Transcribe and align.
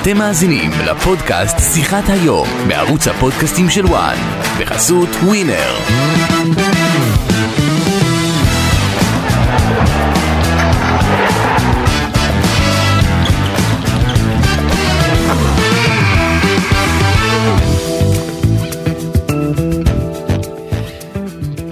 אתם 0.00 0.18
מאזינים 0.18 0.70
לפודקאסט 0.86 1.74
שיחת 1.74 2.04
היום 2.08 2.48
בערוץ 2.68 3.08
הפודקאסטים 3.08 3.70
של 3.70 3.86
וואן 3.86 4.16
בחסות 4.60 5.08
ווינר. 5.08 5.72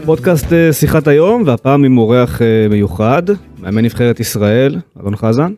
פודקאסט 0.05 0.53
אה, 0.53 0.73
שיחת 0.73 1.09
היום, 1.09 1.43
והפעם 1.47 1.85
עם 1.85 1.99
אורח 1.99 2.43
אה, 2.43 2.67
מיוחד, 2.71 3.23
מאמן 3.63 3.85
נבחרת 3.85 4.21
ישראל, 4.21 4.77
אלון 5.01 5.17
חזן. 5.17 5.53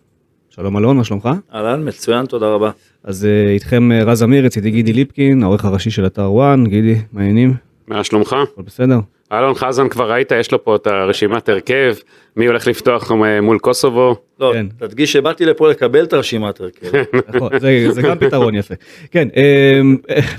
שלום 0.55 0.79
אלון, 0.79 0.97
מה 0.97 1.05
שלומך? 1.05 1.29
אהלן, 1.55 1.89
מצוין, 1.89 2.27
תודה 2.27 2.49
רבה. 2.49 2.71
אז 3.05 3.25
אה, 3.25 3.53
איתכם 3.53 3.93
אה, 3.93 4.05
רז 4.05 4.23
אמיר, 4.23 4.47
אצלי 4.47 4.71
גידי 4.71 4.93
ליפקין, 4.93 5.43
העורך 5.43 5.65
הראשי 5.65 5.91
של 5.91 6.07
אתר 6.07 6.33
וואן, 6.33 6.67
גידי, 6.67 6.95
מה 7.13 7.21
העניינים? 7.21 7.55
מה 7.89 8.05
שלומך? 8.05 8.37
הכל 8.53 8.63
בסדר? 8.63 8.99
אלון 9.33 9.55
חזן 9.55 9.89
כבר 9.89 10.13
ראית, 10.13 10.33
יש 10.33 10.53
לו 10.53 10.65
פה 10.65 10.77
את 10.77 10.87
הרשימת 10.87 11.49
הרכב, 11.49 11.95
מי 12.37 12.47
הולך 12.47 12.67
לפתוח 12.67 13.13
מול 13.43 13.59
קוסובו? 13.59 14.17
לא, 14.41 14.53
כן. 14.53 14.67
תדגיש 14.79 15.13
שבאתי 15.13 15.45
לפה 15.45 15.71
לקבל 15.71 16.05
את 16.05 16.13
הרשימת 16.13 16.61
הרכב. 16.61 16.87
נכון, 17.29 17.59
זה, 17.59 17.87
זה 17.91 18.03
גם 18.03 18.19
פתרון 18.19 18.55
יפה. 18.55 18.75
כן, 19.11 19.29
אה, 19.37 19.81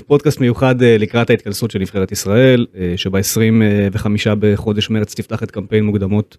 פודקאסט 0.06 0.40
מיוחד 0.40 0.82
אה, 0.82 0.96
לקראת 0.98 1.30
ההתכנסות 1.30 1.70
של 1.70 1.78
נבחרת 1.78 2.12
ישראל, 2.12 2.66
אה, 2.76 2.92
שב-25 2.96 4.06
בחודש 4.38 4.90
מרץ 4.90 5.14
תפתח 5.14 5.42
את 5.42 5.50
קמפיין 5.50 5.84
מוקדמות 5.84 6.36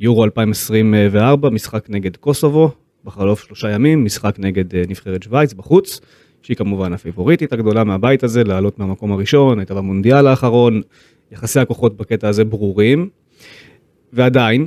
יורו 0.00 0.24
2024, 0.24 1.50
משחק 1.50 1.84
נגד 1.88 2.16
קוסובו, 2.16 2.70
בחלוף 3.04 3.44
שלושה 3.44 3.70
ימים, 3.70 4.04
משחק 4.04 4.34
נגד 4.38 4.74
אה, 4.74 4.82
נבחרת 4.88 5.22
שווייץ 5.22 5.52
בחוץ, 5.52 6.00
שהיא 6.42 6.56
כמובן 6.56 6.92
הפיבוריטית 6.92 7.52
הגדולה 7.52 7.84
מהבית 7.84 8.22
הזה, 8.22 8.44
לעלות 8.44 8.78
מהמקום 8.78 9.12
הראשון, 9.12 9.58
הייתה 9.58 9.74
במונדיאל 9.74 10.26
האחרון, 10.26 10.82
יחסי 11.32 11.60
הכוחות 11.60 11.96
בקטע 11.96 12.28
הזה 12.28 12.44
ברורים, 12.44 13.08
ועדיין, 14.12 14.66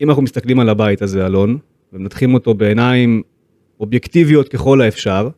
אם 0.00 0.08
אנחנו 0.08 0.22
מסתכלים 0.22 0.60
על 0.60 0.68
הבית 0.68 1.02
הזה, 1.02 1.26
אלון, 1.26 1.58
ומנתחים 1.92 2.34
אותו 2.34 2.54
בעיניים 2.54 3.22
אובייקטיביות 3.80 4.48
ככל 4.48 4.80
האפשר, 4.80 5.28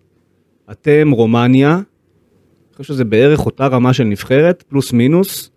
אתם, 0.70 1.10
רומניה, 1.10 1.72
אני 1.72 2.82
חושב 2.82 2.94
שזה 2.94 3.04
בערך 3.04 3.46
אותה 3.46 3.66
רמה 3.66 3.92
של 3.92 4.04
נבחרת, 4.04 4.64
פלוס 4.68 4.92
מינוס, 4.92 5.50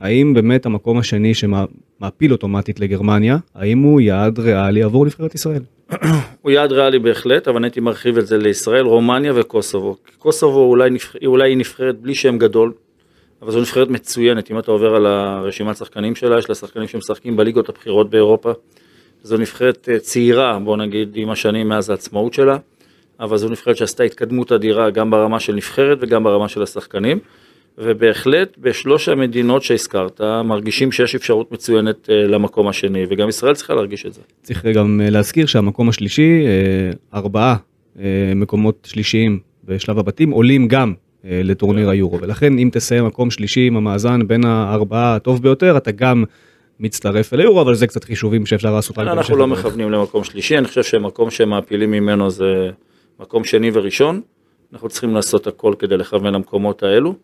האם 0.00 0.34
באמת 0.34 0.66
המקום 0.66 0.98
השני 0.98 1.34
שמעפיל 1.98 2.32
אוטומטית 2.32 2.80
לגרמניה, 2.80 3.36
האם 3.54 3.78
הוא 3.78 4.00
יעד 4.00 4.38
ריאלי 4.38 4.82
עבור 4.82 5.06
נבחרת 5.06 5.34
ישראל? 5.34 5.62
הוא 6.42 6.50
יעד 6.50 6.72
ריאלי 6.72 6.98
בהחלט, 6.98 7.48
אבל 7.48 7.64
הייתי 7.64 7.80
מרחיב 7.80 8.18
את 8.18 8.26
זה 8.26 8.38
לישראל, 8.38 8.84
רומניה 8.84 9.32
וקוסובו. 9.34 9.96
קוסובו 10.18 10.70
אולי, 10.70 10.90
נבח... 10.90 11.16
אולי 11.26 11.50
היא 11.50 11.56
נבחרת 11.56 11.98
בלי 12.00 12.14
שם 12.14 12.38
גדול, 12.38 12.72
אבל 13.42 13.52
זו 13.52 13.60
נבחרת 13.60 13.88
מצוינת, 13.88 14.50
אם 14.50 14.58
אתה 14.58 14.70
עובר 14.70 14.94
על 14.94 15.06
הרשימת 15.06 15.76
שחקנים 15.76 16.14
שלה, 16.14 16.38
יש 16.38 16.48
לה 16.48 16.54
שחקנים 16.54 16.88
שמשחקים 16.88 17.36
בליגות 17.36 17.68
הבכירות 17.68 18.10
באירופה. 18.10 18.52
זו 19.22 19.36
נבחרת 19.36 19.88
אה, 19.92 19.98
צעירה, 19.98 20.58
בוא 20.58 20.76
נגיד, 20.76 21.12
עם 21.14 21.30
השנים 21.30 21.68
מאז 21.68 21.90
העצמאות 21.90 22.34
שלה, 22.34 22.56
אבל 23.20 23.36
זו 23.36 23.48
נבחרת 23.48 23.76
שעשתה 23.76 24.02
התקדמות 24.02 24.52
אדירה 24.52 24.90
גם 24.90 25.10
ברמה 25.10 25.40
של 25.40 25.54
נבחרת 25.54 25.98
וגם 26.00 26.24
ברמה 26.24 26.48
של 26.48 26.62
השחקנים. 26.62 27.18
ובהחלט 27.78 28.58
בשלוש 28.58 29.08
המדינות 29.08 29.62
שהזכרת 29.62 30.20
מרגישים 30.44 30.92
שיש 30.92 31.14
אפשרות 31.14 31.52
מצוינת 31.52 32.10
אה, 32.10 32.26
למקום 32.26 32.68
השני 32.68 33.04
וגם 33.08 33.28
ישראל 33.28 33.54
צריכה 33.54 33.74
להרגיש 33.74 34.06
את 34.06 34.12
זה. 34.12 34.20
צריך 34.42 34.66
גם 34.66 35.00
אה, 35.04 35.10
להזכיר 35.10 35.46
שהמקום 35.46 35.88
השלישי, 35.88 36.44
ארבעה 37.14 37.56
מקומות 38.34 38.88
שלישיים 38.90 39.38
בשלב 39.64 39.98
הבתים 39.98 40.30
עולים 40.30 40.68
גם 40.68 40.94
לטורניר 41.24 41.90
היורו 41.90 42.20
ולכן 42.20 42.58
אם 42.58 42.68
תסיים 42.72 43.06
מקום 43.06 43.30
שלישי 43.30 43.66
עם 43.66 43.76
המאזן 43.76 44.28
בין 44.28 44.44
הארבעה 44.44 45.14
הטוב 45.14 45.42
ביותר 45.42 45.76
אתה 45.76 45.90
גם 45.90 46.24
מצטרף 46.80 47.34
אל 47.34 47.40
היורו 47.40 47.60
אבל 47.60 47.74
זה 47.74 47.86
קצת 47.86 48.04
חישובים 48.04 48.46
שאפשר 48.46 48.74
לעשות. 48.74 48.98
אנחנו 48.98 49.36
לא 49.36 49.46
מכוונים 49.46 49.90
למקום 49.90 50.24
שלישי 50.24 50.58
אני 50.58 50.66
חושב 50.66 50.82
שמקום 50.82 51.30
שמעפילים 51.30 51.90
ממנו 51.90 52.30
זה 52.30 52.70
מקום 53.20 53.44
שני 53.44 53.70
וראשון. 53.72 54.20
אנחנו 54.72 54.88
צריכים 54.88 55.14
לעשות 55.14 55.46
הכל 55.46 55.74
כדי 55.78 55.96
לכוון 55.96 56.34
למקומות 56.34 56.82
האלו. 56.82 57.14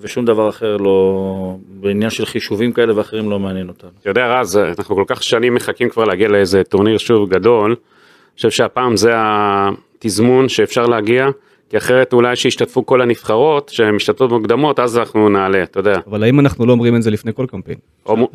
ושום 0.00 0.24
דבר 0.24 0.48
אחר 0.48 0.76
לא, 0.76 1.56
בעניין 1.68 2.10
של 2.10 2.26
חישובים 2.26 2.72
כאלה 2.72 2.96
ואחרים 2.96 3.30
לא 3.30 3.38
מעניין 3.38 3.68
אותנו. 3.68 3.90
אתה 4.00 4.10
יודע 4.10 4.40
רז, 4.40 4.56
אנחנו 4.78 4.96
כל 4.96 5.04
כך 5.06 5.22
שנים 5.22 5.54
מחכים 5.54 5.88
כבר 5.88 6.04
להגיע 6.04 6.28
לאיזה 6.28 6.64
טורניר 6.64 6.98
שוב 6.98 7.30
גדול, 7.30 7.70
אני 7.70 8.36
חושב 8.36 8.50
שהפעם 8.50 8.96
זה 8.96 9.12
התזמון 9.16 10.48
שאפשר 10.48 10.86
להגיע, 10.86 11.28
כי 11.70 11.76
אחרת 11.76 12.12
אולי 12.12 12.36
שישתתפו 12.36 12.86
כל 12.86 13.00
הנבחרות 13.00 13.68
שמשתתפות 13.68 14.30
מוקדמות, 14.30 14.80
אז 14.80 14.98
אנחנו 14.98 15.28
נעלה, 15.28 15.62
אתה 15.62 15.80
יודע. 15.80 15.98
אבל 16.06 16.22
האם 16.22 16.40
אנחנו 16.40 16.66
לא 16.66 16.72
אומרים 16.72 16.96
את 16.96 17.02
זה 17.02 17.10
לפני 17.10 17.32
כל 17.34 17.46
קמפיין? 17.46 17.78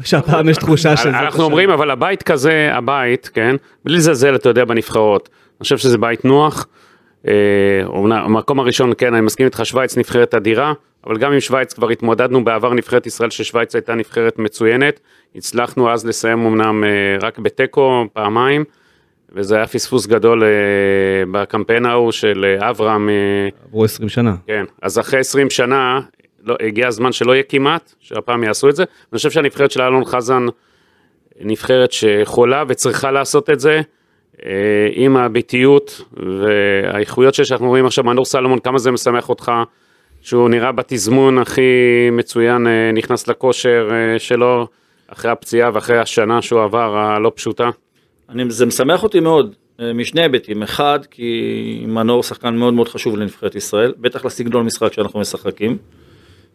שהפעם 0.04 0.50
יש 0.50 0.58
תחושה 0.58 0.98
שזה... 0.98 1.10
אנחנו 1.10 1.44
אומרים, 1.44 1.70
אבל 1.70 1.92
הבית 1.92 2.24
כזה, 2.24 2.70
הבית, 2.74 3.30
כן, 3.34 3.56
בלי 3.86 3.96
לזלזל, 3.96 4.36
אתה 4.36 4.50
יודע, 4.50 4.66
בנבחרות. 4.66 5.30
אני 5.60 5.64
חושב 5.64 5.78
שזה 5.78 5.98
בית 5.98 6.26
נוח. 6.26 6.68
המקום 7.94 8.60
הראשון, 8.60 8.92
כן, 8.98 9.14
אני 9.14 9.22
מסכים 9.22 9.46
איתך, 9.46 9.62
שווייץ 9.64 9.98
נבחרת 9.98 10.36
אדירה, 10.36 10.74
אבל 11.06 11.18
גם 11.18 11.34
עם 11.34 11.40
שווייץ 11.40 11.74
כבר 11.74 11.90
התמודדנו 11.90 12.44
בעבר 12.44 12.74
נבחרת 12.74 13.08
ישראל, 13.08 13.30
ששווייץ 13.30 13.76
הייתה 13.76 13.96
נבחרת 13.96 14.40
מצוינת. 14.40 15.00
הצלחנו 15.36 15.92
אז 15.92 16.06
לסיים 16.06 16.46
אמנם 16.46 16.84
רק 17.22 17.40
בתיקו 17.40 18.06
פעמיים, 18.14 18.64
וזה 19.34 19.56
היה 19.56 19.68
פספוס 19.68 20.08
גדול 20.08 20.44
בקמפיין 21.32 21.86
ההוא 21.86 22.12
של 22.12 22.58
אברהם. 22.60 23.10
עברו 23.66 23.86
20 23.86 24.10
שנה. 24.10 24.36
כן, 24.48 24.64
אז 24.82 25.00
אחרי 25.00 25.20
20 25.20 25.50
שנה, 25.50 26.00
לא, 26.44 26.56
הגיע 26.62 26.88
הזמן 26.88 27.12
שלא 27.12 27.34
יהיה 27.34 27.44
כמעט, 27.44 27.94
שהפעם 28.00 28.44
יעשו 28.44 28.70
את 28.70 28.76
זה. 28.76 28.84
אני 28.84 29.18
חושב 29.18 29.32
שהנבחרת 29.32 29.72
של 29.72 29.82
אלון 29.82 30.06
חזן, 30.06 30.46
נבחרת 31.42 31.92
שיכולה 31.92 32.64
וצריכה 32.68 33.12
לעשות 33.12 33.50
את 33.50 33.60
זה. 33.60 33.82
עם 34.94 35.18
הביטיות 35.18 36.02
והאיכויות 36.14 37.34
שאנחנו 37.34 37.68
רואים 37.68 37.86
עכשיו, 37.86 38.04
מנור 38.04 38.26
סלומון, 38.26 38.60
כמה 38.60 38.78
זה 38.78 38.92
משמח 38.92 39.30
אותך 39.30 39.52
שהוא 40.22 40.50
נראה 40.50 40.72
בתזמון 40.72 41.38
הכי 41.38 41.62
מצוין, 42.12 42.68
נכנס 42.94 43.28
לכושר 43.28 43.90
שלו 44.18 44.68
אחרי 45.08 45.32
הפציעה 45.32 45.72
ואחרי 45.74 46.00
השנה 46.00 46.42
שהוא 46.42 46.62
עבר 46.62 46.98
הלא 46.98 47.32
פשוטה? 47.36 47.70
אני, 48.30 48.44
זה 48.50 48.66
משמח 48.66 49.04
אותי 49.04 49.20
מאוד, 49.20 49.56
משני 49.94 50.22
היבטים, 50.22 50.64
אחד 50.64 51.00
כי 51.12 51.84
מנור 51.88 52.24
שחקן 52.24 52.56
מאוד 52.56 52.74
מאוד 52.74 52.88
חשוב 52.88 53.18
לנבחרת 53.18 53.56
ישראל, 53.56 53.94
בטח 53.98 54.26
לסגנון 54.26 54.66
משחק 54.66 54.94
שאנחנו 54.94 55.20
משחקים, 55.20 55.78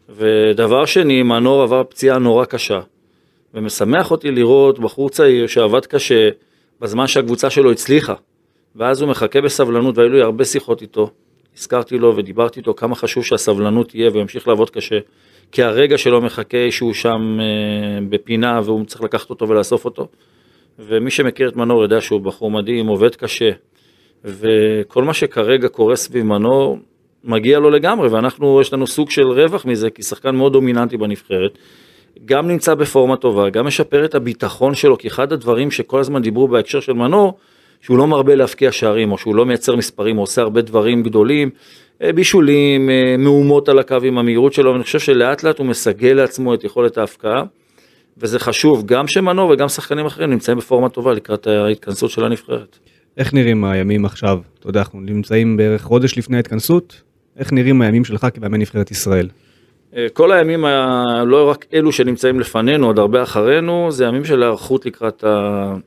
ודבר 0.08 0.84
שני, 0.84 1.22
מנור 1.22 1.62
עבר 1.62 1.82
פציעה 1.84 2.18
נורא 2.18 2.44
קשה, 2.44 2.80
ומשמח 3.54 4.10
אותי 4.10 4.30
לראות 4.30 4.78
בחור 4.78 5.10
צעיר 5.10 5.46
שעבד 5.46 5.86
קשה, 5.86 6.28
בזמן 6.80 7.06
שהקבוצה 7.06 7.50
שלו 7.50 7.70
הצליחה, 7.70 8.14
ואז 8.76 9.02
הוא 9.02 9.10
מחכה 9.10 9.40
בסבלנות 9.40 9.98
והיו 9.98 10.08
לי 10.08 10.22
הרבה 10.22 10.44
שיחות 10.44 10.82
איתו, 10.82 11.10
הזכרתי 11.58 11.98
לו 11.98 12.16
ודיברתי 12.16 12.60
איתו 12.60 12.74
כמה 12.74 12.94
חשוב 12.94 13.24
שהסבלנות 13.24 13.88
תהיה 13.88 14.10
וימשיך 14.12 14.48
לעבוד 14.48 14.70
קשה, 14.70 14.98
כי 15.52 15.62
הרגע 15.62 15.98
שלו 15.98 16.20
מחכה 16.20 16.70
שהוא 16.70 16.94
שם 16.94 17.38
אה, 17.40 18.06
בפינה 18.08 18.60
והוא 18.64 18.84
צריך 18.84 19.02
לקחת 19.02 19.30
אותו 19.30 19.48
ולאסוף 19.48 19.84
אותו, 19.84 20.08
ומי 20.78 21.10
שמכיר 21.10 21.48
את 21.48 21.56
מנור 21.56 21.82
יודע 21.82 22.00
שהוא 22.00 22.20
בחור 22.20 22.50
מדהים, 22.50 22.86
עובד 22.86 23.14
קשה, 23.16 23.50
וכל 24.24 25.04
מה 25.04 25.14
שכרגע 25.14 25.68
קורה 25.68 25.96
סביב 25.96 26.24
מנור 26.24 26.78
מגיע 27.24 27.58
לו 27.58 27.70
לגמרי, 27.70 28.08
ואנחנו, 28.08 28.60
יש 28.60 28.72
לנו 28.72 28.86
סוג 28.86 29.10
של 29.10 29.26
רווח 29.26 29.64
מזה, 29.64 29.90
כי 29.90 30.02
שחקן 30.02 30.36
מאוד 30.36 30.52
דומיננטי 30.52 30.96
בנבחרת, 30.96 31.58
גם 32.24 32.48
נמצא 32.48 32.74
בפורמה 32.74 33.16
טובה, 33.16 33.50
גם 33.50 33.66
משפר 33.66 34.04
את 34.04 34.14
הביטחון 34.14 34.74
שלו, 34.74 34.98
כי 34.98 35.08
אחד 35.08 35.32
הדברים 35.32 35.70
שכל 35.70 36.00
הזמן 36.00 36.22
דיברו 36.22 36.48
בהקשר 36.48 36.80
של 36.80 36.92
מנור, 36.92 37.34
שהוא 37.84 37.98
לא 37.98 38.06
מרבה 38.06 38.34
להפקיע 38.34 38.72
שערים, 38.72 39.12
או 39.12 39.18
שהוא 39.18 39.34
לא 39.34 39.46
מייצר 39.46 39.76
מספרים, 39.76 40.16
הוא 40.16 40.22
עושה 40.22 40.42
הרבה 40.42 40.60
דברים 40.60 41.02
גדולים, 41.02 41.50
בישולים, 42.14 42.90
מהומות 43.18 43.68
על 43.68 43.78
הקו 43.78 43.96
עם 44.04 44.18
המהירות 44.18 44.52
שלו, 44.52 44.72
ואני 44.72 44.84
חושב 44.84 44.98
שלאט 44.98 45.42
לאט 45.42 45.58
הוא 45.58 45.66
מסגל 45.66 46.12
לעצמו 46.12 46.54
את 46.54 46.64
יכולת 46.64 46.98
ההפקעה, 46.98 47.42
וזה 48.18 48.38
חשוב, 48.38 48.86
גם 48.86 49.08
שמנור 49.08 49.50
וגם 49.50 49.68
שחקנים 49.68 50.06
אחרים 50.06 50.30
נמצאים 50.30 50.58
בפורמה 50.58 50.88
טובה 50.88 51.12
לקראת 51.12 51.46
ההתכנסות 51.46 52.10
של 52.10 52.24
הנבחרת. 52.24 52.78
איך 53.16 53.34
נראים 53.34 53.64
הימים 53.64 54.04
עכשיו? 54.04 54.38
אתה 54.58 54.68
יודע, 54.68 54.80
אנחנו 54.80 55.00
נמצאים 55.00 55.56
בערך 55.56 55.82
חודש 55.82 56.18
לפני 56.18 56.36
ההתכנסות, 56.36 57.02
איך 57.38 57.52
נראים 57.52 57.82
הימים 57.82 58.04
שלך 58.04 58.26
כמאמן 58.34 58.60
נבחרת 58.60 58.90
ישראל? 58.90 59.28
כל 60.12 60.32
הימים, 60.32 60.64
לא 61.26 61.50
רק 61.50 61.66
אלו 61.74 61.92
שנמצאים 61.92 62.40
לפנינו, 62.40 62.86
עוד 62.86 62.98
הרבה 62.98 63.22
אחרינו, 63.22 63.90
זה 63.90 64.04
ימים 64.04 64.24
של 64.24 64.42
היערכות 64.42 64.86
לקראת 64.86 65.24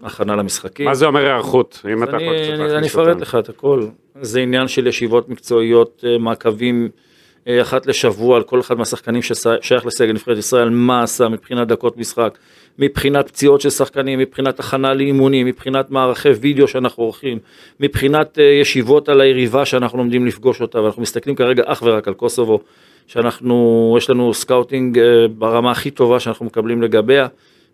ההכנה 0.01 0.35
למשחקים. 0.35 0.85
מה 0.85 0.93
זה 0.93 1.05
אומר 1.05 1.25
היערכות? 1.25 1.81
אם 1.93 2.03
אתה 2.03 2.17
יכול 2.17 2.37
קצת 2.37 2.49
להכניס 2.49 2.59
אותנו. 2.59 2.77
אני 2.77 2.87
אפרט 2.87 3.21
לך 3.21 3.35
את 3.39 3.49
הכל. 3.49 3.81
זה 4.21 4.39
עניין 4.39 4.67
של 4.67 4.87
ישיבות 4.87 5.29
מקצועיות, 5.29 6.03
מעקבים 6.19 6.89
אה, 7.47 7.61
אחת 7.61 7.85
לשבוע 7.85 8.37
על 8.37 8.43
כל 8.43 8.59
אחד 8.59 8.77
מהשחקנים 8.77 9.21
ששייך 9.21 9.85
לסגל 9.85 10.13
נבחרת 10.13 10.37
ישראל, 10.37 10.69
מה 10.69 11.03
עשה 11.03 11.29
מבחינת 11.29 11.67
דקות 11.67 11.97
משחק, 11.97 12.37
מבחינת 12.79 13.27
פציעות 13.27 13.61
של 13.61 13.69
שחקנים, 13.69 14.19
מבחינת 14.19 14.59
הכנה 14.59 14.93
לאימונים, 14.93 15.47
מבחינת 15.47 15.91
מערכי 15.91 16.29
וידאו 16.29 16.67
שאנחנו 16.67 17.03
עורכים, 17.03 17.39
מבחינת 17.79 18.39
אה, 18.39 18.43
ישיבות 18.43 19.09
על 19.09 19.21
היריבה 19.21 19.65
שאנחנו 19.65 19.97
עומדים 19.97 20.25
לפגוש 20.25 20.61
אותה, 20.61 20.81
ואנחנו 20.81 21.01
מסתכלים 21.01 21.35
כרגע 21.35 21.63
אך 21.65 21.83
ורק 21.85 22.07
על 22.07 22.13
קוסובו, 22.13 22.59
שאנחנו, 23.07 23.95
יש 23.97 24.09
לנו 24.09 24.33
scouting 24.33 24.99
אה, 24.99 25.27
ברמה 25.27 25.71
הכי 25.71 25.91
טובה 25.91 26.19
שאנחנו 26.19 26.45
מקבלים 26.45 26.81
לגביה. 26.81 27.27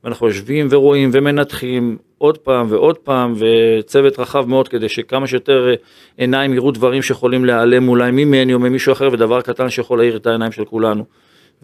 ואנחנו 0.03 0.27
יושבים 0.27 0.67
ורואים 0.69 1.09
ומנתחים 1.13 1.97
עוד 2.17 2.37
פעם 2.37 2.67
ועוד 2.69 2.97
פעם 2.97 3.33
וצוות 3.37 4.19
רחב 4.19 4.49
מאוד 4.49 4.67
כדי 4.67 4.89
שכמה 4.89 5.27
שיותר 5.27 5.69
אה, 5.69 5.73
עיניים 6.17 6.53
יראו 6.53 6.71
דברים 6.71 7.01
שיכולים 7.01 7.45
להיעלם 7.45 7.89
אולי 7.89 8.11
ממני 8.11 8.53
או 8.53 8.59
ממישהו 8.59 8.93
אחר 8.93 9.09
ודבר 9.11 9.41
קטן 9.41 9.69
שיכול 9.69 9.99
להאיר 9.99 10.15
את 10.15 10.27
העיניים 10.27 10.51
של 10.51 10.65
כולנו. 10.65 11.03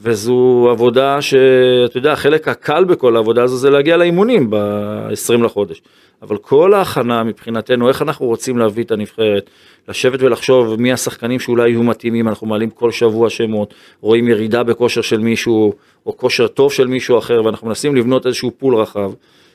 וזו 0.02 0.68
עבודה 0.72 1.22
שאתה 1.22 1.98
יודע, 1.98 2.12
החלק 2.12 2.48
הקל 2.48 2.84
בכל 2.84 3.16
העבודה 3.16 3.44
הזו 3.44 3.58
זה 3.58 3.70
להגיע 3.70 3.98
לאימונים 3.98 4.50
ב-20 4.50 5.44
לחודש. 5.44 5.82
אבל 6.22 6.38
כל 6.38 6.74
ההכנה 6.74 7.24
מבחינתנו, 7.24 7.90
איך 7.90 8.02
אנחנו 8.02 8.26
רוצים 8.26 8.58
להביא 8.58 8.84
את 8.84 8.92
הנבחרת, 8.92 9.50
לשבת 9.88 10.22
ולחשוב 10.22 10.82
מי 10.82 10.94
השחקנים 10.94 11.40
שאולי 11.40 11.70
יהיו 11.70 11.84
מתאימים, 11.84 12.28
אנחנו 12.28 12.48
מעלים 12.48 12.70
כל 12.70 12.92
שבוע 12.92 13.30
שמות, 13.30 13.74
רואים 14.02 14.28
ירידה 14.28 14.64
בכושר 14.64 15.02
של 15.02 15.20
מישהו, 15.20 15.74
או 16.06 16.18
כושר 16.18 16.48
טוב 16.48 16.74
של 16.74 16.88
מישהו 16.88 17.18
אחר, 17.18 17.46
ואנחנו 17.46 17.68
מנסים 17.68 17.96
לבנות 17.96 18.26
איזשהו 18.26 18.52
פול 18.58 18.76
רחב, 18.76 19.12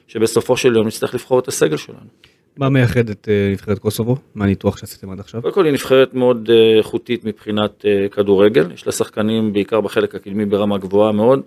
שבסופו 0.08 0.56
של 0.56 0.76
יום 0.76 0.87
נצטרך 0.87 1.14
לבחור 1.14 1.38
את 1.38 1.49
הסגל 1.49 1.76
שלנו. 1.76 2.34
מה 2.56 2.69
מייחד 2.69 3.11
את 3.11 3.29
אה, 3.31 3.49
נבחרת 3.53 3.79
קוסובו? 3.79 4.17
מהניתוח 4.35 4.77
שעשיתם 4.77 5.11
עד 5.11 5.21
עכשיו? 5.21 5.43
קודם 5.43 5.55
כל 5.55 5.65
היא 5.65 5.73
נבחרת 5.73 6.15
מאוד 6.15 6.51
אה, 6.53 6.79
איכותית 6.79 7.25
מבחינת 7.25 7.85
אה, 7.85 8.06
כדורגל, 8.11 8.73
יש 8.75 8.87
לה 8.87 8.93
שחקנים 8.93 9.53
בעיקר 9.53 9.81
בחלק 9.81 10.15
הקדמי 10.15 10.45
ברמה 10.45 10.79
גבוהה 10.79 11.12
מאוד, 11.12 11.41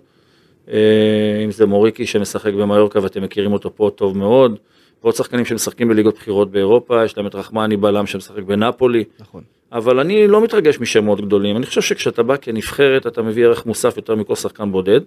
אם 1.44 1.50
זה 1.50 1.66
מוריקי 1.66 2.06
שמשחק 2.06 2.52
במיורקה 2.52 3.02
ואתם 3.02 3.22
מכירים 3.22 3.52
אותו 3.52 3.76
פה 3.76 3.90
טוב 3.94 4.18
מאוד, 4.18 4.58
ועוד 5.02 5.14
שחקנים 5.14 5.44
שמשחקים 5.44 5.88
בליגות 5.88 6.14
בחירות 6.14 6.50
באירופה, 6.50 7.04
יש 7.04 7.16
להם 7.16 7.26
את 7.26 7.34
רחמני 7.34 7.76
בלם 7.76 8.06
שמשחק 8.06 8.42
בנפולי. 8.42 9.04
נכון. 9.20 9.42
אבל 9.72 10.00
אני 10.00 10.26
לא 10.26 10.44
מתרגש 10.44 10.80
משמות 10.80 11.20
גדולים, 11.20 11.56
אני 11.56 11.66
חושב 11.66 11.82
שכשאתה 11.82 12.22
בא 12.22 12.36
כנבחרת 12.36 13.06
אתה 13.06 13.22
מביא 13.22 13.44
ערך 13.44 13.66
מוסף 13.66 13.96
יותר 13.96 14.14
מכל 14.14 14.34
שחקן 14.34 14.72
בודד, 14.72 15.00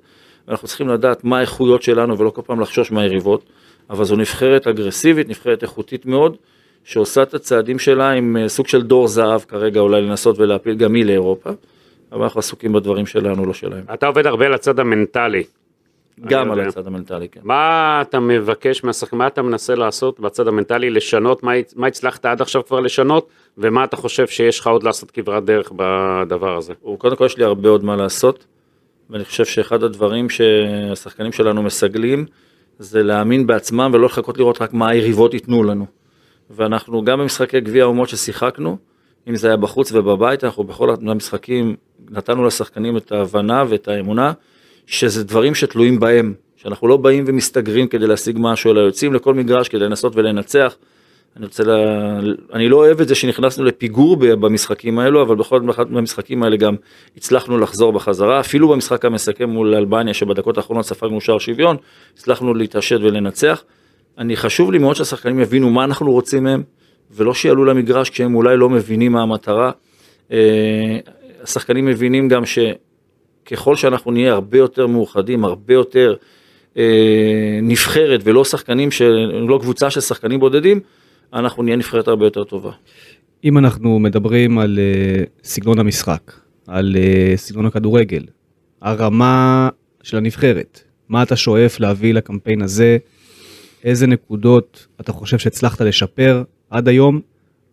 ואנחנו 0.48 0.68
צריכים 0.68 0.88
לדעת 0.88 1.24
מה 1.24 1.38
האיכויות 1.38 1.84
שלנו 1.84 2.18
ולא 2.18 2.30
כל 2.30 2.42
פעם 2.46 2.60
לחשוש 2.60 2.92
מהיריבות, 2.92 3.44
אבל 3.90 4.04
זו 4.04 4.16
נבחרת 4.16 4.68
אגרסיבית, 4.68 5.30
נבחרת 5.30 5.64
איכותית 5.64 6.06
מאוד, 6.06 6.38
שעושה 6.84 7.24
את 7.24 7.34
הצעדים 7.34 7.80
שלה 7.80 8.12
עם 8.12 8.38
אה, 8.38 8.50
סוג 8.50 8.68
של 8.68 8.82
דור 8.82 9.08
זהב 9.08 9.42
כרגע 9.42 9.80
אולי 9.80 10.02
לנסות 10.02 10.40
ולהפיל 10.40 10.76
גם 10.76 10.94
היא 10.94 11.06
לאירופה, 11.06 11.50
אבל 12.12 12.24
אנחנו 12.24 12.40
עסוקים 12.40 12.74
בדברים 12.74 13.06
שלנו, 13.06 13.46
לא 13.46 13.54
שלהם. 13.54 13.84
אתה 13.94 14.08
עובד 14.08 14.26
הרבה 14.26 14.50
לצד 14.50 14.80
המנטלי. 14.80 15.44
גם 16.26 16.52
על 16.52 16.60
הצד 16.60 16.88
המנטלי, 16.88 17.30
כן. 17.30 17.40
מה 17.44 18.00
אתה 18.02 18.20
מבקש 18.20 18.84
מהשחקן, 18.84 19.18
מה 19.18 19.28
אתה 19.28 19.42
מנסה 19.42 19.76
לעשות 19.76 20.20
בצד 20.20 20.48
המנטלי, 20.48 20.90
לשנות, 20.90 21.44
מה, 21.44 21.52
מה 21.76 21.88
הצלחת 21.88 22.26
עד 22.26 22.42
עכשיו 22.42 22.66
כבר 22.66 22.80
לשנות, 22.80 23.28
ומה 23.58 23.84
אתה 23.84 23.98
חושב 23.98 24.28
שיש 24.28 24.60
לך 24.60 24.68
עוד 24.68 24.84
לעשות 24.84 25.12
כברת 25.12 25.46
דרך 25.46 25.72
בדבר 25.76 26.58
הזה? 26.58 26.74
קודם 26.98 27.16
כל 27.16 27.26
יש 27.26 27.38
לי 27.38 27.44
הרבה 27.44 27.70
עוד 27.70 27.84
מה 27.84 27.96
לעשות, 27.96 28.46
ואני 29.10 29.26
חושב 29.26 29.46
שאחד 29.46 29.84
הדברים 29.84 30.30
שהשחקנים 30.30 31.32
שלנו 31.32 31.64
מסגלים, 31.64 32.26
זה 32.82 33.04
להאמין 33.04 33.48
בעצמם 33.48 33.92
ולא 33.94 34.06
לחכות 34.06 34.38
לראות 34.38 34.62
רק 34.62 34.74
מה 34.74 34.90
היריבות 34.90 35.34
ייתנו 35.34 35.64
לנו. 35.64 35.86
ואנחנו 36.50 37.04
גם 37.04 37.20
במשחקי 37.20 37.60
גביע 37.60 37.84
האומות 37.84 38.10
ששיחקנו, 38.10 38.78
אם 39.28 39.36
זה 39.36 39.48
היה 39.48 39.58
בחוץ 39.58 39.92
ובבית, 39.92 40.44
אנחנו 40.44 40.64
בכל 40.64 40.96
המשחקים 41.08 41.76
נתנו 42.10 42.46
לשחקנים 42.46 42.98
את 42.98 43.12
ההבנה 43.12 43.64
ואת 43.70 43.88
האמונה 43.88 44.32
שזה 44.86 45.24
דברים 45.24 45.56
שתלויים 45.56 46.00
בהם, 46.00 46.34
שאנחנו 46.56 46.88
לא 46.88 46.98
באים 46.98 47.24
ומסתגרים 47.28 47.88
כדי 47.88 48.08
להשיג 48.08 48.38
משהו, 48.40 48.72
אלא 48.72 48.80
יוצאים 48.80 49.14
לכל 49.14 49.34
מגרש 49.34 49.70
כדי 49.70 49.80
לנסות 49.80 50.16
ולנצח. 50.16 50.76
אני 51.38 51.46
רוצה, 51.46 51.64
לה... 51.64 52.20
אני 52.54 52.70
לא 52.70 52.76
אוהב 52.78 53.02
את 53.02 53.08
זה 53.08 53.16
שנכנסנו 53.16 53.66
לפיגור 53.66 54.18
במשחקים 54.18 55.00
האלו, 55.00 55.22
אבל 55.22 55.36
בכל 55.36 55.70
אחד 55.70 55.92
מהמשחקים 55.92 56.44
האלה 56.44 56.58
גם 56.58 56.76
הצלחנו 57.18 57.58
לחזור 57.58 57.94
בחזרה, 57.94 58.40
אפילו 58.40 58.70
במשחק 58.70 59.06
המסכם 59.06 59.50
מול 59.50 59.76
אלבניה, 59.76 60.14
שבדקות 60.14 60.58
האחרונות 60.58 60.86
ספגנו 60.86 61.22
שער 61.22 61.38
שוויון, 61.40 61.78
הצלחנו 62.14 62.54
להתעשת 62.54 63.00
ולנצח. 63.02 63.64
אני 64.18 64.36
חשוב 64.36 64.72
לי 64.72 64.78
מאוד 64.78 64.96
שהשחקנים 64.96 65.40
יבינו 65.40 65.70
מה 65.70 65.84
אנחנו 65.84 66.12
רוצים 66.12 66.44
מהם, 66.44 66.64
ולא 67.12 67.34
שיעלו 67.34 67.66
למגרש 67.66 68.10
כשהם 68.10 68.36
אולי 68.36 68.58
לא 68.58 68.70
מבינים 68.70 69.12
מה 69.12 69.22
המטרה. 69.22 69.72
אה, 70.32 70.98
השחקנים 71.44 71.86
מבינים 71.86 72.28
גם 72.28 72.46
ש... 72.46 72.60
ככל 73.46 73.76
שאנחנו 73.76 74.12
נהיה 74.12 74.34
הרבה 74.34 74.58
יותר 74.58 74.88
מאוחדים, 74.88 75.46
הרבה 75.46 75.74
יותר 75.74 76.16
אה, 76.78 77.60
נבחרת 77.62 78.20
ולא 78.24 78.46
שחקנים, 78.46 78.92
של, 78.92 79.32
לא 79.48 79.60
קבוצה 79.62 79.90
של 79.90 80.02
שחקנים 80.02 80.40
בודדים, 80.40 80.80
אנחנו 81.34 81.64
נהיה 81.64 81.76
נבחרת 81.76 82.08
הרבה 82.08 82.26
יותר 82.26 82.44
טובה. 82.44 82.72
אם 83.44 83.58
אנחנו 83.58 84.00
מדברים 84.00 84.60
על 84.60 84.80
אה, 84.80 85.24
סגנון 85.44 85.80
המשחק, 85.80 86.32
על 86.68 86.96
אה, 86.98 87.34
סגנון 87.38 87.66
הכדורגל, 87.66 88.24
הרמה 88.82 89.70
של 90.04 90.18
הנבחרת, 90.18 90.84
מה 91.10 91.24
אתה 91.24 91.36
שואף 91.36 91.80
להביא 91.80 92.14
לקמפיין 92.14 92.62
הזה, 92.62 92.98
איזה 93.84 94.08
נקודות 94.08 94.88
אתה 95.02 95.12
חושב 95.12 95.38
שהצלחת 95.38 95.82
לשפר 95.82 96.44
עד 96.70 96.88
היום, 96.88 97.22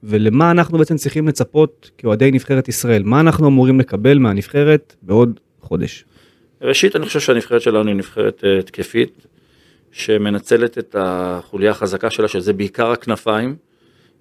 ולמה 0.03 0.51
אנחנו 0.51 0.79
בעצם 0.79 0.97
צריכים 0.97 1.29
לצפות 1.29 1.91
כאוהדי 1.99 2.31
נבחרת 2.31 2.69
ישראל, 2.69 3.03
מה 3.03 3.21
אנחנו 3.21 3.49
אמורים 3.49 3.81
לקבל 3.81 4.19
מהנבחרת 4.19 4.97
בעוד 5.03 5.41
חודש? 5.61 6.05
ראשית, 6.63 6.97
אני 6.97 7.07
חושב 7.07 7.21
שהנבחרת 7.21 7.63
שלנו 7.63 7.89
היא 7.89 7.97
נבחרת 7.97 8.45
uh, 8.45 8.63
תקפית, 8.63 9.27
שמנצלת 9.93 10.79
את 10.79 10.97
החוליה 10.99 11.71
החזקה 11.71 12.11
שלה, 12.11 12.29
שזה 12.29 12.53
בעיקר 12.53 12.91
הכנפיים, 12.91 13.57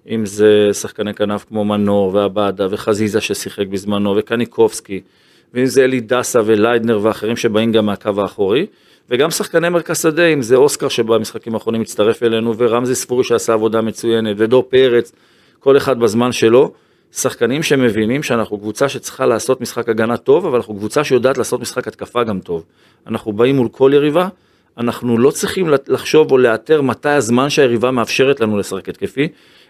אם 0.08 0.26
זה 0.26 0.70
שחקני 0.72 1.14
כנף 1.14 1.44
כמו 1.48 1.64
מנור 1.64 2.14
ועבדה 2.14 2.66
וחזיזה 2.70 3.20
ששיחק 3.20 3.66
בזמנו 3.66 4.14
וקניקובסקי, 4.16 5.00
ואם 5.54 5.66
זה 5.66 5.84
אלי 5.84 6.00
דסה 6.00 6.40
וליידנר 6.44 7.00
ואחרים 7.02 7.36
שבאים 7.36 7.72
גם 7.72 7.86
מהקו 7.86 8.10
האחורי, 8.18 8.66
וגם 9.10 9.30
שחקני 9.30 9.68
מרכז 9.68 10.02
שדה, 10.02 10.26
אם 10.26 10.42
זה 10.42 10.56
אוסקר 10.56 10.88
שבמשחקים 10.88 11.54
האחרונים 11.54 11.80
הצטרף 11.80 12.22
אלינו, 12.22 12.54
ורמזי 12.58 12.94
ספורי 12.94 13.24
שעשה 13.24 13.52
עבודה 13.52 13.80
מצוינת, 13.80 14.36
ודור 14.38 14.62
פרץ, 14.68 15.12
כל 15.58 15.76
אחד 15.76 15.98
בזמן 15.98 16.32
שלו. 16.32 16.72
שחקנים 17.12 17.62
שמבינים 17.62 18.22
שאנחנו 18.22 18.58
קבוצה 18.58 18.88
שצריכה 18.88 19.26
לעשות 19.26 19.60
משחק 19.60 19.88
הגנה 19.88 20.16
טוב, 20.16 20.46
אבל 20.46 20.56
אנחנו 20.56 20.74
קבוצה 20.74 21.04
שיודעת 21.04 21.38
לעשות 21.38 21.60
משחק 21.60 21.88
התקפה 21.88 22.24
גם 22.24 22.40
טוב. 22.40 22.64
אנחנו 23.06 23.32
באים 23.32 23.56
מול 23.56 23.68
כל 23.68 23.90
יריבה, 23.94 24.28
אנחנו 24.78 25.18
לא 25.18 25.30
צריכים 25.30 25.68
לחשוב 25.88 26.32
או 26.32 26.38
לאתר 26.38 26.82
מתי 26.82 27.08
הזמן 27.08 27.50
שהיריבה 27.50 27.90
מאפשרת 27.90 28.40
לנו 28.40 28.58
לשחק 28.58 28.88
התקפי, 28.88 29.28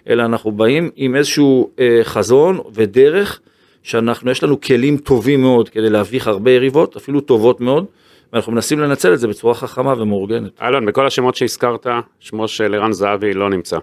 אלא 0.08 0.24
אנחנו 0.24 0.52
באים 0.52 0.90
עם 0.96 1.16
איזשהו 1.16 1.70
אה, 1.78 2.00
חזון 2.02 2.60
ודרך, 2.74 3.40
שאנחנו, 3.82 4.30
יש 4.30 4.42
לנו 4.42 4.60
כלים 4.60 4.96
טובים 4.96 5.40
מאוד 5.40 5.68
כדי 5.68 5.90
להביך 5.90 6.26
הרבה 6.26 6.50
יריבות, 6.50 6.96
אפילו 6.96 7.20
טובות 7.20 7.60
מאוד, 7.60 7.84
ואנחנו 8.32 8.52
מנסים 8.52 8.78
לנצל 8.78 9.14
את 9.14 9.18
זה 9.18 9.28
בצורה 9.28 9.54
חכמה 9.54 9.94
ומאורגנת. 10.02 10.62
אלון, 10.62 10.86
בכל 10.86 11.06
השמות 11.06 11.34
שהזכרת, 11.34 11.86
שמו 12.20 12.48
של 12.48 12.74
ערן 12.74 12.92
זהבי 12.92 13.34
לא 13.34 13.50
נמצא. 13.50 13.78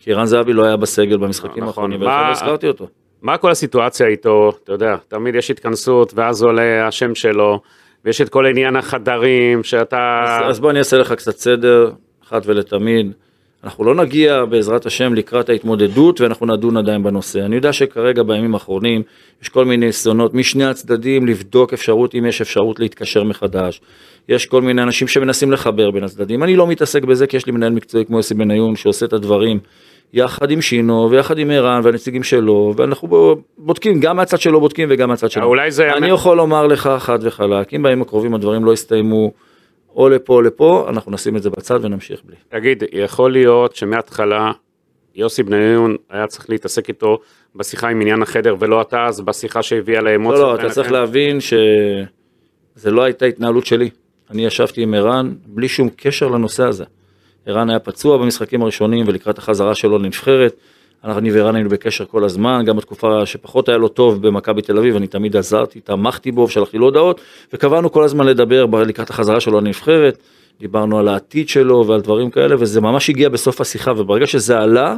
כי 0.00 0.12
ערן 0.12 0.26
זהבי 0.26 0.52
לא 0.52 0.64
היה 0.64 0.76
בסגל 0.76 1.16
במשחקים 1.16 1.50
נכון. 1.50 1.66
האחרונים, 1.66 2.00
ולכן 2.00 2.26
לא 2.26 2.30
הזכרתי 2.30 2.68
אותו. 2.68 2.86
מה 3.22 3.38
כל 3.38 3.50
הסיטואציה 3.50 4.06
איתו, 4.06 4.50
אתה 4.64 4.72
יודע, 4.72 4.96
תמיד 5.08 5.34
יש 5.34 5.50
התכנסות 5.50 6.12
ואז 6.14 6.42
עולה 6.42 6.86
השם 6.88 7.14
שלו, 7.14 7.60
ויש 8.04 8.20
את 8.20 8.28
כל 8.28 8.46
עניין 8.46 8.76
החדרים 8.76 9.62
שאתה... 9.62 10.24
אז, 10.24 10.50
אז 10.50 10.60
בוא 10.60 10.70
אני 10.70 10.78
אעשה 10.78 10.96
לך 10.96 11.12
קצת 11.12 11.36
סדר, 11.36 11.90
אחת 12.24 12.42
ולתמיד. 12.46 13.12
אנחנו 13.64 13.84
לא 13.84 13.94
נגיע 13.94 14.44
בעזרת 14.50 14.86
השם 14.86 15.14
לקראת 15.14 15.48
ההתמודדות 15.48 16.20
ואנחנו 16.20 16.46
נדון 16.46 16.76
עדיין 16.76 17.02
בנושא. 17.02 17.40
אני 17.40 17.56
יודע 17.56 17.72
שכרגע 17.72 18.22
בימים 18.22 18.54
האחרונים 18.54 19.02
יש 19.42 19.48
כל 19.48 19.64
מיני 19.64 19.86
ניסיונות 19.86 20.34
משני 20.34 20.64
הצדדים 20.64 21.26
לבדוק 21.26 21.72
אפשרות, 21.72 22.14
אם 22.14 22.26
יש 22.26 22.40
אפשרות 22.40 22.80
להתקשר 22.80 23.24
מחדש. 23.24 23.80
יש 24.28 24.46
כל 24.46 24.62
מיני 24.62 24.82
אנשים 24.82 25.08
שמנסים 25.08 25.52
לחבר 25.52 25.90
בין 25.90 26.04
הצדדים. 26.04 26.42
אני 26.42 26.56
לא 26.56 26.66
מתעסק 26.66 27.04
בזה 27.04 27.26
כי 27.26 27.36
יש 27.36 27.46
לי 27.46 27.52
מנהל 27.52 27.72
מקצועי 27.72 28.04
כמו 28.06 28.16
יוסי 28.16 28.34
בניון 28.34 28.76
שעושה 28.76 29.06
את 29.06 29.12
הדברים 29.12 29.58
יחד 30.12 30.50
עם 30.50 30.60
שינו 30.60 31.10
ויחד 31.10 31.38
עם 31.38 31.50
ערן 31.50 31.80
והנציגים 31.84 32.22
שלו 32.22 32.74
ואנחנו 32.76 33.36
בודקים 33.58 34.00
גם 34.00 34.16
מהצד 34.16 34.40
שלו 34.40 34.60
בודקים 34.60 34.88
וגם 34.90 35.08
מהצד 35.08 35.30
שלו. 35.30 35.44
אולי 35.44 35.70
זה... 35.70 35.92
אני 35.92 36.08
יכול 36.08 36.36
לומר 36.36 36.66
לך 36.66 36.90
חד 36.98 37.18
וחלק 37.22 37.74
אם 37.74 37.82
בימים 37.82 38.02
הקרובים 38.02 38.34
הדברים 38.34 38.64
לא 38.64 38.72
יסתיימו 38.72 39.32
או 39.96 40.08
לפה 40.08 40.34
או 40.34 40.42
לפה 40.42 40.86
אנחנו 40.88 41.12
נשים 41.12 41.36
את 41.36 41.42
זה 41.42 41.50
בצד 41.50 41.84
ונמשיך 41.84 42.20
בלי. 42.24 42.36
תגיד 42.48 42.82
יכול 42.92 43.32
להיות 43.32 43.76
שמההתחלה 43.76 44.52
יוסי 45.14 45.42
בניון 45.42 45.96
היה 46.10 46.26
צריך 46.26 46.50
להתעסק 46.50 46.88
איתו 46.88 47.18
בשיחה 47.56 47.88
עם 47.88 48.00
עניין 48.00 48.22
החדר 48.22 48.56
ולא 48.58 48.82
אתה 48.82 49.06
אז 49.06 49.20
בשיחה 49.20 49.62
שהביאה 49.62 50.00
לאמוציות. 50.00 50.42
לא 50.42 50.54
לא 50.54 50.60
אתה 50.60 50.70
צריך 50.70 50.92
להבין 50.92 51.40
שזה 51.40 52.90
לא 52.90 53.02
הייתה 53.02 53.26
התנהלות 53.26 53.66
שלי. 53.66 53.90
אני 54.30 54.46
ישבתי 54.46 54.82
עם 54.82 54.94
ערן 54.94 55.34
בלי 55.46 55.68
שום 55.68 55.88
קשר 55.96 56.28
לנושא 56.28 56.64
הזה. 56.64 56.84
ערן 57.46 57.70
היה 57.70 57.78
פצוע 57.78 58.16
במשחקים 58.16 58.62
הראשונים 58.62 59.04
ולקראת 59.08 59.38
החזרה 59.38 59.74
שלו 59.74 59.98
לנבחרת. 59.98 60.56
אני 61.04 61.32
וערן 61.32 61.54
היינו 61.54 61.70
בקשר 61.70 62.04
כל 62.04 62.24
הזמן, 62.24 62.62
גם 62.66 62.76
בתקופה 62.76 63.26
שפחות 63.26 63.68
היה 63.68 63.78
לו 63.78 63.88
טוב 63.88 64.26
במכבי 64.26 64.62
תל 64.62 64.78
אביב, 64.78 64.96
אני 64.96 65.06
תמיד 65.06 65.36
עזרתי, 65.36 65.80
תמכתי 65.80 66.32
בו 66.32 66.40
ושלחתי 66.40 66.78
לו 66.78 66.84
הודעות, 66.84 67.20
וקבענו 67.52 67.92
כל 67.92 68.04
הזמן 68.04 68.26
לדבר 68.26 68.66
לקראת 68.66 69.10
החזרה 69.10 69.40
שלו 69.40 69.60
לנבחרת, 69.60 70.18
דיברנו 70.60 70.98
על 70.98 71.08
העתיד 71.08 71.48
שלו 71.48 71.86
ועל 71.86 72.00
דברים 72.00 72.30
כאלה, 72.30 72.56
וזה 72.58 72.80
ממש 72.80 73.10
הגיע 73.10 73.28
בסוף 73.28 73.60
השיחה, 73.60 73.92
וברגע 73.96 74.26
שזה 74.26 74.58
עלה, 74.58 74.96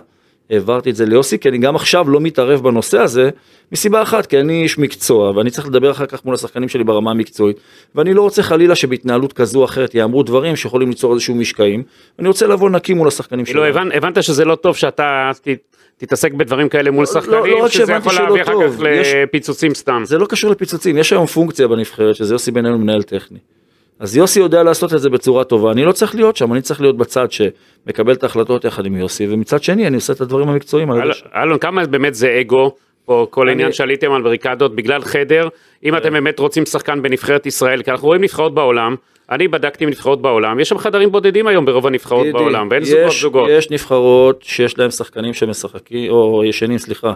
העברתי 0.51 0.91
את 0.91 0.97
זה 0.97 1.07
ליוסי, 1.07 1.39
כי 1.39 1.49
אני 1.49 1.59
גם 1.59 1.77
עכשיו 1.77 2.11
לא 2.11 2.21
מתערב 2.21 2.63
בנושא 2.63 2.99
הזה, 2.99 3.31
מסיבה 3.73 4.03
אחת, 4.03 4.27
כי 4.27 4.41
אני 4.41 4.63
איש 4.63 4.79
מקצוע, 4.79 5.31
ואני 5.31 5.51
צריך 5.51 5.67
לדבר 5.67 5.91
אחר 5.91 6.07
כך 6.07 6.25
מול 6.25 6.35
השחקנים 6.35 6.69
שלי 6.69 6.85
ברמה 6.85 7.11
המקצועית, 7.11 7.57
ואני 7.95 8.15
לא 8.15 8.23
רוצה 8.23 8.43
חלילה 8.43 8.75
שבהתנהלות 8.75 9.33
כזו 9.33 9.59
או 9.61 9.65
אחרת 9.65 9.95
יאמרו 9.95 10.23
דברים 10.23 10.57
שיכולים 10.57 10.89
ליצור 10.89 11.13
איזשהו 11.15 11.35
משקעים, 11.35 11.83
אני 12.19 12.29
רוצה 12.29 12.47
לבוא 12.47 12.71
נקי 12.71 12.95
מול 12.95 13.09
השחקנים 13.09 13.45
כאילו 13.45 13.65
הבנ- 13.67 13.97
הבנת 13.97 14.23
שזה 14.23 14.45
לא 14.45 14.55
טוב 14.55 14.77
שאתה 14.77 15.31
ת- 15.43 15.49
תתעסק 15.97 16.33
בדברים 16.33 16.69
כאלה 16.69 16.91
מול 16.91 17.03
לא 17.03 17.07
שחקנים, 17.07 17.37
רק 17.65 17.71
שזה 17.71 17.87
שהבנתי 17.87 18.09
יכול 18.09 18.25
להביא 18.25 18.43
אחר 18.43 18.53
כך 18.69 18.75
יש- 18.91 19.13
לפיצוצים 19.15 19.75
סתם. 19.75 20.03
זה 20.05 20.19
לא 20.19 20.27
קשור 20.27 20.51
לפיצוצים, 20.51 20.99
יש 20.99 21.13
היום 21.13 21.27
פונקציה 21.27 21.69
בנבחרת, 21.69 22.15
שזה 22.17 22.35
יוסי 22.35 22.51
בניון 22.51 22.81
מנהל 22.83 23.03
טכני. 23.03 23.39
אז 23.99 24.17
יוסי 24.17 24.41
יודע 24.41 24.63
לעשות 24.63 24.95
את 24.95 25.01
זה 25.01 25.11
בצורה 25.11 25.45
טובה, 25.45 25.73
אני 25.73 25.85
לא 25.85 25.93
צריך 25.93 26.15
להיות 26.15 26.37
שם, 26.37 26.53
אני 26.53 26.61
צריך 26.63 26.81
להיות 26.81 26.97
בצד 26.97 27.27
שמקבל 27.33 28.13
את 28.13 28.23
ההחלטות 28.23 28.65
יחד 28.65 28.87
עם 28.87 28.97
יוסי, 28.97 29.27
ומצד 29.31 29.63
שני 29.63 29.87
אני 29.87 29.97
עושה 29.97 30.13
את 30.13 30.21
הדברים 30.21 30.49
המקצועיים. 30.49 30.91
על 30.91 31.11
אלון- 31.37 31.59
כמה 31.59 31.87
באמת 31.87 32.15
זה 32.15 32.39
אגו, 32.41 32.75
פה 33.05 33.27
כל 33.31 33.43
אני- 33.43 33.53
עניין 33.53 33.73
שעליתם 33.73 34.13
על 34.13 34.23
בריקדות 34.23 34.75
בגלל 34.77 35.03
חדר, 35.03 35.49
אם 35.85 35.97
אתם 35.97 36.13
באמת 36.13 36.39
רוצים 36.39 36.67
שחקן 36.67 37.03
בנבחרת 37.03 37.47
ישראל, 37.47 37.83
כי 37.83 37.91
אנחנו 37.91 38.07
רואים 38.09 38.23
נבחרות 38.23 38.55
בעולם, 38.55 38.95
אני 39.31 39.49
בדקתי 39.49 39.85
עם 39.85 39.91
נבחרות 39.91 40.23
בעולם, 40.23 40.61
יש 40.61 40.69
שם 40.69 40.79
חדרים 40.79 41.13
בודדים 41.13 41.47
היום 41.47 41.65
ברוב 41.65 41.87
הנבחרות 41.87 42.27
בעולם, 42.33 42.69
ואין 42.71 42.85
זוגות 42.85 43.13
זוגות. 43.21 43.49
יש 43.51 43.71
נבחרות 43.71 44.43
שיש 44.43 44.79
להם 44.79 44.91
שחקנים 44.91 45.35
שמשחקים, 45.35 46.11
או 46.11 46.43
ישנים, 46.45 46.79
סליחה, 46.79 47.13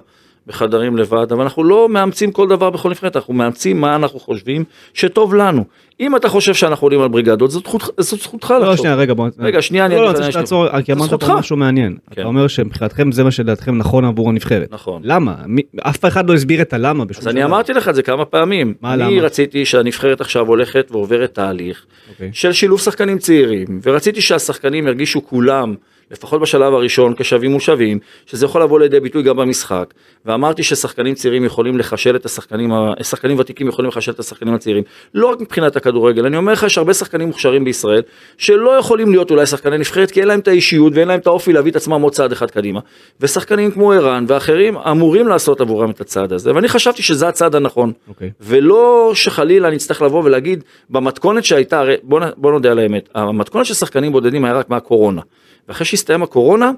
בחדרים 0.49 0.97
לבד, 0.97 1.33
אבל 1.33 1.43
אנחנו 1.43 1.64
לא 1.64 1.88
מאמצים 1.88 2.33
כל 2.33 2.49
דבר 2.49 2.71
בכל 2.71 2.90
נבחרת, 2.90 3.17
אנחנו 3.17 3.35
מאמצים 3.35 3.81
מה 3.81 3.97
אנחנו 3.97 4.21
חושבים 4.21 4.64
שטוב 4.95 5.35
לנו. 5.35 5.64
אם 6.00 6.17
אתה 6.17 6.28
חושב 6.28 6.55
שאנחנו 6.55 6.85
עולים 6.87 7.00
על 7.00 7.09
בריגדות, 7.09 7.50
זאת 7.50 7.64
זכות- 7.64 7.90
זאת 8.00 8.21
זכותך 8.21 8.50
לא, 8.50 8.59
לחשוב. 8.61 8.76
שנייה, 8.76 8.95
רגע, 8.95 9.14
בוא... 9.14 9.28
רגע, 9.38 9.62
שנייה, 9.62 9.87
אני 9.87 9.95
לא, 9.95 10.00
לא, 10.00 10.07
אני 10.07 10.11
רוצה 10.11 10.23
שנייה. 10.23 10.33
שתעצור, 10.33 10.81
כי 10.83 10.93
אמרת. 10.93 11.14
פה 11.14 11.35
משהו 11.35 11.57
מעניין. 11.57 11.97
כן. 12.11 12.21
אתה 12.21 12.28
אומר 12.28 12.49
שמבחינתכם 12.49 13.12
זה 13.12 13.25
מה 13.25 13.31
שלדעתכם 13.31 13.78
נכון 13.78 14.05
עבור 14.05 14.28
הנבחרת. 14.28 14.73
נכון. 14.73 15.02
למה? 15.05 15.35
מי- 15.47 15.62
אף 15.81 16.05
אחד 16.05 16.28
לא 16.28 16.35
הסביר 16.35 16.62
את 16.62 16.73
הלמה 16.73 17.05
אז 17.19 17.28
אני 17.28 17.45
אמרתי 17.45 17.73
לך 17.73 17.88
את 17.88 17.95
זה 17.95 18.02
כמה 18.02 18.25
פעמים. 18.25 18.75
מה, 18.81 18.95
אני 18.95 19.17
למה? 19.17 19.26
רציתי 19.26 19.64
שהנבחרת 19.64 20.21
עכשיו 20.21 20.47
הולכת 20.47 20.88
ועוברת 20.90 21.35
תהליך 21.35 21.87
אוקיי. 22.11 22.31
של 22.33 22.52
שילוב 22.52 22.81
שחקנים 22.81 23.19
צעירים, 23.19 23.67
ורציתי 23.83 24.21
שהשחקנים 24.21 24.87
ירגישו 24.87 25.26
כולם, 25.26 25.75
לפחות 26.11 26.41
בשלב 26.41 26.75
הראשון, 26.75 27.15
כשווים 27.15 27.50
מול 27.50 27.61
שווים, 27.61 27.99
שזה 28.27 28.47
יכול 28.47 28.62
לבוא 28.62 28.81
לידי 28.81 29.00
ביטוי 29.00 29.23
גם 29.23 29.37
במשחק. 29.37 29.95
ואמרתי 30.27 30.62
ששחקנים 30.62 31.15
צעירים 31.15 31.45
יכולים 31.45 31.79
לחשל 31.79 32.17
את 32.17 32.27
השחקנים, 32.27 32.71
שחקנים 33.03 33.38
ותיקים 33.38 33.69
יכולים 33.69 33.88
לחשל 33.88 34.12
את 34.12 34.21
השחקנים 34.21 34.55
הצעירים. 34.55 34.83
לא 35.15 35.27
רק 35.27 35.41
מבחינת 35.41 35.77
הכדורגל, 35.77 36.27
אני 36.27 36.37
אומר 36.37 36.53
לך, 36.53 36.62
יש 36.62 36.79
הרבה 36.79 36.95
שחקנים 36.95 37.27
מוכשרים 37.27 37.65
בישראל, 37.65 38.03
שלא 38.38 38.71
יכולים 38.71 39.11
להיות 39.11 39.31
אולי 39.31 39.47
שחקני 39.47 39.79
נבחרת, 39.79 40.11
כי 40.11 40.21
אין 40.21 40.29
להם 40.29 40.41
את 40.41 40.49
האישיות 40.49 40.93
ואין 40.97 41.09
להם 41.09 41.21
את 41.21 41.27
האופי 41.27 41.53
להביא 41.53 41.71
את 41.71 41.77
עצמם 41.77 42.03
עוד 42.03 42.12
צעד 42.12 42.33
אחד 42.33 42.50
קדימה. 42.50 42.81
ושחקנים 43.21 43.71
כמו 43.71 43.93
ערן 43.93 44.25
ואחרים 44.29 44.77
אמורים 44.77 45.29
לעשות 45.29 45.61
עבורם 45.61 45.91
את 45.91 46.00
הצעד 46.00 46.33
הזה, 46.33 46.55
ואני 46.55 46.69
חשבתי 46.69 47.03
שזה 47.03 47.29
הצעד 47.29 47.55
הנכון. 47.55 47.93
אוקיי. 48.09 48.31
ולא 48.41 49.12
שחלילה 49.15 49.71
נצטרך 49.71 50.03
לבוא 50.03 50.25
ולהגיד 50.25 50.65
במתכונת 50.91 51.45
שהייתה, 51.45 51.81
הרי 51.81 51.97
בוא, 52.03 52.21
בוא 52.37 52.53
נודה 52.53 52.71
על 52.71 52.79
האמת, 52.79 53.09
המתכונת 53.15 53.67
של 53.67 53.75
שחקנים 53.75 54.12
בודדים 54.12 54.45
היה 54.45 54.55
רק 54.55 54.71
מהקורונה. 54.71 55.23
ואחרי 55.69 55.87
שהסתיים 55.87 56.23
הקורונה, 56.23 56.71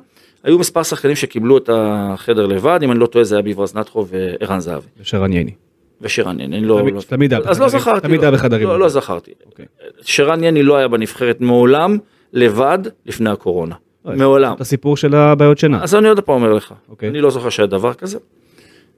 היו 0.44 0.58
מספר 0.58 0.82
שחקנים 0.82 1.16
שקיבלו 1.16 1.58
את 1.58 1.70
החדר 1.72 2.46
לבד, 2.46 2.80
אם 2.82 2.90
אני 2.92 2.98
לא 3.00 3.06
טועה 3.06 3.24
זה 3.24 3.34
היה 3.34 3.42
ביברז 3.42 3.74
נטחו 3.76 4.06
וערן 4.06 4.60
זהבי. 4.60 4.86
שרן 5.02 5.32
ייני. 5.32 5.52
ושרן 6.00 6.40
יני, 6.40 6.56
אני 6.58 6.66
לא... 6.66 6.78
תמיד- 6.80 6.94
לא- 6.94 7.00
תמיד 7.00 7.32
היה 7.32 7.42
אז 7.46 7.60
לא 7.60 7.66
בחדרים, 7.66 7.82
זכרתי. 7.82 8.00
תמיד 8.00 8.20
לא. 8.20 8.24
היה 8.26 8.30
בחדרים. 8.30 8.68
לא, 8.68 8.78
לא 8.78 8.88
זכרתי. 8.88 9.30
אוקיי. 9.46 9.66
שרן 10.02 10.44
יני 10.44 10.62
לא 10.62 10.76
היה 10.76 10.88
בנבחרת 10.88 11.40
מעולם 11.40 11.98
לבד 12.32 12.78
לפני 13.06 13.30
הקורונה. 13.30 13.74
מעולם. 14.04 14.52
את 14.54 14.60
הסיפור 14.60 14.96
של 14.96 15.14
הבעיות 15.14 15.58
שינה. 15.58 15.82
אז 15.82 15.94
אני 15.94 16.08
עוד 16.08 16.20
פעם 16.20 16.34
אומר 16.34 16.52
לך, 16.52 16.74
אוקיי. 16.88 17.08
אני 17.08 17.20
לא 17.20 17.30
זוכר 17.30 17.48
שהיה 17.48 17.66
דבר 17.66 17.94
כזה, 17.94 18.18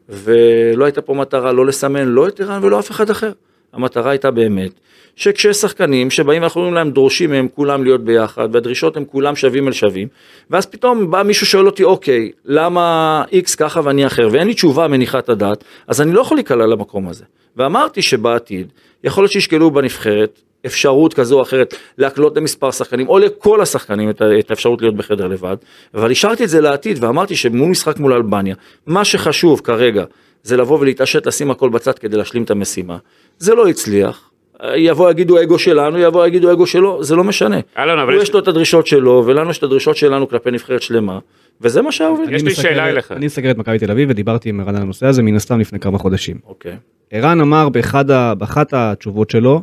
ולא 0.09 0.85
הייתה 0.85 1.03
פה 1.03 1.15
מטרה 1.15 1.53
לא 1.53 1.67
לסמן 1.67 2.09
לא 2.09 2.29
את 2.29 2.41
ערן 2.41 2.65
ולא 2.65 2.79
אף 2.79 2.91
אחד 2.91 3.11
אחר. 3.11 3.33
המטרה 3.73 4.11
הייתה 4.11 4.31
באמת, 4.31 4.71
שכשיש 5.17 5.57
שחקנים 5.57 6.11
שבאים 6.11 6.43
ואנחנו 6.43 6.61
אומרים 6.61 6.75
להם 6.75 6.91
דורשים 6.91 7.31
מהם 7.31 7.49
כולם 7.55 7.85
להיות 7.85 8.05
ביחד, 8.05 8.49
והדרישות 8.53 8.97
הם 8.97 9.05
כולם 9.05 9.37
שווים 9.37 9.69
אל 9.69 9.73
שווים, 9.73 10.09
ואז 10.51 10.67
פתאום 10.67 11.11
בא 11.11 11.23
מישהו 11.23 11.47
שואל 11.47 11.67
אותי, 11.67 11.85
אוקיי, 11.85 12.31
למה 12.45 13.25
איקס 13.33 13.55
ככה 13.55 13.81
ואני 13.85 14.07
אחר, 14.07 14.29
ואין 14.33 14.47
לי 14.47 14.55
תשובה 14.55 14.89
מניחת 14.89 15.29
הדעת, 15.29 15.65
אז 15.87 16.01
אני 16.01 16.13
לא 16.13 16.21
יכול 16.21 16.37
להיקלע 16.37 16.67
למקום 16.67 17.09
הזה. 17.09 17.25
ואמרתי 17.57 18.03
שבעתיד, 18.03 18.73
יכול 19.05 19.25
להיות 19.25 19.33
שישקלו 19.33 19.71
בנבחרת 19.71 20.41
אפשרות 20.67 21.15
כזו 21.15 21.37
או 21.37 21.43
אחרת 21.43 21.75
להקלות 21.99 22.37
למספר 22.37 22.71
שחקנים, 22.71 23.09
או 23.09 23.19
לכל 23.19 23.61
השחקנים 23.61 24.11
את 24.11 24.51
האפשרות 24.51 24.83
להיות 24.83 24.97
בחדר 24.97 25.27
לבד, 25.27 25.57
אבל 25.95 26.11
השארתי 26.11 26.45
את 26.45 26.49
זה 26.49 26.61
לעתיד 26.61 27.05
ואמרתי 27.05 27.37
שמול 27.37 27.69
משחק 27.69 27.99
מול 27.99 28.13
אלבניה, 28.13 28.55
מה 28.87 29.05
שחשוב 29.05 29.61
כרגע 29.65 30.05
זה 30.43 30.57
לבוא 30.57 30.79
ולהתעשת, 30.79 31.27
לשים 31.27 31.51
הכל 31.51 31.69
בצד 31.69 31.99
כדי 31.99 32.17
להשלים 32.17 32.43
את 32.43 32.51
המשימה. 32.51 32.97
זה 33.39 33.55
לא 33.55 33.69
הצליח. 33.69 34.32
יבוא 34.77 35.11
יגידו 35.11 35.43
אגו 35.43 35.59
שלנו, 35.59 35.99
יבוא 35.99 36.27
יגידו 36.27 36.53
אגו 36.53 36.67
שלו, 36.67 37.05
זה 37.05 37.17
לא 37.17 37.25
משנה. 37.25 37.61
אלון, 37.79 37.99
אבל 37.99 38.15
הוא 38.15 38.23
יש- 38.23 38.33
לו 38.33 38.39
את 38.39 38.49
הדרישות 38.49 38.87
שלו, 38.87 39.23
ולנו 39.27 39.51
יש 39.51 39.59
את 39.59 39.63
הדרישות 39.63 39.97
שלנו 39.97 40.29
כלפי 40.29 40.51
נבחרת 40.51 40.83
שלמה, 40.83 41.19
וזה 41.61 41.83
מה 41.83 41.93
שהעובד. 41.93 42.25
יש 42.31 42.43
לי 42.43 42.55
שאלה 42.55 42.89
אליך. 42.89 43.13
אני 43.13 43.27
מסקר 43.27 43.51
את 43.51 43.57
מכבי 43.59 43.79
תל 43.79 43.91
אביב 43.91 44.11
ודיברתי 44.11 44.49
עם 44.49 44.61
ערן 44.61 44.77
על 44.77 44.83
הנושא 44.83 45.07
הזה 45.07 45.23
מן 45.23 45.37
הסתם 45.37 45.61
לפני 45.61 45.79
כמה 45.81 45.99
חודשים. 45.99 46.37
אוקיי. 46.47 46.77
ערן 47.11 47.41
אמר 47.41 47.69
באחת 48.39 48.73
התשובות 48.73 49.31
שלו, 49.31 49.63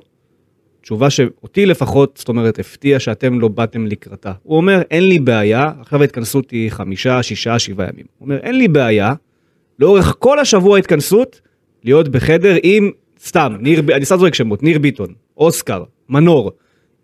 תשובה 0.82 1.10
שאותי 1.10 1.66
לפחות, 1.66 2.18
זאת 2.18 2.28
אומרת, 2.30 2.60
הפתיע 2.60 3.00
שאתם 3.00 3.40
לא 3.40 3.48
באתם 3.48 3.86
לקראתה. 3.88 4.32
הוא 4.44 4.58
אומר, 4.58 4.82
אין 4.92 5.04
לי 5.04 5.20
בעיה, 5.20 5.72
עכשיו 5.82 6.02
ההתכנסות 6.02 6.52
היא 6.52 6.72
חמישה, 6.72 7.24
שישה, 7.24 7.60
שבעה 7.60 7.88
ימים. 7.94 8.06
הוא 8.18 8.26
אומר, 8.26 8.38
אין 8.38 8.58
לי 8.58 8.68
בעיה, 8.68 9.14
לאורך 9.80 10.16
כל 10.20 10.40
השבוע 10.40 10.78
התכנסות, 10.78 11.42
להיות 11.84 12.08
בחדר 12.10 12.56
עם, 12.64 12.92
סתם, 13.24 13.56
ניר, 13.60 13.82
אני 13.96 14.06
סתם 14.06 14.18
זורק 14.18 14.34
שמות, 14.34 14.64
ניר 14.64 14.80
ביטון, 14.80 15.14
אוסקר, 15.38 15.84
מנור. 16.10 16.52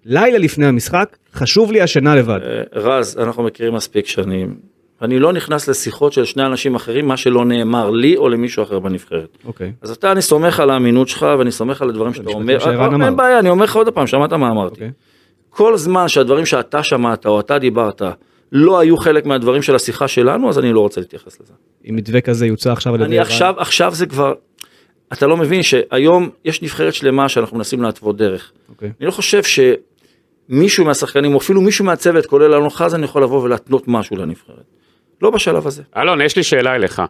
לילה 0.05 0.37
לפני 0.37 0.65
המשחק, 0.65 1.17
חשוב 1.33 1.71
לי 1.71 1.81
השינה 1.81 2.15
לבד. 2.15 2.39
אה, 2.43 2.61
רז, 2.73 3.17
אנחנו 3.19 3.43
מכירים 3.43 3.73
מספיק 3.73 4.07
שנים. 4.07 4.55
אני 5.01 5.19
לא 5.19 5.33
נכנס 5.33 5.67
לשיחות 5.67 6.13
של 6.13 6.25
שני 6.25 6.45
אנשים 6.45 6.75
אחרים, 6.75 7.07
מה 7.07 7.17
שלא 7.17 7.45
נאמר 7.45 7.89
לי 7.89 8.17
או 8.17 8.29
למישהו 8.29 8.63
אחר 8.63 8.79
בנבחרת. 8.79 9.37
אוקיי. 9.45 9.71
אז 9.81 9.91
אתה, 9.91 10.11
אני 10.11 10.21
סומך 10.21 10.59
על 10.59 10.69
האמינות 10.69 11.07
שלך 11.07 11.25
ואני 11.39 11.51
סומך 11.51 11.81
על 11.81 11.89
הדברים 11.89 12.13
שאתה 12.13 12.29
אומר. 12.29 12.57
אה, 12.67 12.87
אמר. 12.87 13.05
אין 13.05 13.15
בעיה, 13.15 13.39
אני 13.39 13.49
אומר 13.49 13.63
לך 13.63 13.75
עוד 13.75 13.89
פעם, 13.89 14.07
שמעת 14.07 14.33
מה 14.33 14.51
אמרתי. 14.51 14.75
אוקיי. 14.75 14.91
כל 15.49 15.77
זמן 15.77 16.07
שהדברים 16.07 16.45
שאתה 16.45 16.83
שמעת 16.83 17.25
או 17.25 17.39
אתה 17.39 17.59
דיברת 17.59 18.01
לא 18.51 18.79
היו 18.79 18.97
חלק 18.97 19.25
מהדברים 19.25 19.61
של 19.61 19.75
השיחה 19.75 20.07
שלנו, 20.07 20.49
אז 20.49 20.59
אני 20.59 20.73
לא 20.73 20.79
רוצה 20.79 21.01
להתייחס 21.01 21.41
לזה. 21.41 21.53
אם 21.89 21.95
מתווה 21.95 22.21
כזה 22.21 22.47
יוצא 22.47 22.71
עכשיו 22.71 22.93
על 22.93 23.01
ידי 23.01 23.09
אני 23.09 23.19
עכשיו, 23.19 23.53
עכשיו 23.57 23.95
זה 23.95 24.05
כבר, 24.05 24.33
אתה 25.17 25.27
לא 25.27 25.37
מבין 25.37 25.63
שהיום 25.63 26.29
יש 26.45 26.61
נבחרת 26.61 26.93
שלמה 26.93 27.29
שאנחנו 27.29 27.57
מנסים 27.57 27.81
להתוות 27.81 28.17
דרך. 28.17 28.51
אוקיי. 28.69 28.91
אני 28.99 29.05
לא 29.05 29.11
חושב 29.11 29.41
שמישהו 30.49 30.85
מהשחקנים, 30.85 31.33
או 31.33 31.37
אפילו 31.37 31.61
מישהו 31.61 31.85
מהצוות, 31.85 32.25
כולל 32.25 32.53
אלון 32.53 32.69
חזן, 32.69 33.03
יכול 33.03 33.23
לבוא 33.23 33.43
ולהתנות 33.43 33.87
משהו 33.87 34.15
לנבחרת. 34.15 34.63
לא 35.21 35.29
בשלב 35.29 35.67
הזה. 35.67 35.83
אלון, 35.97 36.21
יש 36.21 36.35
לי 36.35 36.43
שאלה 36.43 36.75
אליך. 36.75 37.01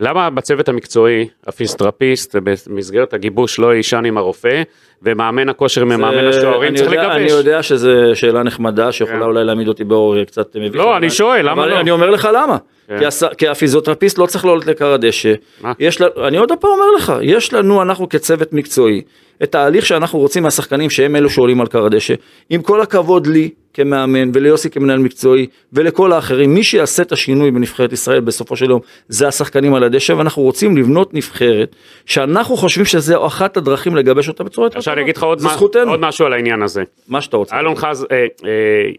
למה 0.00 0.30
בצוות 0.30 0.68
המקצועי, 0.68 1.28
הפיזיותרפיסט, 1.46 2.36
במסגרת 2.66 3.14
הגיבוש 3.14 3.58
לא 3.58 3.74
יישן 3.74 4.02
עם 4.04 4.18
הרופא, 4.18 4.62
ומאמן 5.02 5.48
הכושר 5.48 5.84
ממאמן 5.84 6.24
השוערים 6.28 6.74
צריך 6.76 6.92
יודע- 6.92 7.12
אני 7.14 7.20
לגבש? 7.24 7.32
יודע 7.32 7.62
שזו 7.62 7.90
שאלה 8.14 8.42
נחמדה, 8.42 8.92
שיכולה 8.92 9.18
כן. 9.18 9.22
אולי 9.24 9.44
להעמיד 9.44 9.68
אותי 9.68 9.84
באור 9.84 10.24
קצת 10.24 10.56
מביך. 10.56 10.74
לא, 10.82 10.96
אני 10.96 11.10
שואל, 11.10 11.48
למה 11.50 11.66
לא? 11.66 11.80
אני 11.80 11.90
אומר 11.90 12.10
לך 12.10 12.28
למה. 12.34 12.56
כן. 12.88 12.98
כי 12.98 13.06
הס- 13.06 13.22
כי 13.38 13.48
הפיזיותרפיסט 13.48 14.18
לא 14.18 14.26
צריך 14.26 14.44
לעלות 14.44 14.66
לכר 14.66 14.92
הדשא. 14.92 15.32
מה? 15.60 15.72
יש 15.78 16.00
לה- 16.00 16.08
אני 16.28 16.36
עוד 16.36 16.52
פעם 16.60 16.70
אומר 16.70 16.86
לך, 16.96 17.12
יש 17.22 17.52
לנו, 17.52 17.82
אנחנו 17.82 18.08
כצוות 18.08 18.52
מקצועי, 18.52 19.02
את 19.42 19.54
ההליך 19.54 19.86
שאנחנו 19.86 20.18
רוצים 20.18 20.42
מהשחקנים 20.42 20.90
שהם 20.90 21.16
אלו 21.16 21.30
שעולים 21.30 21.60
על 21.60 21.66
כר 21.66 21.86
הדשא. 21.86 22.14
עם 22.50 22.62
כל 22.62 22.80
הכבוד 22.80 23.26
לי 23.26 23.50
כמאמן 23.74 24.30
וליוסי 24.34 24.70
כמנהל 24.70 24.98
מקצועי 24.98 25.46
ולכל 25.72 26.12
האחרים, 26.12 26.54
מי 26.54 26.64
שיעשה 26.64 27.02
את 27.02 27.12
השינוי 27.12 27.50
בנבחרת 27.50 27.92
ישראל 27.92 28.20
בסופו 28.20 28.56
של 28.56 28.70
יום 28.70 28.80
זה 29.08 29.28
השחקנים 29.28 29.74
על 29.74 29.84
הדשא 29.84 30.12
ואנחנו 30.12 30.42
רוצים 30.42 30.76
לבנות 30.76 31.14
נבחרת 31.14 31.76
שאנחנו 32.06 32.56
חושבים 32.56 32.84
שזה 32.84 33.26
אחת 33.26 33.56
הדרכים 33.56 33.96
לגבש 33.96 34.28
אותה 34.28 34.44
בצורה 34.44 34.66
יותר 34.66 34.78
עכשיו 34.78 34.94
אני 34.94 35.02
אגיד 35.02 35.16
לך 35.16 35.22
עוד 35.22 35.42
מה-. 35.42 35.56
עוד 35.86 36.00
משהו 36.00 36.26
על 36.26 36.32
העניין 36.32 36.62
הזה. 36.62 36.82
מה 37.08 37.20
שאתה 37.20 37.36
רוצה. 37.36 37.58
אלון 37.58 37.76
חז... 37.76 38.06
אה, 38.10 38.26
אה, 38.44 38.90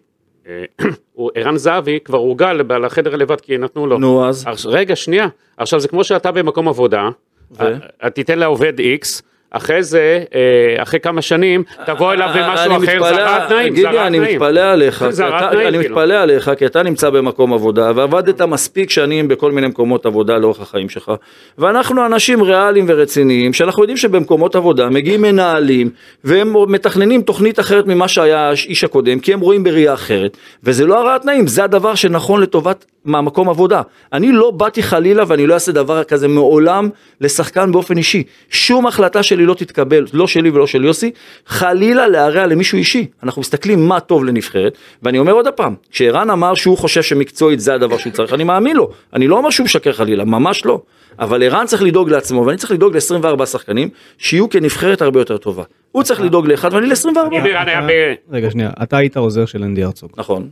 אה, 0.50 1.26
ערן 1.36 1.58
זהבי 1.58 2.00
כבר 2.06 2.18
הורגל 2.18 2.64
ב- 2.64 2.74
לחדר 2.74 3.16
לבד 3.16 3.42
כי 3.42 3.58
נתנו 3.58 3.88
לו. 3.88 3.98
נו 3.98 4.28
אז. 4.28 4.46
רגע, 4.66 4.96
שנייה. 4.96 5.28
עכשיו 5.58 5.80
זה 5.80 5.88
כמו 5.88 6.04
שאתה 6.04 6.32
במקום 6.32 6.68
עבודה, 6.68 7.10
ו? 7.52 7.64
אה, 8.04 8.10
תיתן 8.10 8.40
לעובד 8.40 8.74
X, 8.80 9.22
אחרי 9.56 9.84
זה, 9.84 10.24
אה, 10.36 10.84
אחרי 10.84 11.00
כמה 11.00 11.22
שנים, 11.22 11.64
תבוא 11.86 12.14
אליו 12.14 12.30
במשהו 12.36 12.66
אני 12.66 12.86
אחר, 12.86 12.94
מתפלא- 12.96 13.14
זה 13.16 13.26
הרעת 13.26 13.50
תנאים, 13.50 13.74
גידי, 13.74 13.88
הרעת 13.88 14.08
אני 14.08 14.18
תנאים. 14.20 14.36
מתפלא 14.36 14.60
עליך, 14.62 15.04
אתה- 15.04 15.12
תנאים, 15.52 15.68
אני 15.68 15.78
כאילו. 15.80 15.96
מתפלא 15.96 16.14
עליך, 16.14 16.52
כי 16.58 16.66
אתה 16.66 16.84
נמצא 16.84 17.10
במקום 17.10 17.54
עבודה, 17.54 17.92
ועבדת 17.96 18.42
מספיק 18.42 18.90
שנים 18.90 19.28
בכל 19.28 19.52
מיני 19.52 19.68
מקומות 19.68 20.06
עבודה 20.06 20.38
לאורך 20.38 20.62
החיים 20.62 20.90
שלך, 20.90 21.12
ואנחנו 21.58 22.06
אנשים 22.06 22.42
ריאליים 22.44 22.86
ורציניים, 22.88 23.54
שאנחנו 23.54 23.84
יודעים 23.84 23.98
שבמקומות 23.98 24.56
עבודה 24.56 24.90
מגיעים 24.90 25.22
מנהלים, 25.22 25.90
והם 26.24 26.54
מתכננים 26.72 27.22
תוכנית 27.22 27.60
אחרת 27.60 27.88
ממה 27.88 28.08
שהיה 28.08 28.40
האיש 28.50 28.84
הקודם, 28.84 29.20
כי 29.20 29.34
הם 29.34 29.40
רואים 29.40 29.64
בראייה 29.64 29.94
אחרת, 29.94 30.38
וזה 30.64 30.86
לא 30.86 31.00
הרעת 31.00 31.22
תנאים, 31.22 31.48
זה 31.48 31.64
הדבר 31.64 31.96
שנכון 31.96 32.42
לטובת 32.42 32.86
מהמקום 33.06 33.50
עבודה. 33.50 33.82
אני 34.14 34.32
לא 34.32 34.52
באתי 34.52 34.84
חלילה 34.84 35.24
ואני 35.28 35.48
לא 35.48 35.54
אעשה 35.54 35.72
דבר 35.72 36.04
כזה 36.04 36.28
מעולם 36.28 36.90
לשחקן 37.22 37.72
באופן 37.72 37.98
אישי. 37.98 38.24
שום 38.50 38.88
החלטה 38.88 39.24
שלי 39.24 39.43
לא 39.46 39.54
תתקבל, 39.54 40.06
לא 40.14 40.28
שלי 40.28 40.50
ולא 40.50 40.68
של 40.68 40.84
יוסי, 40.84 41.12
חלילה 41.46 42.08
להרע 42.08 42.46
למישהו 42.46 42.78
אישי. 42.78 43.08
אנחנו 43.24 43.40
מסתכלים 43.40 43.88
מה 43.88 44.00
טוב 44.00 44.24
לנבחרת, 44.24 44.78
ואני 45.04 45.20
אומר 45.20 45.32
עוד 45.32 45.48
פעם, 45.48 45.76
כשערן 45.92 46.30
אמר 46.30 46.54
שהוא 46.54 46.78
חושב 46.78 47.02
שמקצועית 47.02 47.60
זה 47.60 47.74
הדבר 47.74 47.98
שהוא 47.98 48.14
צריך, 48.14 48.34
אני 48.34 48.44
מאמין 48.44 48.76
לו. 48.76 48.90
אני 49.14 49.28
לא 49.28 49.38
אומר 49.38 49.50
שהוא 49.50 49.64
משקר 49.66 49.94
חלילה, 49.94 50.26
ממש 50.26 50.66
לא. 50.66 50.82
אבל 51.20 51.44
ערן 51.44 51.66
צריך 51.66 51.82
לדאוג 51.82 52.10
לעצמו, 52.10 52.46
ואני 52.46 52.58
צריך 52.58 52.72
לדאוג 52.72 52.96
ל-24 52.96 53.46
שחקנים, 53.46 53.90
שיהיו 54.18 54.50
כנבחרת 54.50 55.02
הרבה 55.02 55.20
יותר 55.20 55.38
טובה. 55.38 55.64
הוא 55.92 56.04
צריך 56.04 56.22
לדאוג 56.22 56.48
לאחד 56.48 56.74
ואני 56.74 56.88
ל-24. 56.88 57.08
אם 57.32 57.42
ערן 57.46 57.68
היה 57.68 57.82
ב... 57.82 58.14
רגע 58.32 58.52
שנייה, 58.52 58.70
אתה 58.84 58.98
היית 58.98 59.18
עוזר 59.18 59.46
של 59.46 59.64
אנדי 59.64 59.84
הרצוג. 59.84 60.12
נכון. 60.18 60.50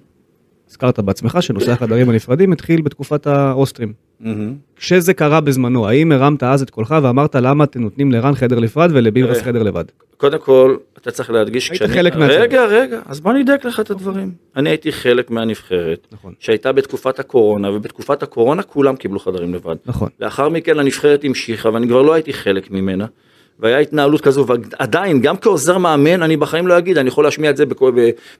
הזכרת 0.69 1.00
בעצמך 1.00 1.38
שנושא 1.41 1.71
החדרים 1.71 2.10
הנפרדים 2.10 2.51
התחיל 2.51 2.81
בתקופת 2.81 3.27
האוסטרים. 3.27 3.93
כשזה 4.75 5.13
קרה 5.13 5.42
בזמנו, 5.42 5.88
האם 5.88 6.12
הרמת 6.12 6.44
אז 6.44 6.62
את 6.62 6.70
קולך 6.70 6.96
ואמרת 7.04 7.36
למה 7.36 7.63
אתם 7.63 7.82
נותנים 7.82 8.12
לערן 8.12 8.36
חדר 8.36 8.60
נפרד 8.60 8.90
ולביברס 8.94 9.38
תראה. 9.38 9.46
חדר 9.46 9.63
לבד? 9.63 9.84
קודם 10.18 10.40
כל, 10.40 10.75
אתה 10.98 11.12
צריך 11.12 11.30
להדגיש, 11.30 11.72
היית 11.72 11.82
חלק 11.84 12.16
מהצוות. 12.16 12.40
רגע, 12.40 12.66
רגע, 12.66 13.00
אז 13.06 13.20
בוא 13.20 13.34
אדייק 13.42 13.66
לך 13.66 13.80
את 13.80 13.92
הדברים. 13.92 14.32
אני 14.56 14.70
הייתי 14.70 14.92
חלק 14.92 15.32
מהנבחרת, 15.32 16.08
נכון. 16.12 16.34
שהייתה 16.40 16.72
בתקופת 16.72 17.20
הקורונה, 17.20 17.72
ובתקופת 17.72 18.24
הקורונה 18.24 18.63
כולם 18.63 18.96
קיבלו 18.96 19.20
חדרים 19.20 19.54
לבד. 19.54 19.75
נכון. 19.86 20.10
לאחר 20.20 20.50
מכן 20.50 20.80
הנבחרת 20.80 21.24
המשיכה, 21.24 21.70
ואני 21.70 21.88
כבר 21.88 22.01
לא 22.01 22.13
הייתי 22.13 22.34
חלק 22.34 22.72
ממנה. 22.72 23.06
והיה 23.60 23.80
התנהלות 23.80 24.22
כזו, 24.22 24.46
ועדיין, 24.48 25.22
גם 25.22 25.38
כעוזר 25.38 25.78
מאמן, 25.78 26.24
אני 26.24 26.38
בחיים 26.38 26.68
לא 26.68 26.78
אגיד, 26.78 26.98
אני 26.98 27.08
יכול 27.08 27.24
להשמיע 27.24 27.50
את 27.50 27.58
זה 27.58 27.63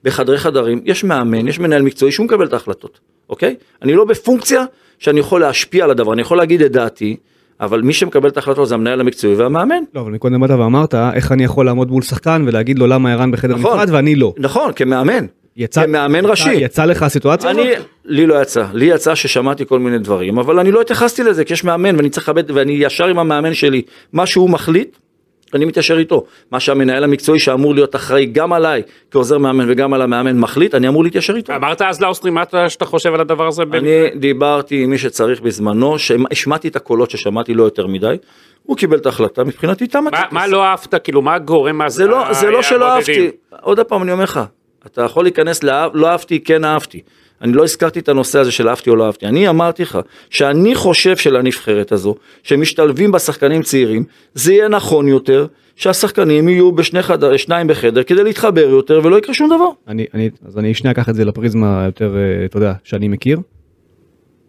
בחדרי 0.04 0.38
חדרים. 0.38 0.82
יש 0.86 1.04
מאמן, 1.04 1.48
יש 1.48 1.60
מנהל 1.60 1.82
מקצועי 1.82 2.12
שהוא 2.12 2.26
מקבל 2.26 2.46
את 2.46 2.54
ההחלטות, 2.54 3.00
אוקיי? 3.30 3.56
אני 3.82 3.94
לא 3.94 4.06
בפונקציה 4.06 4.66
שאני 5.02 5.20
יכול 5.20 5.42
להשפיע 5.42 5.84
על 5.84 5.92
הדבר, 5.92 6.14
אני 6.14 6.22
יכול 6.22 6.38
להגיד 6.38 6.62
את 6.62 6.72
דעתי, 6.72 7.16
אבל 7.62 7.82
מי 7.82 7.94
שמקבל 7.94 8.30
את 8.30 8.38
ההחלטות 8.38 8.68
זה 8.68 8.76
המנהל 8.76 9.00
המקצועי 9.00 9.36
והמאמן. 9.36 9.84
לא, 9.96 10.02
אבל 10.02 10.12
מקודם 10.12 10.42
באת 10.42 10.50
ואמרת 10.50 10.96
איך 10.96 11.32
אני 11.32 11.44
יכול 11.44 11.66
לעמוד 11.66 11.92
מול 11.92 12.02
שחקן 12.02 12.44
ולהגיד 12.48 12.80
לו 12.80 12.88
למה 12.88 13.12
ערן 13.14 13.32
בחדר 13.32 13.56
נכון. 13.56 13.74
נפרד 13.74 13.90
ואני 13.92 14.16
לא. 14.16 14.34
נכון, 14.38 14.72
כמאמן. 14.76 15.26
יצא, 15.58 15.86
כמאמן 15.86 16.20
יצא- 16.20 16.28
ראשי. 16.30 16.54
יצא 16.54 16.86
לך 16.86 17.04
הסיטואציה 17.04 17.50
הזאת? 17.50 17.66
לי 18.06 18.28
לא 18.28 18.42
יצא, 18.42 18.66
לי 18.74 18.86
יצא 18.86 19.16
ששמעתי 19.16 19.66
כל 19.66 19.80
מיני 19.80 19.98
דברים, 20.00 20.40
אבל 20.40 20.60
אני 20.60 20.72
לא 20.72 20.82
התייחסתי 20.82 21.24
לזה, 21.24 21.46
כי 21.46 21.54
יש 21.54 21.64
מאמן 21.64 21.96
ואני 21.96 22.10
צריך 22.10 22.30
לכבד, 22.30 22.52
ואני 22.52 22.72
ישר 22.74 23.06
עם 23.08 23.20
המאמן 23.20 23.54
שלי, 23.54 23.82
מה 24.14 24.26
שהוא 24.26 24.50
מחליט, 24.50 24.98
אני 25.56 25.66
מתיישר 25.66 25.98
איתו. 25.98 26.24
מה 26.52 26.60
שהמנהל 26.60 27.04
המקצועי 27.04 27.40
שאמור 27.40 27.74
להיות 27.76 27.96
אחראי 27.96 28.26
גם 28.26 28.54
עליי, 28.54 28.82
כעוזר 29.12 29.38
מאמן 29.38 29.66
וגם 29.70 29.94
על 29.94 30.02
המאמן 30.02 30.40
מחליט, 30.40 30.76
אני 30.76 30.88
אמור 30.88 31.04
להתיישר 31.04 31.36
איתו. 31.36 31.56
אמרת 31.56 31.82
אז 31.82 32.02
לאוסטרים 32.02 32.34
מה 32.34 32.44
אתה- 32.44 32.70
שאתה 32.70 32.86
חושב 32.86 33.14
על 33.14 33.22
הדבר 33.22 33.48
הזה? 33.48 33.64
אני 33.74 33.90
דיברתי 34.16 34.84
עם 34.84 34.90
מי 34.90 34.98
שצריך 34.98 35.42
בזמנו, 35.42 36.00
שהשמעתי 36.00 36.68
את 36.68 36.76
הקולות 36.76 37.12
ששמעתי 37.12 37.54
לא 37.54 37.64
יותר 37.64 37.88
מדי, 37.88 38.16
הוא 38.64 38.78
קיבל 38.78 38.98
את 38.98 39.06
ההחלטה, 39.06 39.44
מבחינתי 39.44 39.88
תם 39.88 40.04
מה- 40.04 40.10
הטקס. 40.20 40.34
מה 40.34 40.48
לא 40.48 40.64
אהבת? 40.64 40.96
כאילו, 41.04 41.22
מה 41.22 41.34
הגורם 41.34 41.90
זה 41.90 42.08
לא, 42.08 42.34
זה 42.34 42.50
לא 42.52 42.62
שלא? 42.62 42.86
אהבתי, 42.92 43.30
עוד 43.62 43.80
פעם 43.80 44.04
אני 44.04 44.12
אומר 44.12 44.24
לך, 44.24 44.40
אתה 44.86 45.02
יכול 45.02 45.24
להיכנס 45.26 45.64
לא 45.94 46.08
אהבתי, 46.08 46.40
כן 46.40 46.66
אהבתי. 46.66 47.02
אני 47.42 47.54
לא 47.54 47.64
הזכרתי 47.64 48.00
את 48.00 48.10
הנושא 48.10 48.40
הזה 48.40 48.52
של 48.52 48.70
אהבתי 48.70 48.90
או 48.90 48.96
לא 48.96 49.06
אהבתי, 49.06 49.26
אני 49.26 49.50
אמרתי 49.50 49.84
לך 49.84 50.00
שאני 50.30 50.76
חושב 50.76 51.18
שלנבחרת 51.18 51.92
הזו, 51.92 52.16
שמשתלבים 52.44 53.12
בשחקנים 53.12 53.62
צעירים, 53.64 54.04
זה 54.34 54.54
יהיה 54.54 54.68
נכון 54.68 55.08
יותר 55.08 55.48
שהשחקנים 55.76 56.50
יהיו 56.50 56.72
בשני 56.72 57.02
חדר, 57.02 57.38
שניים 57.38 57.68
בחדר 57.68 58.04
כדי 58.04 58.24
להתחבר 58.24 58.70
יותר 58.70 59.02
ולא 59.04 59.18
יקרה 59.18 59.34
שום 59.34 59.48
דבר. 59.48 59.70
אני, 59.88 60.06
אני, 60.14 60.30
אז 60.46 60.58
אני 60.58 60.74
שנייה 60.74 60.92
אקח 60.92 61.10
את 61.10 61.16
זה 61.16 61.26
לפריזמה 61.26 61.84
יותר, 61.86 62.16
אה, 62.16 62.46
אתה 62.46 62.58
יודע, 62.58 62.74
שאני 62.84 63.08
מכיר. 63.08 63.40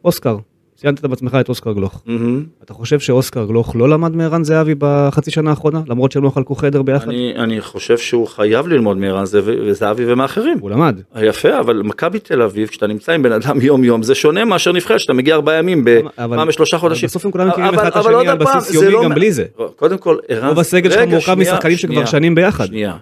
אוסקר, 0.04 0.36
ציינת 0.82 1.00
בעצמך 1.00 1.34
את 1.40 1.48
אוסקר 1.48 1.72
גלוך. 1.72 2.02
מהמם. 2.06 2.44
אתה 2.64 2.74
חושב 2.74 3.00
שאוסקר 3.00 3.44
גלוך 3.44 3.76
לא 3.76 3.88
למד 3.88 4.16
מערן 4.16 4.44
זהבי 4.44 4.74
בחצי 4.78 5.30
שנה 5.30 5.50
האחרונה? 5.50 5.80
למרות 5.86 6.12
שהם 6.12 6.22
לא 6.22 6.30
חלקו 6.30 6.54
חדר 6.54 6.82
ביחד? 6.82 7.08
אני, 7.08 7.32
אני 7.36 7.60
חושב 7.60 7.98
שהוא 7.98 8.28
חייב 8.28 8.66
ללמוד 8.68 8.96
מערן 8.96 9.24
זהבי- 9.24 10.04
ומאחרים. 10.06 10.58
הוא 10.60 10.70
למד. 10.70 11.00
יפה, 11.20 11.60
אבל 11.60 11.82
מכבי 11.82 12.18
תל 12.18 12.42
אביב, 12.42 12.68
כשאתה 12.68 12.86
נמצא 12.86 13.12
עם 13.12 13.22
בן 13.22 13.32
אדם 13.32 13.60
יום 13.60 13.84
יום, 13.84 14.02
זה 14.02 14.14
שונה 14.14 14.44
מאשר 14.44 14.72
נבחרת, 14.72 15.00
שאתה 15.00 15.12
מגיע 15.12 15.34
ארבעה 15.34 15.54
ימים, 15.58 15.84
פעם 16.16 16.48
בשלושה 16.48 16.78
חודשים. 16.78 17.06
בסוף 17.06 17.24
הם 17.24 17.30
כולם 17.30 17.48
מכירים 17.48 17.74
אחד 17.74 17.86
את 17.86 17.96
השני 17.96 18.28
על 18.28 18.38
בסיס 18.38 18.74
יומי 18.74 18.90
לא 18.90 19.04
גם 19.04 19.14
בלי 19.14 19.32
זה. 19.32 19.44
קודם 19.76 19.98
כל, 19.98 20.16
ערן... 20.28 20.48
רוב 20.48 20.58
הסגל 20.58 20.90
שלך 20.90 21.08
מורכב 21.08 21.34
משחקנים 21.34 21.76
שכבר 21.76 22.04
שנים 22.04 22.34
ביחד. 22.34 22.66
שנייה. 22.66 22.96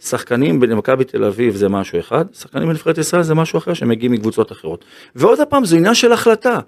שחקנים 0.00 0.60
במכבי 0.60 1.04
תל 1.04 1.24
אביב 1.24 1.56
זה 1.56 1.68
משהו 1.68 1.98
אחד, 2.00 2.24
שחקנים 2.38 2.68
בנבחרת 2.68 2.98
ישראל 2.98 3.22
זה 3.22 3.34
משהו 3.34 3.58
אחר 3.58 3.74
שמגיעים 3.74 4.12
מקבוצות 4.12 4.52
אחרות. 4.52 4.84
ועוד 5.16 5.38
פעם, 5.48 5.64
זה 5.64 5.76
עניין 5.76 5.94
של 5.94 6.12
החלטה. 6.12 6.58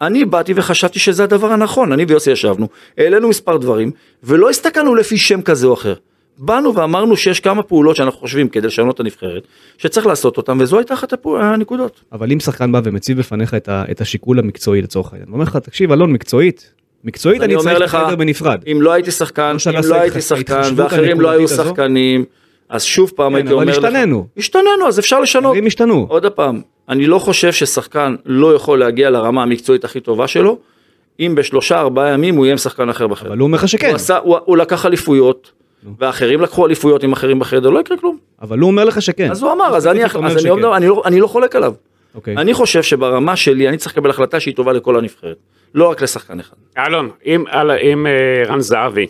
אני 0.00 0.24
באתי 0.24 0.52
וחשבתי 0.56 0.98
שזה 0.98 1.24
הדבר 1.24 1.52
הנכון, 1.52 1.92
אני 1.92 2.04
ויוסי 2.04 2.30
ישבנו, 2.30 2.68
העלינו 2.98 3.28
מספר 3.28 3.56
דברים, 3.56 3.90
ולא 4.24 4.50
הסתכלנו 4.50 4.94
לפי 4.94 5.18
שם 5.18 5.42
כזה 5.42 5.66
או 5.66 5.74
אחר. 5.74 5.94
באנו 6.38 6.74
ואמרנו 6.74 7.16
שיש 7.16 7.40
כמה 7.40 7.62
פעולות 7.62 7.96
שאנחנו 7.96 8.20
חושבים 8.20 8.48
כדי 8.48 8.66
לשנות 8.66 8.94
את 8.94 9.00
הנבחרת, 9.00 9.42
שצריך 9.78 10.06
לעשות 10.06 10.36
אותן, 10.36 10.60
וזו 10.60 10.78
הייתה 10.78 10.94
אחת 10.94 11.12
הנקודות. 11.40 12.00
אבל 12.12 12.32
אם 12.32 12.40
שחקן 12.40 12.72
בא 12.72 12.80
ומציב 12.84 13.18
בפניך 13.18 13.54
את, 13.54 13.68
ה, 13.68 13.84
את 13.90 14.00
השיקול 14.00 14.38
המקצועי 14.38 14.82
לצורך 14.82 15.12
העניין, 15.12 15.30
ואומר 15.30 15.44
לך, 15.44 15.56
תקשיב 15.56 15.92
אלון, 15.92 16.12
מקצועית, 16.12 16.72
מקצועית 17.04 17.42
אני 17.42 17.54
אני 17.54 17.62
צריך 17.62 17.78
לך, 17.80 17.98
בנפרד. 18.18 18.62
אם 18.72 18.82
לא 18.82 18.92
הייתי 18.92 19.10
שחקן, 19.10 19.56
לא 19.66 19.78
אם 19.78 19.84
לא 19.84 19.94
הייתי 19.94 20.20
שחקן, 20.20 20.72
ואחרים 20.76 21.20
לא 21.20 21.30
היו? 21.30 21.48
שחקנים, 21.48 22.24
אז 22.70 22.84
שוב 22.84 23.12
פעם 23.16 23.32
כן, 23.32 23.36
הייתי 23.36 23.48
אבל 23.48 23.60
אומר 23.60 23.78
לך... 23.78 23.84
השתננו. 23.84 24.26
השתננו, 24.36 24.88
אז 24.88 24.98
אפשר 24.98 25.20
לשנות. 25.20 25.52
דברים 25.52 25.66
השתנו. 25.66 26.06
עוד 26.08 26.26
פעם, 26.26 26.60
אני 26.88 27.06
לא 27.06 27.18
חושב 27.18 27.52
ששחקן 27.52 28.14
לא 28.26 28.54
יכול 28.54 28.78
להגיע 28.78 29.10
לרמה 29.10 29.42
המקצועית 29.42 29.84
הכי 29.84 30.00
טובה 30.00 30.28
שלו, 30.28 30.58
אם 31.20 31.34
בשלושה 31.34 31.80
ארבעה 31.80 32.08
ימים 32.08 32.36
הוא 32.36 32.44
יהיה 32.44 32.52
עם 32.52 32.58
שחקן 32.58 32.88
אחר 32.88 33.06
בחדר. 33.06 33.28
אבל 33.28 33.38
הוא 33.38 33.46
אומר 33.46 33.58
לך 33.58 33.68
שכן. 33.68 33.86
הוא, 33.86 33.94
עשה, 33.94 34.18
הוא, 34.18 34.38
הוא 34.44 34.56
לקח 34.56 34.86
אליפויות, 34.86 35.52
ואחרים 35.98 36.40
לקחו 36.40 36.66
אליפויות 36.66 37.02
עם 37.02 37.12
אחרים 37.12 37.38
בחדר, 37.38 37.70
לא 37.70 37.80
יקרה 37.80 37.96
כלום. 37.96 38.18
אבל 38.42 38.58
הוא 38.58 38.70
אומר 38.70 38.84
לך 38.84 39.02
שכן. 39.02 39.30
אז 39.30 39.42
הוא 39.42 39.52
אמר, 39.52 39.76
אז, 39.76 39.86
אני, 39.86 40.04
אז 40.04 40.36
אני. 40.36 40.50
אומר, 40.50 40.76
אני, 40.76 40.86
לא, 40.86 41.02
אני 41.04 41.20
לא 41.20 41.26
חולק 41.26 41.56
עליו. 41.56 41.74
אוקיי. 42.14 42.36
אני 42.36 42.54
חושב 42.54 42.82
שברמה 42.82 43.36
שלי 43.36 43.68
אני 43.68 43.76
צריך 43.76 43.92
לקבל 43.92 44.10
החלטה 44.10 44.40
שהיא 44.40 44.54
טובה 44.54 44.72
לכל 44.72 44.98
הנבחרת, 44.98 45.36
לא 45.74 45.90
רק 45.90 46.02
לשחקן 46.02 46.40
אחד. 46.40 46.56
אלון, 46.78 47.10
אם 47.26 47.44
אם 47.82 48.06
אה, 48.06 48.42
רן 48.46 48.60
זהבי 48.60 49.06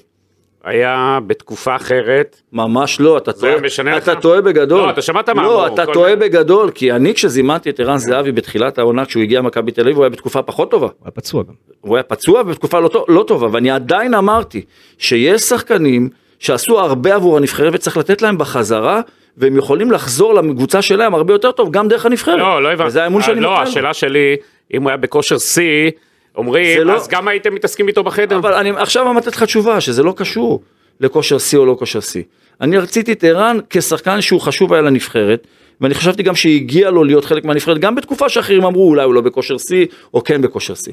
היה 0.65 1.19
בתקופה 1.27 1.77
אחרת, 1.77 2.41
ממש 2.53 3.01
לא, 3.01 3.17
אתה 3.19 3.33
טועה, 3.33 3.53
אתה 3.97 4.13
לך? 4.13 4.21
טועה 4.21 4.41
בגדול. 4.41 4.81
לא, 4.81 4.91
אתה 4.91 5.03
שמעת 5.03 5.29
מה 5.29 5.43
לא, 5.43 5.67
אתה 5.67 5.87
טועה. 5.87 6.17
בגדול, 6.17 6.71
כי 6.71 6.93
אני 6.93 7.15
כשזימנתי 7.15 7.71
את 7.71 7.81
ערן 7.81 7.99
זהבי 7.99 8.33
בתחילת 8.33 8.79
העונה, 8.79 9.05
כשהוא 9.05 9.23
הגיע 9.23 9.39
למכבי 9.39 9.73
תל 9.73 9.81
אביב, 9.81 9.97
הוא 9.97 10.05
היה 10.05 10.11
בתקופה 10.11 10.43
פחות 10.43 10.71
טובה. 10.71 10.87
הוא 10.87 10.95
היה 11.05 11.11
פצוע 11.11 11.43
גם. 11.43 11.55
הוא 11.81 11.97
היה 11.97 12.03
פצוע 12.03 12.43
בתקופה 12.43 12.81
לא, 12.81 13.05
לא 13.09 13.25
טובה, 13.27 13.49
ואני 13.53 13.71
עדיין 13.71 14.15
אמרתי 14.15 14.65
שיש 14.99 15.43
שחקנים 15.43 16.09
שעשו 16.39 16.81
הרבה 16.81 17.15
עבור 17.15 17.37
הנבחרת 17.37 17.75
וצריך 17.75 17.97
לתת 17.97 18.23
להם 18.23 18.39
בחזרה, 18.39 19.01
והם 19.37 19.57
יכולים 19.57 19.91
לחזור 19.91 20.35
לקבוצה 20.35 20.83
שלהם 20.83 21.15
הרבה 21.15 21.35
יותר 21.35 21.53
טוב, 21.53 21.71
גם 21.71 21.89
דרך 21.89 22.07
הנבחרת. 22.07 22.39
לא, 22.39 22.63
לא 22.63 22.73
הבנתי. 22.73 22.89
וזה 22.89 23.05
האמון 23.05 23.23
שאני 23.23 23.41
לא, 23.41 23.51
נותן 23.51 23.63
לו. 23.63 23.69
השאלה 23.69 23.95
שלי, 23.95 24.37
אם 24.75 24.83
הוא 24.83 24.91
היה 24.91 24.97
בכושר 24.97 25.39
שיא, 25.39 25.91
אומרים, 26.37 26.79
זה 26.79 26.85
לא- 26.85 26.97
אז 26.97 27.09
גם 27.09 27.29
הייתם 27.29 27.55
מתעסקים 27.55 27.89
איתו 27.89 28.03
בחדר. 28.05 28.37
אבל 28.39 28.55
אני 28.55 28.71
עכשיו 28.71 29.11
אמרתי 29.11 29.29
לך 29.29 29.43
תשובה, 29.43 29.81
שזה 29.81 30.03
לא 30.03 30.15
קשור 30.17 30.63
לכושר 31.01 31.39
שיא 31.39 31.59
או 31.59 31.67
לא 31.67 31.77
כושר 31.79 32.01
שיא. 32.01 32.23
אני 32.61 32.79
רציתי 32.79 33.13
את 33.13 33.25
ערן 33.25 33.59
כשחקן 33.71 34.21
שהוא 34.21 34.41
חשוב 34.41 34.73
היה 34.73 34.83
לנבחרת, 34.83 35.47
ואני 35.81 35.95
חשבתי 35.95 36.23
גם 36.23 36.35
שהגיע 36.35 36.91
לו 36.91 37.05
להיות 37.05 37.25
חלק 37.25 37.45
מהנבחרת, 37.45 37.79
גם 37.79 37.95
בתקופה 37.95 38.29
שאחרים 38.29 38.65
אמרו 38.65 38.89
אולי 38.89 39.05
הוא 39.05 39.15
לא 39.15 39.21
בכושר 39.21 39.59
שיא, 39.59 39.87
או 40.15 40.25
כן 40.25 40.43
בכושר 40.43 40.75
שיא. 40.75 40.93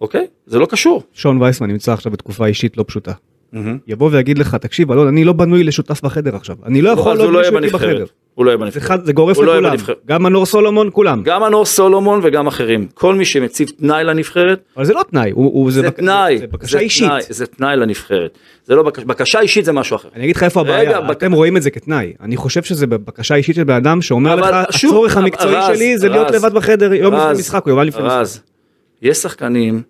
אוקיי? 0.00 0.26
זה 0.46 0.58
לא 0.58 0.66
קשור. 0.66 1.02
שון 1.12 1.42
וייסמן 1.42 1.70
נמצא 1.70 1.92
עכשיו 1.92 2.12
בתקופה 2.12 2.46
אישית 2.46 2.76
לא 2.76 2.84
פשוטה. 2.88 3.12
יבוא 3.86 4.10
ויגיד 4.12 4.38
לך, 4.38 4.54
תקשיב 4.54 4.92
אלון, 4.92 5.06
אני 5.06 5.24
לא 5.24 5.32
בנוי 5.32 5.64
לשותף 5.64 6.02
בחדר 6.02 6.36
עכשיו. 6.36 6.56
אני 6.64 6.82
לא 6.82 6.90
יכול 6.90 7.12
עוד 7.12 7.20
הוא 7.20 7.32
לא 7.32 7.38
מישהו 7.40 7.56
איתי 7.56 7.68
בחדר. 7.68 8.04
הוא 8.34 8.44
לא 8.44 8.50
יהיה 8.50 8.58
בנבחרת. 8.58 9.06
זה 9.06 9.12
גורף 9.12 9.38
לא 9.38 9.58
לכולם. 9.58 9.74
גם 10.06 10.22
מנור 10.22 10.46
סולומון, 10.46 10.90
כולם. 10.92 11.22
גם 11.22 11.42
מנור 11.42 11.64
סולומון 11.64 12.20
וגם 12.22 12.46
אחרים. 12.46 12.86
כל 12.94 13.14
מי 13.14 13.24
שמציב 13.24 13.68
תנאי 13.68 14.04
לנבחרת, 14.04 14.60
אבל 14.76 14.84
זה 14.84 14.92
לא 14.92 15.02
תנאי, 15.10 15.32
זה 15.68 15.90
תנאי. 15.90 16.38
זה 16.38 16.46
בקשה 16.46 16.72
זה 16.72 16.78
אישית. 16.78 17.08
תנאי, 17.08 17.22
זה 17.28 17.46
תנאי 17.46 17.76
לנבחרת. 17.76 18.38
זה 18.64 18.74
לא 18.74 18.82
בקשה, 18.82 19.06
בקשה 19.06 19.40
אישית 19.40 19.64
זה 19.64 19.72
משהו 19.72 19.96
אחר. 19.96 20.08
אני 20.14 20.24
אגיד 20.24 20.36
לך 20.36 20.42
איפה 20.42 20.60
הבעיה, 20.60 21.10
אתם 21.10 21.32
רואים 21.32 21.56
את 21.56 21.62
זה 21.62 21.70
כתנאי. 21.70 22.12
אני 22.20 22.36
חושב 22.36 22.62
שזה 22.62 22.86
בבקשה 22.86 23.34
אישית 23.34 23.56
של 23.56 23.64
בן 23.64 23.74
אדם 23.74 24.02
שאומר 24.02 24.36
לך, 24.36 24.48
הצורך 24.52 25.16
המקצועי 25.16 25.74
שלי 25.74 25.98
זה 25.98 26.08
להיות 26.08 26.30
לבד 26.30 26.54
בחדר 26.54 26.94
יום 26.94 27.14
לפני 27.14 27.32
משחק 27.38 27.64
או 27.66 27.70
יומיים 27.70 27.88
לפני 27.88 28.02
משחק. 28.06 28.40
יש 29.02 29.18
שחקנים 29.18 29.82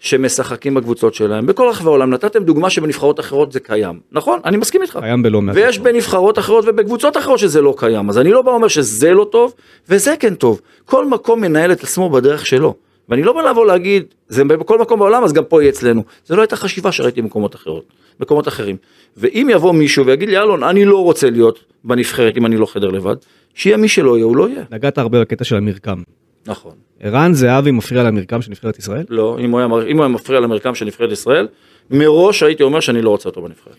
שמשחקים 0.00 0.74
בקבוצות 0.74 1.14
שלהם 1.14 1.46
בכל 1.46 1.68
רחבי 1.68 1.88
העולם. 1.88 2.10
נתתם 2.10 2.44
דוגמה 2.44 2.70
שבנבחרות 2.70 3.20
אחרות 3.20 3.52
זה 3.52 3.60
קיים. 3.60 4.00
נכון? 4.12 4.40
אני 4.44 4.56
מסכים 4.56 4.82
איתך. 4.82 4.98
קיים 5.00 5.22
בלא 5.22 5.42
מעט. 5.42 5.56
ויש 5.56 5.78
בנבחרות 5.78 6.38
אחרות 6.38 6.64
ובקבוצות 6.68 7.16
אחרות 7.16 7.38
שזה 7.38 7.60
לא 7.60 7.74
קיים. 7.76 8.08
אז 8.10 8.18
אני 8.18 8.30
לא 8.30 8.42
בא 8.42 8.50
ואומר 8.50 8.68
שזה 8.68 9.10
לא 9.10 9.26
טוב, 9.32 9.54
וזה 9.88 10.14
כן 10.20 10.34
טוב. 10.34 10.60
כל 10.84 11.08
מקום 11.08 11.40
מנהל 11.40 11.72
את 11.72 11.82
עצמו 11.82 12.10
בדרך 12.10 12.46
שלו. 12.46 12.74
ואני 13.08 13.22
לא 13.22 13.32
בא 13.32 13.42
לבוא 13.42 13.66
להגיד, 13.66 14.04
זה 14.28 14.44
בכל 14.44 14.78
מקום 14.78 14.98
בעולם, 14.98 15.24
אז 15.24 15.32
גם 15.32 15.44
פה 15.44 15.62
יהיה 15.62 15.70
אצלנו. 15.70 16.02
זה 16.26 16.36
לא 16.36 16.42
הייתה 16.42 16.56
חשיבה 16.56 16.92
שראיתי 16.92 17.22
במקומות 17.22 17.54
אחרות, 17.54 17.84
מקומות 18.20 18.48
אחרים. 18.48 18.76
ואם 19.16 19.48
יבוא 19.52 19.72
מישהו 19.72 20.06
ויגיד 20.06 20.28
לי, 20.28 20.38
אלון, 20.38 20.62
אני 20.62 20.84
לא 20.84 21.04
רוצה 21.04 21.30
להיות 21.30 21.64
בנבחרת 21.84 22.36
אם 22.36 22.46
אני 22.46 22.56
לא 22.56 22.66
חדר 22.66 22.88
לבד, 22.88 23.16
שיהיה 23.54 23.76
מי 23.76 23.88
שלא 23.88 24.16
יהיה, 24.16 24.24
הוא 24.24 24.36
לא 24.36 24.48
יהיה. 24.48 24.64
נגעת 24.70 24.98
הרבה 24.98 25.20
בקטע 25.20 25.44
של 25.44 25.56
המרקם. 25.56 26.02
נכון. 26.46 26.72
ערן 27.00 27.32
זהבי 27.34 27.70
מפריע 27.70 28.02
למרקם 28.02 28.42
של 28.42 28.50
נבחרת 28.50 28.78
ישראל? 28.78 29.04
לא, 29.08 29.38
אם 29.40 29.50
הוא 29.50 29.60
היה, 29.60 29.66
אם 29.66 29.96
הוא 29.96 30.04
היה 30.04 30.08
מפריע 30.08 30.40
למרקם 30.40 30.74
של 30.74 30.84
נבחרת 30.84 31.12
ישראל, 31.12 31.48
מראש 31.90 32.42
הייתי 32.42 32.62
אומר 32.62 32.80
שאני 32.80 33.02
לא 33.02 33.10
רוצה 33.10 33.28
אותו 33.28 33.42
בנבחרת. 33.42 33.76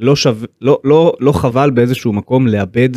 לא, 0.00 0.16
שו... 0.16 0.30
לא, 0.60 0.80
לא, 0.84 1.16
לא 1.20 1.32
חבל 1.32 1.70
באיזשהו 1.70 2.12
מקום 2.12 2.46
לאבד 2.46 2.88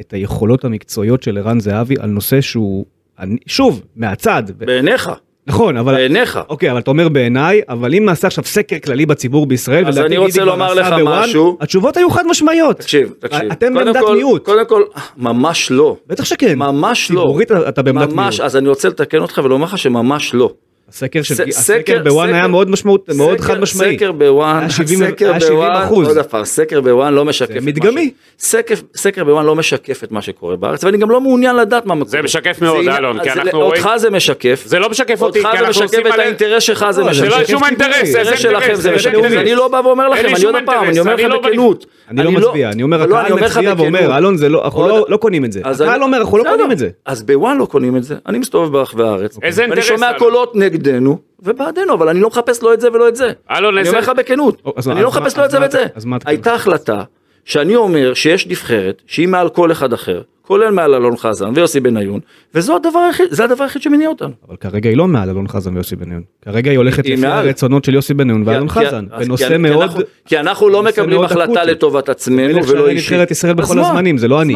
את 0.00 0.12
היכולות 0.12 0.64
המקצועיות 0.64 1.22
של 1.22 1.38
ערן 1.38 1.60
זהבי 1.60 1.94
על 2.00 2.10
נושא 2.10 2.40
שהוא, 2.40 2.86
אני, 3.18 3.36
שוב, 3.46 3.82
מהצד, 3.96 4.42
בעיניך, 4.58 5.10
נכון, 5.48 5.76
אבל... 5.76 5.94
בעיניך. 5.94 6.38
אוקיי, 6.48 6.70
אבל 6.70 6.78
אתה 6.78 6.90
אומר 6.90 7.08
בעיניי, 7.08 7.60
אבל 7.68 7.94
אם 7.94 8.04
נעשה 8.04 8.26
עכשיו 8.26 8.44
סקר 8.44 8.76
כללי 8.84 9.06
בציבור 9.06 9.46
בישראל, 9.46 9.86
אז 9.86 9.98
אני 9.98 10.16
רוצה 10.16 10.44
לומר 10.44 10.74
לך 10.74 10.94
משהו. 11.04 11.56
התשובות 11.60 11.96
היו 11.96 12.10
חד 12.10 12.26
משמעיות. 12.26 12.76
תקשיב, 12.76 13.14
תקשיב. 13.18 13.52
אתם 13.52 13.74
בעמדת 13.74 14.00
מיעוט. 14.14 14.44
קודם 14.44 14.66
כל, 14.66 14.82
ממש 15.16 15.70
לא. 15.70 15.96
בטח 16.06 16.24
שכן. 16.24 16.58
ממש 16.58 17.10
לא. 17.10 17.20
ציבורית 17.20 17.52
אתה 17.52 17.82
בעמדת 17.82 18.12
ממש, 18.12 18.34
מיעוט. 18.34 18.40
אז 18.40 18.56
אני 18.56 18.68
רוצה 18.68 18.88
לתקן 18.88 19.18
אותך 19.18 19.40
ולומר 19.44 19.64
לך 19.64 19.78
שממש 19.78 20.34
לא. 20.34 20.50
הסקר 20.88 21.22
של 21.22 21.34
ס- 21.34 21.40
הסקר 21.40 22.02
בוואן 22.04 22.34
היה 22.34 22.46
מאוד 22.46 22.70
משמעות, 22.70 23.08
מאוד 23.16 23.38
סקר- 23.38 23.44
חד 23.46 23.60
משמעי. 23.60 23.96
סקר 23.96 24.12
בוואן, 24.12 24.58
היה 24.60 24.70
70 24.70 24.98
סקר 24.98 25.30
היה 25.30 25.40
70 25.40 25.54
בוואן. 25.58 25.88
עוד 26.16 26.26
פעם, 26.26 26.44
סקר 26.44 26.80
בוואן 26.80 27.14
לא 27.14 27.24
משקף 27.24 27.52
זה 27.52 27.58
את 27.58 27.62
מדגמי. 27.62 28.10
סקר- 28.38 28.74
סקר 28.96 29.24
בוואן 29.24 29.46
לא 29.46 29.54
משקף 29.54 30.04
את 30.04 30.12
מה 30.12 30.22
שקורה 30.22 30.56
בארץ, 30.56 30.84
ואני 30.84 30.98
גם 30.98 31.10
לא 31.10 31.20
מעוניין 31.20 31.56
לדעת 31.56 31.86
מה 31.86 31.94
קורה. 31.94 32.06
זה 32.08 32.22
משקף 32.22 32.62
מאוד, 32.62 32.84
זה- 32.84 32.96
אלון, 32.96 33.18
כי 33.18 33.24
זה- 33.24 33.32
אנחנו 33.32 33.62
אותך 33.62 33.84
רואים- 33.84 33.98
זה 33.98 34.10
משקף. 34.10 34.62
זה 34.66 34.78
לא 34.78 34.90
משקף 34.90 35.22
אותי, 35.22 35.38
אותך 35.38 35.50
כי 35.50 35.58
זה 35.58 35.64
אנחנו 35.66 35.70
משקף 35.70 35.82
עושים 35.84 36.00
את 36.00 36.12
עליהם- 36.12 36.20
האינטרס 36.20 36.62
שלך, 36.62 36.86
זה 36.90 37.00
לא, 37.00 37.06
זה 37.06 37.10
משקף. 37.10 37.26
שלא 37.28 37.36
משקף 37.36 37.50
שום. 37.50 37.64
אינטרס, 37.64 37.94
האינטרס 38.14 38.38
שלכם 38.38 38.74
זה 38.74 38.94
משקף. 38.94 39.14
אני 39.36 39.54
לא 39.54 39.68
בא 39.68 39.80
ואומר 39.84 40.08
לכם, 40.08 40.26
אני 40.34 40.44
עוד 40.44 40.54
פעם, 40.66 40.84
אני 40.88 41.00
אומר 41.00 41.14
אני 41.14 41.22
לך 41.22 41.28
לא 41.30 41.40
בכנות. 41.40 41.86
אני 42.10 42.22
לא 42.24 42.30
מצביע, 42.32 42.70
אני 42.70 42.82
אומר, 42.82 43.06
לא, 43.06 43.20
אני 43.20 43.32
הקהל 43.32 43.44
מצביע 43.44 43.74
ואומר. 43.76 44.18
אלון, 44.18 44.36
זה 44.36 44.48
לא, 44.48 44.64
אנחנו 44.64 44.88
לא- 44.88 45.06
לא 45.08 45.16
קונים 45.16 45.44
את 45.44 45.52
זה. 45.52 45.60
הקהל 45.64 46.02
אומר, 46.02 46.18
אנחנו 46.18 46.38
לא. 46.38 46.44
קונים 46.50 46.72
את 46.72 46.78
זה. 46.78 46.88
אז 47.06 47.22
בוואן 47.22 47.58
לא 47.58 47.64
קונים 47.64 47.96
את 47.96 48.04
זה, 48.04 48.14
אני 48.26 48.38
מסתובב 48.38 48.72
ברחבי 48.72 49.02
הארץ. 49.02 49.38
איזה 49.42 49.62
ואני 49.62 49.72
אינטרס, 49.72 49.88
שומע 49.88 50.08
אלון? 50.08 50.18
קולות 50.18 50.52
נגדנו 50.82 51.18
ובעדנו, 51.42 51.94
אבל 51.94 52.08
אני 52.08 52.20
לא 52.20 52.28
מחפש 52.28 52.62
לא 52.62 52.74
את 52.74 52.80
זה 52.80 52.88
ולא 52.92 53.08
את 53.08 53.16
זה. 53.16 53.30
אלון, 53.50 53.78
אני 53.78 53.88
אומר 53.88 53.98
לך 54.00 54.12
בכנות, 54.16 54.62
אני 54.90 55.02
לא 55.02 55.08
מחפש 55.08 55.38
לא 55.38 55.44
את 55.44 55.50
זה 55.50 55.60
ואת 55.60 55.70
זה. 55.70 55.86
הייתה 56.24 56.54
החלטה 56.54 57.02
שאני 57.44 57.76
אומר 57.76 58.14
שיש 58.14 58.46
נבחרת 58.46 59.02
שהיא 59.06 59.28
מעל 59.28 59.48
כל 59.48 59.72
אחד 59.72 59.92
אחר, 59.92 60.22
כולל 60.42 60.70
מעל 60.70 60.94
אלון 60.94 61.16
חזן 61.16 61.52
ויוסי 61.54 61.80
בניון, 61.80 62.20
וזה 62.54 62.74
הדבר 62.74 62.98
היחיד, 62.98 63.26
זה 63.30 63.44
הדבר 63.44 63.64
היחיד 63.64 63.82
שמניע 63.82 64.08
אותנו. 64.08 64.32
אבל 64.48 64.56
כרגע 64.56 64.88
היא 64.88 64.96
לא 64.96 65.08
מעל 65.08 65.30
אלון 65.30 65.48
חזן 65.48 65.74
ויוסי 65.74 65.96
בניון. 65.96 66.22
כרגע 66.42 66.70
היא 66.70 66.78
הולכת 66.78 67.06
לפי. 67.06 67.26
הרצונות 67.26 67.84
של 67.84 67.94
יוסי 67.94 68.14
בניון 68.14 68.42
ואלון 68.46 68.68
חזן. 68.68 69.06
כי- 69.18 69.24
בנושא 69.24 69.56
מאוד... 69.58 69.82
אנחנו- 69.82 70.00
כי 70.26 70.38
אנחנו 70.38 70.68
לא 70.68 70.82
מקבלים 70.82 71.22
החלטה. 71.22 71.64
לטובת 71.64 72.08
עצמנו 72.08 72.66
ולא 72.66 72.88
אישית. 72.88 73.12
נבחרת 73.12 73.30
ישראל 73.30 73.54
בכל? 73.54 73.78
הזמנים, 73.78 74.18
זה 74.18 74.28
לא 74.28 74.42
אני. 74.42 74.54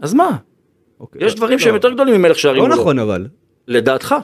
אז 0.00 0.14
מה? 0.14 0.30
אוקיי, 1.00 1.26
יש 1.26 1.34
דברים 1.34 1.58
לא. 1.58 1.64
שהם 1.64 1.74
יותר 1.74 1.90
גדולים 1.90 2.14
ממלך 2.14 2.38
שערים. 2.38 2.62
לא 2.62 2.68
נכון 2.68 2.98
אבל. 2.98 3.26
לדעתך. 3.68 4.14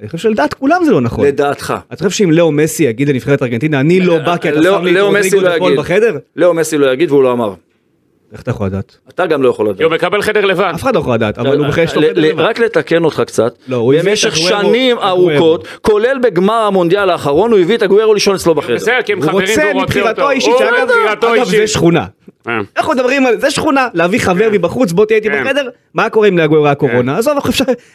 אני 0.00 0.08
חושב 0.08 0.18
שלדעת 0.18 0.54
כולם 0.54 0.84
זה 0.84 0.90
לא 0.90 1.00
נכון. 1.00 1.26
לדעתך. 1.26 1.74
אתה 1.92 1.96
חושב 1.96 2.10
שאם 2.10 2.30
לאו 2.32 2.52
מסי 2.52 2.82
יגיד 2.84 3.08
לנבחרת 3.08 3.42
ארגנטינה, 3.42 3.80
אני 3.80 4.00
לא 4.00 4.18
בא 4.18 4.36
כי 4.36 4.48
אתה 4.48 4.60
לאו- 4.60 4.78
שם 4.78 4.84
לי 4.84 4.98
את 4.98 5.04
רודריגו 5.04 5.40
לא 5.40 5.54
דפול 5.56 5.68
יגיד. 5.72 5.78
בחדר? 5.80 6.18
לאו 6.36 6.54
מסי 6.54 6.78
לא 6.78 6.92
יגיד 6.92 7.10
והוא 7.10 7.22
לא 7.22 7.32
אמר. 7.32 7.54
איך 8.32 8.42
אתה 8.42 8.50
יכול 8.50 8.66
לדעת? 8.66 8.96
אתה 9.08 9.26
גם 9.26 9.42
לא 9.42 9.48
יכול 9.48 9.68
לדעת. 9.68 9.80
הוא 9.80 9.92
מקבל 9.92 10.22
חדר 10.22 10.44
לבד. 10.44 10.70
אף 10.74 10.82
אחד 10.82 10.94
לא 10.94 11.00
יכול 11.00 11.14
לדעת, 11.14 11.38
אבל 11.38 11.58
הוא 11.58 11.66
בכלל 11.66 11.84
יש 11.84 11.94
לו 11.94 12.02
חדר 12.02 12.12
לבד. 12.16 12.40
רק 12.40 12.58
לתקן 12.58 13.04
אותך 13.04 13.22
קצת, 13.26 13.54
לא, 13.68 13.92
במשך 14.04 14.36
שנים. 14.36 14.98
ארוכות, 14.98 15.68
כולל 15.82 16.18
בגמר 16.22 16.54
המונדיאל 16.54 17.10
האחרון, 17.10 17.50
הוא 17.52 17.58
הביא 17.60 17.76
את 17.76 17.82
הגוורו 17.82 18.14
לישון 18.14 18.34
אצלו 18.34 18.54
בחדר. 18.54 18.74
בסדר, 18.74 19.02
כי 19.04 19.12
הם 19.12 19.22
חברים 19.22 19.48
רוצה 19.48 19.62
והוא 19.72 19.82
רוצה 19.82 20.10
אותו. 20.10 20.22
הוא 20.22 20.32
מבחירתו 20.84 21.34
אגב, 21.34 21.44
זה. 21.44 21.66
שכונה. 21.66 22.06
אה. 22.48 22.60
אנחנו 22.76 22.92
מדברים 22.92 23.26
על 23.26 23.40
זה 23.40 23.50
שכונה, 23.50 23.88
להביא 23.94 24.18
חבר 24.20 24.48
מבחוץ, 24.52 24.92
בוא 24.92 25.06
תהיה 25.06 25.16
איתי 25.16 25.28
כן. 25.30 25.44
בחדר, 25.44 25.68
מה 25.94 26.10
קורה 26.10 26.28
אם 26.28 26.38
לאגוארו 26.38 26.66
היה 26.66 26.74
קורונה? 26.74 27.18
עזוב, 27.18 27.38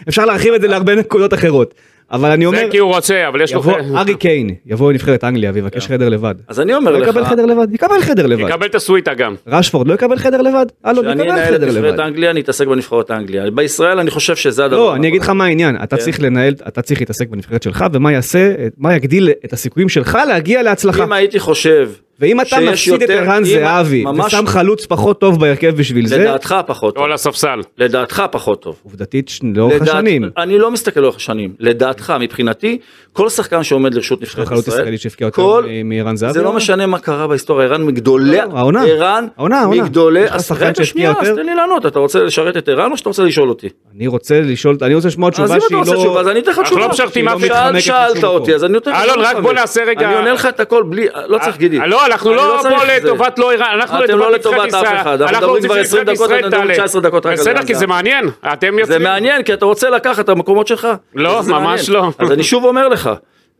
אפשר 0.09 0.25
להרחיב 0.25 0.53
את 0.53 0.61
זה 0.61 0.67
להרבה 0.67 0.95
נקודות 0.95 1.33
אחרות. 1.33 1.73
אבל 2.11 2.31
אני 2.31 2.45
אומר, 2.45 2.59
זה 2.59 2.67
כי 2.71 2.77
הוא 2.77 2.95
רוצה, 2.95 3.27
אבל 3.27 3.41
יש 3.41 3.53
לו... 3.53 3.61
חדר. 3.61 3.97
ארי 3.97 4.15
קיין, 4.15 4.49
יבוא 4.65 4.91
לנבחרת 4.91 5.23
אנגליה 5.23 5.51
ויבקש 5.53 5.87
חדר 5.87 6.09
לבד. 6.09 6.35
אז 6.47 6.59
אני 6.59 6.73
אומר 6.73 6.91
לך, 6.91 7.07
יקבל 7.07 7.25
חדר 7.25 7.45
לבד, 7.45 7.73
יקבל 7.73 8.01
חדר 8.01 8.27
לבד. 8.27 8.49
יקבל 8.49 8.65
את 8.65 8.75
הסוויטה 8.75 9.13
גם. 9.13 9.35
רשפורד 9.47 9.87
לא 9.87 9.93
יקבל 9.93 10.17
חדר 10.17 10.41
לבד? 10.41 10.65
אלון 10.85 11.05
כשאני 11.05 11.21
יקבל 11.23 11.31
אנהל 11.31 11.43
את 11.43 11.47
חדר 11.47 11.65
נבחרת 11.67 11.83
לבד. 11.83 11.99
אנגליה, 11.99 12.31
אני 12.31 12.41
אתעסק 12.41 12.67
בנבחרות 12.67 13.11
אנגליה. 13.11 13.51
בישראל 13.51 13.99
אני 13.99 14.11
חושב 14.11 14.35
שזה 14.35 14.65
הדבר. 14.65 14.77
לא, 14.77 14.95
אני 14.95 15.07
אגיד 15.07 15.21
לך. 15.21 15.29
מה 15.29 15.45
העניין, 15.45 15.75
אתה 15.83 15.97
כן. 15.97 16.03
צריך 16.03 16.21
לנהל, 16.21 16.53
אתה 16.67 16.81
צריך 16.81 16.99
להתעסק 16.99 17.27
בנבחרת 17.29 17.63
שלך, 17.63 17.85
ומה 17.93 18.11
יעשה, 18.11 18.53
מה 18.77 18.95
יגדיל 18.95 19.29
את 19.45 19.53
הסיכויים 19.53 19.89
שלך 19.89 20.17
להגיע 20.27 20.63
להצלחה. 20.63 21.03
אם 21.03 21.11
הייתי 21.11 21.39
חושב, 21.39 21.89
ואם 22.21 22.41
אתה 22.41 22.49
שיש 22.49 22.69
מפסיד 22.69 22.93
את 22.93 23.01
יותר- 23.01 23.13
ערן 23.17 23.29
אם- 23.37 23.43
זהבי, 23.45 24.03
ממש- 24.03 24.25
ושם 24.33 24.43
חלוץ 24.47 24.85
פחות 24.85 25.19
טוב 25.21 25.39
בהרכב 25.39 25.75
בשביל 25.75 26.07
זה, 26.07 26.17
לדעתך 26.17 26.55
פחות 26.67 26.95
טוב. 26.95 27.03
או 27.03 27.07
לספסל. 27.09 27.59
לדעתך 27.77 28.23
פחות 28.31 28.61
טוב. 28.61 28.75
עובדתית 28.83 29.31
לאורך 29.55 29.75
לדעת- 29.81 29.87
השנים, 29.87 30.29
אני 30.37 30.57
לא 30.59 30.71
מסתכל 30.71 30.99
לאורך 30.99 31.15
השנים. 31.15 31.53
לדעתך, 31.59 32.13
מבחינתי, 32.19 32.77
כל 33.13 33.29
שחקן 33.29 33.63
שעומד 33.63 33.93
לרשות 33.93 34.21
נבחרת 34.21 34.47
חלוץ 34.47 34.67
ישראל, 34.67 34.79
ישראלי 34.81 34.97
שהבקיע 34.97 35.25
יותר 35.25 35.35
כל- 35.35 35.65
מערן 35.85 36.15
זהבי, 36.15 36.33
זה 36.33 36.41
לא? 36.41 36.53
משנה 36.53 36.85
מה 36.87 36.99
קרה 36.99 37.27
בהיסטוריה, 37.27 37.67
ערן 37.67 37.83
מגדולי, 37.83 38.37
לא, 38.37 38.41
העונה. 38.57 38.83
ערן 38.85 39.27
העונה, 39.37 39.59
העונה. 39.59 39.81
מגדולי, 39.83 40.19
יש 40.19 40.29
לך 40.29 40.35
אז 40.35 40.47
שחקן 40.47 40.65
רגע 40.65 40.85
שנייה, 40.85 41.11
אז 41.11 41.27
יותר? 41.27 41.41
תן 41.41 41.45
לי 41.49 41.55
לענות, 41.55 41.85
אתה 41.85 41.99
רוצה 41.99 42.19
לשרת 42.23 42.57
את 42.57 42.69
ערן 42.69 42.91
או 42.91 42.97
שאתה 42.97 43.09
רוצה 43.09 43.23
לשאול 43.23 43.49
אותי? 43.49 43.67
אני 43.97 44.07
רוצה 44.07 44.41
לשאול, 44.41 44.77
אני 44.81 44.93
רוצה 44.95 45.07
לשמוע 45.07 45.29
אז 45.29 45.33
תשובה 45.33 45.53
אם 45.53 45.57
אתה 45.57 45.65
שהיא 45.67 45.77
רוצה 45.77 45.91
תשובה, 45.95 46.19
אז 46.19 46.25
לא... 46.25 46.31
אני 46.31 46.39
אתן 46.39 46.51
לך 46.51 46.57
אנחנו 46.57 46.69
תשובה. 46.69 46.81
לא 46.85 46.89
משרתים 46.89 47.25
שהיא 47.25 47.37
אף 47.37 47.41
לא 47.41 47.47
אחד. 47.47 47.55
שאל- 47.55 47.63
מתחמקת 47.65 47.81
שאלת 47.83 48.17
בשום 48.17 48.29
אותי, 48.29 48.41
מקום. 48.43 48.55
אז 48.55 48.63
אני 48.63 48.73
נותן 48.73 48.91
לך. 48.91 48.97
אלון, 49.03 49.19
לא 49.19 49.23
רק 49.27 49.33
בוא 49.35 49.41
מתחמק. 49.41 49.55
נעשה 49.59 49.83
רגע- 49.83 50.07
אני 50.07 50.15
עונה 50.15 50.33
לך 50.33 50.45
את 50.45 50.59
הכל 50.59 50.83
בלי, 50.83 51.07
לא 51.27 51.37
צריך 51.37 51.57
גידי. 51.57 51.77
לא, 51.87 52.09
אנחנו 52.11 52.33
לא 52.33 52.59
צריך 52.61 52.75
פה 52.79 52.85
זה. 52.85 53.07
לטובת 53.07 53.39
לא 53.39 53.53
ערן, 53.53 53.65
אנחנו 53.73 54.05
אתם 54.05 54.17
לא 54.17 54.31
לטובת 54.31 54.57
לטובת 54.57 54.67
נבחרת 54.67 54.83
אף 54.83 54.83
ישראל. 54.83 55.01
אחד, 55.01 55.21
אנחנו 55.21 55.37
מדברים 55.37 55.63
כבר 55.63 55.79
20 55.79 56.05
שנבחרת 56.05 56.15
דקות, 56.15 56.29
ישראל 56.29 56.39
אתם 56.39 56.47
מדברים 56.47 56.67
תעלה. 56.67 56.73
19 56.73 57.01
דקות 57.01 57.25
רק 57.25 57.31
על 57.31 57.37
בסדר, 57.37 57.55
ערן 57.55 57.65
כי 57.65 57.75
זה. 57.75 57.87
מעניין. 57.87 58.29
אתם 58.53 58.71
זה 58.73 58.79
יוצאים... 58.79 59.03
מעניין, 59.03 59.43
כי 59.43 59.53
אתה 59.53 59.65
רוצה 59.65 59.89
לקחת 59.89 60.23
את 60.23 60.29
המקומות 60.29 60.67
שלך. 60.67 60.87
לא, 61.15 61.41
זה 61.41 61.51
ממש. 61.51 61.89
לא. 61.89 62.09
אז 62.17 62.31
אני 62.31 62.43
שוב 62.43 62.65
אומר 62.65 62.87
לך, 62.87 63.09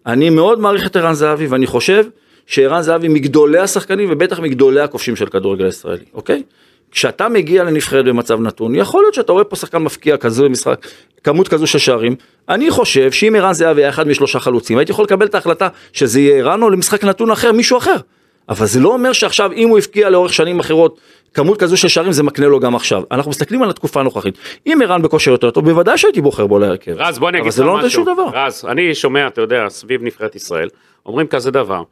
אני 0.05 0.29
מאוד 0.29 0.59
מעריך 0.59 0.87
את 0.87 0.95
ערן 0.95 1.13
זהבי, 1.13 1.47
ואני 1.47 1.67
חושב 1.67 2.05
שערן 2.45 2.81
זהבי 2.81 3.07
מגדולי 3.07 3.59
השחקנים, 3.59 4.09
ובטח 4.11 4.39
מגדולי 4.39 4.81
הכובשים 4.81 5.15
של 5.15 5.25
כדורגל 5.25 5.65
הישראלי, 5.65 6.05
אוקיי? 6.13 6.43
כשאתה 6.91 7.29
מגיע 7.29 7.63
לנבחרת 7.63 8.05
במצב 8.05 8.41
נתון, 8.41 8.75
יכול 8.75 9.03
להיות 9.03 9.13
שאתה 9.13 9.31
רואה 9.31 9.43
פה 9.43 9.55
שחקן 9.55 9.77
מפקיע 9.77 10.17
כזה 10.17 10.43
במשחק, 10.43 10.87
כמות 11.23 11.47
כזו 11.47 11.67
של 11.67 11.79
שערים. 11.79 12.15
אני 12.49 12.71
חושב 12.71 13.11
שאם 13.11 13.35
ערן 13.37 13.53
זהבי 13.53 13.81
היה 13.81 13.89
אחד 13.89 14.07
משלושה 14.07 14.39
חלוצים, 14.39 14.77
הייתי 14.77 14.91
יכול 14.91 15.05
לקבל 15.05 15.25
את 15.25 15.35
ההחלטה 15.35 15.67
שזה 15.93 16.19
יהיה 16.19 16.37
ערן 16.37 16.63
או 16.63 16.69
למשחק 16.69 17.03
נתון 17.03 17.31
אחר, 17.31 17.51
מישהו 17.51 17.77
אחר. 17.77 17.95
אבל 18.49 18.65
זה 18.65 18.79
לא 18.79 18.89
אומר 18.93 19.13
שעכשיו 19.13 19.51
אם 19.51 19.69
הוא 19.69 19.77
הבקיע 19.77 20.09
לאורך 20.09 20.33
שנים 20.33 20.59
אחרות 20.59 20.99
כמות 21.33 21.59
כזו 21.59 21.77
של 21.77 21.87
שערים 21.87 22.11
זה 22.11 22.23
מקנה 22.23 22.47
לו 22.47 22.59
גם 22.59 22.75
עכשיו. 22.75 23.03
אנחנו 23.11 23.29
מסתכלים 23.31 23.63
על 23.63 23.69
התקופה 23.69 23.99
הנוכחית. 23.99 24.37
אם 24.67 24.79
ערן 24.83 25.01
בכושר 25.01 25.31
יותר 25.31 25.51
טוב, 25.51 25.65
בוודאי 25.69 25.97
שהייתי 25.97 26.21
בוחר 26.21 26.47
בו 26.47 26.59
להרכב. 26.59 26.95
רז, 26.97 27.19
בוא 27.19 27.29
אני 27.29 27.37
אגיד 27.37 27.41
אבל 27.41 27.49
לך 27.49 27.55
זה 27.55 27.63
לא 27.63 27.73
נותן 27.73 27.85
משהו. 27.85 28.05
שום 28.05 28.13
דבר. 28.13 28.27
רז, 28.33 28.65
אני 28.69 28.95
שומע, 28.95 29.27
אתה 29.27 29.41
יודע, 29.41 29.65
סביב 29.69 30.03
נבחרת 30.03 30.35
ישראל, 30.35 30.69
אומרים 31.05 31.27
כזה 31.27 31.51
דבר. 31.51 31.83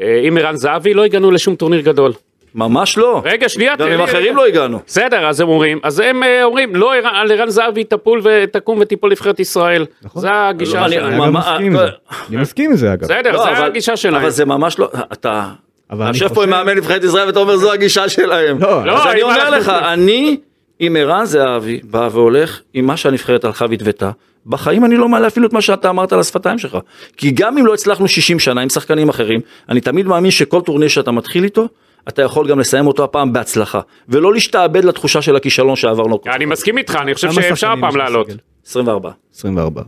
אה, 0.00 0.20
עם 0.22 0.36
ערן 0.38 0.56
זהבי 0.56 0.94
לא 0.94 1.04
הגענו 1.04 1.30
לשום 1.30 1.54
טורניר 1.56 1.80
גדול. 1.80 2.12
ממש 2.54 2.98
לא. 2.98 3.22
רגע, 3.24 3.48
שנייה, 3.48 3.76
גם 3.76 3.88
עם 3.88 4.00
אחרים. 4.00 4.36
לא 4.36 4.46
הגענו. 4.46 4.78
בסדר, 4.86 5.26
אז 5.28 5.40
הם 5.40 5.48
אומרים, 5.48 5.78
אז 5.82 6.00
הם 6.00 6.22
אה, 6.22 6.44
אומרים, 6.44 6.76
לא, 6.76 6.92
על 6.94 7.32
ערן 7.32 7.48
זהבי 7.50 7.84
תפול 7.84 8.20
ותקום 8.24 8.78
ותיפול 8.80 9.10
נבחרת 9.10 9.40
ישראל. 9.40 9.86
נכון. 10.02 10.22
זה 10.22 10.28
הגישה 10.32 10.80
לא, 10.80 10.88
שלהם. 10.88 11.22
אני 11.22 11.30
מסכים 11.30 11.66
עם 11.66 11.76
זה. 11.76 11.86
אני 12.28 12.36
מסכים 12.36 12.70
עם 12.70 12.76
זה 12.76 12.92
אגב. 12.92 13.04
בסדר, 13.04 13.32
לא, 13.32 13.42
זה 13.44 13.50
אבל- 13.50 13.64
הגישה 13.64 13.96
שלהם. 13.96 14.14
אבל 14.22 14.30
זה 14.30 14.44
ממש 14.44 14.78
לא, 14.78 14.88
אתה... 15.12 15.48
אבל 15.90 16.00
אני 16.02 16.08
אני 16.10 16.16
יושב 16.16 16.28
פה 16.28 16.34
חושב- 16.34 16.42
עם 16.42 16.50
מאמן 16.50 16.76
נבחרת 16.76 17.04
ישראל 17.04 17.26
ואתה 17.26 17.38
אומר 17.38 17.56
זו 17.56 17.72
הגישה 17.72 18.08
שלהם. 18.08 18.58
לא, 18.60 18.86
לא, 18.86 19.02
אז 19.02 19.12
אני 19.12 19.20
אם 19.20 19.26
אומר 19.26 19.48
אנחנו- 19.48 19.56
לך, 19.56 19.68
אני 19.68 20.36
עם 20.78 20.96
ערן 20.96 21.24
זהבי 21.24 21.80
בא 21.84 22.08
והולך 22.12 22.60
עם 22.74 22.86
מה 22.86 22.96
שהנבחרת 22.96 23.44
הלכה 23.44 23.64
והתוותה. 23.70 24.10
בחיים 24.46 24.84
אני 24.84 24.96
לא 24.96 25.08
מעלה 25.08 25.26
אפילו 25.26 25.46
את 25.46 25.52
מה 25.52 25.60
שאתה 25.60 25.90
אמרת 25.90 26.12
על 26.12 26.20
השפתיים 26.20 26.58
שלך. 26.58 26.78
כי 27.16 27.30
גם 27.30 27.58
אם 27.58 27.66
לא 27.66 27.74
הצלחנו 27.74 28.08
60 28.08 28.38
שנה 28.38 28.60
עם 28.60 28.68
שחקנים 28.68 29.08
אחרים, 29.08 29.40
אני 29.68 29.80
תמיד 29.80 30.06
מאמין 30.06 30.30
שכל 30.30 30.60
טורניר 30.60 30.88
שאתה 30.88 31.10
מתחיל 31.10 31.44
איתו, 31.44 31.68
אתה 32.08 32.22
יכול 32.22 32.48
גם 32.48 32.58
לסיים 32.60 32.86
אותו 32.86 33.04
הפעם 33.04 33.32
בהצלחה. 33.32 33.80
ולא 34.08 34.32
להשתעבד 34.32 34.84
לתחושה 34.84 35.22
של 35.22 35.36
הכישלון 35.36 35.76
שעברנו. 35.76 36.18
אני 36.34 36.44
מסכים 36.44 36.78
איתך, 36.78 36.98
אני 37.02 37.14
חושב 37.14 37.32
שאפשר 37.32 37.72
הפעם 37.72 37.96
לעלות. 37.96 38.26
בסגל? 38.26 38.38
24. 38.66 39.10
24. 39.34 39.82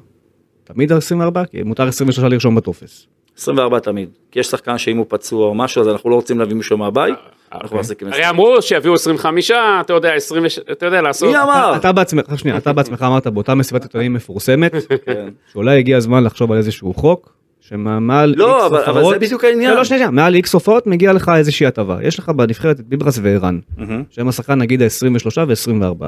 תמיד 0.64 0.92
24? 0.92 1.44
כי 1.44 1.62
מותר 1.62 1.88
23 1.88 2.32
לרשום 2.32 2.54
בטופס. 2.54 3.06
24 3.38 3.78
תמיד. 3.78 4.08
כי 4.30 4.40
יש 4.40 4.46
שחקן 4.46 4.78
שאם 4.78 4.96
הוא 4.96 5.06
פצוע 5.08 5.46
או 5.46 5.54
משהו, 5.54 5.82
אז 5.82 5.88
אנחנו 5.88 6.10
לא 6.10 6.14
רוצים 6.14 6.38
להביא 6.38 6.56
מישהו 6.56 6.78
מהבית, 6.78 7.14
אוקיי. 7.14 7.30
אנחנו 7.62 7.76
מחזיקים 7.76 8.08
את 8.08 8.12
זה. 8.12 8.18
הרי 8.18 8.28
אמרו 8.30 8.62
שיביאו 8.62 8.94
25, 8.94 9.50
אתה 9.50 9.92
יודע, 9.92 10.12
20, 10.14 10.44
אתה 10.72 10.86
יודע, 10.86 11.02
לעשות. 11.02 11.28
מי 11.28 11.42
אמר? 11.42 11.72
אתה 11.76 11.92
בעצמך, 11.92 12.38
שנייה, 12.38 12.56
אתה 12.56 12.72
בעצמך 12.72 13.02
אמרת 13.02 13.26
באותה 13.26 13.54
מסיבת 13.54 13.82
עיתונאים 13.82 14.12
מפורסמת, 14.14 14.72
כן. 15.06 15.28
שאולי 15.52 15.78
הגיע 15.78 15.96
הזמן 15.96 16.24
לחשוב 16.24 16.52
על 16.52 16.58
איזשהו 16.58 16.94
חוק, 16.94 17.32
שמעל 17.60 18.34
לא, 18.36 18.62
X 18.62 18.66
אבל- 18.66 18.78
אבל 18.84 18.88
הופעות- 19.00 19.14
זה 19.14 19.18
בדיוק 19.18 19.44
העניין. 19.44 19.70
לא, 19.70 19.76
לא, 19.76 19.84
שנייה, 19.84 20.10
מעל 20.10 20.34
איקס 20.34 20.54
הופעות 20.54 20.86
מגיע 20.86 21.12
לך 21.12 21.30
איזושהי 21.36 21.66
הטבה. 21.66 21.98
יש 22.02 22.18
לך 22.18 22.28
בנבחרת 22.28 22.80
את 22.80 22.86
ביברס 22.86 23.18
וערן, 23.22 23.58
מהמם. 23.78 24.02
שהם 24.10 24.28
השחקן 24.28 24.58
נגיד 24.58 24.82
ה-23 24.82 25.38
ו-24. 25.48 26.04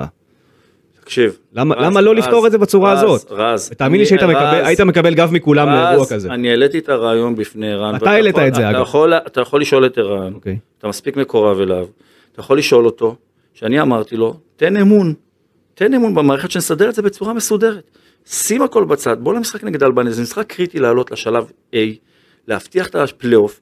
תקשיב. 1.08 1.38
למה- 1.52 1.74
רז, 1.74 1.84
למה 1.84 2.00
לא 2.00 2.10
רז, 2.10 2.18
לפתור 2.18 2.46
את 2.46 2.52
זה 2.52 2.58
בצורה 2.58 2.92
רז, 2.92 3.02
הזאת? 3.02 3.26
רז. 3.30 3.68
ותאמין 3.72 3.92
לי 3.92 3.98
אני- 3.98 4.06
שהיית 4.06 4.22
מקבל, 4.22 4.42
רז, 4.44 4.66
היית 4.66 4.80
מקבל 4.80 5.14
גב 5.14 5.28
מכולם 5.32 5.68
רז, 5.68 5.74
לאירוע 5.88 6.06
כזה. 6.06 6.28
אני 6.30 6.50
העליתי 6.50 6.78
את 6.78 6.88
הרעיון 6.88 7.36
בפני 7.36 7.72
ערן. 7.72 7.94
אתה 7.96 8.10
העלית 8.10 8.38
את 8.38 8.54
זה, 8.54 8.70
אגב. 8.70 8.82
יכול- 8.82 9.12
אתה 9.14 9.40
יכול 9.40 9.60
לשאול 9.60 9.86
את 9.86 9.98
ערן, 9.98 10.34
אוקיי. 10.34 10.58
אתה 10.78 10.88
מספיק 10.88 11.16
מקורב 11.16 11.60
אליו, 11.60 11.86
אתה 12.32 12.40
יכול 12.40 12.58
לשאול 12.58 12.86
אותו, 12.86 13.16
שאני 13.54 13.80
אמרתי 13.80 14.16
לו, 14.16 14.34
תן 14.56 14.76
אמון, 14.76 15.14
תן 15.74 15.94
אמון 15.94 16.14
במערכת 16.14 16.50
שנסדר 16.50 16.88
את 16.88 16.94
זה 16.94 17.02
בצורה 17.02 17.32
מסודרת. 17.32 17.90
שים 18.26 18.62
הכל 18.62 18.84
בצד, 18.84 19.16
בוא 19.20 19.34
למשחק 19.34 19.64
נגד 19.64 19.82
אלבניה, 19.82 20.12
זה 20.12 20.22
משחק 20.22 20.46
קריטי 20.46 20.78
לעלות 20.78 21.10
לשלב 21.10 21.44
A, 21.72 21.76
להבטיח 22.48 22.86
את 22.88 22.94
הפלייאוף. 22.94 23.60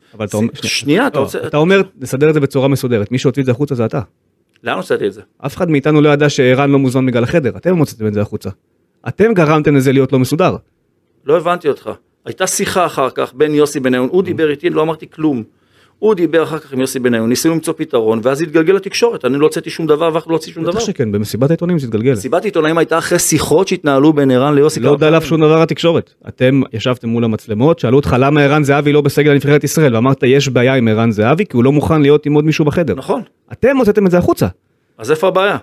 שנייה, 0.63 1.07
אתה 1.07 1.19
לא, 1.19 1.25
רוצה, 1.25 1.39
אתה 1.47 1.57
אומר, 1.57 1.83
נסדר 2.01 2.29
את 2.29 2.35
זה 2.35 2.41
בצורה 2.41 2.69
מסודרת. 2.69 3.13
מי 3.13 3.19
שהוציא 3.19 3.43
את 3.43 3.47
זה 3.47 3.53
החוצה 3.53 3.75
זה 3.75 3.85
אתה. 3.85 4.01
לאן 4.65 4.77
הוצאתי 4.77 5.07
את 5.07 5.13
זה? 5.13 5.23
אף 5.47 5.57
אחד 5.57 5.71
מאיתנו 5.71 6.01
לא 6.01 6.09
ידע 6.09 6.29
שערן 6.29 6.71
לא 6.71 6.79
מוזמן 6.79 7.07
בגלל 7.07 7.25
החדר, 7.25 7.57
אתם 7.57 7.77
הוצאתם 7.77 8.07
את 8.07 8.15
זה 8.15 8.21
החוצה. 8.21 8.51
אתם 9.09 9.35
גרמתם 9.35 9.77
לזה 9.77 9.93
להיות 9.93 10.13
לא 10.13 10.19
מסודר. 10.19 10.57
לא 11.25 11.37
הבנתי 11.37 11.69
אותך. 11.69 11.91
הייתה 12.25 12.47
שיחה 12.47 12.87
אחר 12.87 13.11
כך 13.11 13.35
בין 13.35 13.55
יוסי 13.55 13.81
בניון, 13.81 14.09
הוא 14.13 14.23
דיבר 14.23 14.51
איתי, 14.51 14.71
לא 14.71 14.83
אמרתי 14.83 15.11
כלום. 15.11 15.43
הוא 15.99 16.15
דיבר 16.15 16.43
אחר 16.43 16.59
כך 16.59 16.73
עם 16.73 16.81
יוסי 16.81 16.99
בניון, 16.99 17.29
ניסינו 17.29 17.55
למצוא 17.55 17.75
פתרון, 17.77 18.21
ואז 18.23 18.43
התגלגל 18.43 18.75
לתקשורת, 18.75 19.25
אני 19.25 19.39
לא 19.39 19.47
הוצאתי 19.47 19.71
שום 19.71 19.87
דבר 19.87 20.11
ואנחנו 20.13 20.31
לא 20.31 20.37
הוציא 20.37 20.53
שום 20.53 20.63
דבר. 20.63 20.73
בטח 20.73 20.81
שכן, 20.81 21.13
במסיבת 21.13 21.51
העיתונים 21.51 21.79
זה 21.79 21.87
התגלגל. 21.87 22.13
מסיבת 22.13 22.45
עיתונאים 22.45 22.79
הייתה 22.79 22.99
אחרי 22.99 23.19
שיחות 23.19 23.69
שהתנהלו 23.69 24.13
בין 24.13 24.31
ערן 24.31 24.55
ליוסי. 24.55 24.81
לא 24.81 24.97
דלף. 24.97 25.25
שום 25.25 25.41
דבר 25.41 25.63
לתקשורת. 25.63 26.15
אתם 26.29 26.61
ישבתם 26.73 27.09
מול 27.09 27.25
המצלמות, 27.25 27.79
שאלו 27.79 27.97
אותך 27.97 28.17
למה 28.19 28.43
ערן 28.43 28.65
זהבי 28.65 28.93
לא 28.93 29.01
בסגל 29.01 29.31
הנבחרת 29.31 29.65
ישראל, 29.65 29.95
ואמרת 29.95 30.23
יש 30.23 30.49
בעיה 30.49 30.75
עם 30.75 30.89
ערן 30.89 31.11
זהבי 31.11 31.47
כי 31.47 31.57
הוא 31.57 31.65
לא 31.65 31.73
מוכן 31.73 32.03
להיות 32.03 32.27
עם 32.27 32.35
עוד 32.35 32.45
מישהו 32.45 32.65
בחדר. 32.65 32.95
נכון, 32.95 33.23
אתם 33.53 33.77
הוצאתם 33.77 34.07
את 34.07 34.11
זה 34.11 34.19
החוצה. 34.19 34.47
אז 34.99 35.11
איפה 35.11 35.29
הבעיה? 35.29 35.57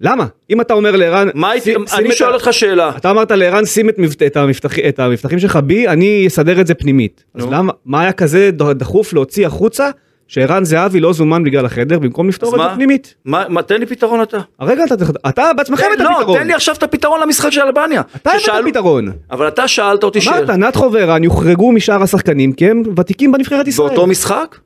למה? 0.00 0.26
אם 0.50 0.60
אתה 0.60 0.74
אומר 0.74 0.96
לערן, 0.96 1.28
מה 1.34 1.50
הייתי, 1.50 1.74
אני 1.92 2.12
שואל 2.12 2.34
אותך 2.34 2.48
שאלה. 2.52 2.92
אתה 2.96 3.10
אמרת 3.10 3.30
לערן 3.30 3.64
שים 3.64 3.88
את, 3.88 3.98
מבט... 3.98 4.22
את, 4.22 4.36
המבטח... 4.36 4.78
את 4.78 4.98
המבטחים 4.98 5.38
שלך 5.38 5.56
בי, 5.56 5.88
אני 5.88 6.24
אסדר 6.26 6.60
את 6.60 6.66
זה 6.66 6.74
פנימית. 6.74 7.24
אז 7.34 7.44
נו. 7.44 7.50
למה, 7.52 7.72
מה 7.84 8.00
היה 8.00 8.12
כזה 8.12 8.50
דחוף 8.52 9.12
להוציא 9.12 9.46
החוצה 9.46 9.90
שערן 10.28 10.64
זהבי 10.64 11.00
לא 11.00 11.12
זומן 11.12 11.44
בגלל 11.44 11.66
החדר 11.66 11.98
במקום 11.98 12.28
לפתור 12.28 12.54
אז 12.54 12.60
את 12.60 12.70
זה? 12.70 12.74
פנימית? 12.74 13.14
מה, 13.24 13.44
מה, 13.48 13.62
תן 13.62 13.80
לי 13.80 13.86
פתרון 13.86 14.22
אתה. 14.22 14.38
הרגע 14.58 14.84
אתה, 14.84 14.94
אתה 15.28 15.50
בעצמך 15.56 15.82
הבאת 15.82 15.98
לא, 16.00 16.10
פתרון. 16.18 16.38
תן 16.38 16.46
לי 16.46 16.52
עכשיו 16.54 16.74
את 16.78 16.82
הפתרון 16.82 17.20
למשחק 17.20 17.50
של 17.50 17.60
אלבניה. 17.60 18.02
אתה 18.16 18.30
הבאת 18.30 18.40
ששאלו- 18.40 18.68
פתרון. 18.68 19.08
אבל 19.30 19.48
אתה 19.48 19.68
שאלת 19.68 20.04
אותי 20.04 20.18
אמרת, 20.28 20.38
שאלה. 20.46 20.56
נתחו 20.56 20.92
וערן 20.92 21.24
יוחרגו 21.24 21.72
משאר 21.72 22.02
השחקנים 22.02 22.52
כי 22.52 22.70
הם 22.70 22.82
ותיקים 22.98 23.32
בנבחרת 23.32 23.68
ישראל. 23.68 23.88
באותו 23.88 24.06
משחק? 24.06 24.56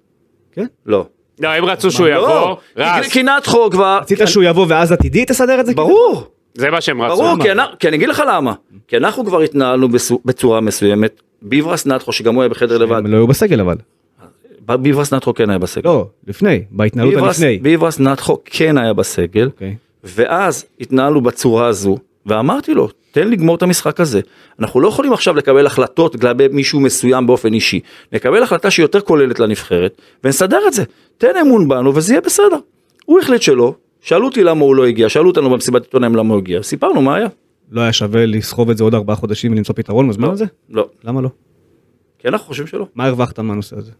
כן. 0.53 0.66
לא. 0.87 1.07
לא, 1.40 1.49
הם 1.49 1.64
רצו 1.64 1.90
שהוא 1.90 2.09
יבוא, 2.09 2.29
לא, 2.29 2.59
רז, 2.77 3.05
כי- 3.05 3.11
כי 3.11 3.23
נתחו 3.23 3.70
כבר... 3.70 3.99
רצית 4.03 4.18
שהוא 4.27 4.44
יבוא 4.44 4.66
ואז 4.68 4.92
עתידי 4.92 5.25
תסדר 5.25 5.61
את 5.61 5.66
זה? 5.66 5.75
ברור. 5.75 6.25
זה 6.55 6.70
מה 6.70 6.81
שהם 6.81 7.03
רצו. 7.03 7.16
ברור, 7.16 7.37
כי, 7.79 7.88
אני 7.88 7.97
אגיד 7.97 8.09
לך 8.09 8.23
למה. 8.29 8.53
כי 8.88 8.97
אנחנו 8.97 9.25
כבר 9.25 9.40
התנהלנו 9.40 9.88
בסו- 9.88 10.20
בצורה 10.25 10.61
מסוימת. 10.61 11.20
ביברס 11.42 11.87
נתחו, 11.87 12.12
שגם 12.12 12.35
הוא 12.35 12.42
היה 12.42 12.49
בחדר 12.49 12.79
לבד. 12.79 12.97
הם 12.99 13.07
לא 13.07 13.16
היו 13.16 13.27
בסגל 13.27 13.61
אבל. 13.61 13.77
ביברס 14.61 15.12
נתחו 15.14 15.35
כן 15.35 15.51
היה 15.51 15.59
בסגל. 15.59 15.88
לא, 15.90 16.07
לפני, 16.27 16.62
בהתנהלות 16.70 17.14
ביברס- 17.14 17.27
הלפני. 17.42 17.59
ביברס 17.59 18.01
נתחו 18.01 18.37
כן 18.44 18.79
היה 18.79 18.92
בסגל. 18.92 19.47
אוקיי. 19.47 19.75
ואז 20.05 20.64
התנהלנו 20.81 21.20
בצורה 21.20 21.66
הזו, 21.66 21.99
ואמרתי 22.27 22.75
לו, 22.75 22.88
תן 23.14 23.29
לגמור 23.29 23.57
את 23.57 23.62
המשחק 23.62 24.00
הזה. 24.00 24.20
אנחנו 24.61 24.81
לא 24.81 24.88
יכולים 24.88 25.12
עכשיו 25.12 25.37
לקבל 25.37 25.66
החלטות 25.66 26.14
לגבי 26.14 26.48
מישהו 26.48 26.81
מסוים 26.81 27.27
באופן 27.27 27.55
אישי. 27.55 27.81
נקבל 28.12 28.42
החלטה 28.42 28.70
שהיא 28.70 28.85
יותר 28.85 29.00
כוללת 29.00 29.40
לנבחרת, 29.40 30.03
ונסדר 30.24 30.59
את 30.68 30.72
זה. 30.72 30.85
תן 31.18 31.37
אמון 31.42 31.68
בנו 31.68 31.94
וזה 31.94 32.12
יהיה 32.12 32.20
בסדר. 32.20 32.57
הוא 33.05 33.20
החליט 33.20 33.42
שלא, 33.42 33.74
שאלו 34.00 34.27
אותי 34.27 34.44
למה 34.44 34.64
הוא 34.64 34.77
לא 34.77 34.87
הגיע, 34.87 35.09
שאלו 35.09 35.29
אותנו 35.31 35.50
במסיבת 35.50 35.83
עיתונאים 35.83 36.16
למה 36.16 36.35
הוא 36.35 36.38
הגיע, 36.40 36.62
סיפרנו 36.62 37.03
מה 37.03 37.16
היה. 37.16 37.29
לא 37.70 37.81
היה 37.81 37.92
שווה 37.92 38.27
לסחוב 38.27 38.70
את 38.70 38.77
זה 38.77 38.85
עוד 38.85 38.94
ארבעה 38.94 39.16
חודשים 39.16 39.53
ולמצוא 39.53 39.74
פתרון 39.74 40.09
בזמן 40.09 40.31
הזה? 40.31 40.44
לא, 40.70 40.88
למה 41.05 41.20
לא? 41.20 41.29
כי 42.18 42.29
אנחנו 42.29 42.46
חושבים 42.46 42.66
שלא. 42.66 42.87
מה 42.94 43.07
הרווחת 43.07 43.38
מהנושא 43.38 43.77
הזה? 43.77 43.92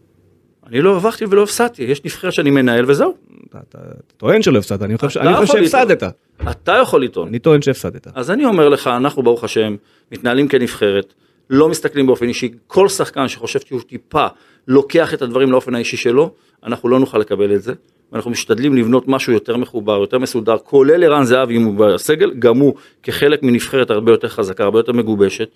אני 0.67 0.81
לא 0.81 0.91
הרווחתי 0.91 1.25
ולא 1.25 1.43
הפסדתי, 1.43 1.83
יש 1.83 2.05
נבחרת 2.05 2.33
שאני 2.33 2.51
מנהל 2.51 2.85
וזהו. 2.87 3.13
אתה, 3.49 3.59
אתה, 3.69 3.77
אתה 3.77 4.13
טוען 4.17 4.41
שלא 4.41 4.57
הפסדת, 4.57 4.81
אני 4.81 4.97
חושב, 4.97 5.19
חושב 5.19 5.31
יכול 5.31 5.45
שהפסדת. 5.45 6.03
אתה 6.51 6.71
יכול 6.71 7.03
לטעון. 7.03 7.27
אני 7.27 7.39
טוען 7.39 7.61
שהפסדת. 7.61 8.07
אז 8.15 8.31
אני 8.31 8.45
אומר 8.45 8.69
לך, 8.69 8.87
אנחנו 8.87 9.23
ברוך 9.23 9.43
השם 9.43 9.75
מתנהלים 10.11 10.47
כנבחרת, 10.47 11.13
לא 11.49 11.69
מסתכלים 11.69 12.07
באופן 12.07 12.27
אישי, 12.27 12.51
כל 12.67 12.89
שחקן 12.89 13.27
שחושב 13.27 13.59
שהוא 13.59 13.81
טיפה 13.81 14.27
לוקח 14.67 15.13
את 15.13 15.21
הדברים 15.21 15.51
לאופן 15.51 15.75
האישי 15.75 15.97
שלו, 15.97 16.31
אנחנו 16.63 16.89
לא 16.89 16.99
נוכל 16.99 17.17
לקבל 17.17 17.55
את 17.55 17.61
זה, 17.61 17.73
ואנחנו 18.11 18.31
משתדלים 18.31 18.75
לבנות 18.75 19.07
משהו 19.07 19.33
יותר 19.33 19.57
מחובר, 19.57 19.97
יותר 19.97 20.19
מסודר, 20.19 20.57
כולל 20.57 21.03
ערן 21.03 21.23
זהבי 21.23 21.57
אם 21.57 21.63
הוא 21.63 21.75
בסגל, 21.75 22.33
גם 22.39 22.57
הוא 22.57 22.73
כחלק 23.03 23.43
מנבחרת 23.43 23.89
הרבה 23.89 24.11
יותר 24.11 24.27
חזקה, 24.27 24.63
הרבה 24.63 24.79
יותר 24.79 24.91
מגובשת, 24.91 25.49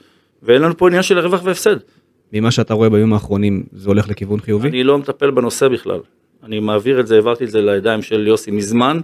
ואין 0.44 0.62
לנו 0.62 0.78
פה 0.78 0.88
עניין 0.88 1.04
של 1.04 1.20
רווח 1.20 1.42
והפסד. 1.44 1.76
ממה 2.34 2.52
שאתה 2.52 2.74
רואה 2.74 2.90
בימים 2.90 3.14
האחרונים 3.14 3.64
זה 3.74 3.90
הולך 3.90 4.10
לכיוון 4.10 4.40
חיובי? 4.40 4.70
אני 4.70 4.84
לא 4.84 4.98
מטפל 4.98 5.32
בנושא 5.32 5.68
בכלל. 5.68 6.00
אני 6.44 6.60
מעביר 6.60 7.00
את 7.00 7.08
זה, 7.08 7.16
העברתי 7.16 7.44
את 7.44 7.50
זה 7.50 7.62
לידיים 7.62 8.02
של 8.02 8.28
יוסי 8.28 8.52
מזמן. 8.52 9.00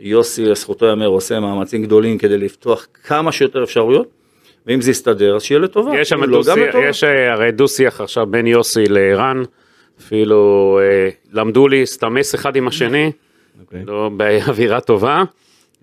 יוסי, 0.00 0.44
לזכותו 0.44 0.86
ייאמר, 0.86 1.06
עושה 1.06 1.40
מאמצים 1.40 1.82
גדולים 1.82 2.18
כדי 2.18 2.38
לפתוח 2.38 2.86
כמה 3.04 3.32
שיותר 3.32 3.64
אפשרויות, 3.64 4.08
ואם 4.66 4.80
זה 4.80 4.90
יסתדר, 4.90 5.36
אז 5.36 5.42
שיהיה 5.42 5.58
לטובה. 5.58 6.00
יש 6.00 6.12
לא, 6.12 6.18
גם 6.18 6.30
לטובה. 6.30 6.88
יש 6.88 7.04
אה, 7.04 7.32
הרי 7.32 7.52
דו-שיח 7.52 8.00
עכשיו 8.00 8.26
בין 8.26 8.46
יוסי 8.46 8.84
לערן, 8.88 9.42
אפילו 10.00 10.78
אה, 10.82 11.08
למדו 11.32 11.68
להסתמס 11.68 12.34
אחד 12.34 12.56
עם 12.56 12.68
השני, 12.68 13.12
אוקיי. 13.60 13.82
לא 13.86 14.10
באווירה 14.16 14.80
טובה. 14.80 15.22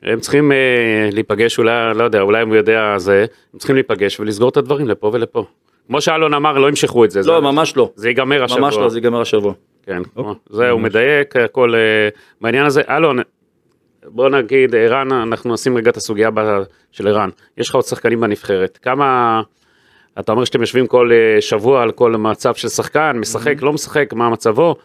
הם 0.04 0.20
צריכים 0.20 0.52
אה, 0.52 1.10
להיפגש, 1.12 1.58
אולי, 1.58 1.72
לא 1.96 2.04
יודע, 2.04 2.22
אולי 2.22 2.42
הוא 2.42 2.56
יודע 2.56 2.98
זה, 2.98 3.26
הם 3.54 3.60
צריכים 3.60 3.76
להיפגש 3.76 4.20
ולסגור 4.20 4.50
את 4.50 4.58
הדברים 4.58 4.88
לפה 4.88 5.12
ולפה. 5.14 5.46
כמו 5.88 6.02
שאלון 6.02 6.34
אמר, 6.34 6.58
לא 6.58 6.68
ימשכו 6.68 7.06
את 7.06 7.12
זה. 7.12 7.20
לא, 7.20 7.24
זה, 7.24 7.40
ממש 7.40 7.78
לא. 7.78 7.92
זה 7.96 8.08
ייגמר 8.08 8.44
השבוע. 8.44 8.62
ממש 8.62 8.76
לא, 8.76 8.90
זה 8.90 8.98
ייגמר 8.98 9.22
השבוע. 9.22 9.54
כן, 9.86 10.02
אוקיי. 10.16 10.34
זה 10.50 10.70
הוא 10.70 10.82
מדייק, 10.82 11.36
הכל 11.36 11.76
אה, 11.76 12.10
בעניין 12.42 12.66
הזה. 12.66 12.82
אלון, 12.90 13.20
בוא 14.08 14.30
נגיד, 14.30 14.76
ערן, 14.76 15.12
אנחנו 15.12 15.54
נשים 15.54 15.78
רגע 15.78 15.92
את 15.92 15.98
הסוגיה 15.98 16.30
של 16.92 17.08
ערן. 17.08 17.30
יש 17.58 17.70
לך 17.70 17.76
עוד 17.76 17.86
שחקנים 17.86 18.22
בנבחרת. 18.22 18.80
כמה, 18.82 19.42
אתה 20.20 20.32
אומר 20.32 20.46
שאתם 20.46 20.62
יושבים 20.62 20.88
כל 20.88 21.10
אה, 21.14 21.42
שבוע 21.42 21.82
על 21.82 21.92
כל 21.92 22.12
מצב 22.12 22.56
של 22.56 22.70
שחקן, 22.70 23.18
משחק, 23.20 23.62
לא 23.62 23.74
משחק, 23.74 24.14
מה 24.14 24.30
מצבו. 24.30 24.76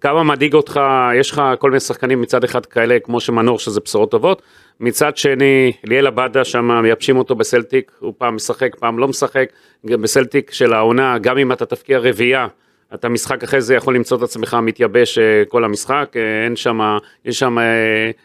כמה 0.00 0.22
מדאיג 0.22 0.54
אותך, 0.54 0.80
יש 1.14 1.30
לך 1.30 1.42
כל 1.58 1.70
מיני 1.70 1.80
שחקנים 1.80 2.20
מצד 2.20 2.44
אחד 2.44 2.66
כאלה, 2.66 2.98
כמו 2.98 3.20
שמנור, 3.20 3.58
שזה 3.58 3.80
בשורות 3.84 4.10
טובות. 4.10 4.42
מצד 4.80 5.16
שני, 5.16 5.72
ליאל 5.84 6.06
עבדה 6.06 6.44
שם, 6.44 6.82
מייבשים 6.82 7.16
אותו 7.16 7.34
בסלטיק, 7.34 7.92
הוא 7.98 8.14
פעם 8.18 8.36
משחק, 8.36 8.76
פעם 8.78 8.98
לא 8.98 9.08
משחק. 9.08 9.48
בסלטיק 9.84 10.50
של 10.50 10.72
העונה, 10.72 11.18
גם 11.18 11.38
אם 11.38 11.52
אתה 11.52 11.66
תפקיע 11.66 11.98
רביעייה, 11.98 12.46
אתה 12.94 13.08
משחק 13.08 13.42
אחרי 13.42 13.60
זה 13.60 13.74
יכול 13.74 13.94
למצוא 13.96 14.16
את 14.16 14.22
עצמך 14.22 14.56
מתייבש 14.62 15.18
אה, 15.18 15.42
כל 15.48 15.64
המשחק, 15.64 16.12
אה, 16.16 16.44
אין 16.44 16.56
שם, 16.56 16.80
יש 17.24 17.38
שם, 17.38 17.58
אה, 17.58 17.64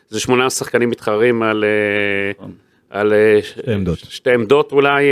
זה 0.09 0.19
שמונה 0.19 0.49
שחקנים 0.49 0.89
מתחרים 0.89 1.43
על, 1.43 1.63
אה, 1.63 2.45
על 2.89 3.13
שתי 3.41 3.73
עמדות. 3.73 3.97
שתי 3.99 4.31
עמדות 4.33 4.71
אולי, 4.71 5.03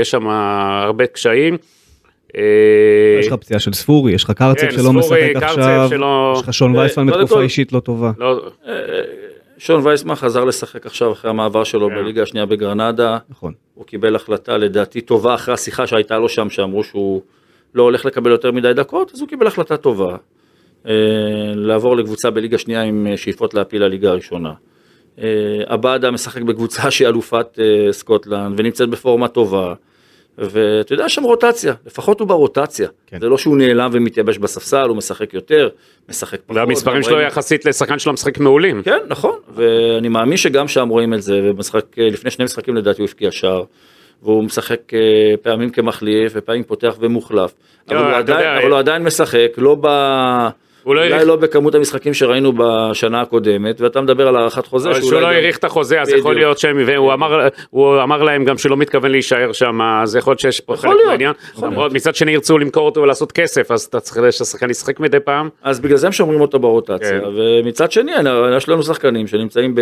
יש 0.00 0.10
שם 0.10 0.26
הרבה 0.28 1.06
קשיים. 1.06 1.56
יש 3.20 3.26
לך 3.26 3.32
פציעה 3.32 3.60
של 3.60 3.72
ספורי, 3.72 4.12
יש 4.12 4.24
לך 4.24 4.30
קרצב 4.30 4.60
כן, 4.60 4.70
שלא 4.70 4.92
משחק 4.92 5.18
עכשיו, 5.34 5.86
שלא- 5.90 6.34
יש 6.36 6.42
לך 6.42 6.54
שון 6.54 6.76
וייסמן 6.76 7.06
בתקופה 7.06 7.34
כל- 7.34 7.42
אישית 7.42 7.72
לא 7.72 7.80
טובה. 7.80 8.12
לא, 8.18 8.50
שון 9.58 9.86
וייסמן 9.86 10.14
חזר 10.14 10.44
לשחק 10.44 10.86
עכשיו 10.86 11.12
אחרי 11.12 11.30
המעבר 11.30 11.64
שלו 11.64 11.88
כן. 11.88 11.94
בליגה 11.94 12.22
השנייה 12.22 12.46
בגרנדה. 12.46 13.18
נכון. 13.30 13.52
הוא 13.74 13.84
קיבל 13.86 14.16
החלטה 14.16 14.56
לדעתי 14.56 15.00
טובה 15.00 15.34
אחרי 15.34 15.54
השיחה 15.54 15.86
שהייתה 15.86 16.18
לו 16.18 16.28
שם, 16.28 16.50
שאמרו 16.50 16.84
שהוא 16.84 17.22
לא 17.74 17.82
הולך 17.82 18.04
לקבל 18.04 18.30
יותר 18.30 18.52
מדי 18.52 18.72
דקות, 18.74 19.10
אז 19.14 19.20
הוא 19.20 19.28
קיבל 19.28 19.46
החלטה 19.46 19.76
טובה. 19.76 20.16
אה, 20.86 20.92
לעבור 21.54 21.96
לקבוצה 21.96 22.30
בליגה 22.30 22.58
שנייה 22.58 22.82
עם 22.82 23.06
אה, 23.10 23.16
שאיפות 23.16 23.54
להפיל 23.54 23.84
לליגה 23.84 24.10
הראשונה. 24.10 24.52
אה, 25.18 25.24
עבדה 25.66 26.10
משחק 26.10 26.42
בקבוצה 26.42 26.90
שהיא 26.90 27.08
אלופת 27.08 27.58
סקוטלנד 27.90 28.60
ונמצאת 28.60 28.88
בפורמה 28.88 29.28
טובה. 29.28 29.74
ואתה 30.38 30.92
יודע, 30.92 31.08
שם 31.08 31.22
רוטציה, 31.22 31.74
לפחות 31.86 32.20
הוא 32.20 32.28
ברוטציה. 32.28 32.88
כן. 33.06 33.20
זה 33.20 33.28
לא 33.28 33.38
שהוא 33.38 33.56
נעלם 33.56 33.90
ומתייבש 33.92 34.38
בספסל, 34.38 34.88
הוא 34.88 34.96
משחק 34.96 35.34
יותר, 35.34 35.68
משחק 36.08 36.40
פחות. 36.46 36.56
והמספרים 36.56 37.02
שלו 37.02 37.12
רואים- 37.14 37.26
יחסית 37.28 37.64
לשחקן 37.64 37.98
שלו 37.98 38.12
משחק 38.12 38.38
מעולים. 38.38 38.82
כן, 38.82 38.98
נכון, 39.08 39.38
ואני 39.54 40.08
מאמין 40.08 40.36
שגם 40.36 40.68
שם 40.68 40.88
רואים 40.88 41.14
את 41.14 41.22
זה, 41.22 41.40
ובמשחק, 41.44 41.84
לפני 41.98 42.30
שני 42.30 42.44
משחקים 42.44 42.76
לדעתי 42.76 43.02
הוא 43.02 43.08
הבקיע 43.08 43.30
שער, 43.30 43.64
והוא 44.22 44.44
משחק 44.44 44.94
אה, 44.94 44.98
פעמים 45.42 45.70
כמחליף 45.70 46.32
ופעמים 46.36 46.62
פותח 46.64 46.94
ומוחלף, 47.00 47.52
אבל, 47.88 47.96
לא, 47.96 48.00
הוא 48.00 48.08
אתה 48.10 48.18
עדיין, 48.18 48.38
יודע, 48.38 48.58
אבל 48.62 48.70
הוא 48.70 48.78
עדיין 48.78 49.02
משחק, 49.04 49.48
לא, 49.58 49.76
ב, 49.80 49.86
הוא 50.82 50.94
לא 50.94 51.00
אולי 51.00 51.12
העריך- 51.12 51.28
לא 51.28 51.36
בכמות 51.36 51.74
המשחקים 51.74 52.14
שראינו 52.14 52.52
בשנה 52.56 53.20
הקודמת, 53.20 53.80
ואתה 53.80 54.00
מדבר 54.00 54.28
על 54.28 54.36
הארכת 54.36 54.66
חוזה, 54.66 54.90
אבל 54.90 55.00
שהוא 55.00 55.12
לא 55.12 55.20
גם- 55.20 55.26
האריך 55.26 55.58
את 55.58 55.64
החוזה, 55.64 56.00
אז 56.00 56.08
בדיוק. 56.08 56.20
יכול 56.20 56.34
להיות 56.34 56.58
שהם, 56.58 56.76
והוא 56.86 57.12
אמר, 57.12 57.48
הוא 57.70 58.02
אמר 58.02 58.22
להם 58.22 58.44
גם 58.44 58.58
שלא 58.58 58.76
מתכוון 58.76 59.10
להישאר 59.10 59.52
שם, 59.52 59.80
אז 59.82 60.16
יכול 60.16 60.30
להיות 60.30 60.40
שיש 60.40 60.60
פה 60.60 60.76
חלק 60.76 60.92
מהעניין. 61.06 61.32
למרות, 61.62 61.92
מצד 61.92 62.14
שני 62.14 62.32
ירצו 62.32 62.58
למכור 62.58 62.86
אותו 62.86 63.00
ולעשות 63.02 63.32
כסף, 63.32 63.70
אז 63.70 63.82
אתה 63.82 64.00
צריך 64.00 64.32
שהשחקן 64.32 64.70
ישחק 64.70 65.00
מדי 65.00 65.20
פעם. 65.20 65.48
אז 65.62 65.80
בגלל 65.80 65.96
זה 65.96 66.06
הם 66.06 66.12
שומרים 66.12 66.40
אותו 66.40 66.58
ברוטציה, 66.58 67.20
כן. 67.20 67.26
ומצד 67.36 67.92
שני, 67.92 68.12
יש 68.56 68.68
לנו 68.68 68.82
שחקנים 68.82 69.26
שנמצאים 69.26 69.74
ב... 69.74 69.80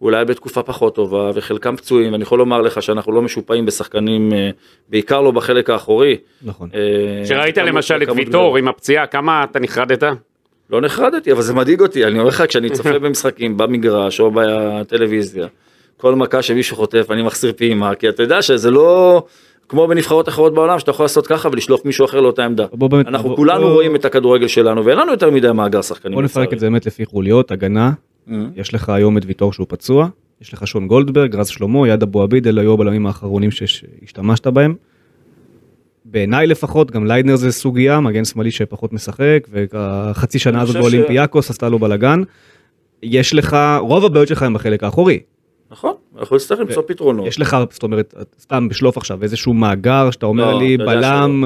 אולי 0.00 0.24
בתקופה 0.24 0.62
פחות 0.62 0.94
טובה, 0.94 1.30
וחלקם 1.34 1.76
פצועים, 1.76 2.12
ואני 2.12 2.22
יכול 2.22 2.38
לומר 2.38 2.62
לך 2.62 2.82
שאנחנו 2.82 3.12
לא 3.12 3.22
משופעים 3.22 3.66
בשחקנים, 3.66 4.32
אה, 4.32 4.50
בעיקר 4.88 5.20
לא 5.20 5.30
בחלק 5.30 5.70
האחורי. 5.70 6.16
נכון. 6.42 6.68
אה, 6.74 6.80
שראית 7.26 7.54
כמות- 7.54 7.68
למשל 7.68 8.02
את 8.02 8.08
ויטור. 8.16 8.56
עם 8.56 8.68
הפציעה, 8.68 9.06
כמה 9.06 9.44
אתה 9.44 9.60
נחרדת? 9.60 10.02
לא 10.70 10.80
נחרדתי, 10.80 11.32
אבל 11.32 11.42
זה 11.42 11.54
מדאיג 11.54 11.80
אותי, 11.80 12.04
אני 12.04 12.18
אומר 12.18 12.28
לך, 12.28 12.44
כשאני 12.48 12.70
צופה 12.70 12.98
במשחקים, 12.98 13.56
במגרש 13.56 14.20
או 14.20 14.30
בטלוויזיה, 14.34 15.46
כל 15.96 16.14
מכה 16.14 16.42
שמישהו 16.42 16.76
חוטף, 16.76 17.06
אני 17.10 17.22
מחסיר 17.22 17.52
פעימה, 17.56 17.94
כי 17.94 18.08
אתה 18.08 18.22
יודע 18.22 18.42
שזה 18.42 18.70
לא... 18.70 19.22
כמו 19.68 19.86
בנבחרות 19.86 20.28
אחרות 20.28 20.54
בעולם, 20.54 20.78
שאתה 20.78 20.90
יכול 20.90 21.04
לעשות 21.04 21.26
ככה 21.26 21.48
ולשלוח 21.52 21.80
מישהו 21.84 22.04
אחר 22.04 22.20
לאותה 22.20 22.44
עמדה. 22.44 22.66
בוא 22.72 22.88
באמת 22.90 23.06
אנחנו 23.06 23.18
נעבור- 23.28 23.36
כולנו 23.36 23.60
בוא- 23.60 23.72
רואים 23.72 23.96
את 23.96 24.04
הכדורגל 24.04 24.48
שלנו, 24.48 24.84
ואין 24.84 24.98
לנו 24.98 25.10
יותר 25.12 25.30
מדי 25.30 25.52
מאגר 25.52 25.82
שחקנים. 25.82 26.14
בוא 26.14 26.22
נפרק. 26.22 26.52
את 26.52 26.58
זה 26.58 26.66
באמת 26.66 26.86
לפי 26.86 27.04
חוליות, 27.06 27.50
הגנה, 27.50 27.90
Mhm. 28.28 28.32
יש 28.56 28.74
לך 28.74 28.88
היום 28.88 29.18
את 29.18 29.22
ויטור 29.26 29.52
שהוא 29.52 29.66
פצוע, 29.68 30.08
יש 30.40 30.52
לך 30.52 30.66
שון 30.66 30.88
גולדברג, 30.88 31.36
רז 31.36 31.48
שלמה, 31.48 31.88
איאד 31.88 32.02
אבו 32.02 32.22
עביד, 32.22 32.46
אלה 32.46 32.60
היו 32.60 32.72
הבלמים 32.72 33.06
האחרונים 33.06 33.50
שהשתמשת 33.50 34.46
בהם. 34.46 34.74
בעיניי 36.04 36.46
לפחות, 36.46 36.90
גם 36.90 37.06
ליידנר 37.06 37.36
זה 37.36 37.52
סוגיה, 37.52 38.00
מגן 38.00 38.24
שמאלי 38.24 38.50
שפחות 38.50 38.92
משחק, 38.92 39.48
והחצי 39.50 40.38
שנה 40.38 40.62
הזאת 40.62 40.76
חושב 40.76 40.88
ש- 40.88 40.92
באולימפיאקוס 40.92 41.50
עשתה 41.50 41.68
לו 41.68 41.78
בלאגן. 41.78 42.22
יש 43.02 43.34
לך, 43.34 43.56
רוב 43.80 44.04
הבעיות 44.04 44.28
שלך 44.28 44.42
הם 44.42 44.54
בחלק 44.54 44.84
האחורי. 44.84 45.20
נכון, 45.70 45.94
אנחנו 46.18 46.36
נצטרך 46.36 46.60
למצוא 46.60 46.82
פתרונות. 46.86 47.26
יש 47.26 47.40
לך, 47.40 47.56
זאת 47.70 47.82
אומרת, 47.82 48.14
סתם 48.40 48.68
בשלוף 48.68 48.96
עכשיו, 48.96 49.22
איזשהו 49.22 49.54
מאגר 49.54 50.10
שאתה 50.10 50.26
אומר 50.26 50.52
לא, 50.54 50.58
לי, 50.58 50.76
בלם... 50.76 51.44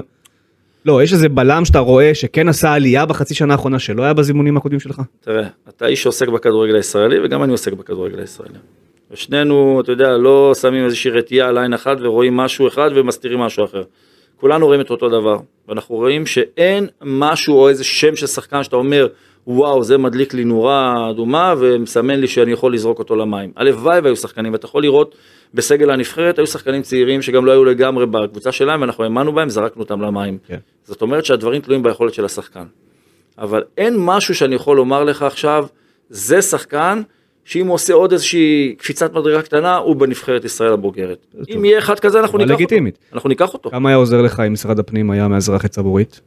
לא, 0.89 1.03
יש 1.03 1.13
איזה 1.13 1.29
בלם 1.29 1.65
שאתה 1.65 1.79
רואה 1.79 2.15
שכן 2.15 2.49
עשה 2.49 2.73
עלייה 2.73 3.07
בחצי 3.07 3.35
שנה 3.35 3.53
האחרונה 3.53 3.79
שלא 3.79 4.03
היה 4.03 4.13
בזימונים 4.13 4.57
הקודמים 4.57 4.81
שלך? 4.81 5.01
תראה, 5.21 5.47
אתה 5.69 5.87
איש 5.87 6.03
שעוסק 6.03 6.29
בכדורגל 6.29 6.75
הישראלי 6.75 7.17
וגם 7.25 7.43
אני 7.43 7.53
עוסק 7.53 7.73
בכדורגל 7.73 8.19
הישראלי. 8.19 8.59
ושנינו, 9.11 9.81
אתה 9.81 9.93
יודע, 9.93 10.17
לא 10.17 10.53
שמים 10.61 10.85
איזושהי 10.85 11.11
רתיעה 11.11 11.49
על 11.49 11.59
עין 11.59 11.73
אחת 11.73 11.97
ורואים 12.01 12.37
משהו 12.37 12.69
אחד 12.69 12.91
ומסתירים 12.95 13.39
משהו 13.39 13.65
אחר. 13.65 13.83
כולנו 14.37 14.67
רואים 14.67 14.81
את 14.81 14.91
אותו 14.91 15.09
דבר, 15.09 15.39
ואנחנו 15.69 15.95
רואים 15.95 16.27
שאין 16.27 16.87
משהו 17.03 17.55
או 17.55 17.69
איזה 17.69 17.85
שם 17.85 18.17
של 18.17 18.27
שחקן 18.27 18.63
שאתה 18.63 18.77
אומר, 18.77 19.07
וואו, 19.51 19.85
זה 19.85 19.99
מדליק 19.99 20.35
לי 20.35 20.45
נורה 20.45 21.11
אדומה 21.11 21.55
ומסמן 21.59 22.21
לי 22.21 22.29
שאני 22.29 22.53
יכול 22.53 22.75
לזרוק 22.75 22.99
אותו 22.99 23.17
למים. 23.17 23.53
הלוואי 23.57 24.01
והיו 24.01 24.17
שחקנים, 24.17 24.53
ואתה 24.53 24.67
יכול 24.67 24.83
לראות 24.83 25.15
בסגל 25.55 25.91
הנבחרת, 25.91 26.39
היו 26.39 26.47
שחקנים 26.47 26.83
צעירים 26.83 27.23
שגם 27.23 27.45
לא 27.45 27.53
היו 27.53 27.65
לגמרי 27.65 28.07
בקבוצה 28.07 28.53
שלהם, 28.53 28.81
ואנחנו 28.81 29.05
האמנו 29.05 29.33
בהם, 29.33 29.49
זרקנו 29.49 29.83
אותם 29.83 30.01
למים. 30.01 30.39
כן. 30.47 30.59
זאת 30.85 31.03
אומרת 31.03 31.25
שהדברים 31.25 31.61
תלויים 31.61 31.83
ביכולת 31.83 32.15
של 32.15 32.25
השחקן. 32.25 32.65
אבל 33.39 33.63
אין 33.79 33.95
משהו 33.99 34.35
שאני 34.35 34.55
יכול 34.55 34.77
לומר 34.77 35.05
לך 35.05 35.23
עכשיו, 35.23 35.67
זה 36.11 36.43
שחקן 36.43 37.03
שאם 37.45 37.67
הוא 37.67 37.75
עושה 37.75 37.95
עוד 37.95 38.13
איזושהי 38.13 38.75
קפיצת 38.79 39.13
מדרגה 39.13 39.43
קטנה, 39.43 39.77
הוא 39.77 39.97
בנבחרת 39.97 40.45
ישראל 40.45 40.73
הבוגרת. 40.73 41.27
אם 41.55 41.65
יהיה 41.65 41.79
אחד 41.79 41.99
כזה, 41.99 42.21
אנחנו 42.21 42.39
ניקח 42.39 42.51
אותו. 42.51 42.63
לגיטימית. 42.63 42.99
אנחנו 43.13 43.29
ניקח 43.29 43.55
אותו. 43.55 43.71
כמה 43.71 43.89
היה 43.89 43.97
עוזר 43.97 44.23
לך 44.23 44.41
אם 44.47 44.53
משרד 44.53 44.79
הפנים 44.79 45.11
היה 45.11 45.29
מאזרח 45.29 45.65
את 45.65 45.75
סבורית? 45.75 46.21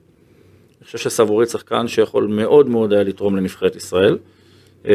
חושב 0.92 1.10
שסבורית 1.10 1.50
שחקן 1.50 1.88
שיכול 1.88 2.28
מאוד 2.28 2.70
מאוד 2.70 2.94
היה 2.94 3.04
לתרום 3.04 3.36
לנבחרת 3.36 3.76
ישראל. 3.76 4.18
אה, 4.88 4.94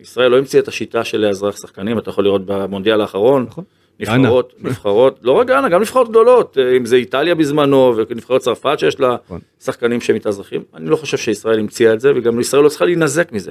ישראל 0.00 0.30
לא 0.30 0.38
המציאה 0.38 0.62
את 0.62 0.68
השיטה 0.68 1.04
של 1.04 1.18
לאזרח 1.18 1.56
שחקנים, 1.56 1.98
אתה 1.98 2.10
יכול 2.10 2.24
לראות 2.24 2.46
במונדיאל 2.46 3.00
האחרון. 3.00 3.46
נכון. 3.48 3.64
נבחרות, 4.00 4.52
נבחרות, 4.60 5.18
לא 5.22 5.32
רק 5.32 5.46
גאנה, 5.46 5.68
גם 5.68 5.80
נבחרות 5.80 6.08
גדולות, 6.08 6.58
אה, 6.58 6.76
אם 6.76 6.86
זה 6.86 6.96
איטליה 6.96 7.34
בזמנו 7.34 7.94
ונבחרת 7.96 8.40
צרפת 8.40 8.78
שיש 8.78 9.00
לה 9.00 9.16
נכון. 9.24 9.40
שחקנים 9.60 10.00
שמתאזרחים, 10.00 10.62
אני 10.74 10.90
לא 10.90 10.96
חושב 10.96 11.16
שישראל 11.16 11.58
המציאה 11.58 11.92
את 11.92 12.00
זה 12.00 12.12
וגם 12.16 12.40
ישראל 12.40 12.62
לא 12.62 12.68
צריכה 12.68 12.84
להינזק 12.84 13.32
מזה. 13.32 13.50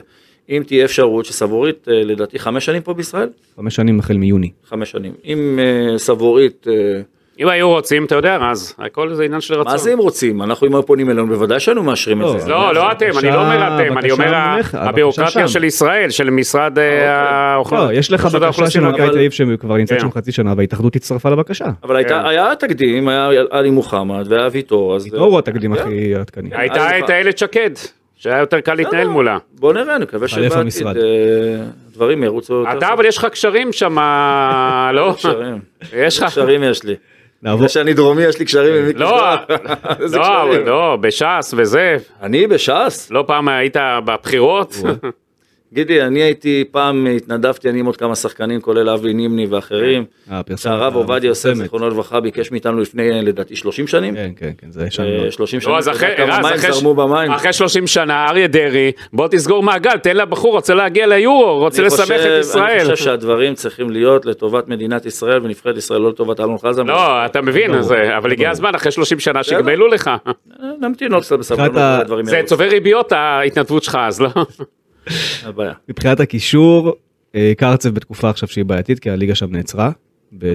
אם 0.50 0.64
תהיה 0.68 0.86
אפשרות 0.86 1.26
שסבורית, 1.26 1.88
אה, 1.88 2.04
לדעתי 2.04 2.40
חמש 2.40 2.66
שנים 2.66 2.82
פה 2.82 2.94
בישראל, 2.94 3.30
חמש 3.56 3.76
שנים 3.76 4.00
החל 4.00 4.18
מיוני. 4.18 4.52
חמש 4.66 4.92
שנים. 4.92 5.14
אם 5.26 5.60
סבורית, 5.98 6.68
אם 7.40 7.48
היו 7.48 7.70
רוצים, 7.70 8.06
אתה 8.06 8.16
יודע, 8.16 8.38
אז 8.42 8.76
הכל 8.80 9.14
זה 9.14 9.24
עניין 9.24 9.42
של 9.42 9.54
רצון. 9.54 9.72
מה 9.72 9.78
זה 9.78 9.94
אם 9.94 9.98
רוצים? 9.98 10.42
אנחנו 10.42 10.68
אם 10.68 10.76
היו 10.76 10.86
פונים 10.86 11.10
אלינו, 11.10 11.28
בוודאי 11.28 11.60
שהיינו 11.60 11.84
מאשרים 11.84 12.22
את 12.22 12.26
לא, 12.26 12.40
זה. 12.40 12.50
לא, 12.50 12.74
לא 12.74 12.92
אתם, 12.92 13.10
אני 13.20 13.32
לא 13.32 13.42
אומר 13.42 13.68
אתם, 13.68 13.98
אני 13.98 14.12
אומר 14.12 14.34
הביורוקרטיה. 14.74 15.48
של 15.48 15.64
ישראל, 15.64 16.10
של 16.10 16.30
משרד 16.30 16.80
אה, 16.80 17.12
האוכל- 17.56 17.76
לא, 17.76 17.94
יש 17.94 18.12
לך 18.12 18.26
בקשה 18.26 18.46
האוכלוסין, 18.46 18.82
של 18.82 18.88
מכבי 18.88 19.10
תל 19.10 19.18
אביב 19.18 19.32
שכבר 19.32 19.76
נמצאת 19.78 19.98
כן. 19.98 20.02
שם 20.04 20.12
חצי 20.12 20.32
שנה 20.32 20.54
וההתאחדות 20.58 20.96
הצטרפה 20.96 21.30
לבקשה. 21.30 21.66
אבל 21.84 22.04
כן. 22.04 22.26
היה 22.26 22.56
תקדים, 22.60 23.08
היה 23.08 23.30
עלי 23.52 23.70
מוחמד 23.70 24.26
והיה 24.30 24.48
ויטור, 24.52 24.96
אז... 24.96 25.04
ויטור 25.04 25.20
הוא 25.20 25.40
התקדים 25.40 25.76
כן. 25.76 25.82
הכי 25.82 26.16
עדכני. 26.16 26.50
הייתה 26.54 27.00
את 27.00 27.10
איילת 27.10 27.38
שקד, 27.38 27.70
שהיה 28.16 28.40
יותר 28.40 28.60
קל 28.60 28.74
להתנהל. 28.74 29.08
מולה. 29.08 29.38
בוא 29.60 29.74
נראה, 29.74 29.98
נקווה 29.98 30.26
התחלף 30.26 30.54
שבעתיד. 30.70 30.88
אה, 31.04 31.04
דברים 31.94 32.24
ירוצו 32.24 32.54
יותר. 32.54 32.78
אתה, 32.78 32.94
אבל 32.94 33.06
יש 33.06 33.18
לך 33.18 33.26
קשרים 33.26 33.74
שם, 33.74 33.98
לא? 34.94 35.14
קשרים. 35.18 35.60
יש 35.94 36.18
לך... 36.20 36.24
קשרים 36.26 36.64
יש 36.64 36.84
לי. 36.84 36.96
נעבור, 37.44 37.68
שאני 37.68 37.94
דרומי 37.94 38.24
יש 38.24 38.40
לי 38.40 38.46
קשרים 38.46 38.76
עם 38.76 38.86
מיקי 38.88 39.00
לא, 39.00 39.08
זוהר. 39.08 39.36
לא, 40.00 40.20
קשרים? 40.24 40.66
לא, 40.66 40.98
בש"ס 41.02 41.54
וזה. 41.58 41.98
אני 42.22 42.48
בש"ס? 42.48 43.08
לא 43.12 43.24
פעם 43.28 43.48
היית 43.48 43.78
בבחירות? 44.06 44.76
גידי, 45.74 46.02
אני 46.02 46.22
הייתי, 46.22 46.64
פעם 46.72 47.08
התנדבתי 47.16 47.70
אני 47.70 47.80
עם 47.80 47.86
עוד 47.86 47.98
כמה 47.98 48.16
שחקנים, 48.16 48.62
כולל 48.62 48.90
אבי 48.90 49.14
נימני 49.14 49.46
ואחרים. 49.46 50.06
הפרסומת 50.30 50.60
שהרב 50.60 50.96
עובדיה 50.96 51.28
יוסף. 51.28 51.54
זיכרונו 51.54 51.90
לברכה, 51.90 52.20
ביקש 52.20 52.52
מאיתנו 52.52 52.80
לפני, 52.80 53.22
לדעתי, 53.22 53.56
30 53.56 53.88
שנים. 53.88 54.16
כן, 54.16 54.32
כן, 54.36 54.52
כן, 54.58 54.72
זה 54.72 54.86
ישן 54.88 55.04
אה, 55.04 55.18
מאוד. 55.18 55.32
30 55.32 55.62
שנים, 55.62 55.74
לא, 55.74 55.78
אז 55.80 55.88
אתה 55.88 55.98
יודע 55.98 56.08
אחרי, 56.14 56.26
כמה 56.26 56.38
רז, 56.38 56.46
מים 56.46 56.56
אחרי, 56.56 56.74
זרמו 56.74 56.96
במים. 56.96 57.32
אחרי 57.32 57.54
30 57.54 57.88
שנה, 57.88 58.26
אריה 58.30 58.48
דרעי, 58.48 58.92
בוא 59.14 59.28
תסגור 59.28 59.64
מעגל, 59.64 59.98
תן 59.98 60.18
לבחור, 60.18 60.54
רוצה 60.54 60.74
להגיע 60.74 61.08
ליורו, 61.08 61.58
רוצה 61.60 61.90
חושב- 61.90 62.14
את 62.14 62.40
ישראל. 62.40 62.80
אני 62.80 62.92
חושב 62.92 63.04
שהדברים 63.06 63.54
צריכים 63.54 63.90
להיות 63.90 64.26
לטובת 64.26 64.68
מדינת 64.68 65.06
ישראל 65.06 65.42
ונבחרת 65.44 65.78
ישראל, 65.78 66.02
לא 66.02 66.10
לטובת 66.10 66.40
אלון 66.40 66.58
חזן. 66.58 66.88
לא, 66.88 67.26
אתה 67.26 67.42
מבין, 67.42 67.72
אבל 68.18 68.32
הגיע. 68.32 68.50
הזמן, 68.50 68.76
אחרי 68.76 68.92
30 68.92 69.20
שנה. 69.20 69.44
שיגמלו 69.44 69.88
לך. 69.88 70.12
נמתין 70.82 71.14
עוד 71.14 71.24
קצת 71.24 71.40
בסבלנות, 71.40 72.26
זה. 72.26 72.42
צובר 72.46 72.66
ריביות 72.68 73.12
ההתנדבות 73.12 73.84
שלך 73.84 73.98
אז, 74.02 74.22
לא? 74.22 74.30
מבחינת 75.90 76.20
הקישור, 76.20 76.94
אה, 77.36 77.54
קרצב 77.58 77.90
בתקופה 77.90 78.30
עכשיו 78.30 78.50
שהיא 78.50 78.66
בעייתית 78.66 79.00
כי 79.00 79.10
הליגה 79.10 79.36
שם 79.36 79.52
נעצרה. 79.52 79.92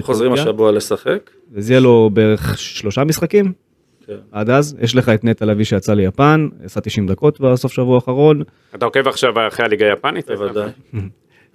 חוזרים 0.01 0.33
השבוע 0.33 0.71
לשחק. 0.71 1.29
וזה 1.51 1.73
יהיה 1.73 1.79
לו 1.79 2.09
בערך 2.13 2.57
שלושה 2.57 3.03
משחקים 3.03 3.53
כן. 4.07 4.17
עד 4.31 4.49
אז. 4.49 4.77
יש 4.81 4.95
לך 4.95 5.09
את 5.09 5.23
נטע 5.23 5.45
לביא 5.45 5.65
שיצא 5.65 5.93
ליפן, 5.93 6.47
עשה 6.63 6.81
90 6.81 7.07
דקות 7.07 7.39
בסוף 7.39 7.73
שבוע 7.73 7.95
האחרון. 7.95 8.43
אתה 8.75 8.85
עוקב 8.85 9.07
עכשיו 9.07 9.47
אחרי 9.47 9.65
הליגה 9.65 9.85
היפנית? 9.85 10.27
בוודאי. 10.27 10.69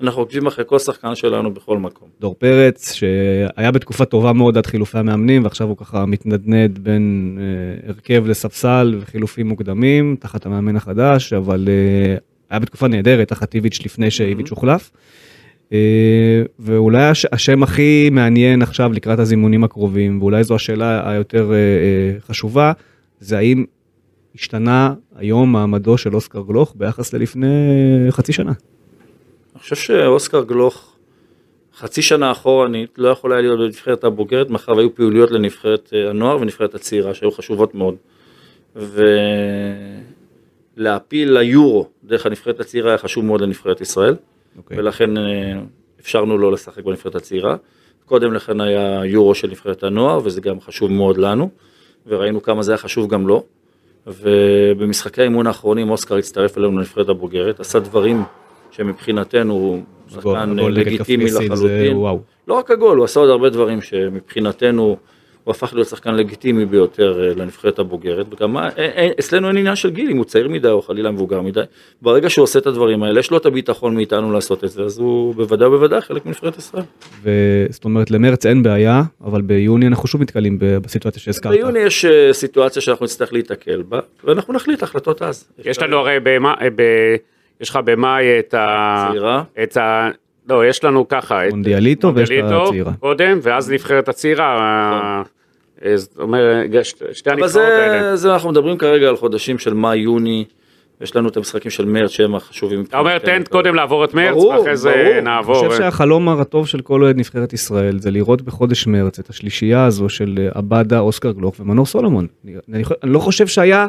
אנחנו 0.00 0.22
עוקבים 0.22 0.46
אחרי 0.46 0.64
כל 0.68 0.78
שחקן 0.78 1.14
שלנו 1.14 1.54
בכל 1.54 1.78
מקום. 1.78 2.08
דור 2.20 2.34
פרץ 2.38 2.92
שהיה 2.92 3.70
בתקופה 3.70 4.04
טובה 4.04 4.32
מאוד 4.32 4.58
עד 4.58 4.66
חילופי 4.66 4.98
המאמנים 4.98 5.44
ועכשיו 5.44 5.68
הוא 5.68 5.76
ככה 5.76 6.06
מתנדנד 6.06 6.78
בין 6.78 7.38
אה, 7.40 7.88
הרכב 7.88 8.26
לספסל 8.26 8.96
וחילופים 9.00 9.48
מוקדמים 9.48 10.16
תחת 10.20 10.46
המאמן 10.46 10.76
החדש 10.76 11.32
אבל 11.32 11.68
אה, 11.68 12.16
היה 12.54 12.58
בתקופה 12.58 12.88
נהדרת 12.88 13.28
תחת 13.28 13.54
איביץ' 13.54 13.80
לפני 13.84 14.10
שאיביץ' 14.10 14.50
הוחלף. 14.50 14.90
אה, 15.72 16.42
ואולי 16.58 17.02
הש, 17.02 17.26
השם 17.32 17.62
הכי 17.62 18.10
מעניין 18.12 18.62
עכשיו 18.62 18.92
לקראת 18.92 19.18
הזימונים 19.18 19.64
הקרובים 19.64 20.22
ואולי 20.22 20.44
זו 20.44 20.54
השאלה 20.54 21.10
היותר 21.10 21.52
אה, 21.52 21.56
אה, 21.56 22.20
חשובה 22.20 22.72
זה 23.20 23.38
האם 23.38 23.64
השתנה 24.34 24.94
היום 25.16 25.52
מעמדו 25.52 25.98
של 25.98 26.14
אוסקר 26.14 26.42
גלוך 26.46 26.74
ביחס 26.76 27.12
ללפני 27.12 27.46
חצי 28.10 28.32
שנה. 28.32 28.52
אני 29.52 29.60
חושב 29.60 29.76
שאוסקר 29.76 30.44
גלוך 30.44 30.96
חצי 31.76 32.02
שנה 32.02 32.32
אחורנית 32.32 32.94
לא 32.98 33.08
יכול 33.08 33.32
היה 33.32 33.40
להיות 33.40 33.58
בנבחרת 33.58 34.04
הבוגרת, 34.04 34.50
מאחר 34.50 34.72
והיו 34.72 34.94
פעילויות 34.94 35.30
לנבחרת 35.30 35.92
הנוער 36.10 36.40
ונבחרת 36.40 36.74
הצעירה 36.74 37.14
שהיו 37.14 37.30
חשובות 37.30 37.74
מאוד. 37.74 37.94
ולהפיל 40.76 41.38
ליורו 41.38 41.86
דרך 42.04 42.26
הנבחרת 42.26 42.60
הצעירה 42.60 42.90
היה 42.90 42.98
חשוב 42.98 43.24
מאוד 43.24 43.40
לנבחרת 43.40 43.80
ישראל, 43.80 44.14
אוקיי. 44.58 44.78
ולכן 44.78 45.16
אה, 45.16 45.22
אפשרנו 46.00 46.38
לו 46.38 46.50
לשחק 46.50 46.84
בנבחרת 46.84 47.14
הצעירה. 47.14 47.56
קודם 48.04 48.34
לכן 48.34 48.60
היה 48.60 49.04
יורו 49.04 49.34
של 49.34 49.48
נבחרת 49.48 49.82
הנוער, 49.82 50.20
וזה 50.24 50.40
גם 50.40 50.60
חשוב 50.60 50.92
מאוד 50.92 51.18
לנו, 51.18 51.50
וראינו 52.06 52.42
כמה 52.42 52.62
זה 52.62 52.72
היה 52.72 52.78
חשוב 52.78 53.10
גם 53.10 53.26
לו. 53.26 53.44
ובמשחקי 54.06 55.20
האימון 55.20 55.46
האחרונים 55.46 55.90
אוסקר 55.90 56.16
הצטרף 56.16 56.58
אלינו 56.58 56.78
לנבחרת 56.78 57.08
הבוגרת, 57.08 57.60
עשה 57.60 57.78
דברים 57.78 58.22
שמבחינתנו 58.70 59.54
הוא 59.54 59.82
שחקן 60.08 60.56
לגיטימי 60.56 61.30
זה 61.30 61.40
לחלוטין. 61.40 61.96
וואו. 61.96 62.20
לא 62.48 62.54
רק 62.54 62.70
הגול, 62.70 62.96
הוא 62.96 63.04
עשה 63.04 63.20
עוד 63.20 63.30
הרבה 63.30 63.50
דברים 63.50 63.80
שמבחינתנו 63.80 64.96
הוא 65.44 65.52
הפך 65.52 65.74
להיות 65.74 65.88
שחקן 65.88 66.14
לגיטימי 66.14 66.64
ביותר 66.66 67.24
אה, 67.24 67.34
לנבחרת 67.36 67.78
הבוגרת, 67.78 68.26
וגם 68.32 68.56
אין- 68.58 68.70
אין- 68.76 69.12
אצלנו 69.20 69.48
אין 69.48 69.56
עניין 69.56 69.76
של 69.76 69.90
גיל, 69.90 70.10
אם 70.10 70.16
הוא 70.16 70.24
צעיר 70.24 70.48
מדי 70.48 70.68
או 70.68 70.82
חלילה 70.82 71.10
מבוגר 71.10 71.40
מדי, 71.40 71.60
ברגע 72.02 72.30
שהוא 72.30 72.42
עושה 72.42 72.58
את 72.58 72.66
הדברים 72.66 73.02
האלה, 73.02 73.20
יש 73.20 73.30
לו 73.30 73.36
את 73.36 73.46
הביטחון 73.46 73.94
מאיתנו 73.94 74.32
לעשות 74.32 74.64
את 74.64 74.70
זה, 74.70 74.82
אז 74.82 74.98
הוא 74.98 75.34
בוודאי 75.34 75.68
ובוודאי 75.68 76.00
חלק 76.00 76.26
מנבחרת 76.26 76.58
ישראל. 76.58 76.82
וזאת 77.22 77.84
אומרת 77.84 78.10
למרץ 78.10 78.46
אין 78.46 78.62
בעיה, 78.62 79.02
אבל 79.24 79.42
ביוני 79.42 79.86
אנחנו 79.86 80.08
שוב 80.08 80.22
נתקלים 80.22 80.58
בסיטואציה 80.60 81.22
שהזכרת. 81.22 81.52
ביוני 81.52 81.78
יש 81.78 82.04
אה, 82.04 82.32
סיטואציה 82.32 82.82
שאנחנו 82.82 83.04
נצטרך 83.04 83.32
להיתקל 83.32 83.82
בה, 83.82 84.00
ואנחנו 84.24 84.54
נחליט 84.54 84.82
החלטות 84.82 85.22
אז. 85.22 85.50
יש 85.64 85.78
לנו 85.82 85.96
הרי. 85.96 86.18
יש 87.60 87.70
לך 87.70 87.78
במאי 87.84 88.38
את 88.38 88.54
ה... 88.54 89.06
צעירה. 89.10 89.42
את 89.62 89.76
ה... 89.76 90.08
לא, 90.48 90.66
יש 90.66 90.84
לנו 90.84 91.08
ככה, 91.08 91.46
את 91.46 91.50
מונדיאליטו 91.50 92.14
ויש 92.14 92.30
את 92.30 92.44
הצעירה. 92.44 92.92
קודם, 93.00 93.38
ואז 93.42 93.70
נבחרת 93.70 94.08
הצעירה, 94.08 95.22
אה, 95.84 95.96
זאת 95.96 96.18
אומרת, 96.18 96.66
שתי 97.12 97.30
אבל 97.30 97.42
הנבחרות 97.42 97.64
האלה. 97.64 98.10
זה, 98.10 98.16
זה, 98.16 98.32
אנחנו 98.32 98.50
מדברים 98.50 98.78
כרגע 98.78 99.08
על 99.08 99.16
חודשים 99.16 99.58
של 99.58 99.74
מאי-יוני, 99.74 100.44
יש 101.00 101.16
לנו 101.16 101.28
את 101.28 101.36
המשחקים 101.36 101.70
של 101.70 101.84
מרץ 101.84 102.10
שהם 102.10 102.34
החשובים. 102.34 102.82
אתה 102.82 102.98
אומר, 102.98 103.18
תן 103.18 103.42
קודם 103.50 103.74
לעבור 103.74 104.04
את 104.04 104.14
מרץ, 104.14 104.36
ואחרי 104.36 104.76
זה 104.76 104.90
ברור. 104.90 105.12
אני 105.12 105.20
נעבור. 105.20 105.54
חושב 105.54 105.76
שהחלום 105.76 106.28
הרטוב 106.28 106.68
של 106.68 106.80
כל 106.80 107.02
אוהד 107.02 107.16
נבחרת 107.16 107.52
ישראל 107.52 107.98
זה 107.98 108.10
לראות 108.10 108.42
בחודש 108.42 108.86
מרץ 108.86 109.18
את 109.18 109.30
השלישייה 109.30 109.84
הזו 109.84 110.08
של 110.08 110.34
אה, 110.38 110.48
עבדה, 110.54 110.98
אוסקר 110.98 111.32
גלוך 111.32 111.54
ומנור 111.60 111.86
סולומון. 111.86 112.26
אני 112.72 112.82
לא 113.02 113.18
חושב 113.18 113.46
שהיה 113.46 113.86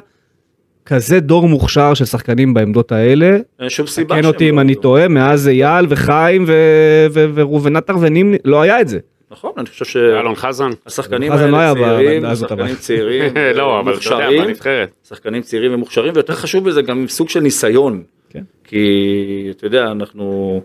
כזה 0.85 1.19
דור 1.19 1.47
מוכשר 1.47 1.93
של 1.93 2.05
שחקנים 2.05 2.53
בעמדות 2.53 2.91
האלה. 2.91 3.37
אין 3.59 3.69
שום 3.69 3.87
סיבה. 3.87 4.15
תקן 4.15 4.27
אותי 4.27 4.45
לא 4.45 4.49
אם 4.49 4.59
אני 4.59 4.71
יהיו. 4.71 4.81
טועה, 4.81 5.07
מאז 5.07 5.47
אייל 5.47 5.85
וחיים 5.89 6.45
וראובן 7.13 7.75
עטר 7.75 7.95
ונימני, 8.01 8.37
לא 8.45 8.61
היה 8.61 8.81
את 8.81 8.87
זה. 8.87 8.99
נכון, 9.31 9.51
אני 9.57 9.65
חושב 9.65 9.99
אלון 9.99 10.35
חזן. 10.35 10.69
שהשחקנים 10.83 11.33
חזן 11.33 11.51
לא 11.51 11.57
האלה 11.57 11.73
צעירים, 11.73 12.35
שחקנים. 12.35 12.75
צעירים, 12.85 13.33
לא, 13.55 13.79
אבל 13.79 13.97
אתה 13.97 14.05
יודע, 14.07 14.17
מוכשרים, 14.17 14.43
בנבחרת. 14.43 14.89
שחקנים 15.07 15.41
צעירים 15.41 15.73
ומוכשרים, 15.73 16.13
ויותר 16.15 16.33
חשוב 16.33 16.67
מזה 16.67 16.81
גם 16.81 16.99
עם 16.99 17.07
סוג 17.07 17.29
של 17.29 17.39
ניסיון. 17.39 18.03
כן. 18.29 18.43
כי 18.63 19.47
אתה 19.51 19.65
יודע, 19.65 19.91
אנחנו, 19.91 20.61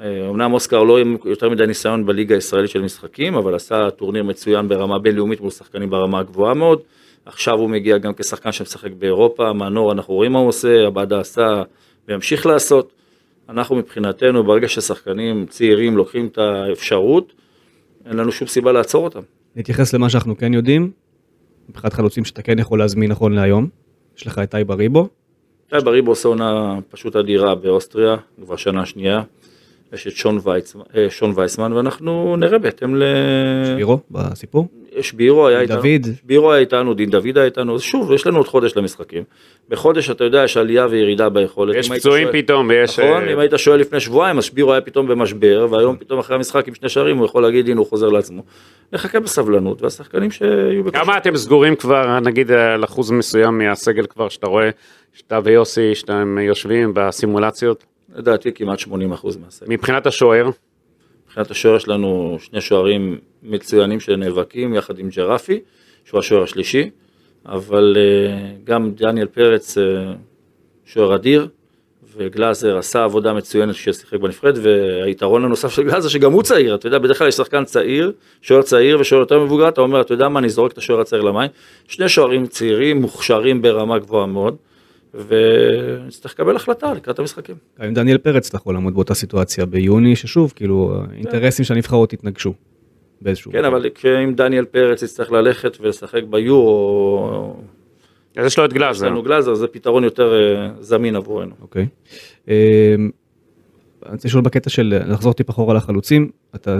אה, 0.00 0.28
אמנם 0.30 0.52
אוסקר 0.52 0.82
לא 0.82 0.98
עם 0.98 1.16
יותר 1.24 1.48
מדי 1.48 1.66
ניסיון 1.66 2.06
בליגה 2.06 2.34
הישראלית 2.34 2.70
של 2.70 2.82
משחקים, 2.82 3.34
אבל 3.34 3.54
עשה 3.54 3.90
טורניר 3.90 4.24
מצוין 4.24 4.68
ברמה 4.68 4.98
בינלאומית 4.98 5.40
מול 5.40 5.50
שחקנים 5.50 5.90
ברמה 5.90 6.18
הגבוהה 6.18 6.54
מאוד. 6.54 6.80
עכשיו 7.30 7.58
הוא 7.58 7.70
מגיע 7.70 7.98
גם 7.98 8.12
כשחקן 8.14 8.52
שמשחק 8.52 8.90
באירופה, 8.98 9.52
מנור 9.52 9.92
אנחנו 9.92 10.14
רואים 10.14 10.32
מה 10.32 10.38
הוא 10.38 10.48
עושה, 10.48 10.86
עבדה 10.86 11.20
עשה 11.20 11.62
וימשיך 12.08 12.46
לעשות. 12.46 12.92
אנחנו 13.48 13.76
מבחינתנו, 13.76 14.44
ברגע 14.44 14.68
ששחקנים 14.68 15.46
צעירים 15.46 15.96
לוקחים 15.96 16.26
את 16.26 16.38
האפשרות, 16.38 17.32
אין 18.06 18.16
לנו 18.16 18.32
שום 18.32 18.48
סיבה 18.48 18.72
לעצור 18.72 19.04
אותם. 19.04 19.20
נתייחס 19.56 19.94
למה 19.94 20.10
שאנחנו 20.10 20.38
כן 20.38 20.54
יודעים, 20.54 20.90
מבחינת 21.68 21.92
חלוצים 21.92 22.24
שאתה 22.24 22.42
כן 22.42 22.58
יכול 22.58 22.78
להזמין 22.78 23.10
נכון 23.10 23.32
להיום. 23.32 23.68
יש 24.16 24.26
לך 24.26 24.38
את 24.38 24.50
תאי 24.50 24.70
בריבו, 24.70 25.08
תאי 25.70 25.84
בריבו 25.84 26.10
עושה 26.10 26.28
עונה 26.28 26.78
פשוט 26.90 27.16
אדירה 27.16 27.54
באוסטריה, 27.54 28.16
כבר 28.44 28.56
שנה 28.56 28.86
שנייה. 28.86 29.22
יש 29.92 30.06
את 30.06 30.12
שון, 30.12 30.38
וייצמן, 30.42 30.82
אה, 30.96 31.10
שון 31.10 31.32
וייסמן, 31.34 31.72
ואנחנו 31.72 32.36
נראה 32.36 32.58
בהתאם 32.58 32.96
ל... 32.96 33.02
בירו 33.76 33.98
בסיפור. 34.10 34.68
יש 34.96 35.12
בירו 35.12 35.48
היה 35.48 35.60
איתנו, 35.60 35.76
דוד. 35.76 36.06
בירו 36.24 36.52
היה 36.52 36.60
איתנו, 36.60 36.94
דין 36.94 37.10
דוד 37.10 37.36
היה 37.38 37.44
איתנו, 37.44 37.74
אז 37.74 37.80
שוב, 37.82 38.12
יש 38.12 38.26
לנו 38.26 38.36
עוד 38.36 38.48
חודש 38.48 38.76
למשחקים. 38.76 39.22
בחודש, 39.68 40.10
אתה 40.10 40.24
יודע, 40.24 40.44
יש 40.44 40.56
עלייה 40.56 40.86
וירידה 40.90 41.28
ביכולת. 41.28 41.76
יש 41.76 41.90
פצועים 41.92 42.28
שואל- 42.28 42.42
פתאום, 42.42 42.68
ויש... 42.68 42.98
נכון, 42.98 43.22
אה, 43.28 43.32
אם 43.32 43.38
היית 43.38 43.52
שואל 43.56 43.80
לפני 43.80 44.00
שבועיים, 44.00 44.38
אז 44.38 44.50
בירו 44.50 44.72
היה 44.72 44.80
פתאום 44.80 45.06
במשבר, 45.08 45.66
והיום 45.70 45.96
פתאום 45.96 46.18
אחרי 46.18 46.36
המשחק 46.36 46.68
עם 46.68 46.74
שני 46.74 46.88
שערים, 46.88 47.16
הוא 47.18 47.26
יכול 47.26 47.42
להגיד, 47.42 47.68
הנה 47.68 47.78
הוא 47.80 47.86
חוזר 47.86 48.08
לעצמו. 48.08 48.42
נחכה 48.92 49.20
בסבלנות, 49.20 49.82
והשחקנים 49.82 50.30
שיהיו 50.30 50.84
בכושר. 50.84 51.04
כמה 51.04 51.16
אתם 51.18 51.36
סגורים 51.36 51.76
כבר, 51.76 52.20
נגיד, 52.20 52.50
על 52.50 52.84
אחוז 52.84 53.10
מסוים 53.10 53.58
מהסגל 53.58 54.06
כבר, 54.06 54.28
שאתה 54.28 54.46
רואה, 54.46 54.70
שאתה 55.12 55.38
ויוסי, 55.44 55.94
שאתם 55.94 56.38
יושבים 56.42 56.90
בסימולציות? 56.94 57.84
לדעתי 58.16 58.52
כמעט 58.52 58.78
80% 58.78 58.88
מהסגל. 59.44 59.66
מבחינת 59.68 60.06
השוער, 60.06 60.50
מבחינת 61.30 61.50
השוער 61.50 61.76
יש 61.76 61.88
לנו 61.88 62.38
שני 62.40 62.60
שוערים 62.60 63.18
מצוינים 63.42 64.00
שנאבקים 64.00 64.74
יחד 64.74 64.98
עם 64.98 65.08
ג'רפי, 65.08 65.60
שהוא 66.04 66.20
השוער 66.20 66.42
השלישי, 66.42 66.90
אבל 67.46 67.96
אה, 67.96 68.52
גם 68.64 68.92
דניאל 68.94 69.26
פרץ 69.26 69.78
אה, 69.78 70.12
שוער 70.84 71.14
אדיר, 71.14 71.48
וגלאזר 72.16 72.78
עשה 72.78 73.04
עבודה 73.04 73.32
מצוינת 73.32 73.74
כששיחק 73.74 74.14
בנפרד, 74.14 74.58
והיתרון 74.62 75.44
הנוסף 75.44 75.68
של 75.68 75.82
גלאזר 75.82 76.08
שגם 76.08 76.32
הוא 76.32 76.42
צעיר, 76.42 76.74
אתה 76.74 76.86
יודע, 76.86 76.98
בדרך 76.98 77.18
כלל 77.18 77.28
יש 77.28 77.34
שחקן 77.34 77.64
צעיר, 77.64 78.12
שוער 78.42 78.62
צעיר 78.62 79.00
ושוער 79.00 79.20
יותר 79.20 79.44
מבוגר, 79.44 79.68
אתה 79.68 79.80
אומר, 79.80 80.00
אתה 80.00 80.14
יודע 80.14 80.28
מה, 80.28 80.38
אני 80.38 80.48
זורק 80.48 80.72
את 80.72 80.78
השוער 80.78 81.00
הצעיר 81.00 81.22
למים, 81.22 81.50
שני 81.88 82.08
שוערים 82.08 82.46
צעירים, 82.46 83.00
מוכשרים 83.00 83.62
ברמה 83.62 83.98
גבוהה 83.98 84.26
מאוד, 84.26 84.56
ונצטרך 85.14 86.32
לקבל 86.32 86.56
החלטה 86.56 86.94
לקראת 86.94 87.18
המשחקים. 87.18 87.56
עם 87.82 87.94
דניאל 87.94 88.18
פרץ 88.18 88.48
אתה 88.48 88.56
יכול 88.56 88.74
לעמוד 88.74 88.94
באותה 88.94 89.14
סיטואציה 89.14 89.66
ביוני, 89.66 90.16
ששוב, 90.16 90.52
כאילו, 90.56 90.94
האינטרסים 91.10 91.64
של 91.64 91.74
הנבחרות 91.74 92.12
התנגשו. 92.12 92.54
באיזשהו... 93.20 93.52
כן, 93.52 93.64
אבל 93.64 93.86
אם 94.24 94.34
דניאל 94.34 94.64
פרץ 94.64 95.02
יצטרך 95.02 95.32
ללכת 95.32 95.76
ולשחק 95.80 96.22
ביורו, 96.30 97.56
אז 98.36 98.46
יש 98.46 98.58
לו 98.58 98.64
את 98.64 98.70
יש 98.70 98.76
גלאזר. 98.76 99.06
לנו 99.06 99.22
גלאזר, 99.22 99.54
זה 99.54 99.66
פתרון 99.66 100.04
יותר 100.04 100.32
אה, 100.34 100.68
זמין 100.80 101.16
עבורנו. 101.16 101.54
אוקיי. 101.62 101.86
אה, 102.48 102.94
אני 104.06 104.12
רוצה 104.12 104.28
לשאול 104.28 104.42
בקטע 104.42 104.70
של 104.70 105.02
לחזור 105.06 105.32
טיפה 105.32 105.52
אחורה 105.52 105.74
לחלוצים, 105.74 106.30
אתה 106.54 106.78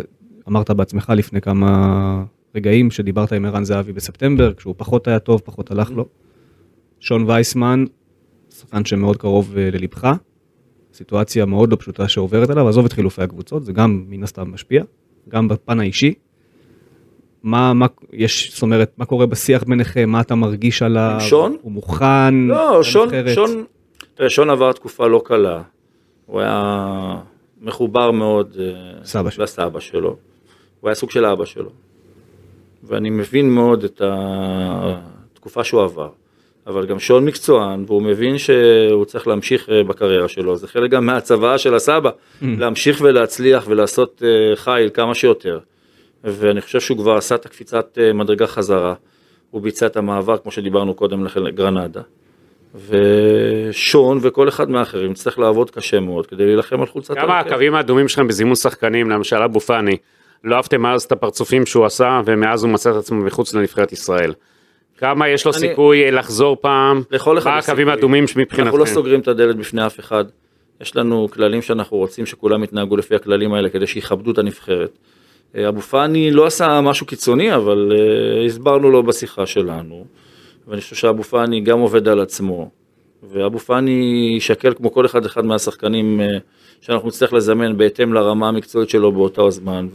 אמרת 0.49 0.70
בעצמך 0.70 1.12
לפני 1.16 1.41
כמה 1.41 2.24
רגעים 2.55 2.91
שדיברת 2.91 3.33
עם 3.33 3.45
ערן 3.45 3.64
זהבי 3.64 3.93
בספטמבר, 3.93 4.55
כשהוא 4.55 4.74
פחות 4.76 5.09
היה 5.09 5.18
טוב, 5.18 5.41
פחות 5.45 5.70
הלך 5.70 5.91
לו. 5.91 6.07
שון 7.01 7.24
וייסמן, 7.26 7.85
שחקן 8.61 8.84
שמאוד 8.84 9.16
קרוב 9.16 9.56
אה, 9.58 9.68
ללבך, 9.72 10.12
סיטואציה 10.94 11.44
מאוד 11.44 11.70
לא 11.70 11.76
פשוטה 11.76 12.08
שעוברת 12.08 12.50
עליו, 12.50 12.68
עזוב 12.68 12.84
את 12.84 12.92
חילופי 12.92 13.22
הקבוצות, 13.22 13.64
זה 13.64 13.72
גם 13.72 14.04
מן 14.08 14.22
הסתם 14.22 14.52
משפיע, 14.52 14.82
גם 15.28 15.48
בפן 15.48 15.80
האישי. 15.80 16.14
מה, 17.42 17.72
מה, 17.74 17.86
יש, 18.12 18.52
זאת 18.52 18.62
אומרת, 18.62 18.92
מה 18.98 19.04
קורה 19.04 19.26
בשיח 19.26 19.64
ביניכם, 19.64 20.11
מה 20.11 20.20
אתה 20.20 20.34
מרגיש 20.34 20.82
עליו, 20.82 21.16
שון? 21.20 21.56
הוא 21.62 21.72
מוכן, 21.72 22.34
לא, 22.34 22.82
שון? 22.82 23.08
שון, 23.34 23.64
תראה, 24.14 24.30
שון 24.30 24.50
עבר 24.50 24.72
תקופה 24.72 25.06
לא 25.06 25.22
קלה. 25.24 25.62
הוא 26.26 26.40
היה 26.40 27.16
מחובר 27.61 28.11
מאוד 28.11 28.56
אה, 28.61 29.04
סבא 29.04 29.30
שלו. 29.30 29.44
לסבא 29.44 29.80
שלו. 29.80 30.16
הוא 30.80 30.88
היה 30.88 30.94
סוג 30.94 31.11
של 31.11 31.24
אבא 31.24 31.44
שלו. 31.44 31.70
ואני 32.82 33.11
מבין 33.11 33.50
מאוד 33.50 33.84
את 33.84 34.02
התקופה 35.34 35.64
שהוא 35.64 35.82
עבר. 35.82 36.08
אבל 36.66 36.86
גם 36.86 36.98
שון 36.98 37.24
מקצוען, 37.24 37.84
והוא 37.86 38.02
מבין 38.02 38.38
שהוא 38.38 39.04
צריך 39.04 39.26
להמשיך 39.26 39.68
אה, 39.68 39.84
בקריירה 39.84 40.28
שלו. 40.28 40.56
זה 40.56 40.68
חלק 40.68 40.90
גם 40.90 41.06
מהצוואה 41.06 41.58
של 41.58 41.74
הסבא, 41.74 42.11
להמשיך 42.42 43.00
ולהצליח 43.00 43.64
ולעשות 43.68 44.22
אה, 44.24 44.56
חיל 44.56 44.90
כמה 44.94 45.14
שיותר. 45.14 45.58
ואני 46.24 46.61
חושב 46.61 46.80
שהוא 46.80 46.98
כבר 46.98 47.16
עשה 47.16 47.34
את 47.34 47.46
הקפיצת 47.46 47.98
אה, 48.00 48.12
מדרגה 48.12 48.46
חזרה. 48.46 48.94
הוא 49.50 49.62
ביצע 49.62 49.86
את 49.86 49.96
המעבר, 49.96 50.36
כמו 50.36 50.52
שדיברנו 50.52 50.94
קודם 50.94 51.24
לכן, 51.24 51.42
לגרנדה. 51.42 52.00
ושון 52.88 54.18
וכל 54.22 54.48
אחד 54.48 54.70
מהאחרים 54.70 55.14
צריך 55.14 55.38
לעבוד 55.38 55.70
קשה 55.70 56.00
מאוד 56.00 56.26
כדי 56.26 56.46
להילחם 56.46 56.80
על 56.80 56.86
חולצת 56.86 57.14
כמה 57.14 57.34
ההרכב. 57.34 57.50
הקווים 57.50 57.74
האדומים 57.74 58.08
שלכם 58.08 58.28
בזימון 58.28 58.54
שחקנים, 58.54 59.11
למשל 59.11 59.36
אבו 59.36 59.61
פאני, 59.61 59.96
לא 60.44 60.56
אהבתם 60.56 60.86
אז 60.86 61.02
את 61.02 61.12
הפרצופים 61.12 61.66
שהוא 61.66 61.84
עשה, 61.84 62.20
ומאז 62.24 62.64
הוא 62.64 62.72
מצא 62.72 62.90
את 62.90 62.96
עצמו 62.96 63.18
מחוץ 63.20 63.54
לנבחרת 63.54 63.92
ישראל. 63.92 64.32
כמה 65.01 65.28
יש 65.28 65.46
לו 65.46 65.53
אני- 65.53 65.61
סיכוי 65.61 66.11
לחזור 66.11 66.57
פעם? 66.61 67.03
לכל 67.11 67.38
אחד 67.38 67.51
מה 67.51 67.59
הקווים. 67.59 67.88
האדומים 67.88 68.24
אנחנו 68.24 68.40
לא 68.40 68.44
מבחינתכם? 68.44 68.86
סוגרים 68.86 69.20
את 69.20 69.28
הדלת 69.28 69.57
בפני 69.57 69.86
אף 69.86 70.01
אחד. 70.01 70.24
יש 70.80 70.96
לנו 70.96 71.28
כללים 71.32 71.62
שאנחנו 71.62 71.96
רוצים 71.96 72.26
שכולם 72.26 72.64
יתנהגו 72.64 72.96
לפי 72.96 73.14
הכללים 73.14 73.53
האלה 73.53 73.68
כדי 73.68 73.86
שיכבדו 73.86 74.30
את 74.30 74.38
הנבחרת. 74.38 74.98
אה, 75.57 75.68
אבו 75.68 75.80
פאני 75.80 76.30
לא 76.30 76.46
עשה 76.46 76.80
משהו 76.80 77.07
קיצוני, 77.07 77.55
אבל 77.55 77.92
אה, 77.94 78.44
הסברנו 78.46 78.90
לו 78.90 79.03
בשיחה 79.03 79.46
שלנו. 79.46 80.05
ואני 80.68 80.80
חושב 80.80 80.96
שאבו 80.96 81.22
פאני 81.22 81.61
גם 81.61 81.78
עובד 81.78 82.09
על 82.09 82.20
עצמו. 82.20 82.70
ואבו 83.32 83.59
פאני 83.59 84.30
יישקל 84.34 84.74
כמו 84.74 84.92
כל 84.92 85.07
אחד 85.07 85.24
אחד 85.26 85.44
מהשחקנים 85.44 86.20
אה, 86.20 86.38
שאנחנו 86.80 87.09
נצטרך 87.09 87.32
לזמן 87.32 87.76
בהתאם 87.76 88.12
לרמה 88.12 88.48
המקצועית 88.48 88.90
שלו 88.90 89.12
באותו 89.12 89.46
הזמן. 89.46 89.86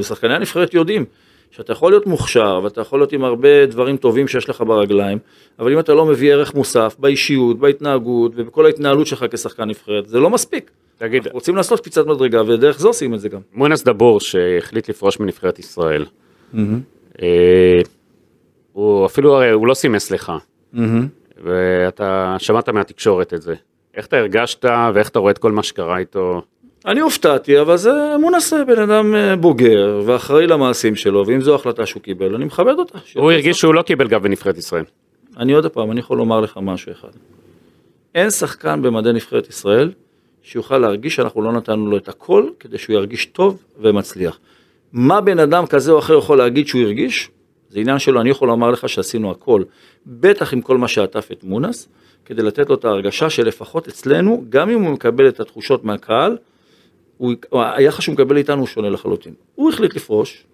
ושחקני 0.00 0.34
הנבחרת 0.34 0.74
יודעים 0.74 1.04
שאתה 1.52 1.72
יכול 1.72 1.92
להיות 1.92 2.06
מוכשר 2.06 2.60
ואתה 2.64 2.80
יכול 2.80 3.00
להיות 3.00 3.12
עם 3.12 3.24
הרבה 3.24 3.66
דברים 3.66 3.96
טובים 3.96 4.28
שיש 4.28 4.48
לך 4.48 4.60
ברגליים, 4.60 5.18
אבל 5.58 5.72
אם 5.72 5.78
אתה 5.78 5.94
לא 5.94 6.06
מביא 6.06 6.32
ערך 6.32 6.54
מוסף 6.54 6.96
באישיות, 6.98 7.58
בהתנהגות 7.58 8.32
ובכל 8.36 8.66
ההתנהלות 8.66 9.06
שלך 9.06 9.24
כשחקן 9.30 9.64
נבחרת, 9.64 10.08
זה 10.08 10.20
לא 10.20 10.30
מספיק. 10.30 10.70
תגיד, 10.98 11.28
רוצים 11.32 11.56
לעשות 11.56 11.80
קפיצת 11.80 12.06
מדרגה 12.06 12.42
ודרך 12.46 12.78
זו 12.78 12.88
עושים 12.88 13.14
את 13.14 13.20
זה 13.20 13.28
גם. 13.28 13.40
מונס 13.54 13.84
דבור 13.84 14.20
שהחליט 14.20 14.88
לפרוש 14.88 15.20
מנבחרת 15.20 15.58
ישראל, 15.58 16.04
אה, 17.22 17.80
הוא 18.72 19.06
אפילו 19.06 19.36
הרי 19.36 19.50
הוא 19.50 19.66
לא 19.66 19.74
סימס 19.74 20.10
לך, 20.10 20.32
ואתה 21.44 22.36
שמעת 22.38 22.68
מהתקשורת 22.68 23.34
את 23.34 23.42
זה. 23.42 23.54
איך 23.94 24.06
אתה 24.06 24.16
הרגשת 24.16 24.64
ואיך 24.94 25.08
אתה 25.08 25.18
רואה 25.18 25.30
את 25.30 25.38
כל 25.38 25.52
מה 25.52 25.62
שקרה 25.62 25.98
איתו? 25.98 26.42
אני 26.86 27.00
הופתעתי, 27.00 27.60
אבל 27.60 27.76
זה 27.76 27.90
מונס 28.20 28.52
בן 28.52 28.78
אדם 28.78 29.14
אה, 29.14 29.36
בוגר 29.36 30.02
ואחראי 30.06 30.46
למעשים 30.46 30.96
שלו, 30.96 31.26
ואם 31.26 31.40
זו 31.40 31.54
החלטה 31.54 31.86
שהוא 31.86 32.02
קיבל, 32.02 32.34
אני 32.34 32.44
מכבד 32.44 32.74
אותה. 32.78 32.98
הוא 33.14 33.32
הרגיש 33.32 33.60
שהוא 33.60 33.74
לא 33.74 33.82
קיבל 33.82 34.08
גב 34.08 34.22
בנבחרת 34.22 34.58
ישראל. 34.58 34.84
אני 35.36 35.52
עוד 35.52 35.66
פעם, 35.66 35.92
אני 35.92 36.00
יכול 36.00 36.18
לומר 36.18 36.40
לך 36.40 36.58
משהו 36.62 36.92
אחד. 36.92 37.08
אין 38.14 38.30
שחקן 38.30 38.82
במדי 38.82 39.12
נבחרת 39.12 39.48
ישראל 39.48 39.92
שיוכל 40.42 40.78
להרגיש 40.78 41.14
שאנחנו 41.14 41.42
לא 41.42 41.52
נתנו 41.52 41.90
לו 41.90 41.96
את 41.96 42.08
הכל 42.08 42.48
כדי 42.60 42.78
שהוא 42.78 42.94
ירגיש 42.94 43.26
טוב 43.26 43.62
ומצליח. 43.80 44.38
מה 44.92 45.20
בן 45.20 45.38
אדם 45.38 45.66
כזה 45.66 45.92
או 45.92 45.98
אחר 45.98 46.18
יכול 46.18 46.38
להגיד 46.38 46.68
שהוא 46.68 46.82
הרגיש? 46.82 47.30
זה 47.70 47.80
עניין 47.80 47.98
שלו, 47.98 48.20
אני 48.20 48.30
יכול 48.30 48.48
לומר 48.48 48.70
לך 48.70 48.88
שעשינו 48.88 49.30
הכל, 49.30 49.62
בטח 50.06 50.52
עם 50.52 50.60
כל 50.60 50.78
מה 50.78 50.88
שעטף 50.88 51.28
את 51.32 51.44
מונס, 51.44 51.88
כדי 52.24 52.42
לתת 52.42 52.68
לו 52.68 52.74
את 52.74 52.84
ההרגשה 52.84 53.30
שלפחות 53.30 53.88
אצלנו, 53.88 54.44
גם 54.48 54.70
אם 54.70 54.82
הוא 54.82 54.90
מקבל 54.90 55.28
את 55.28 55.40
התחושות 55.40 55.84
מהקהל, 55.84 56.36
הוא, 57.22 57.34
היחס 57.52 58.00
שהוא 58.00 58.12
מקבל 58.12 58.36
איתנו 58.36 58.58
הוא 58.58 58.66
שונה 58.66 58.90
לחלוטין. 58.90 59.32
הוא 59.54 59.70
החליט 59.70 59.94
לפרוש, 59.94 60.44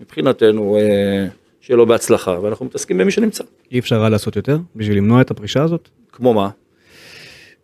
מבחינתנו, 0.00 0.76
אה, 0.76 1.26
שיהיה 1.60 1.76
לו 1.76 1.86
בהצלחה, 1.86 2.40
ואנחנו 2.42 2.66
מתעסקים 2.66 2.98
במי 2.98 3.10
שנמצא. 3.10 3.44
אי 3.72 3.78
אפשר 3.78 4.00
היה 4.00 4.08
לעשות 4.08 4.36
יותר 4.36 4.58
בשביל 4.76 4.96
למנוע 4.96 5.20
את 5.20 5.30
הפרישה 5.30 5.62
הזאת? 5.62 5.88
כמו 6.12 6.34
מה? 6.34 6.50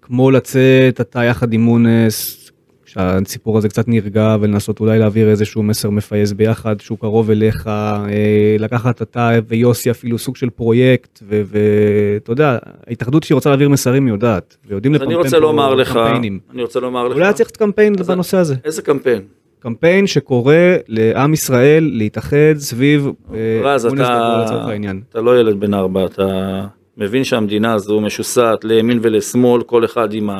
כמו 0.03 0.31
לצאת 0.31 1.01
אתה 1.01 1.25
יחד 1.25 1.53
עם 1.53 1.61
מונס, 1.61 2.40
שהסיפור 2.93 3.59
הזה 3.59 3.69
קצת 3.69 3.89
נרגע 3.89 4.37
ולנסות 4.41 4.81
אולי 4.81 4.99
להעביר 4.99 5.31
איזשהו 5.31 5.63
מסר 5.63 5.91
מפייס 5.91 6.33
ביחד 6.33 6.81
שהוא 6.81 6.99
קרוב 6.99 7.31
אליך, 7.31 7.67
אה, 7.67 8.57
לקחת 8.59 9.03
אתה 9.03 9.31
ויוסי 9.49 9.91
אפילו 9.91 10.19
סוג 10.19 10.37
של 10.37 10.51
פרויקט 10.51 11.23
ואתה 11.23 12.33
יודע, 12.33 12.59
ההתאחדות 12.87 13.23
שהיא 13.23 13.35
רוצה 13.35 13.51
להעביר 13.51 13.69
מסרים 13.69 14.07
היא 14.07 14.13
יודעת, 14.13 14.57
ויודעים 14.69 14.95
לפמפם 14.95 15.11
אני 15.11 15.15
רוצה 15.15 15.39
לומר 15.39 15.75
לך, 15.75 15.99
אני 16.51 16.63
רוצה 16.63 16.81
לומר 16.81 17.09
לך, 17.09 17.17
אולי 17.17 17.33
צריך 17.33 17.51
קמפיין 17.51 17.97
בנושא 17.97 18.37
הזה. 18.37 18.55
איזה 18.65 18.83
קמפיין? 18.83 19.23
קמפיין 19.59 20.07
שקורא 20.07 20.55
לעם 20.89 21.33
ישראל 21.33 21.91
להתאחד 21.93 22.55
סביב 22.57 23.11
אה, 23.35 23.61
רז, 23.65 23.87
אתה, 23.87 24.45
אתה 25.11 25.21
לא 25.21 25.41
ילד 25.41 25.61
בן 25.61 25.75
ארבע, 25.75 26.05
אתה 26.05 26.67
מבין 26.97 27.25
שהמדינה 27.25 27.75
הזו 27.75 28.01
משוסעת 28.01 28.65
לימין 28.65 28.99
ולשמאל, 29.03 29.63
כל 29.63 29.85
אחד 29.85 30.13
עם 30.13 30.31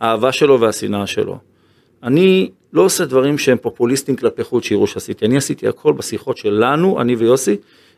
האהבה 0.00 0.32
שלו 0.32 0.60
והשנאה 0.60 1.06
שלו. 1.06 1.53
אני 2.04 2.50
לא 2.72 2.82
עושה 2.82 3.04
דברים 3.04 3.38
שהם 3.38 3.58
פופוליסטיים 3.58 4.16
כלפי 4.16 4.44
חוץ 4.44 4.64
שיראו 4.64 4.86
שעשיתי, 4.86 5.26
אני 5.26 5.36
עשיתי 5.36 5.68
הכל 5.68 5.92
בשיחות 5.92 6.36
שלנו, 6.36 7.00
אני 7.00 7.16
ויוסי, 7.16 7.56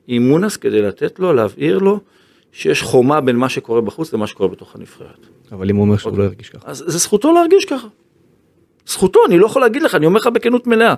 עם 0.09 0.29
מונס 0.29 0.57
כדי 0.57 0.83
לתת 0.83 1.19
לו, 1.19 1.33
להבהיר 1.33 1.79
לו, 1.79 2.01
שיש 2.53 2.83
חומה 2.83 3.21
בין 3.21 3.37
מה 3.37 3.49
שקורה 3.49 3.81
בחוץ 3.81 4.13
למה 4.13 4.27
שקורה 4.27 4.49
בתוך 4.49 4.77
הנבחרת. 4.77 5.27
אבל 5.53 5.71
אם 5.71 5.77
הוא 5.77 5.85
אומר 5.85 5.97
שהוא 5.97 6.19
לא 6.19 6.25
ירגיש 6.25 6.49
ככה. 6.49 6.71
אז 6.71 6.85
זה 6.87 6.99
זכותו 6.99 7.33
להרגיש 7.33 7.65
ככה. 7.65 7.87
זכותו, 8.87 9.21
אני 9.27 9.39
לא 9.39 9.47
יכול 9.47 9.63
להגיד 9.63 9.83
לך, 9.83 9.95
אני 9.95 10.07
אומר 10.07 10.21
לך 10.21 10.27
בכנות 10.27 10.67
מלאה. 10.67 10.95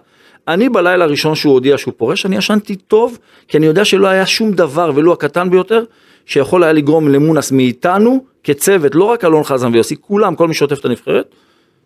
אני 0.48 0.68
בלילה 0.68 1.04
הראשון 1.04 1.34
שהוא 1.34 1.52
הודיע 1.52 1.78
שהוא 1.78 1.94
פורש, 1.96 2.26
אני 2.26 2.36
ישנתי 2.36 2.76
טוב, 2.76 3.18
כי 3.48 3.56
אני 3.56 3.66
יודע 3.66 3.84
שלא 3.84 4.06
היה 4.06 4.26
שום 4.26 4.52
דבר, 4.52 4.92
ולו 4.94 5.12
הקטן 5.12 5.50
ביותר, 5.50 5.84
שיכול 6.26 6.62
היה 6.62 6.72
לגרום 6.72 7.08
למונס 7.08 7.52
מאיתנו, 7.52 8.24
כצוות, 8.44 8.94
לא 8.94 9.04
רק 9.04 9.24
אלון 9.24 9.44
חזן 9.44 9.72
ויוסי, 9.72 9.96
כולם, 10.00 10.34
כל 10.34 10.48
מי 10.48 10.54
שעוטף 10.54 10.80
את 10.80 10.84
הנבחרת, 10.84 11.34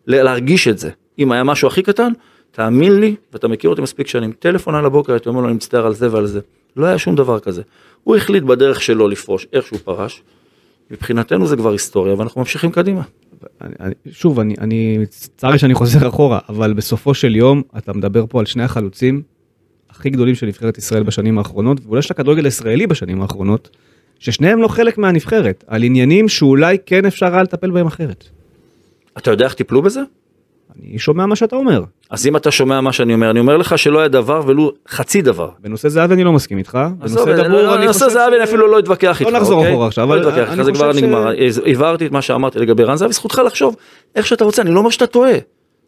להרגיש 0.06 0.68
את 0.68 0.78
זה. 0.78 0.90
אם 1.18 1.32
היה 1.32 1.44
משהו 1.44 1.68
הכי 1.68 1.82
קטן, 1.82 2.12
תאמין 2.50 3.00
לי, 3.00 3.14
ואתה 3.32 3.48
מכיר 3.48 3.70
אותי 3.70 3.82
מספיק 3.82 4.06
שנים, 4.06 4.32
טלפון 4.32 4.74
על 4.74 4.86
הבוקר, 4.86 5.12
הייתי 5.12 5.28
אומר 5.28 5.40
לו, 5.40 5.46
אני 5.46 5.54
מצטער 5.54 5.86
על 5.86 5.94
זה 5.94 6.12
ועל 6.12 6.26
זה. 6.26 6.40
לא 6.76 6.86
היה 6.86 6.98
שום 6.98 7.14
דבר 7.14 7.40
כזה. 7.40 7.62
הוא 8.04 8.16
החליט 8.16 8.42
בדרך 8.42 8.82
שלו 8.82 9.08
לפרוש, 9.08 9.46
איך 9.52 9.66
שהוא 9.66 9.78
פרש. 9.84 10.22
מבחינתנו 10.90 11.46
זה 11.46 11.56
כבר 11.56 11.72
היסטוריה, 11.72 12.14
ואנחנו 12.14 12.40
ממשיכים 12.40 12.70
קדימה. 12.70 13.02
אני, 13.60 13.94
שוב, 14.10 14.40
אני, 14.40 14.54
אני, 14.60 14.98
צר 15.36 15.50
לי 15.50 15.58
שאני 15.58 15.74
חוזר 15.74 16.08
אחורה, 16.08 16.38
אבל 16.48 16.72
בסופו 16.72 17.14
של 17.14 17.36
יום, 17.36 17.62
אתה 17.78 17.92
מדבר 17.92 18.24
פה 18.28 18.40
על 18.40 18.46
שני 18.46 18.62
החלוצים 18.62 19.22
הכי 19.90 20.10
גדולים 20.10 20.34
של 20.34 20.46
נבחרת 20.46 20.78
ישראל 20.78 21.02
בשנים 21.02 21.38
האחרונות, 21.38 21.80
ואולי 21.86 22.02
של 22.02 22.14
הכדורגל 22.14 22.44
הישראלי 22.44 22.86
בשנים 22.86 23.22
האחרונות, 23.22 23.70
ששניהם 24.18 24.62
לא 24.62 24.68
חלק 24.68 24.98
מהנבחרת, 24.98 25.64
על 25.66 25.82
עניינים 25.82 26.28
שאולי 26.28 26.76
כן 26.86 27.06
אפשר 27.06 27.26
היה 27.26 27.42
לטפל 27.42 27.70
בהם 27.70 27.86
אחרת. 27.86 28.24
אתה 29.18 29.30
יודע 29.30 29.44
איך 29.44 29.54
טיפלו 29.54 29.82
בזה? 29.82 30.00
אני 30.80 30.98
שומע 30.98 31.26
מה 31.26 31.36
שאתה 31.36 31.56
אומר. 31.56 31.82
אז 32.10 32.26
אם 32.26 32.36
אתה 32.36 32.50
שומע 32.50 32.80
מה 32.80 32.92
שאני 32.92 33.14
אומר, 33.14 33.30
אני 33.30 33.40
אומר 33.40 33.56
לך 33.56 33.78
שלא 33.78 33.98
היה 33.98 34.08
דבר 34.08 34.42
ולו 34.46 34.72
חצי 34.88 35.22
דבר. 35.22 35.50
בנושא 35.60 35.88
זהבי 35.88 36.14
אני 36.14 36.24
לא 36.24 36.32
מסכים 36.32 36.58
איתך. 36.58 36.78
בנושא 36.98 37.48
דבור 37.48 37.74
אני 37.74 37.92
חושב... 37.92 38.08
זהבי 38.08 38.36
אני 38.36 38.44
אפילו 38.44 38.66
לא 38.66 38.78
אתווכח 38.78 39.20
איתך, 39.20 39.32
לא 39.32 39.38
נחזור 39.38 39.58
אוקיי? 39.58 39.72
אחורה 39.72 39.86
עכשיו. 39.86 40.14
לא 40.14 40.20
אתווכח 40.20 40.52
איתך, 40.52 40.62
זה 40.62 40.72
כבר 40.72 40.92
נגמר. 40.92 41.28
הבהרתי 41.66 42.06
את 42.06 42.12
מה 42.12 42.22
שאמרתי 42.22 42.58
לגבי 42.58 42.84
רן 42.84 42.96
זהבי, 42.96 43.12
זכותך 43.12 43.42
לחשוב 43.46 43.76
איך 44.14 44.26
שאתה 44.26 44.44
רוצה, 44.44 44.62
אני 44.62 44.70
לא 44.70 44.78
אומר 44.78 44.90
שאתה 44.90 45.06
טועה. 45.06 45.34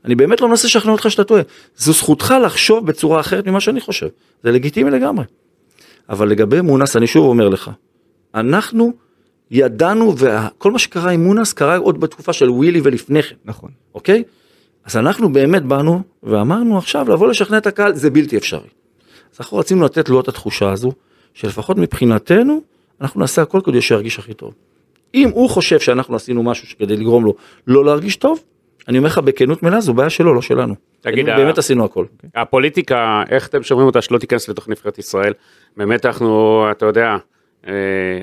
אני 0.05 0.15
באמת 0.15 0.41
לא 0.41 0.49
מנסה 0.49 0.67
לשכנע 0.67 0.93
אותך 0.93 1.11
שאתה 1.11 1.25
טועה. 1.25 1.43
זו 1.77 1.93
זכותך 1.93 2.35
לחשוב 2.45 2.87
בצורה 2.87 3.21
אחרת 3.21 3.47
ממה 3.47 3.61
שאני 3.61 3.81
חושב. 3.81 4.07
זה 4.43 4.53
לגיטימי 4.53 4.91
לגמרי. 4.91 5.25
אבל 6.09 6.29
לגבי 6.29 6.61
מונס, 6.61 6.97
אני 6.97 7.07
שוב 7.07 7.27
אומר 7.27 7.49
לך, 7.49 7.71
אנחנו 8.35 8.93
ידענו, 9.51 10.15
וכל 10.19 10.73
מה 10.73 10.79
שקרה 10.79 11.11
עם 11.11 11.25
מונס 11.25 11.53
קרה 11.53 11.77
עוד 11.77 12.01
בתקופה 12.01 12.33
של 12.33 12.51
ווילי 12.51 12.81
ולפני 12.85 13.23
כן. 13.23 13.35
נכון. 13.45 13.71
אוקיי? 13.95 14.23
אז 14.85 14.97
אנחנו 14.97 15.33
באמת 15.33 15.63
באנו 15.63 16.03
ואמרנו 16.23 16.79
עכשיו 16.79 17.09
לבוא 17.09 17.29
לשכנע 17.29 17.59
את 17.59 17.67
הקהל 17.67 17.95
זה 17.95 18.11
בלתי 18.11 18.37
אפשרי. 18.37 18.69
אז 19.33 19.41
אנחנו 19.41 19.59
רצינו 19.59 19.85
לתת 19.85 20.09
לו 20.09 20.21
את 20.21 20.29
התחושה 20.29 20.73
הזו, 20.73 20.93
שלפחות 21.35 21.77
מבחינתנו, 21.77 22.61
אנחנו 23.01 23.21
נעשה 23.21 23.43
הכל 23.43 23.61
כדי 23.65 23.81
שירגיש 23.83 24.19
הכי 24.19 24.35
טוב. 24.35 24.55
אם 25.15 25.31
הוא 25.33 25.51
חושב 25.51 25.81
שאנחנו 25.81 26.17
עשינו 26.17 26.43
משהו 26.43 26.79
כדי 26.79 26.97
לגרום 26.97 27.25
לו 27.25 27.35
לא 27.67 27.85
להרגיש 27.85 28.17
טוב, 28.17 28.41
אני 28.89 28.99
אומר 28.99 29.09
לך 29.09 29.19
בכנות 29.19 29.63
מלאה, 29.63 29.81
זו 29.81 29.95
בעיה 29.95 30.11
שלו, 30.11 30.35
לא 30.35 30.43
שלנו. 30.43 30.75
תגיד, 31.01 31.27
באמת 31.27 31.59
עשינו 31.59 31.85
הכל. 31.85 32.05
הפוליטיקה, 32.35 33.23
איך 33.31 33.49
אתם 33.49 33.63
שומרים 33.63 33.87
אותה 33.87 34.03
שלא 34.03 34.19
תיכנס 34.19 34.49
לתוך 34.49 34.69
נבחרת 34.69 34.99
ישראל? 34.99 35.33
באמת 35.77 36.07
אנחנו, 36.07 36.65
אתה 36.71 36.87
יודע, 36.87 37.17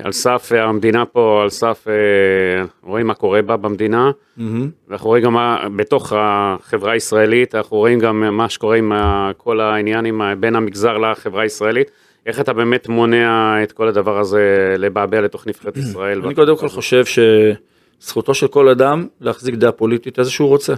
על 0.04 0.12
סף 0.12 0.52
אה, 0.56 0.64
המדינה 0.64 1.06
פה, 1.06 1.39
על 1.44 1.50
סף, 1.50 1.86
אה, 1.88 2.66
רואים 2.84 3.08
מה 3.08 3.14
קורה 3.14 3.42
בה 3.42 3.58
במדינה, 3.58 4.12
mm-hmm. 4.12 4.42
ואנחנו 4.88 5.08
רואים 5.08 5.24
גם 5.24 5.34
מה 5.34 5.58
בתוך 5.76 6.14
החברה 6.16 6.94
הישראלית, 6.94 7.56
אנחנו 7.56 7.78
רואים 7.78 8.00
גם 8.00 8.38
מה 8.38 8.50
שקורה 8.50 8.78
עם 8.78 8.92
כל 9.38 9.60
העניין 9.60 10.06
עם, 10.06 10.22
בין 10.39 10.56
המגזר 10.56 10.98
לחברה 10.98 11.44
הישראלית. 11.44 11.92
איך 12.26 12.39
אתה 12.39 12.54
באמת 12.54 12.89
מונע 12.89 13.56
את 13.64 13.72
כל 13.72 13.88
הדבר 13.88 14.20
הזה 14.20 14.76
לבעבע 14.78 15.22
לתוך 15.22 15.48
נבחרת 15.48 15.78
ישראל? 15.84 16.22
אני 16.26 16.36
קודם 16.36 16.58
כל 16.58 16.70
חושב 16.70 17.04
שזכותו 17.06 18.34
של 18.34 18.48
כל 18.48 18.70
אדם 18.70 19.08
להחזיק 19.22 19.56
דעה 19.56 19.72
פוליטית 19.72 20.20
איזה 20.20 20.32
שהוא 20.32 20.50
רוצה. 20.50 20.74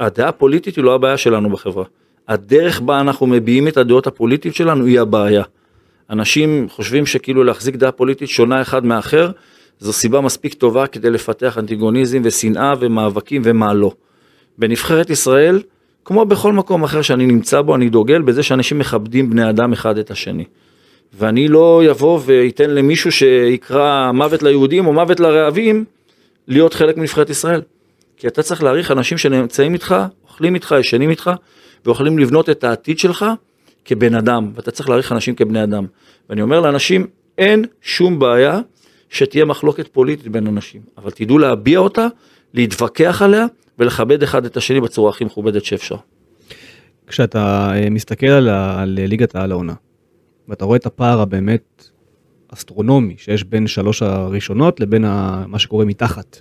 הדעה 0.00 0.28
הפוליטית 0.28 0.76
היא 0.76 0.84
לא 0.84 0.94
הבעיה 0.94 1.16
שלנו 1.16 1.50
בחברה. 1.50 1.84
הדרך 2.28 2.80
בה 2.80 3.00
אנחנו 3.00 3.26
מביעים 3.26 3.68
את 3.68 3.76
הדעות 3.76 4.06
הפוליטיות 4.06 4.54
שלנו 4.54 4.86
היא 4.86 5.00
הבעיה. 5.00 5.42
אנשים 6.12 6.66
חושבים 6.70 7.06
שכאילו 7.06 7.44
להחזיק 7.44 7.76
דעה 7.76 7.92
פוליטית 7.92 8.28
שונה 8.28 8.62
אחד 8.62 8.84
מאחר, 8.84 9.30
זו 9.78 9.92
סיבה 9.92 10.20
מספיק 10.20 10.54
טובה 10.54 10.86
כדי 10.86 11.10
לפתח 11.10 11.58
אנטיגוניזם 11.58 12.20
ושנאה 12.24 12.72
ומאבקים 12.80 13.42
ומה 13.44 13.74
לא. 13.74 13.92
בנבחרת 14.58 15.10
ישראל, 15.10 15.62
כמו 16.04 16.24
בכל 16.24 16.52
מקום 16.52 16.84
אחר 16.84 17.02
שאני 17.02 17.26
נמצא 17.26 17.60
בו, 17.60 17.74
אני 17.74 17.88
דוגל 17.88 18.22
בזה 18.22 18.42
שאנשים 18.42 18.78
מכבדים 18.78 19.30
בני 19.30 19.50
אדם 19.50 19.72
אחד 19.72 19.98
את 19.98 20.10
השני. 20.10 20.44
ואני 21.18 21.48
לא 21.48 21.82
יבוא 21.84 22.20
ואתן 22.24 22.70
למישהו 22.70 23.12
שיקרא 23.12 24.12
מוות 24.12 24.42
ליהודים 24.42 24.86
או 24.86 24.92
מוות 24.92 25.20
לרעבים 25.20 25.84
להיות 26.48 26.74
חלק 26.74 26.96
מנבחרת 26.96 27.30
ישראל. 27.30 27.62
כי 28.16 28.26
אתה 28.28 28.42
צריך 28.42 28.62
להעריך 28.62 28.90
אנשים 28.90 29.18
שנמצאים 29.18 29.74
איתך, 29.74 29.94
אוכלים 30.24 30.54
איתך, 30.54 30.74
ישנים 30.80 31.10
איתך, 31.10 31.30
ויכולים 31.86 32.18
לבנות 32.18 32.50
את 32.50 32.64
העתיד 32.64 32.98
שלך 32.98 33.24
כבן 33.84 34.14
אדם, 34.14 34.50
ואתה 34.54 34.70
צריך 34.70 34.88
להעריך 34.88 35.12
אנשים 35.12 35.34
כבני 35.34 35.64
אדם. 35.64 35.86
ואני 36.28 36.42
אומר 36.42 36.60
לאנשים, 36.60 37.06
אין 37.38 37.64
שום 37.80 38.18
בעיה 38.18 38.60
שתהיה 39.08 39.44
מחלוקת 39.44 39.88
פוליטית 39.88 40.28
בין 40.28 40.46
אנשים, 40.46 40.82
אבל 40.98 41.10
תדעו 41.10 41.38
להביע 41.38 41.78
אותה, 41.78 42.06
להתווכח 42.54 43.22
עליה 43.22 43.46
ולכבד 43.78 44.22
אחד 44.22 44.44
את 44.44 44.56
השני 44.56 44.80
בצורה 44.80 45.10
הכי 45.10 45.24
מכובדת 45.24 45.64
שאפשר. 45.64 45.96
כשאתה 47.06 47.72
אה, 47.74 47.90
מסתכל 47.90 48.26
על, 48.26 48.48
על 48.48 48.98
ליגת 49.00 49.36
העל 49.36 49.52
העונה, 49.52 49.74
ואתה 50.48 50.64
רואה 50.64 50.76
את 50.76 50.86
הפער 50.86 51.20
הבאמת 51.20 51.88
אסטרונומי 52.48 53.14
שיש 53.18 53.44
בין 53.44 53.66
שלוש 53.66 54.02
הראשונות 54.02 54.80
לבין 54.80 55.02
מה 55.46 55.58
שקורה 55.58 55.84
מתחת. 55.84 56.40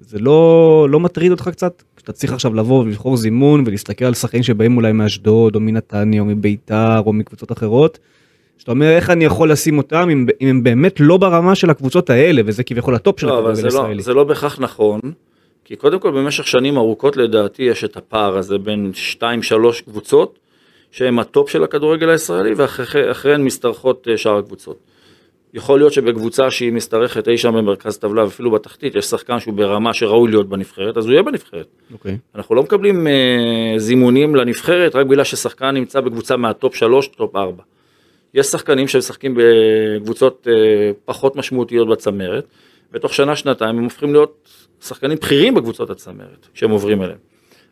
זה 0.00 0.18
לא, 0.18 0.86
לא 0.90 1.00
מטריד 1.00 1.30
אותך 1.30 1.48
קצת? 1.48 1.82
שאתה 1.98 2.12
צריך 2.12 2.32
עכשיו 2.32 2.54
לבוא 2.54 2.80
ולבחור 2.80 3.16
זימון 3.16 3.62
ולהסתכל 3.66 4.04
על 4.04 4.14
שחקנים 4.14 4.42
שבאים 4.42 4.76
אולי 4.76 4.92
מאשדוד 4.92 5.54
או 5.54 5.60
מנתניה 5.60 6.20
או 6.20 6.26
מביתר 6.26 6.98
או 7.06 7.12
מקבוצות 7.12 7.52
אחרות. 7.52 7.98
שאתה 8.58 8.70
אומר 8.70 8.90
איך 8.90 9.10
אני 9.10 9.24
יכול 9.24 9.52
לשים 9.52 9.78
אותם 9.78 10.08
אם, 10.10 10.26
אם 10.40 10.48
הם 10.48 10.62
באמת 10.62 11.00
לא 11.00 11.16
ברמה 11.16 11.54
של 11.54 11.70
הקבוצות 11.70 12.10
האלה 12.10 12.42
וזה 12.46 12.64
כביכול 12.64 12.94
הטופ 12.94 13.20
של 13.20 13.26
לא, 13.26 13.32
הכדורגל 13.32 13.60
לא- 13.60 13.66
הישראלי. 13.66 13.94
לא, 13.94 14.02
זה 14.02 14.14
לא 14.14 14.24
בהכרח 14.24 14.58
נכון. 14.60 15.00
כי 15.64 15.76
קודם 15.76 15.98
כל 15.98 16.10
במשך 16.10 16.46
שנים 16.46 16.76
ארוכות 16.76 17.16
לדעתי 17.16 17.62
יש 17.62 17.84
את 17.84 17.96
הפער 17.96 18.38
הזה 18.38 18.58
בין 18.58 18.92
2-3 19.20 19.22
קבוצות 19.84 20.38
שהם 20.90 21.18
הטופ 21.18 21.50
של 21.50 21.64
הכדורגל 21.64 22.10
הישראלי 22.10 22.54
ואחריהן 22.56 23.44
משתרכות 23.44 24.08
אה, 24.10 24.16
שאר 24.16 24.38
הקבוצות. 24.38 24.78
יכול 25.54 25.78
להיות 25.78 25.92
שבקבוצה 25.92 26.50
שהיא 26.50 26.72
משתרכת 26.72 27.28
אי 27.28 27.38
שם 27.38 27.54
במרכז 27.54 27.98
טבלה 27.98 28.24
ואפילו 28.24 28.50
בתחתית, 28.50 28.94
יש 28.94 29.04
שחקן 29.04 29.40
שהוא 29.40 29.54
ברמה 29.54 29.94
שראוי 29.94 30.30
להיות 30.30 30.48
בנבחרת, 30.48 30.96
אז 30.96 31.04
הוא 31.04 31.12
יהיה 31.12 31.22
בנבחרת. 31.22 31.66
אוקיי. 31.92 32.18
אנחנו 32.34 32.54
לא 32.54 32.62
מקבלים 32.62 33.06
אה, 33.06 33.74
זימונים 33.76 34.36
לנבחרת 34.36 34.94
רק 34.94 35.06
בגלל 35.06 35.24
ששחקן 35.24 35.70
נמצא 35.70 36.00
בקבוצה 36.00 36.36
מהטופ 36.36 36.74
3, 36.74 37.08
טופ 37.08 37.36
4. 37.36 37.62
יש 38.34 38.46
שחקנים 38.46 38.88
שמשחקים 38.88 39.38
בקבוצות 39.38 40.46
אה, 40.50 40.90
פחות 41.04 41.36
משמעותיות 41.36 41.88
בצמרת, 41.88 42.46
ותוך 42.92 43.14
שנה-שנתיים 43.14 43.78
הם 43.78 43.84
הופכים 43.84 44.12
להיות 44.12 44.48
שחקנים 44.80 45.18
בכירים 45.18 45.54
בקבוצות 45.54 45.90
הצמרת, 45.90 46.46
כשהם 46.54 46.70
עוברים 46.70 47.02
אליהם. 47.02 47.18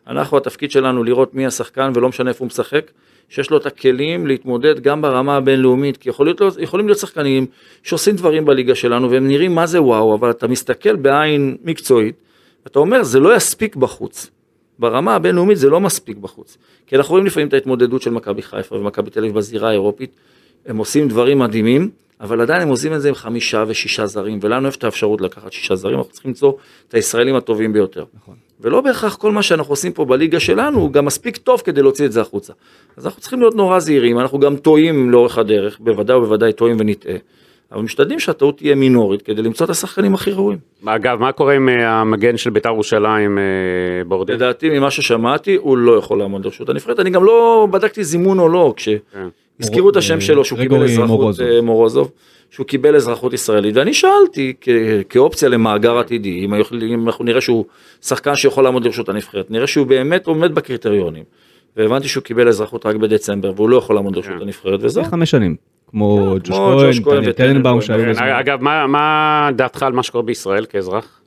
אנחנו, 0.07 0.37
התפקיד 0.37 0.71
שלנו 0.71 1.03
לראות 1.03 1.35
מי 1.35 1.45
השחקן, 1.45 1.91
ולא 1.95 2.09
משנה 2.09 2.29
איפה 2.29 2.39
הוא 2.39 2.47
משחק, 2.47 2.91
שיש 3.29 3.49
לו 3.49 3.57
את 3.57 3.65
הכלים 3.65 4.27
להתמודד 4.27 4.79
גם 4.79 5.01
ברמה 5.01 5.35
הבינלאומית, 5.35 5.97
כי 5.97 6.09
יכול 6.09 6.25
להיות, 6.25 6.41
יכולים 6.59 6.87
להיות 6.87 6.99
שחקנים 6.99 7.45
שעושים 7.83 8.15
דברים 8.15 8.45
בליגה 8.45 8.75
שלנו, 8.75 9.11
והם 9.11 9.27
נראים 9.27 9.55
מה 9.55 9.65
זה 9.65 9.81
וואו, 9.81 10.15
אבל 10.15 10.31
אתה 10.31 10.47
מסתכל 10.47 10.95
בעין 10.95 11.57
מקצועית, 11.63 12.15
אתה 12.67 12.79
אומר, 12.79 13.03
זה 13.03 13.19
לא 13.19 13.35
יספיק 13.35 13.75
בחוץ. 13.75 14.29
ברמה 14.79 15.15
הבינלאומית 15.15 15.57
זה 15.57 15.69
לא 15.69 15.79
מספיק 15.79 16.17
בחוץ. 16.17 16.57
כי 16.87 16.95
אנחנו 16.95 17.11
רואים 17.11 17.25
לפעמים 17.25 17.47
את 17.47 17.53
ההתמודדות 17.53 18.01
של 18.01 18.09
מכבי 18.09 18.41
חיפה 18.41 18.75
ומכבי 18.75 19.09
תל 19.09 19.19
אביב 19.19 19.33
בזירה 19.33 19.69
האירופית, 19.69 20.15
הם 20.65 20.77
עושים 20.77 21.07
דברים 21.07 21.39
מדהימים, 21.39 21.89
אבל 22.21 22.41
עדיין 22.41 22.61
הם 22.61 22.67
עושים 22.67 22.93
את 22.93 23.01
זה 23.01 23.09
עם 23.09 23.15
חמישה 23.15 23.63
ושישה 23.67 24.05
זרים, 24.05 24.39
ולנו 24.41 24.67
יש 24.67 24.77
את 24.77 24.83
האפשרות 24.83 25.21
לקחת 25.21 25.53
שישה 25.53 25.75
זרים, 25.75 25.97
אנחנו 25.97 26.11
צריכים 26.11 26.29
למצוא 26.29 26.53
את 26.87 26.93
הישראלים 26.93 27.35
הטובים 27.35 27.73
ביותר. 27.73 28.05
נכון. 28.13 28.35
ולא 28.61 28.81
בהכרח 28.81 29.15
כל 29.15 29.31
מה 29.31 29.43
שאנחנו 29.43 29.71
עושים 29.71 29.91
פה 29.91 30.05
בליגה 30.05 30.39
שלנו 30.39 30.79
הוא 30.79 30.91
גם 30.91 31.05
מספיק 31.05 31.37
טוב 31.37 31.61
כדי 31.61 31.81
להוציא 31.81 32.05
את 32.05 32.11
זה 32.11 32.21
החוצה. 32.21 32.53
אז 32.97 33.05
אנחנו 33.05 33.21
צריכים 33.21 33.39
להיות 33.39 33.55
נורא 33.55 33.79
זהירים, 33.79 34.19
אנחנו 34.19 34.39
גם 34.39 34.55
טועים 34.55 35.11
לאורך 35.11 35.37
הדרך, 35.37 35.79
בוודאי 35.79 36.15
ובוודאי 36.15 36.53
טועים 36.53 36.77
ונטעה. 36.79 37.15
אבל 37.71 37.81
משתדלים 37.81 38.19
שהטעות 38.19 38.57
תהיה 38.57 38.75
מינורית 38.75 39.21
כדי 39.21 39.41
למצוא 39.41 39.65
את 39.65 39.69
השחקנים 39.69 40.13
הכי 40.13 40.31
ראויים. 40.31 40.59
אגב, 40.85 41.19
מה 41.19 41.31
קורה 41.31 41.53
עם 41.53 41.69
אה, 41.69 41.89
המגן 41.89 42.37
של 42.37 42.49
בית"ר 42.49 42.69
ירושלים, 42.69 43.37
אה, 43.37 43.43
בורדל? 44.07 44.33
לדעתי 44.33 44.69
ממה 44.69 44.91
ששמעתי 44.91 45.55
הוא 45.55 45.77
לא 45.77 45.97
יכול 45.97 46.19
לעמוד 46.19 46.45
לרשות 46.45 46.69
הנבחרת, 46.69 46.99
אני 46.99 47.09
גם 47.09 47.23
לא 47.23 47.67
בדקתי 47.71 48.03
זימון 48.03 48.39
או 48.39 48.49
לא, 48.49 48.73
כשהזכירו 48.77 49.89
את 49.89 49.95
השם 49.95 50.21
שלו 50.21 50.45
שהוא 50.45 50.59
קיבל 50.59 50.83
אזרחות 50.83 51.07
מורוזוב. 51.09 51.47
אה, 51.47 51.61
מורוזוב, 51.61 52.11
שהוא 52.49 52.65
קיבל 52.65 52.95
אזרחות 52.95 53.33
ישראלית, 53.33 53.75
ואני 53.75 53.93
שאלתי 53.93 54.53
כאופציה 55.09 55.49
למאגר 55.49 55.97
עתידי, 55.97 56.45
אם 56.45 56.53
אנחנו 57.07 57.25
נראה 57.25 57.41
שהוא 57.41 57.65
שחקן 58.01 58.35
שיכול 58.35 58.63
לעמוד 58.63 58.85
לרשות 58.85 59.09
הנבחרת, 59.09 59.51
נראה 59.51 59.67
שהוא 59.67 59.87
באמת 59.87 60.27
עומד 60.27 60.55
בקריטריונים. 60.55 61.23
והבנתי 61.77 62.07
שהוא 62.07 62.23
קיבל 62.23 62.47
אזרחות 62.47 62.85
רק 62.85 62.95
בדצמבר 62.95 63.51
והוא 63.55 63.69
לא 63.69 63.77
יכול 63.77 63.95
לעמוד 63.95 64.15
לרשות 64.15 64.31
כן. 64.31 64.41
הנבחרת 64.41 64.79
וזהו. 64.83 65.03
חמש 65.03 65.31
שנים. 65.31 65.55
כמו 65.87 66.35
כן, 66.43 66.51
ג'וש 66.51 66.99
כהן, 66.99 67.17
וטננבאום, 67.19 67.33
טננבאום 67.33 67.81
שהיו 67.81 68.09
בזמן. 68.09 68.27
אגב, 68.27 68.61
מה- 68.63 68.87
מה 68.87 69.49
דעתך 69.55 69.83
על 69.83 69.93
מה 69.93 70.03
שקורה 70.03 70.23
בישראל 70.23 70.65
כאזרח? 70.65 71.21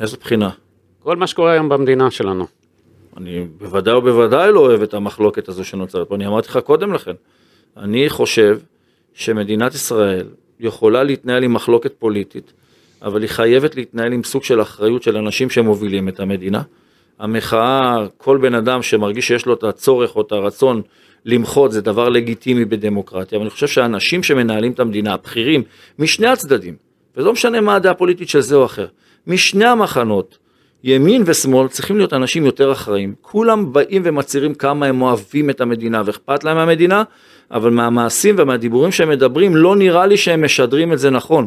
איזו 0.00 0.16
בחינה. 0.20 0.50
כל 1.02 1.16
מה 1.16 1.26
שקורה 1.26 1.52
היום 1.52 1.68
במדינה 1.68 2.10
שלנו. 2.10 2.46
אני 3.16 3.46
בוודאי 3.58 3.94
ובוודאי 3.94 4.52
לא 4.52 4.60
אוהב 4.60 4.82
את 4.82 4.94
המחלוקת 4.94 5.48
הזו 5.48 5.64
שנוצרת 5.64 6.08
פה, 6.08 6.14
אני 6.14 6.26
אמרתי 6.26 6.48
לך 6.48 6.56
קודם 6.64 6.92
לכן. 6.92 7.12
אני 7.76 8.08
חושב 8.08 8.58
שמדינת 9.14 9.74
ישראל 9.74 10.26
יכולה 10.60 11.02
להתנהל 11.02 11.42
עם 11.42 11.52
מחלוקת 11.54 11.92
פוליטית, 11.98 12.52
אבל 13.02 13.22
היא 13.22 13.30
חייבת 13.30 13.76
להתנהל 13.76 14.12
עם 14.12 14.24
סוג 14.24 14.44
של 14.44 14.62
אחריות 14.62 15.02
של 15.02 15.16
אנשים 15.16 15.50
שמובילים 15.50 16.08
את 16.08 16.20
המדינה. 16.20 16.62
המחאה, 17.18 17.96
כל 18.16 18.38
בן 18.38 18.54
אדם 18.54 18.82
שמרגיש 18.82 19.26
שיש 19.28 19.46
לו 19.46 19.54
את 19.54 19.64
הצורך 19.64 20.16
או 20.16 20.20
את 20.20 20.32
הרצון 20.32 20.82
למחות, 21.24 21.72
זה 21.72 21.80
דבר 21.80 22.08
לגיטימי 22.08 22.64
בדמוקרטיה, 22.64 23.36
אבל 23.36 23.44
אני 23.44 23.50
חושב 23.50 23.66
שהאנשים 23.66 24.22
שמנהלים 24.22 24.72
את 24.72 24.80
המדינה, 24.80 25.14
הבכירים, 25.14 25.62
משני 25.98 26.26
הצדדים, 26.26 26.74
ולא 27.16 27.32
משנה 27.32 27.60
מה 27.60 27.74
הדעה 27.74 27.92
הפוליטית 27.92 28.28
של 28.28 28.40
זה 28.40 28.56
או 28.56 28.64
אחר, 28.64 28.86
משני 29.26 29.64
המחנות, 29.64 30.38
ימין 30.84 31.22
ושמאל 31.26 31.68
צריכים 31.68 31.96
להיות 31.96 32.12
אנשים 32.12 32.46
יותר 32.46 32.72
אחראים. 32.72 33.14
כולם 33.20 33.72
באים 33.72 34.02
ומצהירים 34.04 34.54
כמה 34.54 34.86
הם 34.86 35.02
אוהבים 35.02 35.50
את 35.50 35.60
המדינה 35.60 36.02
ואכפת 36.06 36.44
להם 36.44 36.56
מהמדינה, 36.56 37.02
אבל 37.50 37.70
מהמעשים 37.70 38.34
ומהדיבורים 38.38 38.92
שהם 38.92 39.08
מדברים, 39.08 39.56
לא 39.56 39.76
נראה 39.76 40.06
לי 40.06 40.16
שהם 40.16 40.44
משדרים 40.44 40.92
את 40.92 40.98
זה 40.98 41.10
נכון. 41.10 41.46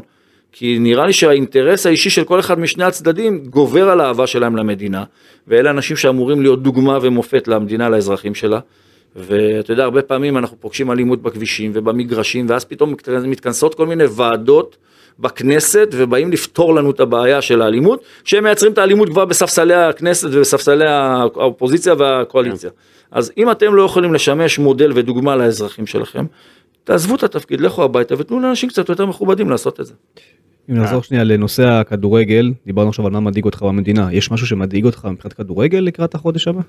כי 0.52 0.80
נראה 0.80 1.06
לי 1.06 1.14
שהאינטרס 1.14 1.86
האישי 1.86 2.10
של 2.10 2.24
כל 2.24 2.40
אחד 2.40 2.60
משני 2.60 2.84
הצדדים 2.84 3.46
גובר 3.46 3.90
על 3.90 4.02
האהבה 4.02 4.28
שלהם 4.28 4.56
למדינה, 4.56 5.04
ואלה 5.48 5.70
אנשים 5.70 5.98
שאמורים 5.98 6.42
להיות 6.42 6.64
דוגמה 6.64 7.00
ומופת 7.02 7.48
למדינה, 7.48 7.90
לאזרחים 7.90 8.36
שלה. 8.36 8.60
ואתה 9.16 9.74
יודע, 9.74 9.84
הרבה 9.84 10.02
פעמים 10.02 10.38
אנחנו 10.38 10.58
פוגשים 10.60 10.92
אלימות 10.92 11.22
בכבישים 11.22 11.72
ובמגרשים, 11.74 12.46
ואז 12.50 12.66
פתאום 12.66 12.96
מתכנסות 13.24 13.76
כל 13.76 13.88
מיני 13.88 14.04
ועדות 14.16 14.78
בכנסת, 15.20 15.90
ובאים 15.92 16.32
לפתור 16.32 16.76
לנו 16.76 16.92
את 16.92 17.00
הבעיה 17.00 17.42
של 17.42 17.62
האלימות, 17.62 18.04
שהם 18.24 18.44
מייצרים 18.44 18.72
את 18.72 18.78
האלימות 18.78 19.10
כבר 19.10 19.26
בספסלי 19.26 19.74
הכנסת 19.74 20.28
ובספסלי 20.32 20.86
האופוזיציה 20.88 21.94
והקואליציה. 21.98 22.70
אז 23.12 23.32
אם 23.38 23.52
אתם 23.52 23.76
לא 23.76 23.84
יכולים 23.84 24.14
לשמש 24.14 24.60
מודל 24.60 24.92
ודוגמה 24.96 25.36
לאזרחים 25.36 25.88
שלכם, 25.88 26.26
תעזבו 26.84 27.16
את 27.16 27.24
התפקיד, 27.24 27.62
לכו 27.62 27.84
הביתה 27.84 28.16
ותנו 28.18 28.40
לאנשים 28.40 28.70
קצת 28.70 28.90
יותר 28.90 29.06
מכובדים 29.06 29.50
לעשות 29.50 29.80
את 29.80 29.86
זה. 29.86 29.94
אם 30.70 30.76
נחזור 30.76 31.04
שנייה 31.04 31.24
לנושא 31.24 31.64
הכדורגל, 31.68 32.52
דיברנו 32.66 32.90
עכשיו 32.90 33.06
על 33.08 33.12
מה 33.12 33.20
מדאיג 33.20 33.46
אותך 33.46 33.62
במדינה, 33.62 34.14
יש 34.14 34.32
משהו 34.32 34.48
שמדאיג 34.48 34.86
אותך 34.86 35.08
מבחינת 35.12 35.34
כדורגל 35.34 35.78
לקראת 35.80 36.16
החודש 36.16 36.48
הבא? 36.48 36.62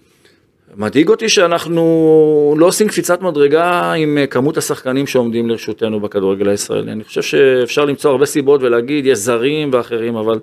מדאיג 0.76 1.08
אותי 1.08 1.28
שאנחנו 1.28 2.54
לא 2.58 2.66
עושים 2.66 2.88
קפיצת 2.88 3.22
מדרגה 3.22 3.92
עם 3.92 4.18
אה, 4.18 4.26
כמות 4.26 4.56
השחקנים 4.56 5.06
שעומדים 5.06 5.48
לרשותנו 5.48 6.00
בכדורגל 6.00 6.48
הישראלי. 6.48 6.92
אני 6.92 7.04
חושב 7.04 7.22
שאפשר 7.22 7.84
למצוא 7.84 8.10
הרבה 8.10 8.26
סיבות 8.26 8.62
ולהגיד 8.62 9.06
יש 9.06 9.18
זרים 9.18 9.70
ואחרים, 9.72 10.16
אבל 10.16 10.40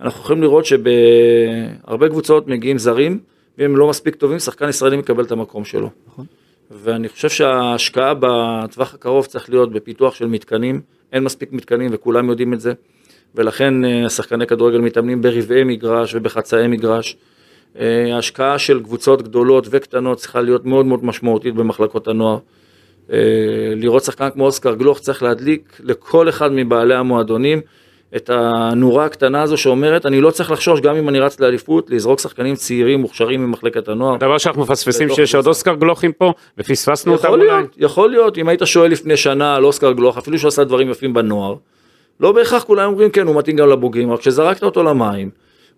אנחנו 0.00 0.20
יכולים 0.20 0.42
לראות 0.42 0.64
שבהרבה 0.66 2.08
קבוצות 2.08 2.48
מגיעים 2.48 2.78
זרים, 2.78 3.18
ואם 3.58 3.76
לא 3.76 3.88
מספיק 3.88 4.14
טובים, 4.14 4.38
שחקן 4.38 4.68
ישראלי 4.68 4.96
מקבל 4.96 5.24
את 5.24 5.32
המקום 5.32 5.64
שלו. 5.64 5.90
נכון. 6.08 6.26
ואני 6.70 7.08
חושב 7.08 7.28
שההשקעה 7.28 8.14
בטווח 8.20 8.94
הקרוב 8.94 9.26
צריך 9.26 9.50
להיות 9.50 9.72
בפיתוח 9.72 10.14
של 10.14 10.26
מתקנים, 10.26 10.80
אין 11.12 11.24
מספיק 11.24 11.52
מתקנים 11.52 11.90
וכולם 11.92 12.28
יודעים 12.28 12.54
את 12.54 12.60
זה, 12.60 12.72
ולכן 13.34 13.84
אה, 13.84 14.10
שחקני 14.10 14.46
כדורגל 14.46 14.78
מתאמנים 14.78 15.22
ברבעי 15.22 15.64
מגרש 15.64 16.14
ובחצאי 16.14 16.66
מגרש. 16.66 17.16
אה, 17.80 18.14
ההשקעה 18.14 18.58
של 18.58 18.82
קבוצות 18.82 19.22
גדולות 19.22 19.66
וקטנות 19.70 20.18
צריכה 20.18 20.40
להיות 20.40 20.64
מאוד 20.64 20.86
מאוד 20.86 21.04
משמעותית 21.04 21.54
במחלקות 21.54 22.08
הנוער. 22.08 22.38
אה, 23.12 23.18
לראות 23.76 24.04
שחקן 24.04 24.30
כמו 24.30 24.44
אוסקר 24.44 24.74
גלוך 24.74 24.98
צריך 24.98 25.22
להדליק 25.22 25.80
לכל 25.84 26.28
אחד 26.28 26.52
מבעלי 26.52 26.94
המועדונים 26.94 27.60
את 28.16 28.30
הנורה 28.32 29.04
הקטנה 29.04 29.42
הזו 29.42 29.56
שאומרת 29.56 30.06
אני 30.06 30.20
לא 30.20 30.30
צריך 30.30 30.50
לחשוש 30.50 30.80
גם 30.80 30.96
אם 30.96 31.08
אני 31.08 31.20
רץ 31.20 31.40
לאליפות 31.40 31.90
לזרוק 31.90 32.20
שחקנים 32.20 32.54
צעירים 32.54 33.00
מוכשרים 33.00 33.46
ממחלקת 33.46 33.88
הנוער. 33.88 34.14
הדבר 34.14 34.38
שאנחנו 34.38 34.62
מפספסים 34.62 35.08
שיש 35.08 35.34
עוד. 35.34 35.46
אוסקר 35.46 35.74
גלוכים 35.74 36.12
פה, 36.12 36.32
ופספסנו 36.58 37.12
אותם 37.12 37.28
אולי. 37.28 37.46
להיות, 37.46 37.74
יכול 37.78 38.10
להיות, 38.10 38.38
אם 38.38 38.48
היית 38.48 38.60
שואל 38.64 38.90
לפני 38.90 39.16
שנה 39.16 39.56
על 39.56 39.64
אוסקר 39.64 39.92
גלוך, 39.92 40.18
אפילו 40.18 40.38
שהוא 40.38 40.48
עשה 40.48 40.64
דברים 40.64 40.90
יפים 40.90 41.14
בנוער, 41.14 41.54
לא 42.20 42.32
בהכרח 42.32 42.62
כולם 42.62 42.90
אומרים 42.90 43.10
כן, 43.10 43.26
הוא 43.26 43.36
מתאים 43.36 43.56
גם 43.56 43.68
לבוגרים, 43.68 44.12
רק 44.12 44.20
כשזרקת 44.20 44.62
אותו 44.62 44.82
למים, 44.82 45.30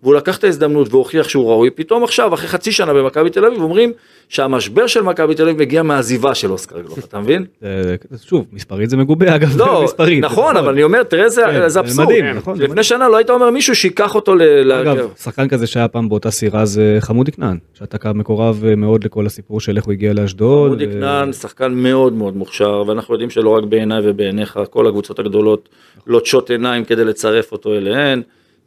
והוא 0.03 0.15
לקח 0.15 0.37
את 0.37 0.43
ההזדמנות 0.43 0.87
והוכיח 0.93 1.29
שהוא 1.29 1.49
ראוי, 1.49 1.69
פתאום 1.69 2.03
עכשיו, 2.03 2.33
אחרי 2.33 2.47
חצי 2.47 2.71
שנה 2.71 2.93
במכבי 2.93 3.29
תל 3.29 3.45
אביב, 3.45 3.61
אומרים 3.61 3.91
שהמשבר 4.29 4.87
של 4.87 5.01
מכבי 5.01 5.35
תל 5.35 5.43
אביב 5.43 5.59
מגיע 5.61 5.83
מהעזיבה 5.83 6.35
של 6.35 6.51
אוסקר 6.51 6.81
גלוך, 6.81 6.99
אתה 6.99 7.19
מבין? 7.19 7.45
זה- 7.61 7.95
שוב, 8.25 8.45
מספרית 8.53 8.89
זה 8.89 8.97
מגובה 8.97 9.35
אגב, 9.35 9.57
לא, 9.57 9.81
מספרית. 9.85 10.23
נכון, 10.23 10.57
אבל 10.57 10.69
אני 10.73 10.83
אומר, 10.83 11.03
תראה 11.03 11.23
איזה 11.23 11.41
כן, 11.51 11.67
זה 11.69 11.79
אבסורד. 11.79 12.07
מדהים, 12.07 12.25
נכון, 12.25 12.57
זה 12.57 12.63
לפני. 12.63 12.83
שנה 12.83 13.09
לא 13.09 13.17
היית 13.17 13.29
אומר 13.29 13.49
מישהו 13.49 13.75
שייקח 13.75 14.15
אותו 14.15 14.35
ל... 14.35 14.71
אגב, 14.71 15.09
שחקן 15.17 15.47
כזה 15.47 15.67
שהיה 15.67 15.87
פעם 15.87 16.09
באותה 16.09 16.31
סירה 16.31 16.65
זה 16.65 16.97
חמודי 16.99 17.31
כנען, 17.31 17.57
שאתה 17.73 17.97
קו 17.97 18.09
מקורב 18.15 18.63
אה, 18.67 18.75
מאוד 18.75 19.03
לכל 19.03 19.25
הסיפור 19.25 19.59
של 19.59 19.77
איך 19.77 19.85
הוא 19.85 19.91
הגיע 19.91 20.13
לאשדוד. 20.13 20.71
אודי 20.71 20.87
ו- 20.87 20.91
כנען 20.91 21.33
שחקן 21.33 21.73
מאוד 21.73 22.13
מאוד 22.13 22.35
מוכשר 22.37 22.83
ואנחנו 22.87 23.13
יודעים 23.13 23.29
שלא 23.29 23.49
רק 23.49 23.63
בעיניי 23.63 23.99
ובעיניך 24.03 24.59
כל 24.69 24.87
הקבוצות 24.87 25.19
הגדולות 25.19 25.69
לוטשות 26.07 26.49
עיניים 26.49 26.85
כדי 26.85 27.03
לצרף 27.05 27.51
אותו 27.51 27.73
אליהן. 27.73 28.21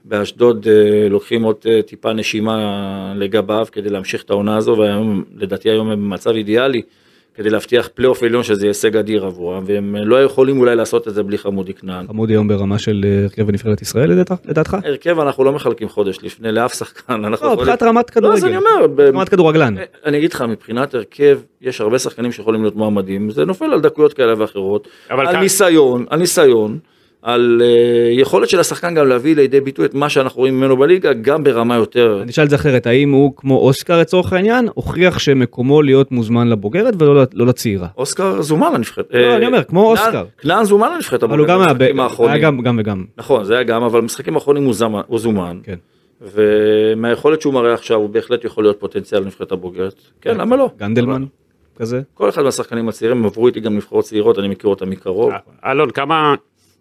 באשדוד 0.04 0.66
אה, 0.68 1.08
לוקחים 1.08 1.42
עוד 1.42 1.56
אה, 1.66 1.82
טיפה 1.82 2.12
נשימה 2.12 2.58
לגביו 3.16 3.66
כדי 3.72 3.88
להמשיך 3.88 4.22
את 4.22 4.30
העונה 4.30 4.56
הזו 4.56 4.76
והיום 4.78 5.24
לדעתי 5.36 5.70
היום 5.70 5.90
הם 5.90 5.98
במצב 6.00 6.30
אידיאלי 6.30 6.82
כדי 7.34 7.50
להבטיח 7.50 7.88
פלייאוף 7.94 8.22
עליון 8.22 8.42
שזה 8.42 8.66
הישג 8.66 8.96
אדיר 8.96 9.24
עבורם 9.26 9.62
והם 9.66 9.96
לא 9.96 10.22
יכולים 10.24 10.58
אולי 10.60 10.76
לעשות 10.76 11.08
את 11.08 11.14
זה 11.14 11.22
בלי 11.22 11.38
חמודי 11.38 11.74
כנען. 11.74 12.06
חמודי 12.06 12.32
היום 12.32 12.48
ברמה 12.48 12.78
של 12.78 13.04
אה, 13.04 13.22
הרכב 13.22 13.42
בנבחרת 13.42 13.82
ישראל 13.82 14.10
לדעתך- 14.10 14.48
לדעתך? 14.48 14.76
הרכב 14.84 15.20
אנחנו 15.20 15.44
לא 15.44 15.52
מחלקים 15.52 15.88
חודש 15.88 16.18
לפני 16.22 16.52
לאף 16.52 16.74
שחקן. 16.74 17.20
לא, 17.20 17.34
יכולים- 17.34 17.52
מבחינת 17.58 17.82
רמת 17.82 18.16
לא, 18.16 18.32
אז 18.32 18.40
כדורגל. 18.40 18.46
אני 18.46 18.56
אומר, 18.56 18.86
ב- 18.86 19.00
רמת 19.00 19.28
כדורגלן. 19.28 19.74
אני 20.06 20.18
אגיד 20.18 20.32
לך, 20.32 20.42
מבחינת 20.42 20.94
הרכב, 20.94 21.38
יש 21.62 21.80
הרבה 21.80 21.98
שחקנים 21.98 22.32
שיכולים 22.32 22.62
להיות 22.62 22.76
מועמדים, 22.76 23.30
זה 23.30 23.44
נופל 23.44 23.64
על 23.72 23.80
דקויות 23.80 24.12
כאלה 24.12 24.34
ואחרות, 24.38 24.88
אבל 25.10 25.26
על 25.26 25.32
כאן- 25.32 25.40
ניסיון, 25.42 26.04
על 26.10 26.18
ניסיון, 26.18 26.78
על 27.24 27.62
אה, 27.64 28.10
יכולת 28.12 28.48
של 28.48 28.60
השחקן 28.60 28.94
גם 28.94 29.08
להביא 29.08 29.36
לידי 29.36 29.60
ביטוי 29.60 29.86
את 29.86 29.94
מה 29.94 30.08
שאנחנו 30.08 30.38
רואים 30.38 30.56
ממנו 30.56 30.76
בליגה, 30.76 31.12
גם 31.12 31.44
ברמה 31.44 31.76
יותר... 31.76 32.18
אני 32.22 32.30
אשאל 32.30 32.44
את 32.44 32.50
זה 32.50 32.56
אחרת, 32.56 32.86
האם 32.86 33.10
הוא 33.10 33.32
כמו 33.36 33.58
אוסקר 33.58 34.00
לצורך 34.00 34.32
העניין, 34.32 34.68
הוכיח 34.74 35.18
שמקומו 35.18 35.82
להיות 35.82 36.12
מוזמן 36.12 36.48
לבוגרת 36.48 37.02
ולא 37.02 37.24
לא 37.34 37.46
לצעירה? 37.46 37.88
אוסקר 37.98 38.42
זומן 38.42 38.72
לנבחרת. 38.74 39.06
לא, 39.10 39.18
אה, 39.18 39.36
אני 39.36 39.46
אומר, 39.46 39.62
כמו 39.64 39.90
אוסקר. 39.90 40.24
כנען 40.38 40.64
זומן 40.64 40.92
לנבחרת 40.94 41.22
אבל 41.22 41.38
הוא 41.38 41.46
הבוגרת 41.46 41.58
גם 41.58 41.62
היה, 41.62 41.74
במשחקים 41.74 41.96
ב- 41.96 42.00
האחרונים. 42.00 42.34
היה 42.34 42.42
גם 42.42 42.60
גם 42.60 42.76
וגם. 42.80 43.04
נכון, 43.18 43.44
זה 43.44 43.54
היה 43.54 43.62
גם, 43.62 43.82
אבל 43.82 44.00
במשחקים 44.00 44.34
האחרונים 44.34 44.64
הוא 45.06 45.18
זומן. 45.18 45.58
כן. 45.62 45.76
ומהיכולת 46.20 47.40
שהוא 47.40 47.54
מראה 47.54 47.74
עכשיו, 47.74 47.96
הוא 47.96 48.10
בהחלט 48.10 48.44
יכול 48.44 48.64
להיות 48.64 48.80
פוטנציאל 48.80 49.20
לנבחרת 49.20 49.52
הבוגרת. 49.52 49.94
כן, 50.20 50.36
למה 50.36 50.56
לא? 50.56 50.70
גנדלמן 50.78 51.24
כזה. 51.76 52.02
כל 52.14 52.28
אחד 52.28 52.42
מהשחקנים 52.42 52.88
הצעירים, 52.88 53.24
עברו 53.24 53.46
איתי 53.46 53.60
גם 53.60 53.76
נבחרות 53.76 54.04
צעירות, 54.04 54.38
אני 54.38 54.48
מכיר 54.48 54.70
אותם 54.70 54.90
מקרוב. 54.90 55.32
אלון, 55.64 55.90
כמה, 55.90 56.34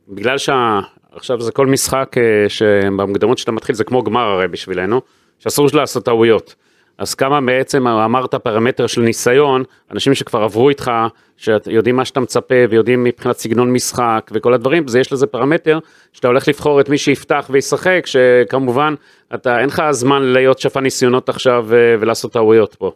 בגלל 0.08 0.38
שעכשיו 0.38 1.42
זה 1.42 1.52
כל 1.52 1.68
משחק 1.68 2.16
אה, 2.18 2.50
שבמוקדמות 2.50 3.38
שאתה 3.38 3.52
מתחיל 3.52 3.76
זה 3.76 3.84
כמו 3.84 4.04
גמר 4.04 4.22
הרי 4.22 4.48
בשבילנו, 4.48 5.02
שאסור 5.40 5.68
לעשות 5.74 6.06
טעויות. 6.06 6.56
אז 6.98 7.16
כמה 7.16 7.42
בעצם 7.42 7.88
אמרת 7.88 8.36
פרמטר 8.36 8.88
של 8.88 9.02
ניסיון, 9.02 9.64
אנשים 9.92 10.14
שכבר 10.14 10.44
עברו 10.44 10.70
איתך, 10.70 10.92
שיודעים 11.38 11.96
מה 11.96 12.06
שאתה 12.06 12.20
מצפה 12.20 12.56
ויודעים 12.70 13.04
מבחינת 13.04 13.38
סגנון 13.38 13.72
משחק 13.72 14.32
וכל 14.34 14.54
הדברים, 14.54 14.88
זה 14.88 15.00
יש 15.00 15.14
לזה 15.14 15.28
פרמטר 15.28 15.80
שאתה 16.14 16.28
הולך 16.28 16.48
לבחור 16.48 16.82
את 16.82 16.90
מי 16.90 16.98
שיפתח 16.98 17.48
וישחק, 17.50 18.04
שכמובן 18.06 18.96
אתה 19.34 19.60
אין 19.60 19.68
לך 19.68 19.84
זמן 19.92 20.24
להיות 20.24 20.60
שפן 20.60 20.84
ניסיונות 20.84 21.30
עכשיו 21.30 21.68
אה, 21.74 21.96
ולעשות 22.00 22.34
טעויות 22.34 22.76
פה. 22.76 22.92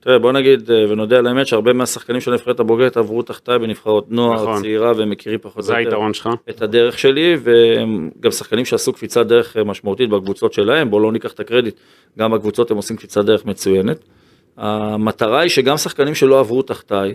תראה, 0.00 0.18
בוא 0.18 0.32
נגיד 0.32 0.70
אה, 0.70 0.84
ונודה 0.88 1.18
על 1.18 1.26
האמת 1.26 1.46
שהרבה 1.46 1.72
מהשחקנים 1.72 2.20
של 2.20 2.30
הנבחרת 2.30 2.60
הבוגרת 2.60 2.96
עברו 2.96 3.22
תחתיי 3.22 3.58
בנבחרות 3.58 4.10
נוער, 4.10 4.42
נכון. 4.42 4.62
צעירה, 4.62 4.92
והם 4.96 5.10
מכירים 5.10 5.38
פחות 5.42 5.64
זה 5.64 5.72
או 5.72 5.78
יותר. 5.78 5.96
את 6.50 6.62
הדרך 6.62 6.98
שלי, 6.98 7.36
וגם 7.42 8.30
שחקנים 8.30 8.64
שעשו 8.64 8.92
קפיצת 8.92 9.26
דרך 9.26 9.56
אה, 9.56 9.64
משמעותית 9.64 10.10
בקבוצות 10.10 10.52
שלהם, 10.52 10.90
בואו 10.90 11.02
לא 11.02 11.12
ניקח 11.12 11.32
את 11.32 11.40
הקרדיט, 11.40 11.80
גם 12.18 12.32
בקבוצות 12.32 12.70
הם 12.70 12.76
עושים 12.76 12.96
קפיצת 12.96 13.24
דרך 13.24 13.44
מצוינת. 13.44 14.04
המטרה 14.56 15.40
היא 15.40 15.50
שגם 15.50 15.76
שחקנים 15.76 16.14
שלא 16.14 16.40
עברו 16.40 16.62
תחתיי 16.62 17.14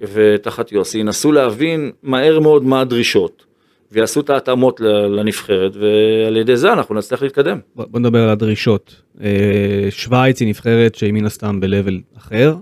ותחת 0.00 0.72
יוסי, 0.72 0.98
ינסו 0.98 1.32
להבין 1.32 1.90
מהר 2.02 2.40
מאוד 2.40 2.64
מה 2.64 2.80
הדרישות, 2.80 3.44
ויעשו 3.92 4.20
את 4.20 4.30
ההתאמות 4.30 4.80
לנבחרת, 5.10 5.72
ועל 5.76 6.36
ידי 6.36 6.56
זה 6.56 6.72
אנחנו 6.72 6.94
נצליח 6.94 7.22
להתקדם. 7.22 7.58
בוא 7.74 8.00
נדבר 8.00 8.22
על 8.22 8.28
הדרישות. 8.28 9.02
אה, 9.20 9.86
שווייץ 9.90 10.40
היא 10.40 10.48
נבחרת 10.48 10.94
שהיא 10.94 11.12
מן 11.12 11.24
הסתם 11.24 11.60
ב-level 11.60 12.18
אחר, 12.18 12.54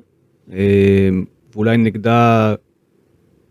אה, 0.53 1.09
ואולי 1.55 1.77
נגדה 1.77 2.55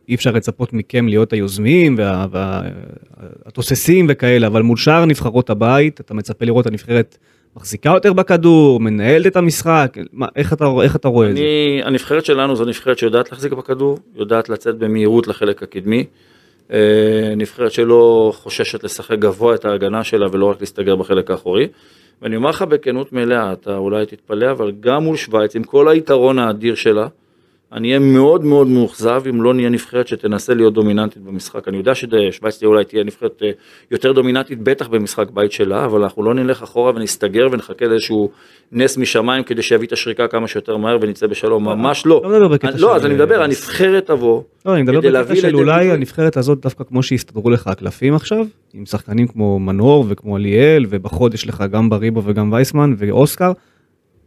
אי 0.10 0.16
אפשר 0.16 0.32
לצפות 0.32 0.74
מכם 0.74 1.08
להיות 1.08 1.34
היוזמים 1.34 1.96
והתוססים 2.32 4.06
וכאלה, 4.10 4.48
אבל 4.48 4.62
מול 4.62 4.78
שאר 4.78 5.06
נבחרות 5.06 5.50
הבית 5.50 6.00
אתה 6.00 6.14
מצפה 6.14 6.46
לראות 6.46 6.68
את 6.68 6.72
הנבחרת 6.72 7.18
מחזיקה 7.56 7.90
יותר 7.90 8.14
בכדור, 8.14 8.80
מנהלת 8.80 9.28
את 9.28 9.36
המשחק, 9.36 9.98
מה, 10.14 10.28
איך, 10.36 10.54
אתה, 10.54 10.66
איך 10.84 10.96
אתה 10.96 11.08
רואה 11.08 11.30
את 11.30 11.36
זה? 11.36 11.42
אני, 11.42 11.82
הנבחרת 11.84 12.26
שלנו 12.26 12.56
זו 12.56 12.66
נבחרת 12.66 12.98
שיודעת 12.98 13.32
להחזיק 13.32 13.54
בכדור, 13.54 13.98
יודעת 14.16 14.50
לצאת 14.50 14.78
במהירות 14.78 15.28
לחלק 15.28 15.64
הקדמי. 15.64 16.06
אה, 16.74 17.34
נבחרת 17.38 17.72
שלא 17.72 18.32
חוששת 18.36 18.84
לשחק 18.84 19.20
גבוה 19.20 19.56
את 19.56 19.66
ההגנה 19.66 20.04
שלה 20.04 20.28
ולא 20.32 20.46
רק 20.50 20.60
להסתגר 20.60 20.96
בחלק 20.96 21.32
האחורי. 21.32 21.68
ואני 22.22 22.36
אומר 22.36 22.50
לך 22.50 22.62
בכנות 22.62 23.14
מלאה, 23.14 23.54
אתה 23.54 23.78
אולי 23.78 24.06
תתפלא, 24.06 24.52
אבל 24.52 24.72
גם 24.80 25.04
מול 25.04 25.18
שווייץ, 25.18 25.56
עם 25.56 25.64
כל 25.64 25.88
היתרון 25.88 26.40
האדיר 26.40 26.76
שלה, 26.76 27.08
אני 27.74 27.88
אהיה 27.88 28.00
מאוד 28.00 28.46
מאוד 28.46 28.68
מאוכזב 28.68 29.22
אם 29.30 29.42
לא 29.42 29.54
נהיה 29.54 29.70
נבחרת 29.70 30.08
שתנסה 30.08 30.54
להיות 30.54 30.74
דומיננטית 30.74 31.22
במשחק. 31.24 31.68
אני 31.68 31.78
יודע 31.78 31.96
ששווייץ 31.96 32.64
אולי 32.64 32.86
תהיה 32.86 33.04
נבחרת 33.04 33.42
אה, 33.44 33.52
יותר 33.92 34.12
דומיננטית, 34.12 34.60
בטח 34.64 34.88
במשחק 34.88 35.30
בית 35.34 35.52
שלה, 35.52 35.86
אבל 35.86 36.02
אנחנו 36.04 36.24
לא 36.24 36.34
נלך 36.34 36.64
אחורה 36.64 36.92
ונסתגר 36.96 37.48
ונחכה 37.52 37.86
לאיזשהו 37.86 38.30
נס 38.72 38.98
משמיים 38.98 39.44
כדי 39.44 39.62
שיביא 39.62 39.88
את 39.88 39.94
השריקה 39.94 40.28
כמה 40.28 40.48
שיותר 40.48 40.78
מהר 40.78 40.98
ונצא 41.02 41.28
בשלום, 41.28 41.64
ממש 41.66 42.06
לא. 42.06 42.22
לא 42.24 42.30
מדבר 42.30 42.48
בקטע 42.48 42.68
אני- 42.70 42.82
לא, 42.82 42.90
של- 42.90 42.96
אז 42.96 43.06
אני 43.06 43.14
מדבר, 43.14 43.44
הנבחרת 43.44 44.06
תבוא, 44.06 44.42
לא, 44.66 44.74
אני 44.74 44.82
מדבר 44.82 45.00
בקטע 45.22 45.36
של 45.36 45.56
אולי 45.56 45.92
הנבחרת 45.92 46.38
הזאת 46.38 46.62
דווקא 46.62 46.84
כמו 46.84 47.04
שהסתדרו 47.04 47.50
לך 47.50 47.68
הקלפים 47.68 48.14
עכשיו, 48.16 48.46
עם 48.74 48.86
שחקנים 48.86 49.28
כמו 49.28 49.60
מנור 49.60 50.06
וכמו 50.10 50.38
אליאל, 50.38 50.86
ובחוד 50.90 51.34
יש 51.34 51.48
לך 51.48 51.64
גם 51.72 51.90
בריבו 51.90 52.22
וגם 52.26 52.52
וייסמן 52.54 52.94
ואוסקר. 52.98 53.52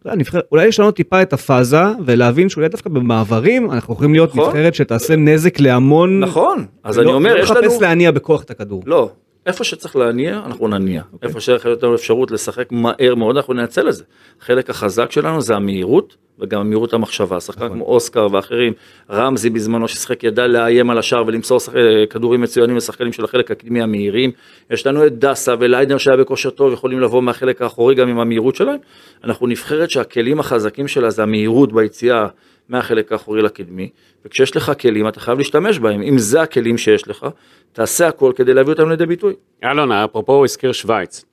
נבחרת- 0.07 0.45
אולי 0.53 0.69
לשנות 0.69 0.97
טיפה 0.97 1.23
את 1.23 1.33
הפאזה 1.33 1.77
ולהבין 2.05 2.49
שאולי 2.49 2.69
דווקא 2.69 2.91
במעברים 2.91 3.71
אנחנו 3.71 3.95
יכולים 3.95 4.13
להיות 4.15 4.31
נכון. 4.31 4.47
נבחרת 4.47 4.75
שתעשה 4.75 5.17
נזק 5.17 5.61
להמון. 5.61 6.21
נכון, 6.21 6.67
אז 6.85 6.99
ולא- 6.99 7.05
אני 7.09 7.15
אומר, 7.17 7.35
לא 7.35 7.41
יש 7.41 7.51
לנו... 7.51 7.61
לחפש 7.61 7.81
להניע 7.83 8.11
בכוח 8.11 8.43
את 8.43 8.51
הכדור. 8.51 8.83
לא, 8.87 9.11
איפה 9.47 9.65
שצריך 9.65 9.97
להניע, 9.97 10.41
אנחנו 10.47 10.69
נניע. 10.69 11.03
אוקיי. 11.13 11.29
איפה 11.29 11.41
שיש 11.41 11.67
לנו 11.83 11.95
אפשרות 11.95 12.31
לשחק 12.31 12.69
מהר 12.73 13.15
מאוד, 13.15 13.37
אנחנו 13.37 13.55
ננצל 13.55 13.89
את 13.89 13.95
זה. 13.95 14.05
החלק 14.43 14.71
החזק 14.71 15.13
שלנו 15.13 15.41
זה 15.41 15.57
המהירות, 15.57 16.17
וגם 16.39 16.69
מהירות 16.69 16.93
המחשבה. 16.93 17.41
שחקן 17.41 17.65
נכון. 17.65 17.77
כמו 17.77 17.85
אוסקר 17.85 18.29
ואחרים, 18.33 18.73
רמזי 19.11 19.51
בזמנו 19.51 19.89
ששיחק 19.89 20.25
ידע 20.25 20.47
לאיים 20.47 20.91
על 20.91 20.99
השער 20.99 21.25
ולמסור 21.27 21.61
שח... 21.61 21.73
כדורים 22.11 22.41
מצוינים 22.41 22.77
לשחקנים 22.77 23.13
של 23.13 23.25
החלק 23.25 23.51
הקדמי 23.51 23.83
המהירים. 23.83 24.31
יש 24.71 24.87
לנו 24.87 25.07
את 25.07 25.19
דסה 25.19 25.55
וליידנר 25.59 25.99
שהיה 25.99 26.17
בכושר 26.17 26.51
טוב, 26.51 26.73
יכולים 26.73 27.01
לבוא 27.01 27.23
מהחלק 27.23 27.63
האחורי 27.63 27.95
גם 27.95 28.09
עם 28.09 28.19
המהירות 28.19 28.57
שלהם. 28.57 28.79
אנחנו 29.25 29.47
נבחרת 29.47 29.91
שהכלים 29.91 30.41
החזקים 30.41 30.89
שלה 30.89 31.11
זה 31.11 31.23
המהירות 31.23 31.73
ביציאה 31.73 32.27
מהחלק 32.69 33.13
האחורי 33.13 33.43
לקדמי, 33.43 33.89
וכשיש 34.25 34.57
לך 34.57 34.73
כלים 34.81 35.09
אתה 35.09 35.21
חייב 35.21 35.39
להשתמש 35.39 35.79
בהם. 35.79 36.03
אם 36.03 36.19
זה 36.19 36.43
הכלים 36.43 36.79
שיש 36.79 37.09
לך, 37.09 37.27
תעשה 37.73 38.09
הכל 38.09 38.33
כדי 38.37 38.55
להביא 38.55 38.73
אותם 38.73 38.91
לידי 38.91 39.07
ביטוי. 39.07 39.35
אלון, 39.65 39.93
אפרופו 39.93 40.33
הוא 40.33 40.45
הזכיר 40.45 40.73
שווייץ. 40.73 41.25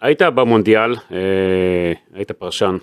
היית 0.00 0.22
במונדיאל, 0.22 0.94
אה, 1.12 1.92
היית 2.14 2.32
פרשן. 2.32 2.76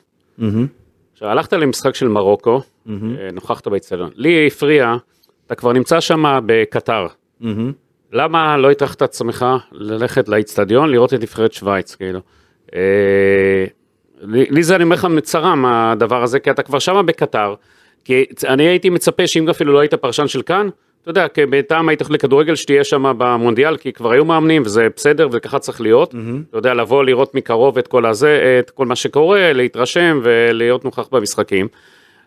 עכשיו, 1.22 1.32
הלכת 1.32 1.53
למשחק 1.53 1.95
של 1.95 2.07
מרוקו, 2.07 2.61
אה, 2.89 2.93
נוכחת 3.34 3.67
באצטדיון. 3.67 4.09
לי 4.15 4.47
הפריע, 4.47 4.95
אתה 5.47 5.55
כבר 5.55 5.74
נמצא 5.74 5.99
שם 5.99 6.39
בקטר. 6.45 7.07
למה 8.13 8.57
לא 8.57 8.72
הטרחת 8.72 8.97
את 8.97 9.01
עצמך 9.01 9.45
ללכת 9.72 10.30
לאצטדיון, 10.30 10.89
לראות 10.89 11.13
את 11.13 11.22
נבחרת 11.22 11.53
שווייץ, 11.53 11.95
כאילו? 11.95 12.19
אה, 12.76 13.65
לי 14.22 14.45
לי 14.49 14.63
זה, 14.63 14.76
אני 14.76 14.84
אומר 14.84 14.95
לך, 14.95 15.05
מצרם 15.05 15.65
הדבר 15.65 16.24
הזה, 16.24 16.39
כי 16.39 16.51
אתה 16.51 16.63
כבר 16.63 16.80
שם 16.80 17.05
בקטר. 17.05 17.55
כי 18.05 18.26
אני 18.47 18.63
הייתי 18.63 18.89
מצפה 18.89 19.28
שאם 19.28 19.49
אפילו 19.49 19.74
לא 19.74 19.80
היית 19.80 19.93
פרשן 19.93 20.28
של 20.28 20.41
כאן, 20.41 20.69
אתה 21.02 21.10
יודע, 21.10 21.28
היית 21.88 22.02
הולך 22.02 22.12
לכדורגל 22.12 22.56
שתהיה 22.56 22.84
שם 22.84 23.14
במונדיאל, 23.18 23.78
כי 23.78 23.93
כבר 23.93 24.12
היו 24.12 24.26
מאמנים 24.26 24.62
וזה 24.66 24.88
בסדר 24.95 25.28
וככה 25.32 25.60
צריך 25.60 25.82
להיות. 25.82 26.16
אתה 26.49 26.58
יודע, 26.58 26.74
לבוא 26.74 27.04
לראות 27.04 27.36
מקרוב 27.36 27.78
את 27.78 27.88
כל 27.88 28.06
הזה, 28.06 28.60
את 28.60 28.70
כל 28.70 28.86
מה 28.86 28.95
שקורה, 28.95 29.54
להתרשם 29.54 30.20
ולהיות 30.24 30.86
נוכח 30.86 31.08
במשחקים. 31.12 31.68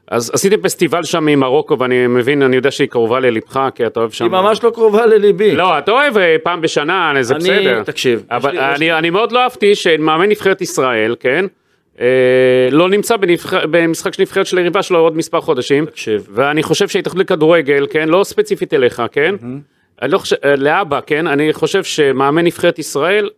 אז 0.09 0.31
עשיתם 0.35 0.57
פסטיבל 0.63 1.05
שם 1.05 1.25
ממרוקו 1.25 1.79
ואני 1.79 2.07
מבין, 2.07 2.43
אני 2.43 2.57
יודע 2.57 2.71
שהיא 2.71 2.89
קרובה 2.89 3.21
ללבך, 3.21 3.69
כי 3.75 3.87
אתה 3.87 4.01
אוהב 4.01 4.11
שם. 4.11 4.25
היא 4.25 4.33
ממש 4.33 4.65
לא 4.65 4.71
קרובה 4.71 5.07
לליבי. 5.07 5.55
לא, 5.57 5.79
אתה 5.79 5.91
אוהב 5.91 6.19
אה, 6.19 6.37
פעם 6.43 6.61
בשנה, 6.61 7.13
זה 7.21 7.35
אני- 7.35 7.43
בסדר. 7.45 7.83
תקשיב, 7.83 8.23
אבל 8.31 8.51
יש 8.55 8.61
לי- 8.61 8.71
יש 8.73 8.77
אני, 8.77 8.93
אני 8.99 9.11
מאוד 9.11 9.33
לא 9.33 9.39
אהבתי 9.41 9.75
שמאמן 9.75 10.29
נבחרת 10.29 10.61
ישראל, 10.61 11.17
כן? 11.21 11.45
אה, 12.01 12.69
לא 12.71 12.89
נמצא 12.89 13.17
בנבח... 13.17 13.55
במשחק 13.55 14.15
של 14.15 14.23
נבחרת 14.23 14.47
של 14.47 14.59
היריבה 14.59 14.83
שלו 14.83 14.99
עוד 14.99 15.17
מספר 15.17 15.41
חודשים. 15.41 15.87
תקשיב. 15.87 16.29
ואני 16.31 16.63
חושב 16.63 16.89
שההתאחדות 16.89 17.21
לכדורגל, 17.21 17.87
כן? 17.91 18.09
לא 18.09 18.25
ספציפית 18.25 18.75
אליך, 18.75 19.03
כן? 19.13 19.35
אני 20.03 20.13
לא 20.13 20.19
חושב, 20.19 20.37
אה, 20.45 20.57
לאבא, 20.57 21.01
כן? 21.07 21.27
אני 21.27 21.53
חושב 21.53 21.85
שמאמן 21.85 22.45
נבחרת 22.45 22.79
ישראל 22.79 23.31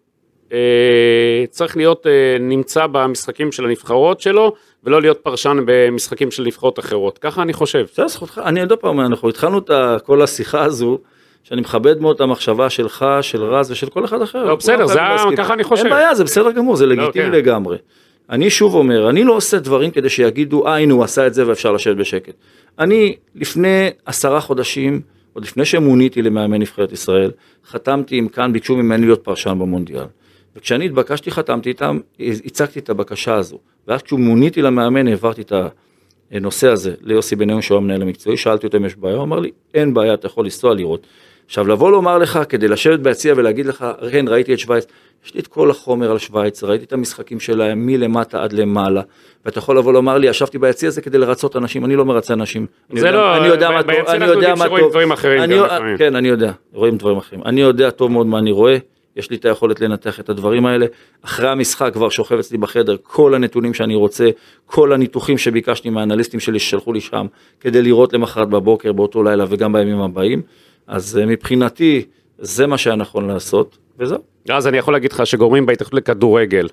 אה, 0.52 0.58
צריך 1.50 1.76
להיות 1.76 2.06
אה, 2.06 2.36
נמצא 2.40 2.86
במשחקים 2.86 3.52
של 3.52 3.64
הנבחרות 3.64 4.20
שלו, 4.20 4.54
ולא 4.84 5.00
להיות 5.00 5.18
פרשן 5.18 5.58
במשחקים 5.66 6.30
של 6.30 6.42
נבחרות 6.42 6.78
אחרות. 6.78 7.18
ככה 7.18 7.42
אני 7.42 7.52
חושב. 7.52 7.84
בסדר, 7.92 8.08
זכותך. 8.08 8.40
אני 8.44 8.60
עוד 8.60 8.72
פעם, 8.72 9.00
אנחנו 9.00 9.28
התחלנו 9.28 9.58
את 9.58 9.70
כל 10.02 10.22
השיחה 10.22 10.62
הזו, 10.62 10.98
שאני 11.42 11.60
מכבד 11.60 12.00
מאוד 12.00 12.14
את 12.14 12.20
המחשבה 12.20 12.70
שלך, 12.70 13.06
של 13.20 13.42
רז 13.42 13.70
ושל 13.70 13.86
כל 13.86 14.04
אחד 14.04 14.22
אחר. 14.22 14.44
לא, 14.44 14.54
בסדר, 14.54 14.86
זה. 14.86 14.98
ככה 15.36 15.54
אני 15.54 15.64
חושב. 15.64 15.84
אין 15.84 15.92
בעיה, 15.92 16.14
זה 16.14 16.24
בסדר 16.24 16.50
גמור, 16.50 16.76
זה 16.76 16.86
לגיטימי 16.86 17.24
כן. 17.24 17.30
לגמרי. 17.30 17.76
אני 18.30 18.50
שוב 18.50 18.74
אומר, 18.74 19.10
אני 19.10 19.24
לא 19.24 19.32
עושה 19.32 19.58
דברים 19.58 19.90
כדי 19.90 20.08
שיגידו, 20.08 20.66
אה, 20.66 20.78
הנה 20.78 20.92
הוא 20.92 21.04
עשה 21.04 21.26
את 21.26 21.34
זה 21.34 21.48
ואפשר 21.48 21.72
לשבת 21.72 21.96
בשקט. 21.96 22.34
אני, 22.78 23.16
לפני 23.34 23.88
עשרה 24.06 24.40
חודשים, 24.40 25.00
עוד 25.32 25.44
לפני 25.44 25.64
שמוניתי 25.64 26.22
למאמן 26.22 26.60
נבחרת 26.60 26.92
ישראל, 26.92 27.30
חתמתי 27.66 28.16
עם 28.16 28.28
כאן, 28.28 28.52
ביקשו 28.52 28.76
ממני 28.76 29.06
להיות 29.06 29.24
פרשן 29.24 29.58
במונדיאל. 29.58 30.04
וכשאני 30.56 30.86
התבקשתי, 30.86 31.30
חתמתי 31.30 31.68
איתם, 31.68 31.98
הצגתי 32.20 32.78
את 32.78 32.90
הבקשה 32.90 33.34
הזו. 33.34 33.58
ואז 33.88 34.02
כשמוניתי 34.02 34.62
למאמן, 34.62 35.08
העברתי 35.08 35.42
את 35.42 35.52
הנושא 36.30 36.68
הזה 36.68 36.94
ליוסי 37.00 37.36
בניון, 37.36 37.62
שהוא 37.62 37.78
המנהל 37.78 38.02
המקצועי, 38.02 38.36
שאלתי 38.36 38.66
אותו 38.66 38.78
אם 38.78 38.84
יש 38.84 38.96
בעיה, 38.96 39.16
הוא 39.16 39.22
אמר 39.22 39.38
לי, 39.38 39.50
אין 39.74 39.94
בעיה, 39.94 40.14
אתה 40.14 40.26
יכול 40.26 40.44
לנסוע 40.44 40.74
לראות. 40.74 41.06
עכשיו, 41.46 41.68
לבוא 41.68 41.90
לומר 41.90 42.18
לך, 42.18 42.38
כדי 42.48 42.68
לשבת 42.68 43.00
ביציע 43.00 43.34
ולהגיד 43.36 43.66
לך, 43.66 43.86
כן, 44.12 44.24
ראיתי 44.28 44.54
את 44.54 44.58
שווייץ, 44.58 44.86
יש 45.26 45.34
לי 45.34 45.40
את 45.40 45.46
כל 45.46 45.70
החומר 45.70 46.10
על 46.10 46.18
שווייץ, 46.18 46.64
ראיתי 46.64 46.84
את 46.84 46.92
המשחקים 46.92 47.40
שלהם 47.40 47.86
מלמטה 47.86 48.42
עד 48.42 48.52
למעלה, 48.52 49.02
ואתה 49.44 49.58
יכול 49.58 49.78
לבוא 49.78 49.92
לומר 49.92 50.18
לי, 50.18 50.26
ישבתי 50.26 50.58
ביציע 50.58 50.88
הזה 50.88 51.00
כדי 51.02 51.18
לרצות 51.18 51.56
אנשים, 51.56 51.84
אני 51.84 51.96
לא 51.96 52.04
מרצה 52.04 52.34
אנשים. 52.34 52.66
אני 52.90 53.00
זה 53.00 53.06
יודע- 53.06 53.18
לא, 53.18 53.36
אני 53.36 53.46
יודע 53.46 53.70
מה 53.70 53.82
טוב, 53.82 53.92
אני 54.08 54.24
יודע 54.24 54.54
מה 54.54 54.68
טוב. 54.68 54.90
דברים 54.90 55.12
אחרים 55.12 55.42
אני-. 55.42 55.54
כן, 55.98 56.16
אני 56.16 56.28
יודע, 56.28 56.52
רואים 56.72 56.96
דברים 56.96 57.16
אחרים. 57.16 57.42
אני 57.46 57.60
יודע 57.60 57.90
טוב 57.90 58.12
מאוד 58.12 58.26
מה 58.26 58.38
אני 58.38 58.50
רואה, 58.52 58.76
יש 59.16 59.30
לי 59.30 59.36
את 59.36 59.44
היכולת 59.44 59.80
לנתח 59.80 60.20
את 60.20 60.28
הדברים 60.28 60.66
האלה. 60.66 60.86
אחרי 61.24 61.48
המשחק 61.48 61.90
כבר 61.92 62.08
שוכב 62.08 62.38
אצלי 62.38 62.58
בחדר 62.58 62.96
כל 63.02 63.34
הנתונים 63.34 63.74
שאני 63.74 63.94
רוצה, 63.94 64.28
כל 64.66 64.92
הניתוחים 64.92 65.38
שביקשתי 65.38 65.90
מהאנליסטים 65.90 66.40
שלי 66.40 66.58
ששלחו 66.58 66.92
לי 66.92 67.00
שם, 67.00 67.26
כדי 67.60 67.82
לראות 67.82 68.12
למחרת 68.12 68.48
בבוקר, 68.48 68.92
באותו 68.92 69.22
לילה 69.22 69.44
וגם 69.48 69.72
בימים 69.72 70.00
הבאים. 70.00 70.42
אז 70.86 71.18
אה, 71.18 71.26
מבחינתי, 71.26 72.04
זה 72.38 72.66
מה 72.66 72.78
שהיה 72.78 72.96
נכון 72.96 73.26
לעשות, 73.28 73.78
וזהו. 73.98 74.18
אז 74.50 74.66
אני 74.66 74.78
יכול 74.78 74.94
להגיד 74.94 75.12
לך 75.12 75.26
שגורמים 75.26 75.66
בהתאחדות 75.66 75.94
לכדורגל 75.94 76.68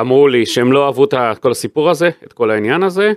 אמרו 0.00 0.28
לי 0.28 0.46
שהם 0.46 0.72
לא 0.72 0.86
אהבו 0.86 1.04
את 1.04 1.38
כל 1.40 1.50
הסיפור 1.50 1.90
הזה, 1.90 2.10
את 2.24 2.32
כל 2.32 2.50
העניין 2.50 2.82
הזה, 2.82 3.12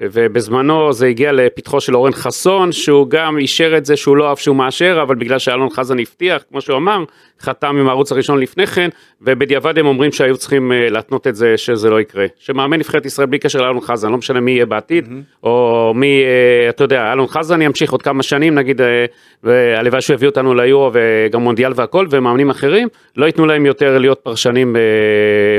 ובזמנו 0.00 0.92
זה 0.92 1.06
הגיע 1.06 1.32
לפתחו 1.32 1.80
של 1.80 1.96
אורן 1.96 2.12
חסון, 2.12 2.72
שהוא 2.72 3.06
גם 3.10 3.38
אישר 3.38 3.76
את 3.76 3.86
זה 3.86 3.96
שהוא 3.96 4.16
לא 4.16 4.28
אהב 4.28 4.36
שהוא 4.36 4.56
מאשר, 4.56 4.98
אבל 5.02 5.14
בגלל 5.14 5.38
שאלון 5.38 5.70
חזן 5.70 5.98
הבטיח, 5.98 6.42
כמו 6.50 6.60
שהוא 6.60 6.76
אמר, 6.76 7.04
חתם 7.40 7.76
עם 7.76 7.88
הערוץ 7.88 8.12
הראשון 8.12 8.40
לפני 8.40 8.66
כן, 8.66 8.88
ובדיעבד 9.22 9.78
הם 9.78 9.86
אומרים 9.86 10.12
שהיו 10.12 10.36
צריכים 10.36 10.72
אה, 10.72 10.90
להתנות 10.90 11.26
את 11.26 11.36
זה 11.36 11.56
שזה 11.56 11.90
לא 11.90 12.00
יקרה. 12.00 12.26
שמאמן 12.38 12.78
נבחרת 12.78 13.06
ישראל 13.06 13.26
בלי 13.26 13.38
קשר 13.38 13.62
לאלון 13.62 13.80
חזן, 13.80 14.10
לא 14.10 14.18
משנה 14.18 14.40
מי 14.40 14.50
יהיה 14.50 14.66
בעתיד, 14.66 15.08
או 15.42 15.92
מי, 15.94 16.22
אה, 16.24 16.68
אתה 16.68 16.84
יודע, 16.84 17.12
אלון 17.12 17.26
חזן 17.26 17.62
ימשיך 17.62 17.92
עוד 17.92 18.02
כמה 18.02 18.22
שנים, 18.22 18.54
נגיד, 18.54 18.80
אה, 18.80 19.04
והלוואי 19.44 20.00
שהוא 20.00 20.14
יביא 20.14 20.28
אותנו 20.28 20.54
ליורו 20.54 20.90
וגם 20.92 21.40
מונדיאל 21.40 21.72
והכל, 21.76 22.06
ומאמנים 22.10 22.50
אחרים, 22.50 22.88
לא 23.16 23.26
ייתנו 23.26 23.46
להם 23.46 23.66
יותר 23.66 23.98
להיות 23.98 24.20
פרשנים 24.22 24.76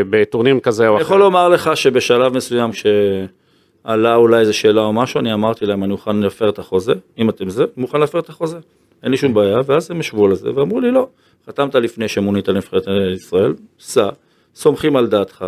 בטורניר 0.09 0.59
כזה 0.59 0.87
או 0.87 0.93
אני 0.93 1.01
אחר. 1.01 1.05
יכול 1.05 1.19
לומר 1.19 1.49
לך 1.49 1.71
שבשלב 1.77 2.37
מסוים 2.37 2.73
כשעלה 3.83 4.15
אולי 4.15 4.39
איזה 4.39 4.53
שאלה 4.53 4.81
או 4.81 4.93
משהו, 4.93 5.19
אני 5.19 5.33
אמרתי 5.33 5.65
להם, 5.65 5.83
אני 5.83 5.91
מוכן 5.91 6.15
להפר 6.15 6.49
את 6.49 6.59
החוזה, 6.59 6.93
אם 7.17 7.29
אתם 7.29 7.49
זה, 7.49 7.63
אני 7.63 7.71
מוכן 7.77 7.99
להפר 7.99 8.19
את 8.19 8.29
החוזה. 8.29 8.57
אין 9.03 9.11
לי 9.11 9.17
שום 9.17 9.33
בעיה, 9.33 9.61
ואז 9.65 9.91
הם 9.91 9.99
ישבו 9.99 10.25
על 10.25 10.35
זה, 10.35 10.49
ואמרו 10.55 10.79
לי, 10.79 10.91
לא, 10.91 11.07
חתמת 11.47 11.75
לפני 11.75 12.07
שמונית 12.07 12.47
לנבחרת 12.47 12.83
ישראל, 13.15 13.53
סע, 13.79 14.09
סומכים 14.55 14.95
על 14.95 15.07
דעתך. 15.07 15.45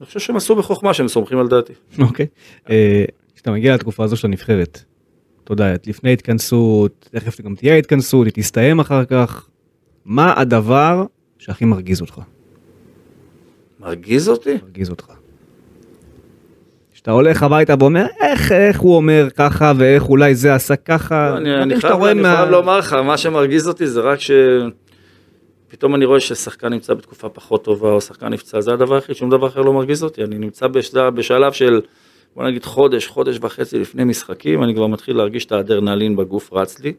אני 0.00 0.06
חושב 0.06 0.20
שהם 0.20 0.36
עשו 0.36 0.56
בחוכמה 0.56 0.94
שהם 0.94 1.08
סומכים 1.08 1.38
על 1.38 1.48
דעתי. 1.48 1.72
אוקיי. 1.98 2.26
אה, 2.70 3.04
כשאתה 3.34 3.50
מגיע 3.50 3.74
לתקופה 3.74 4.04
הזו 4.04 4.16
של 4.16 4.26
הנבחרת, 4.26 4.82
אתה 5.44 5.52
יודע, 5.52 5.74
לפני 5.86 6.12
התכנסות, 6.12 7.08
תכף 7.12 7.40
גם 7.40 7.54
תהיה 7.54 7.76
התכנסות, 7.76 8.26
היא 8.26 8.32
תסתיים 8.34 8.80
אחר 8.80 9.04
כך, 9.04 9.48
מה 10.04 10.40
הדבר 10.40 11.04
שהכי 11.38 11.64
מרגיז 11.64 12.00
אותך? 12.00 12.20
מרגיז 13.80 14.28
אותי? 14.28 14.54
מרגיז 14.62 14.90
אותך. 14.90 15.12
כשאתה 17.02 17.10
הולך 17.10 17.42
הביתה 17.42 17.74
ואומר, 17.80 18.06
איך, 18.20 18.52
איך 18.52 18.80
הוא 18.80 18.96
אומר 18.96 19.28
ככה, 19.36 19.72
ואיך 19.76 20.08
אולי 20.08 20.34
זה 20.34 20.54
עשה 20.54 20.76
ככה, 20.76 21.30
לא, 21.30 21.36
אני, 21.62 21.74
שאתה 21.76 21.88
חייב, 21.88 21.94
רואה 22.00 22.10
אני 22.10 22.22
מה- 22.22 22.36
חייב 22.36 22.48
לומר 22.50 22.78
לך, 22.78 22.92
מה 22.92 23.16
שמרגיז 23.18 23.68
אותי 23.68 23.86
זה 23.86 24.00
רק 24.00 24.20
ש... 24.20 24.30
פתאום 25.68 25.94
אני 25.94 26.04
רואה 26.04 26.20
ששחקן 26.20 26.68
נמצא 26.68 26.94
בתקופה 26.94 27.28
פחות 27.28 27.64
טובה, 27.64 27.88
או 27.92 28.00
שחקן 28.00 28.28
נפצע, 28.28 28.60
זה 28.60 28.72
הדבר 28.72 28.94
היחיד, 28.94 29.16
שום 29.16 29.30
דבר 29.30 29.46
אחר 29.46 29.60
לא 29.60 29.72
מרגיז 29.72 30.04
אותי. 30.04 30.24
אני 30.24 30.38
נמצא 30.38 30.66
בשלב, 30.66 31.14
בשלב 31.14 31.52
של, 31.52 31.80
בוא 32.36 32.44
נגיד 32.44 32.64
חודש, 32.64 33.06
חודש 33.06 33.38
וחצי 33.42 33.78
לפני 33.78 34.04
משחקים, 34.04 34.62
אני 34.62 34.74
כבר 34.74 34.86
מתחיל 34.86 35.16
להרגיש 35.16 35.44
את 35.44 35.52
האדרנלין 35.52 36.16
בגוף 36.16 36.52
רץ 36.52 36.80
לי, 36.80 36.92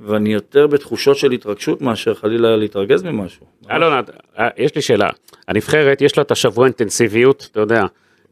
ואני 0.00 0.32
יותר 0.32 0.66
בתחושות 0.66 1.16
של 1.16 1.30
התרגשות 1.30 1.82
מאשר 1.82 2.14
חלילה 2.14 2.56
להתרגז 2.56 3.02
ממשהו. 3.02 3.46
אלון, 3.70 3.92
אה, 4.38 4.48
יש 4.56 4.74
לי 4.74 4.82
שאלה. 4.82 5.08
הנבחרת, 5.48 6.00
יש 6.02 6.16
לה 6.18 6.22
את 6.22 6.30
השבוע 6.30 6.64
אינטנסיביות, 6.66 7.48
אתה 7.52 7.60
יודע, 7.60 7.84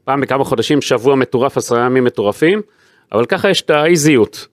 פעם 0.08 0.20
בכמה 0.20 0.44
חודשים 0.44 0.80
שבוע 0.82 1.14
מטורף, 1.14 1.56
עשרה 1.56 1.86
ימים 1.86 2.04
מטורפים, 2.04 2.62
אבל 3.12 3.26
ככה 3.26 3.50
יש 3.50 3.62
את 3.62 3.70
האיזיות. 3.70 4.46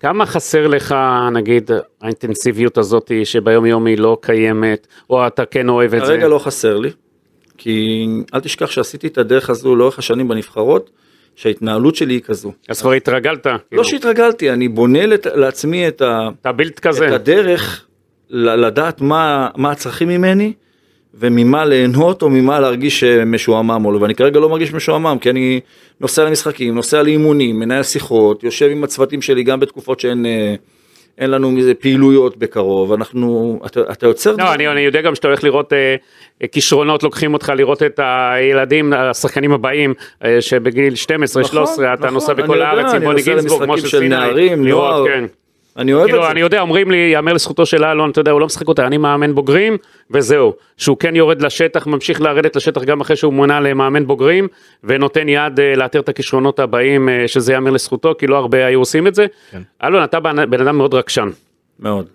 כמה 0.00 0.26
חסר 0.26 0.66
לך, 0.66 0.94
נגיד, 1.32 1.70
האינטנסיביות 2.02 2.78
הזאת 2.78 3.10
שביום 3.24 3.66
יום 3.66 3.86
היא 3.86 3.98
לא 3.98 4.18
קיימת, 4.20 4.86
או 5.10 5.26
אתה 5.26 5.44
כן 5.44 5.68
אוהב 5.68 5.94
את 5.94 6.00
זה? 6.00 6.12
כרגע 6.12 6.28
לא 6.28 6.38
חסר 6.38 6.78
לי, 6.78 6.90
כי 7.58 8.06
אל 8.34 8.40
תשכח 8.40 8.70
שעשיתי 8.70 9.06
את 9.06 9.18
הדרך 9.18 9.50
הזו 9.50 9.76
לאורך 9.76 9.98
השנים 9.98 10.28
בנבחרות, 10.28 10.90
שההתנהלות 11.36 11.96
שלי 11.96 12.14
היא 12.14 12.20
כזו. 12.20 12.52
אז 12.68 12.80
כבר 12.80 12.92
התרגלת. 12.92 13.46
לא 13.46 13.52
כאילו. 13.70 13.84
שהתרגלתי, 13.84 14.50
אני 14.50 14.68
בונה 14.68 15.06
לת- 15.06 15.26
לעצמי 15.26 15.88
את 15.88 16.02
ה... 16.02 16.28
את 16.66 16.80
כזה. 16.80 17.14
הדרך 17.14 17.84
לדעת 18.30 19.00
מה, 19.00 19.48
מה 19.56 19.70
הצרכים 19.70 20.08
ממני 20.08 20.52
וממה 21.18 21.64
ליהנות 21.64 22.22
או 22.22 22.30
ממה 22.30 22.60
להרגיש 22.60 23.04
אה, 23.04 23.24
משועמם 23.24 23.84
או 23.84 23.92
לא, 23.92 23.98
ואני 23.98 24.14
כרגע 24.14 24.40
לא 24.40 24.48
מרגיש 24.48 24.72
משועמם 24.72 25.16
כי 25.20 25.30
אני 25.30 25.60
נוסע 26.00 26.24
למשחקים, 26.24 26.74
נוסע 26.74 27.02
לאימונים, 27.02 27.58
מנהל 27.58 27.82
שיחות, 27.82 28.44
יושב 28.44 28.68
עם 28.70 28.84
הצוותים 28.84 29.22
שלי 29.22 29.42
גם 29.42 29.60
בתקופות 29.60 30.00
שאין 30.00 30.26
אה, 30.26 30.54
אין 31.18 31.30
לנו 31.30 31.50
מזה 31.50 31.74
פעילויות 31.74 32.36
בקרוב, 32.36 32.92
אנחנו, 32.92 33.60
אתה, 33.66 33.80
אתה 33.92 34.06
יוצר 34.06 34.34
לא, 34.38 34.54
אני, 34.54 34.68
אני 34.68 34.80
יודע 34.80 35.00
גם 35.00 35.14
שאתה 35.14 35.28
הולך 35.28 35.44
לראות 35.44 35.72
אה, 35.72 35.96
אה, 36.42 36.46
כישרונות, 36.46 37.02
לוקחים 37.02 37.34
אותך 37.34 37.52
לראות 37.56 37.82
את 37.82 38.00
הילדים, 38.02 38.92
השחקנים 38.92 39.52
הבאים, 39.52 39.94
אה, 40.24 40.40
שבגיל 40.40 40.94
12, 40.94 41.44
13, 41.44 41.94
אתה 41.94 42.02
נכון, 42.02 42.14
נוסע 42.14 42.32
בכל 42.32 42.54
יודע, 42.54 42.68
הארץ 42.68 42.90
עם 42.90 42.96
אני 42.96 43.04
בוני 43.04 43.22
גינזבורג, 43.22 43.68
משה 43.68 43.88
של 43.88 43.98
סיני, 43.98 44.08
נערים, 44.08 44.64
לראות, 44.64 44.90
נוער. 44.90 45.06
כן. 45.06 45.24
אני 45.78 45.92
אוהב 45.92 46.06
כאילו, 46.06 46.18
את 46.18 46.24
זה. 46.24 46.30
אני 46.30 46.40
יודע, 46.40 46.60
אומרים 46.60 46.90
לי, 46.90 47.10
יאמר 47.12 47.32
לזכותו 47.32 47.66
של 47.66 47.84
אלון, 47.84 48.10
אתה 48.10 48.20
יודע, 48.20 48.30
הוא 48.30 48.40
לא 48.40 48.46
משחק 48.46 48.68
אותה, 48.68 48.86
אני 48.86 48.98
מאמן 48.98 49.34
בוגרים, 49.34 49.76
וזהו. 50.10 50.52
שהוא 50.76 50.96
כן 50.96 51.16
יורד 51.16 51.42
לשטח, 51.42 51.86
ממשיך 51.86 52.20
לרדת 52.20 52.56
לשטח 52.56 52.84
גם 52.84 53.00
אחרי 53.00 53.16
שהוא 53.16 53.32
מונה 53.32 53.60
למאמן 53.60 54.06
בוגרים, 54.06 54.48
ונותן 54.84 55.28
יד 55.28 55.60
אה, 55.60 55.76
לאתר 55.76 56.00
את 56.00 56.08
הכישרונות 56.08 56.58
הבאים, 56.60 57.08
אה, 57.08 57.28
שזה 57.28 57.52
יאמר 57.52 57.70
לזכותו, 57.70 58.14
כי 58.18 58.26
לא 58.26 58.36
הרבה 58.36 58.66
היו 58.66 58.78
עושים 58.78 59.06
את 59.06 59.14
זה. 59.14 59.26
כן. 59.50 59.62
אלון, 59.82 60.04
אתה 60.04 60.20
בן 60.20 60.50
בן 60.50 60.60
אדם 60.60 60.76
מאוד 60.76 60.94
רגשן. 60.94 61.28
מאוד. 61.80 62.06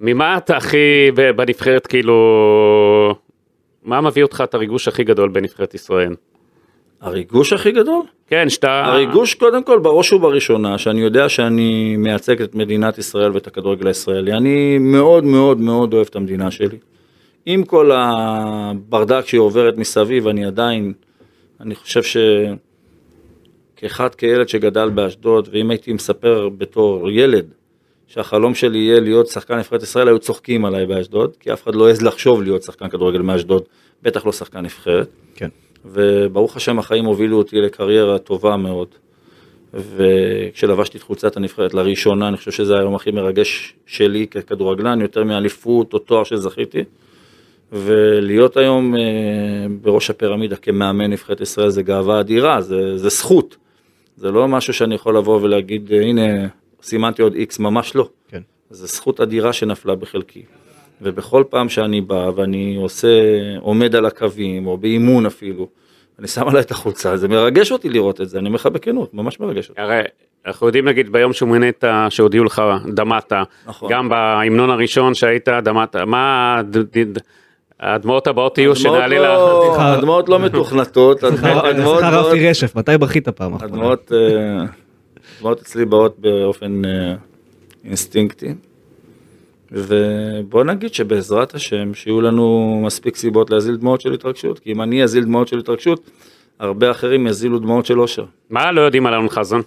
ממה 0.00 0.36
אתה 0.36 0.56
הכי 0.56 1.10
בנבחרת, 1.36 1.86
כאילו... 1.86 3.14
מה 3.84 4.00
מביא 4.00 4.22
אותך 4.22 4.42
את 4.44 4.54
הריגוש 4.54 4.88
הכי 4.88 5.04
גדול 5.04 5.28
בנבחרת 5.28 5.74
ישראל? 5.74 6.14
הריגוש 7.00 7.52
הכי 7.52 7.72
גדול? 7.72 8.02
כן, 8.32 8.48
שאתה... 8.48 8.84
הריגוש 8.84 9.34
קודם 9.34 9.62
כל 9.62 9.78
בראש 9.78 10.12
ובראשונה 10.12 10.78
שאני 10.78 11.00
יודע 11.00 11.28
שאני 11.28 11.96
מייצג 11.96 12.42
את 12.42 12.54
מדינת 12.54 12.98
ישראל 12.98 13.32
ואת 13.32 13.46
הכדורגל 13.46 13.86
הישראלי. 13.86 14.32
אני 14.32 14.78
מאוד 14.78 15.24
מאוד 15.24 15.60
מאוד 15.60 15.94
אוהב 15.94 16.06
את 16.10 16.16
המדינה 16.16 16.50
שלי. 16.50 16.78
עם 17.46 17.64
כל 17.64 17.90
הברדק 17.94 19.26
שהיא 19.26 19.40
עוברת 19.40 19.76
מסביב 19.76 20.28
אני 20.28 20.44
עדיין, 20.44 20.92
אני 21.60 21.74
חושב 21.74 22.02
ש... 22.02 22.16
כאחד 23.76 24.14
כילד 24.14 24.48
שגדל 24.48 24.90
באשדוד 24.90 25.48
ואם 25.52 25.70
הייתי 25.70 25.92
מספר 25.92 26.48
בתור 26.48 27.10
ילד 27.10 27.46
שהחלום 28.06 28.54
שלי 28.54 28.78
יהיה 28.78 29.00
להיות 29.00 29.26
שחקן 29.26 29.58
נבחרת 29.58 29.82
ישראל 29.82 30.08
היו 30.08 30.18
צוחקים 30.18 30.64
עליי 30.64 30.86
באשדוד 30.86 31.36
כי 31.40 31.52
אף 31.52 31.62
אחד 31.62 31.74
לא 31.74 31.88
העז 31.88 32.02
לחשוב 32.02 32.42
להיות 32.42 32.62
שחקן 32.62 32.88
כדורגל 32.88 33.22
מאשדוד 33.22 33.62
בטח 34.02 34.26
לא 34.26 34.32
שחקן 34.32 34.60
נבחרת. 34.60 35.08
כן. 35.34 35.48
וברוך 35.84 36.56
השם 36.56 36.78
החיים 36.78 37.04
הובילו 37.04 37.38
אותי 37.38 37.60
לקריירה 37.60 38.18
טובה 38.18 38.56
מאוד. 38.56 38.88
וכשלבשתי 39.74 40.98
את 40.98 41.02
חולצת 41.02 41.36
הנבחרת 41.36 41.74
לראשונה, 41.74 42.28
אני 42.28 42.36
חושב 42.36 42.50
שזה 42.50 42.78
היום 42.78 42.94
הכי 42.94 43.10
מרגש 43.10 43.74
שלי 43.86 44.26
ככדורגלן, 44.26 45.00
יותר 45.00 45.24
מאליפות 45.24 45.94
או 45.94 45.98
תואר 45.98 46.24
שזכיתי. 46.24 46.84
ולהיות 47.72 48.56
היום 48.56 48.96
אה, 48.96 49.00
בראש 49.82 50.10
הפירמידה 50.10 50.56
כמאמן 50.56 51.10
נבחרת 51.10 51.40
ישראל 51.40 51.68
זה 51.68 51.82
גאווה 51.82 52.20
אדירה, 52.20 52.60
זה, 52.60 52.98
זה 52.98 53.08
זכות. 53.08 53.56
זה 54.16 54.30
לא 54.30 54.48
משהו 54.48 54.74
שאני 54.74 54.94
יכול 54.94 55.16
לבוא 55.16 55.40
ולהגיד, 55.42 55.92
הנה, 55.92 56.48
סימנתי 56.82 57.22
עוד 57.22 57.34
איקס, 57.34 57.58
ממש 57.58 57.96
לא. 57.96 58.08
כן. 58.28 58.40
זו 58.70 58.86
זכות 58.86 59.20
אדירה 59.20 59.52
שנפלה 59.52 59.94
בחלקי. 59.94 60.42
ובכל 61.02 61.44
פעם 61.50 61.68
שאני 61.68 62.00
בא 62.00 62.30
ואני 62.36 62.76
עושה, 62.82 63.08
עומד 63.60 63.94
על 63.96 64.06
הקווים, 64.06 64.66
או 64.66 64.76
באימון 64.76 65.26
אפילו, 65.26 65.68
אני 66.18 66.28
שם 66.28 66.48
עליי 66.48 66.60
את 66.62 66.70
החולצה, 66.70 67.16
זה 67.16 67.28
מרגש 67.28 67.72
אותי 67.72 67.88
לראות 67.88 68.20
את 68.20 68.28
זה, 68.28 68.38
אני 68.38 68.46
אומר 68.46 68.56
לך 68.56 68.66
בכנות, 68.66 69.14
ממש 69.14 69.40
מרגש 69.40 69.68
אותי. 69.70 69.80
הרי 69.80 70.00
אנחנו 70.46 70.66
יודעים 70.66 70.88
נגיד 70.88 71.12
ביום 71.12 71.32
שמונית 71.32 71.84
שהודיעו 72.08 72.44
לך 72.44 72.62
דמעת, 72.94 73.32
נכון. 73.66 73.92
גם 73.92 74.08
בהמנון 74.08 74.70
הראשון 74.70 75.14
שהיית 75.14 75.48
דמעת, 75.48 75.96
מה 75.96 76.60
הדמעות 77.80 78.26
הבאות 78.26 78.58
יהיו 78.58 78.76
שנעלה 78.76 79.18
לא- 79.18 79.70
לך? 79.74 79.78
הדמעות 79.82 80.28
לא 80.28 80.38
מתוכנתות, 80.38 81.22
הדמעות- 81.24 81.74
באות- 81.76 82.02
רפי 82.26 82.48
רשף, 82.50 82.76
מתי 82.76 82.98
בכית 82.98 83.28
פעם 83.28 83.54
אחרונה? 83.54 83.72
הדמעות 83.74 84.12
אה, 85.44 85.52
אצלי 85.52 85.84
באות 85.84 86.18
באופן 86.18 86.82
אה, 86.84 87.14
אינסטינקטי. 87.84 88.54
ובוא 89.72 90.64
נגיד 90.64 90.94
שבעזרת 90.94 91.54
השם 91.54 91.94
שיהיו 91.94 92.20
לנו 92.20 92.80
מספיק 92.86 93.16
סיבות 93.16 93.50
להזיל 93.50 93.76
דמעות 93.76 94.00
של 94.00 94.12
התרגשות, 94.12 94.58
כי 94.58 94.72
אם 94.72 94.82
אני 94.82 95.02
אזיל 95.02 95.24
דמעות 95.24 95.48
של 95.48 95.58
התרגשות, 95.58 96.10
הרבה 96.58 96.90
אחרים 96.90 97.26
יזילו 97.26 97.58
דמעות 97.58 97.86
של 97.86 98.00
אושר. 98.00 98.24
מה 98.50 98.72
לא 98.72 98.80
יודעים 98.80 99.06
על 99.06 99.14
אלון 99.14 99.28
חזן? 99.28 99.60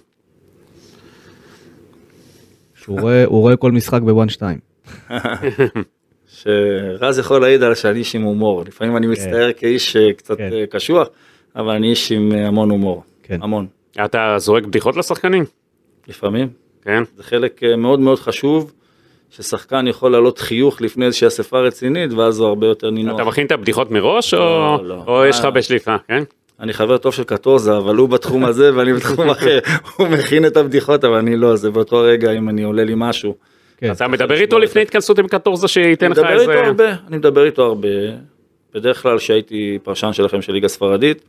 שהוא 2.74 3.00
רואה- 3.00 3.24
רואה 3.24 3.56
כל 3.56 3.72
משחק 3.72 4.00
בוואן 4.02 4.28
2. 4.28 4.58
שרז 6.28 7.18
יכול 7.18 7.40
להעיד 7.40 7.62
על 7.62 7.74
שאני 7.74 7.98
איש 7.98 8.14
עם 8.16 8.22
הומור, 8.22 8.62
לפעמים 8.66 8.96
אני 8.96 9.06
מצטער 9.06 9.52
כאיש 9.52 9.96
אה, 9.96 10.12
קצת 10.12 10.38
כן. 10.38 10.50
אה, 10.52 10.64
קשוח, 10.70 11.08
אבל 11.56 11.74
אני 11.74 11.90
איש 11.90 12.12
עם 12.12 12.32
אה, 12.32 12.46
המון 12.46 12.70
הומור, 12.70 13.02
כן. 13.22 13.38
המון, 13.42 13.66
אתה 14.04 14.34
זורק 14.38 14.64
בדיחות 14.64 14.96
לשחקנים? 14.96 15.44
לפעמים. 16.08 16.48
כן. 16.82 17.02
זה 17.16 17.22
חלק 17.22 17.60
מאוד 17.78 18.00
מאוד 18.00 18.18
חשוב, 18.18 18.72
ששחקן 19.36 19.86
יכול 19.86 20.12
להעלות 20.12 20.38
חיוך 20.38 20.80
לפני 20.80 21.06
איזושהי 21.06 21.26
אספה 21.26 21.58
רצינית, 21.58 22.12
ואז 22.12 22.38
הוא 22.38 22.48
הרבה 22.48 22.66
יותר 22.66 22.90
נינוח. 22.90 23.14
אתה 23.14 23.24
מכין 23.24 23.46
את 23.46 23.52
הבדיחות 23.52 23.90
מראש, 23.90 24.34
או 24.34 24.38
לא, 24.38 24.80
לא. 24.84 25.02
או 25.06 25.24
יש 25.24 25.38
לך 25.38 25.44
אה. 25.44 25.50
בשליפה, 25.50 25.96
כן? 26.08 26.22
אני 26.60 26.72
חבר 26.72 26.98
טוב 26.98 27.14
של 27.14 27.24
קטורזה, 27.24 27.76
אבל 27.76 27.96
הוא 27.96 28.08
בתחום 28.08 28.44
הזה 28.44 28.70
ואני 28.74 28.92
בתחום 28.92 29.30
אחר. 29.30 29.58
הוא 29.96 30.08
מכין 30.08 30.46
את 30.46 30.56
הבדיחות, 30.56 31.04
אבל 31.04 31.16
אני 31.16 31.36
לא, 31.36 31.56
זה 31.56 31.70
באותו 31.70 31.96
רגע 31.96 32.32
אם 32.32 32.48
אני 32.48 32.62
עולה 32.62 32.84
לי 32.84 32.92
משהו. 32.96 33.34
כן. 33.78 33.92
אתה 33.92 34.08
מדבר 34.08 34.34
איתו 34.34 34.58
לפני 34.58 34.82
התכנסות 34.82 35.18
עם 35.18 35.28
קטורזה 35.28 35.68
שייתן 35.68 36.06
אני 36.06 36.12
לך 36.12 36.18
מדבר 36.18 36.32
איזה... 36.32 36.52
איתו 36.52 36.66
הרבה, 36.66 36.94
אני 37.08 37.16
מדבר 37.16 37.44
איתו 37.44 37.62
הרבה. 37.62 37.88
בדרך 38.74 39.02
כלל 39.02 39.18
כשהייתי 39.18 39.78
פרשן 39.82 40.12
שלכם 40.12 40.42
של 40.42 40.52
ליגה 40.52 40.68
ספרדית, 40.68 41.24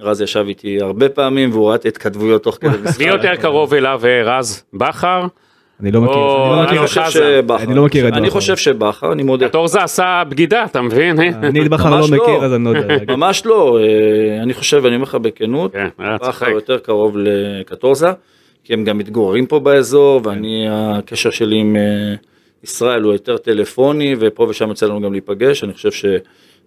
רז 0.00 0.20
ישב 0.20 0.44
איתי 0.48 0.80
הרבה 0.80 1.08
פעמים 1.08 1.50
והוא 1.50 1.68
ראה 1.68 1.74
את 1.74 1.84
ההתכתבויות 1.84 2.42
תוך 2.42 2.58
כדי 2.60 2.70
משחק. 2.84 2.98
מי 2.98 3.06
יותר 3.06 3.36
קרוב 3.36 3.74
אליו, 3.74 4.00
אה, 4.04 4.22
רז? 4.38 4.64
בכר? 4.72 5.26
אני 5.80 5.90
לא 5.90 6.00
מכיר, 6.00 6.14
אני 6.14 6.76
לא 6.76 6.76
אני 6.76 6.84
מכיר. 6.84 7.56
אני 7.56 7.74
לא 7.74 7.84
מכיר 7.84 8.08
את 8.08 8.12
אני 8.12 8.20
בכר. 8.22 8.30
חושב 8.30 8.56
שבכר, 8.56 9.12
אני 9.12 9.22
מודה. 9.22 9.48
קטורזה 9.48 9.82
עשה 9.82 10.22
בגידה, 10.28 10.64
אתה 10.64 10.82
מבין? 10.82 11.20
אה? 11.20 11.28
אני 11.28 11.62
את 11.62 11.68
בכר 11.70 11.90
לא 11.90 12.00
לא. 12.00 12.06
מכיר, 12.08 12.44
אז 12.44 12.54
אני 12.54 12.64
לא 12.64 12.70
יודע. 12.70 13.12
ממש 13.16 13.46
לא, 13.46 13.78
אה, 13.78 14.42
אני 14.42 14.54
חושב, 14.54 14.86
אני 14.86 14.94
אומר 14.94 15.02
לך 15.04 15.14
בכנות, 15.14 15.72
כן, 15.72 15.88
בכר. 15.98 16.48
יותר 16.48 16.78
קרוב 16.78 17.16
לקטורזה, 17.18 18.12
כי 18.64 18.72
הם 18.72 18.84
גם 18.84 18.98
מתגוררים 18.98 19.46
פה 19.46 19.60
באזור, 19.60 20.20
ואני, 20.24 20.66
הקשר 20.70 21.30
שלי 21.30 21.56
עם 21.56 21.76
אה, 21.76 22.14
ישראל 22.64 23.02
הוא 23.02 23.12
יותר 23.12 23.36
טלפוני, 23.36 24.16
ופה 24.18 24.46
ושם 24.48 24.68
יוצא 24.68 24.86
לנו 24.86 25.00
גם 25.00 25.12
להיפגש, 25.12 25.64
אני 25.64 25.72
חושב 25.72 25.90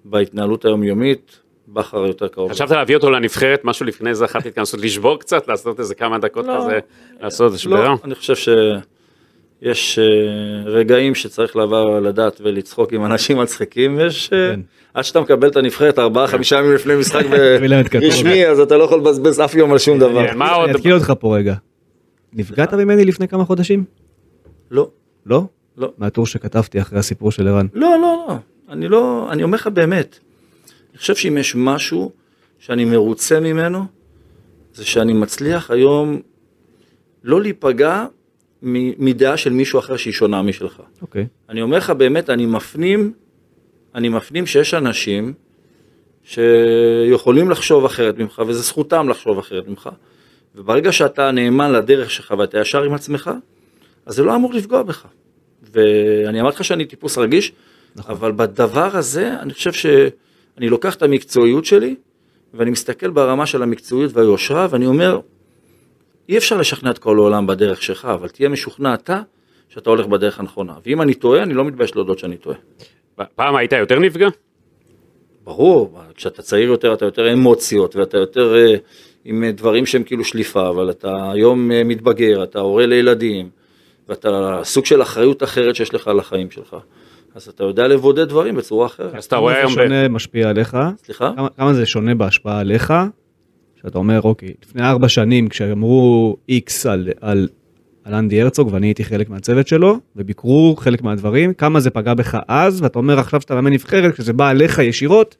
שבהתנהלות 0.05 0.65
היומיומית, 0.65 1.39
בכר 1.67 2.05
יותר 2.05 2.27
קרוב. 2.27 2.51
חשבת 2.51 2.71
להביא 2.71 2.95
אותו 2.95 3.11
לנבחרת, 3.11 3.61
משהו 3.63 3.85
לפני 3.85 4.15
זה, 4.15 4.25
אחת 4.25 4.45
התכנסות, 4.45 4.79
לשבור 4.79 5.19
קצת, 5.19 5.47
לעשות 5.47 5.79
איזה 5.79 5.95
כמה 5.95 6.17
דקות 6.17 6.45
לא. 6.45 6.57
כזה, 6.57 6.79
לעשות 7.21 7.45
איזה 7.45 7.57
שבירה? 7.59 7.83
לא, 7.83 7.97
אני 8.03 8.15
חושב 8.15 8.35
שיש 8.35 8.49
אה, 9.67 10.63
רגעים 10.65 11.15
שצריך 11.15 11.55
לעבור 11.55 11.99
לדעת 11.99 12.41
ולצחוק 12.43 12.93
עם 12.93 13.05
אנשים 13.05 13.37
מצחיקים, 13.37 13.97
ויש, 13.97 14.33
אה, 14.33 14.51
כן. 14.55 14.59
עד 14.93 15.03
שאתה 15.03 15.21
מקבל 15.21 15.47
את 15.47 15.55
הנבחרת 15.55 15.99
ארבעה 15.99 16.27
חמישה 16.27 16.57
ימים 16.59 16.73
לפני 16.73 16.95
משחק. 16.95 17.25
רשמי, 18.01 18.47
אז 18.47 18.59
אתה 18.59 18.77
לא 18.77 18.83
יכול 18.83 18.99
לבזבז 18.99 19.41
אף 19.41 19.55
יום 19.55 19.71
על 19.71 19.77
שום 19.77 19.99
דבר. 19.99 20.27
כן, 20.27 20.37
מה 20.37 20.51
עוד? 20.51 20.69
אני 20.69 20.77
אתקיל 20.77 20.93
אותך 20.93 21.13
פה 21.19 21.37
רגע. 21.37 21.55
נפגעת 22.33 22.73
ממני 22.73 23.05
לפני 23.05 23.27
כמה 23.27 23.45
חודשים? 23.45 23.83
לא, 24.71 24.89
לא? 25.25 25.43
לא. 25.77 25.91
מהטור 25.97 26.27
שכתבתי 26.27 26.81
אחרי 26.81 26.99
הסיפור 26.99 27.31
של 27.31 27.47
ערן. 27.47 27.67
לא, 27.73 27.89
לא, 28.01 28.25
לא, 28.27 28.35
אני 28.69 28.87
לא, 28.87 29.27
אני 29.31 29.43
אומר 29.43 29.55
לך 29.55 29.67
באמת, 29.67 30.19
אני 30.91 30.97
חושב 30.97 31.15
שאם 31.15 31.37
יש 31.37 31.55
משהו 31.55 32.11
שאני 32.59 32.85
מרוצה 32.85 33.39
ממנו, 33.39 33.85
זה 34.73 34.85
שאני 34.85 35.13
מצליח 35.13 35.71
היום 35.71 36.21
לא 37.23 37.41
להיפגע 37.41 38.05
מדעה 38.63 39.37
של 39.37 39.53
מישהו 39.53 39.79
אחר 39.79 39.97
שהיא 39.97 40.13
שונה 40.13 40.41
משלך. 40.41 40.81
אוקיי. 41.01 41.27
אני 41.49 41.61
אומר 41.61 41.77
לך 41.77 41.89
באמת, 41.89 42.29
אני 42.29 42.45
מפנים, 42.45 43.13
אני 43.95 44.09
מפנים 44.09 44.45
שיש 44.45 44.73
אנשים 44.73 45.33
שיכולים 46.23 47.49
לחשוב 47.49 47.85
אחרת 47.85 48.17
ממך, 48.17 48.41
וזו 48.47 48.61
זכותם 48.61 49.09
לחשוב 49.09 49.39
אחרת 49.39 49.67
ממך. 49.67 49.89
וברגע 50.55 50.91
שאתה 50.91 51.31
נאמן 51.31 51.71
לדרך 51.71 52.11
שלך 52.11 52.33
ואתה 52.37 52.59
ישר 52.59 52.83
עם 52.83 52.93
עצמך, 52.93 53.31
אז 54.05 54.15
זה 54.15 54.23
לא 54.23 54.35
אמור 54.35 54.53
לפגוע 54.53 54.83
בך. 54.83 55.05
ואני 55.73 56.41
אמרתי 56.41 56.55
לך 56.55 56.63
שאני 56.63 56.85
טיפוס 56.85 57.17
רגיש, 57.17 57.51
נכון. 57.95 58.15
אבל 58.15 58.31
בדבר 58.31 58.97
הזה, 58.97 59.39
אני 59.39 59.53
חושב 59.53 59.73
שאני 59.73 60.69
לוקח 60.69 60.95
את 60.95 61.01
המקצועיות 61.01 61.65
שלי, 61.65 61.95
ואני 62.53 62.71
מסתכל 62.71 63.09
ברמה 63.09 63.45
של 63.45 63.63
המקצועיות 63.63 64.11
והיושרה, 64.13 64.67
ואני 64.69 64.85
אומר, 64.85 65.19
אי 66.29 66.37
אפשר 66.37 66.57
לשכנע 66.57 66.91
את 66.91 66.97
כל 66.97 67.17
העולם 67.17 67.47
בדרך 67.47 67.81
שלך, 67.83 68.05
אבל 68.05 68.27
תהיה 68.29 68.49
משוכנע 68.49 68.93
אתה 68.93 69.21
שאתה 69.69 69.89
הולך 69.89 70.05
בדרך 70.07 70.39
הנכונה. 70.39 70.73
ואם 70.85 71.01
אני 71.01 71.13
טועה, 71.13 71.43
אני 71.43 71.53
לא 71.53 71.65
מתבייש 71.65 71.95
להודות 71.95 72.19
שאני 72.19 72.37
טועה. 72.37 72.57
פעם 73.35 73.55
היית 73.55 73.71
יותר 73.73 73.99
נפגע? 73.99 74.27
ברור, 75.43 75.99
כשאתה 76.15 76.41
צעיר 76.41 76.69
יותר 76.69 76.93
אתה 76.93 77.05
יותר 77.05 77.33
אמוציות 77.33 77.95
ואתה 77.95 78.17
יותר 78.17 78.55
אה, 78.55 78.75
עם 79.25 79.43
דברים 79.51 79.85
שהם 79.85 80.03
כאילו 80.03 80.23
שליפה, 80.23 80.69
אבל 80.69 80.89
אתה 80.89 81.31
היום 81.31 81.71
אה, 81.71 81.83
מתבגר, 81.83 82.43
אתה 82.43 82.59
הורה 82.59 82.85
לילדים, 82.85 83.49
ואתה 84.09 84.59
סוג 84.63 84.85
של 84.85 85.01
אחריות 85.01 85.43
אחרת 85.43 85.75
שיש 85.75 85.93
לך 85.93 86.07
על 86.07 86.19
החיים 86.19 86.51
שלך. 86.51 86.75
אז 87.35 87.47
אתה 87.47 87.63
יודע 87.63 87.87
לבודד 87.87 88.29
דברים 88.29 88.55
בצורה 88.55 88.85
אחרת. 88.85 89.15
אז 89.15 89.25
אתה 89.25 89.35
רואה 89.35 89.53
כמה 89.53 89.59
היום... 89.61 89.73
זה 89.73 89.79
ב- 89.79 89.83
שונה 89.83 90.07
משפיע 90.07 90.49
עליך? 90.49 90.77
סליחה? 91.05 91.31
כמה- 91.35 91.49
כמה 91.57 91.73
זה 91.73 91.85
שונה 91.85 92.15
בהשפעה 92.15 92.59
עליך? 92.59 92.93
שאתה 93.85 93.97
אומר 93.97 94.21
אוקיי, 94.21 94.53
לפני 94.65 94.81
ארבע 94.81 95.09
שנים 95.09 95.49
כשאמרו 95.49 96.37
איקס 96.49 96.85
על, 96.85 97.09
על, 97.21 97.47
על 98.03 98.13
אנדי 98.13 98.41
הרצוג 98.41 98.69
ואני 98.73 98.87
הייתי 98.87 99.03
חלק 99.03 99.29
מהצוות 99.29 99.67
שלו 99.67 99.97
וביקרו 100.15 100.75
חלק 100.77 101.01
מהדברים, 101.01 101.53
כמה 101.53 101.79
זה 101.79 101.89
פגע 101.89 102.13
בך 102.13 102.37
אז 102.47 102.81
ואתה 102.81 102.99
אומר 102.99 103.19
עכשיו 103.19 103.41
שאתה 103.41 103.55
מאמן 103.55 103.73
נבחרת 103.73 104.13
כשזה 104.13 104.33
בא 104.33 104.49
עליך 104.49 104.79
ישירות, 104.79 105.35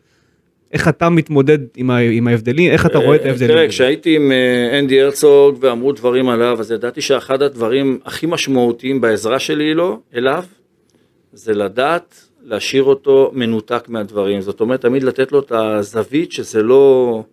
איך 0.73 0.87
אתה 0.87 1.09
מתמודד 1.09 1.59
עם, 1.75 1.89
ה, 1.89 1.97
עם 1.97 2.27
ההבדלים, 2.27 2.71
איך 2.71 2.85
אתה 2.85 2.97
רואה 2.97 3.15
את 3.15 3.25
ההבדלים? 3.25 3.55
תראה, 3.55 3.67
כשהייתי 3.67 4.15
עם 4.15 4.31
אה, 4.31 4.79
אנדי 4.79 5.01
הרצוג 5.01 5.57
ואמרו 5.59 5.91
דברים 5.91 6.29
עליו, 6.29 6.57
אז 6.59 6.71
ידעתי 6.71 7.01
שאחד 7.01 7.41
הדברים 7.41 7.99
הכי 8.05 8.25
משמעותיים 8.25 9.01
בעזרה 9.01 9.39
שלי 9.39 9.73
לו, 9.73 9.99
אליו, 10.15 10.43
זה 11.33 11.53
לדעת 11.53 12.27
להשאיר 12.43 12.83
אותו 12.83 13.31
מנותק 13.33 13.85
מהדברים. 13.87 14.41
זאת 14.41 14.61
אומרת, 14.61 14.81
תמיד 14.81 15.03
לתת 15.03 15.31
לו 15.31 15.39
את 15.39 15.51
הזווית 15.51 16.31
שזה 16.31 16.63
לא... 16.63 17.23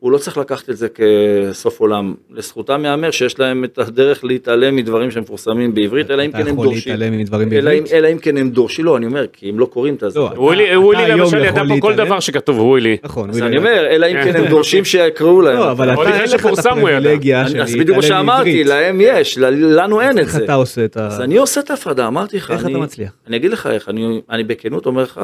הוא 0.00 0.12
לא 0.12 0.18
צריך 0.18 0.38
לקחת 0.38 0.70
את 0.70 0.76
זה 0.76 0.86
כסוף 0.88 1.80
עולם. 1.80 2.14
לזכותם 2.30 2.84
ייאמר 2.84 3.10
שיש 3.10 3.38
להם 3.38 3.64
את 3.64 3.78
הדרך 3.78 4.24
להתעלם 4.24 4.76
מדברים 4.76 5.10
שמפורסמים 5.10 5.74
בעברית, 5.74 6.10
אלא 6.10 6.22
אם 6.24 6.30
אתה 6.30 6.38
כן 6.38 6.46
הם 6.46 6.52
יכול 6.54 6.66
דורשים. 6.66 6.92
להתעלם 6.92 7.18
מדברים 7.18 7.52
אלא 7.52 7.70
אם, 7.70 7.74
בעברית? 7.76 7.92
אלא 7.92 8.08
אם 8.12 8.18
כן 8.18 8.36
הם 8.36 8.50
דורשים, 8.50 8.84
לא, 8.84 8.96
אני 8.96 9.06
אומר, 9.06 9.26
כי 9.32 9.48
הם 9.48 9.58
לא 9.58 9.66
קוראים 9.66 9.94
את. 9.94 10.02
לא, 10.14 10.30
ווילי 10.36 10.70
אתה 10.70 10.80
ווילי 10.80 11.02
היום 11.04 11.20
למשל 11.20 11.36
יכול 11.36 11.48
ידע 11.48 11.74
פה 11.74 11.80
כל 11.80 11.90
להתעלם? 11.90 12.06
דבר 12.08 12.20
שכתוב 12.20 12.58
ווילי. 12.58 12.96
נכון, 13.04 13.30
אז 13.30 13.36
ווילי 13.36 13.48
אני 13.48 13.66
ידע. 13.66 13.70
אומר, 13.70 13.86
אלא 13.90 14.06
אם 14.06 14.24
כן 14.24 14.36
הם 14.36 14.46
דורשים 14.46 14.84
שיקראו 14.90 15.40
להם. 15.40 15.56
לא, 15.56 15.70
אבל 15.70 15.92
אתה 15.92 16.20
אין 16.20 16.30
לך 16.30 16.46
את. 16.46 16.58
הפריבילגיה 17.02 17.48
של 17.48 17.62
אז 17.62 17.72
בדיוק 17.74 17.88
להתעלם 17.88 18.02
שאמרתי, 18.02 18.48
מעברית. 18.50 18.66
להם 18.66 18.98
יש, 19.00 19.38
לנו 19.38 20.00
אין 20.00 20.10
את 20.12 20.18
איך 20.18 20.32
זה. 20.32 20.44
אתה 20.44 20.54
עושה 20.54 20.84
את 20.84 20.96
ה... 20.96 21.06
אז 21.06 21.20
אני 21.20 21.36
עושה 21.36 21.60
את 21.60 21.70
ההפרדה, 21.70 22.06
אמרתי 22.06 22.36
לך. 22.36 22.50
איך 22.50 22.64
אני- 22.64 22.72
אתה 22.72 22.82
מצליח? 22.82 23.10
אני 23.26 23.36
אגיד 23.36 23.50
לך 23.52 23.66
איך, 23.66 23.88
אני, 23.88 24.20
אני 24.30 24.44
בכנות 24.44 24.86
אומר 24.86 25.02
לך, 25.02 25.20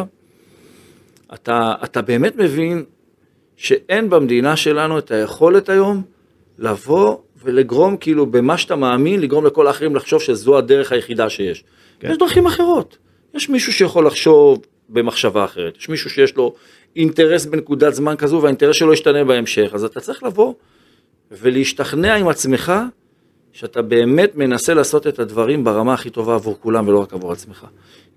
אתה, 1.34 1.72
אתה 1.84 2.02
באמת 2.02 2.36
מבין 2.36 2.84
שאין 3.56 4.10
במדינה 4.10 4.56
שלנו 4.56 4.98
את 4.98 5.10
היכולת 5.10 5.68
היום 5.68 6.02
לבוא 6.58 7.16
ולגרום 7.44 7.96
כאילו 7.96 8.26
במה 8.26 8.58
שאתה 8.58 8.76
מאמין, 8.76 9.20
לגרום 9.20 9.46
לכל 9.46 9.66
האחרים 9.66 9.96
לחשוב 9.96 10.22
שזו 10.22 10.58
הדרך 10.58 10.92
היחידה 10.92 11.30
שיש. 11.30 11.64
כן. 12.00 12.10
יש 12.10 12.18
דרכים 12.18 12.46
אחרות. 12.46 12.98
יש 13.34 13.48
מישהו 13.48 13.72
שיכול 13.72 14.06
לחשוב 14.06 14.58
במחשבה 14.88 15.44
אחרת, 15.44 15.76
יש 15.76 15.88
מישהו 15.88 16.10
שיש 16.10 16.36
לו 16.36 16.54
אינטרס 16.96 17.46
בנקודת 17.46 17.94
זמן 17.94 18.16
כזו 18.16 18.42
והאינטרס 18.42 18.76
שלו 18.76 18.92
ישתנה 18.92 19.24
בהמשך, 19.24 19.70
אז 19.74 19.84
אתה 19.84 20.00
צריך 20.00 20.22
לבוא 20.22 20.54
ולהשתכנע 21.30 22.14
עם 22.14 22.28
עצמך 22.28 22.72
שאתה 23.52 23.82
באמת 23.82 24.36
מנסה 24.36 24.74
לעשות 24.74 25.06
את 25.06 25.18
הדברים 25.18 25.64
ברמה 25.64 25.94
הכי 25.94 26.10
טובה 26.10 26.34
עבור 26.34 26.56
כולם 26.60 26.88
ולא 26.88 26.98
רק 26.98 27.12
עבור 27.12 27.32
עצמך. 27.32 27.66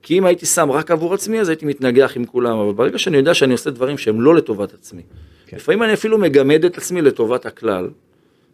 כי 0.02 0.18
אם 0.18 0.26
הייתי 0.26 0.46
שם 0.46 0.72
רק 0.72 0.92
עבור 0.92 1.14
עצמי 1.14 1.40
אז 1.40 1.50
הייתי 1.50 1.66
מתנגח 1.66 2.14
עם 2.16 2.26
כולם, 2.26 2.58
אבל 2.58 2.74
ברגע 2.74 2.98
שאני 2.98 3.18
יודע 3.18 3.34
שאני 3.34 3.52
עושה 3.52 3.70
דברים 3.70 3.98
שהם 3.98 4.22
לא 4.22 4.36
לטובת 4.36 4.74
עצמי, 4.74 5.02
כן. 5.48 5.58
לפעמים 5.58 5.84
אני 5.84 5.94
אפילו 5.94 6.18
מגמד 6.18 6.66
את 6.66 6.78
עצמי 6.78 7.02
לטובת 7.02 7.46
הכלל, 7.46 7.90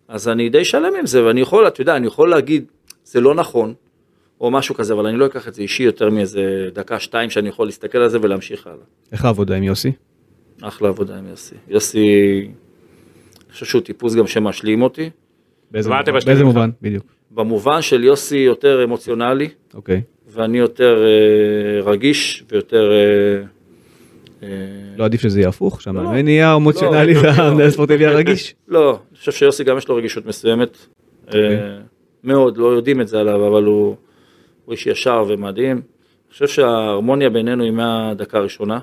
אז 0.08 0.28
אני 0.28 0.50
די 0.50 0.66
שלם 0.66 0.96
עם 1.00 1.06
זה 1.06 1.26
ואני 1.26 1.42
יכול, 1.42 1.68
אתה 1.68 1.82
יודע, 1.82 1.96
אני 1.96 2.08
יכול 2.08 2.30
להגיד 2.30 2.66
זה 3.06 3.22
לא 3.22 3.36
נכון 3.36 3.74
או 4.42 4.52
משהו 4.52 4.76
כזה, 4.76 4.94
אבל 4.94 5.06
אני 5.06 5.18
לא 5.18 5.26
אקח 5.26 5.48
את 5.48 5.54
זה 5.54 5.62
אישי 5.62 5.84
יותר 5.84 6.10
מאיזה 6.10 6.70
דקה 6.74 7.00
שתיים 7.00 7.30
שאני 7.30 7.50
יכול 7.50 7.66
להסתכל 7.66 7.98
על 7.98 8.10
זה 8.10 8.18
ולהמשיך 8.22 8.68
הלאה. 8.68 8.86
איך 9.12 9.26
העבודה 9.26 9.56
עם 9.56 9.64
יוסי? 9.64 9.92
אחלה 10.62 10.90
עבודה 10.90 11.18
עם 11.18 11.28
יוסי. 11.28 11.56
יוסי, 11.68 12.08
אני 13.46 13.54
חושב 13.54 13.66
שהוא 13.66 13.82
טיפוס 13.82 14.16
גם 14.16 14.28
שמשלים 14.28 14.82
אותי. 14.82 15.10
באיזה 15.72 15.90
מובן? 15.90 16.04
באיזה? 16.26 16.44
מובן? 16.44 16.70
בדיוק. 16.82 17.06
במובן 17.32 17.82
של 17.82 18.04
יוסי 18.04 18.38
יותר 18.38 18.84
אמוציונלי, 18.84 19.50
אוקיי. 19.74 20.02
ואני 20.34 20.58
יותר 20.58 21.04
אה, 21.06 21.92
רגיש 21.92 22.44
ויותר... 22.52 22.92
אה, 22.92 23.44
אה, 24.44 24.50
לא 24.98 25.06
עדיף 25.06 25.22
שזה 25.22 25.40
יהיה 25.40 25.50
הפוך? 25.50 25.74
לא. 25.74 25.80
שהמאמן 25.80 26.28
יהיה 26.28 26.56
אמוציונלי 26.56 27.14
לא, 27.14 27.22
לא. 27.22 27.28
והמנהל 27.28 27.68
הספורטיבי 27.68 28.06
הרגיש? 28.06 28.56
לא, 28.68 29.00
אני 29.10 29.18
חושב 29.18 29.32
שיוסי 29.32 29.64
גם 29.64 29.78
יש 29.78 29.88
לו 29.88 29.96
רגישות 29.96 30.26
מסוימת. 30.26 30.78
אוקיי. 31.28 31.60
מאוד, 32.24 32.58
לא 32.58 32.66
יודעים 32.66 33.02
את 33.02 33.08
זה 33.08 33.20
עליו, 33.20 33.48
אבל 33.48 33.64
הוא, 33.64 33.96
איש 34.72 34.88
ישר 34.88 35.26
ומדהים. 35.28 35.72
אני 35.72 36.32
חושב 36.32 36.48
שההרמוניה 36.48 37.30
בינינו 37.30 37.64
היא 37.64 37.72
מהדקה 37.72 38.38
הראשונה. 38.38 38.80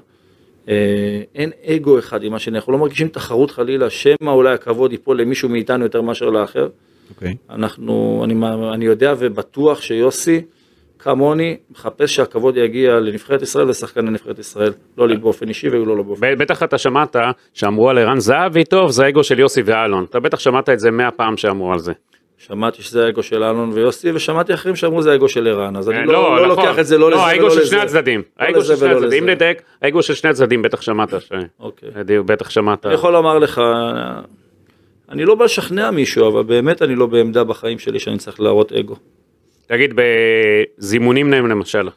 אין 1.35 1.51
אגו 1.67 1.99
אחד 1.99 2.23
עם 2.23 2.35
השני, 2.35 2.57
אנחנו 2.57 2.73
לא 2.73 2.79
מרגישים 2.79 3.09
תחרות 3.09 3.51
חלילה, 3.51 3.91
שמא 3.91 4.31
אולי 4.31 4.55
הכבוד 4.55 4.93
ייפול 4.93 5.21
למישהו 5.21 5.49
מאיתנו 5.49 5.85
יותר 5.85 6.03
מאשר 6.03 6.31
לאחר. 6.31 6.69
אוקיי. 7.11 7.37
אנחנו, 7.51 8.25
אני 8.75 8.85
יודע 8.85 9.15
ובטוח 9.19 9.83
שיוסי 9.83 10.43
כמוני, 11.03 11.57
מחפש 11.71 12.15
שהכבוד 12.15 12.57
יגיע 12.57 13.01
לנבחרת 13.01 13.43
ישראל 13.43 13.65
ולשחקני 13.65 14.11
נבחרת 14.11 14.39
ישראל, 14.39 14.73
לא 14.99 15.09
לי 15.09 15.17
באופן 15.17 15.49
אישי 15.49 15.69
ולא 15.69 15.97
לא 15.97 16.03
באופן... 16.03 16.27
ב- 16.27 16.39
בטח 16.43 16.63
אתה 16.63 16.79
שמעת 16.79 17.17
שאמרו 17.55 17.91
על 17.91 17.99
ערן 17.99 18.19
זהבי, 18.21 18.65
טוב, 18.65 18.91
זה 18.91 19.05
האגו 19.05 19.25
של 19.25 19.39
יוסי 19.39 19.63
ואלון. 19.65 20.05
אתה 20.11 20.21
בטח 20.21 20.39
שמעת 20.39 20.69
את 20.69 20.81
זה 20.81 20.91
מאה 20.91 21.11
פעם 21.11 21.37
שאמרו 21.37 21.73
על 21.73 21.79
זה. 21.79 21.93
שמעתי 22.39 22.83
שזה 22.83 23.05
האגו 23.05 23.23
של 23.23 23.43
אלון 23.43 23.71
ויוסי, 23.73 24.13
ושמעתי 24.13 24.55
אחרים 24.55 24.77
שאמרו 24.77 25.03
זה 25.03 25.13
האגו 25.13 25.29
של 25.29 25.49
ערן, 25.49 25.77
אז 25.77 25.91
אני 25.91 25.99
אה, 25.99 26.05
לא, 26.05 26.13
לא, 26.13 26.49
נכון. 26.53 26.65
לוקח 26.65 26.79
את 26.79 26.87
זה 26.87 26.99
לא 26.99 27.11
לזה 27.11 27.21
ולא 27.21 27.29
לזה. 27.29 27.43
האגו 27.43 27.51
של 27.51 27.65
שני 27.65 27.81
הצדדים. 27.81 28.23
לא 28.41 28.45
האגו 28.45 28.63
של 28.65 28.77
שני 28.77 28.89
הצדדים. 28.89 29.23
אם. 29.23 29.31
נדייק, 29.31 29.63
האגו 29.83 30.03
של 30.03 30.15
שני 30.15 30.31
הצדדים, 30.31 30.63
בטח 30.63 30.81
שמעת. 30.81 31.15
אוקיי. 31.61 31.89
בטח 32.27 32.51
שמעת. 32.51 32.87
אני 32.87 32.95
יכול 32.95 33.13
לומר 33.13 33.39
לך, 33.39 33.61
אני 35.09 35.25
לא 35.25 35.35
בא 35.35 35.45
לשכנע 35.45 35.91
מישהו, 35.91 36.29
אבל 36.29 36.43
באמת 36.43 36.83
אני 36.83 36.95
לא 36.95 37.07
בעמדה 37.07 37.45
בחיים 37.45 37.79
שלי 37.79 37.99
שאני 37.99 38.19
צריך 38.19 38.41
להראות 38.41 38.73
אגו. 38.73 38.97
תגיד, 39.71 39.95
בזימונים 40.79 41.31
נעים 41.31 41.47
למשל, 41.47 41.89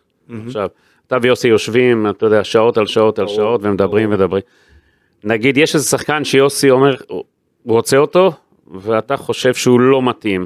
עכשיו, 0.47 0.67
אתה 1.07 1.17
ויוסי 1.21 1.47
יושבים, 1.47 2.09
אתה 2.09 2.25
יודע, 2.25 2.43
שעות 2.43 2.77
על 2.77 2.87
שעות 2.87 3.19
על 3.19 3.25
ברור, 3.25 3.35
שעות, 3.35 3.61
ומדברים 3.63 4.09
ברור. 4.09 4.21
ומדברים. 4.21 4.43
נגיד, 5.23 5.57
יש 5.57 5.75
איזה 5.75 5.85
שחקן 5.85 6.23
שיוסי 6.23 6.69
אומר, 6.69 6.95
הוא 7.07 7.23
רוצה 7.63 7.97
אותו, 7.97 8.31
ואתה 8.71 9.17
חושב 9.17 9.53
שהוא 9.53 9.79
לא 9.79 10.01
מתאים. 10.01 10.45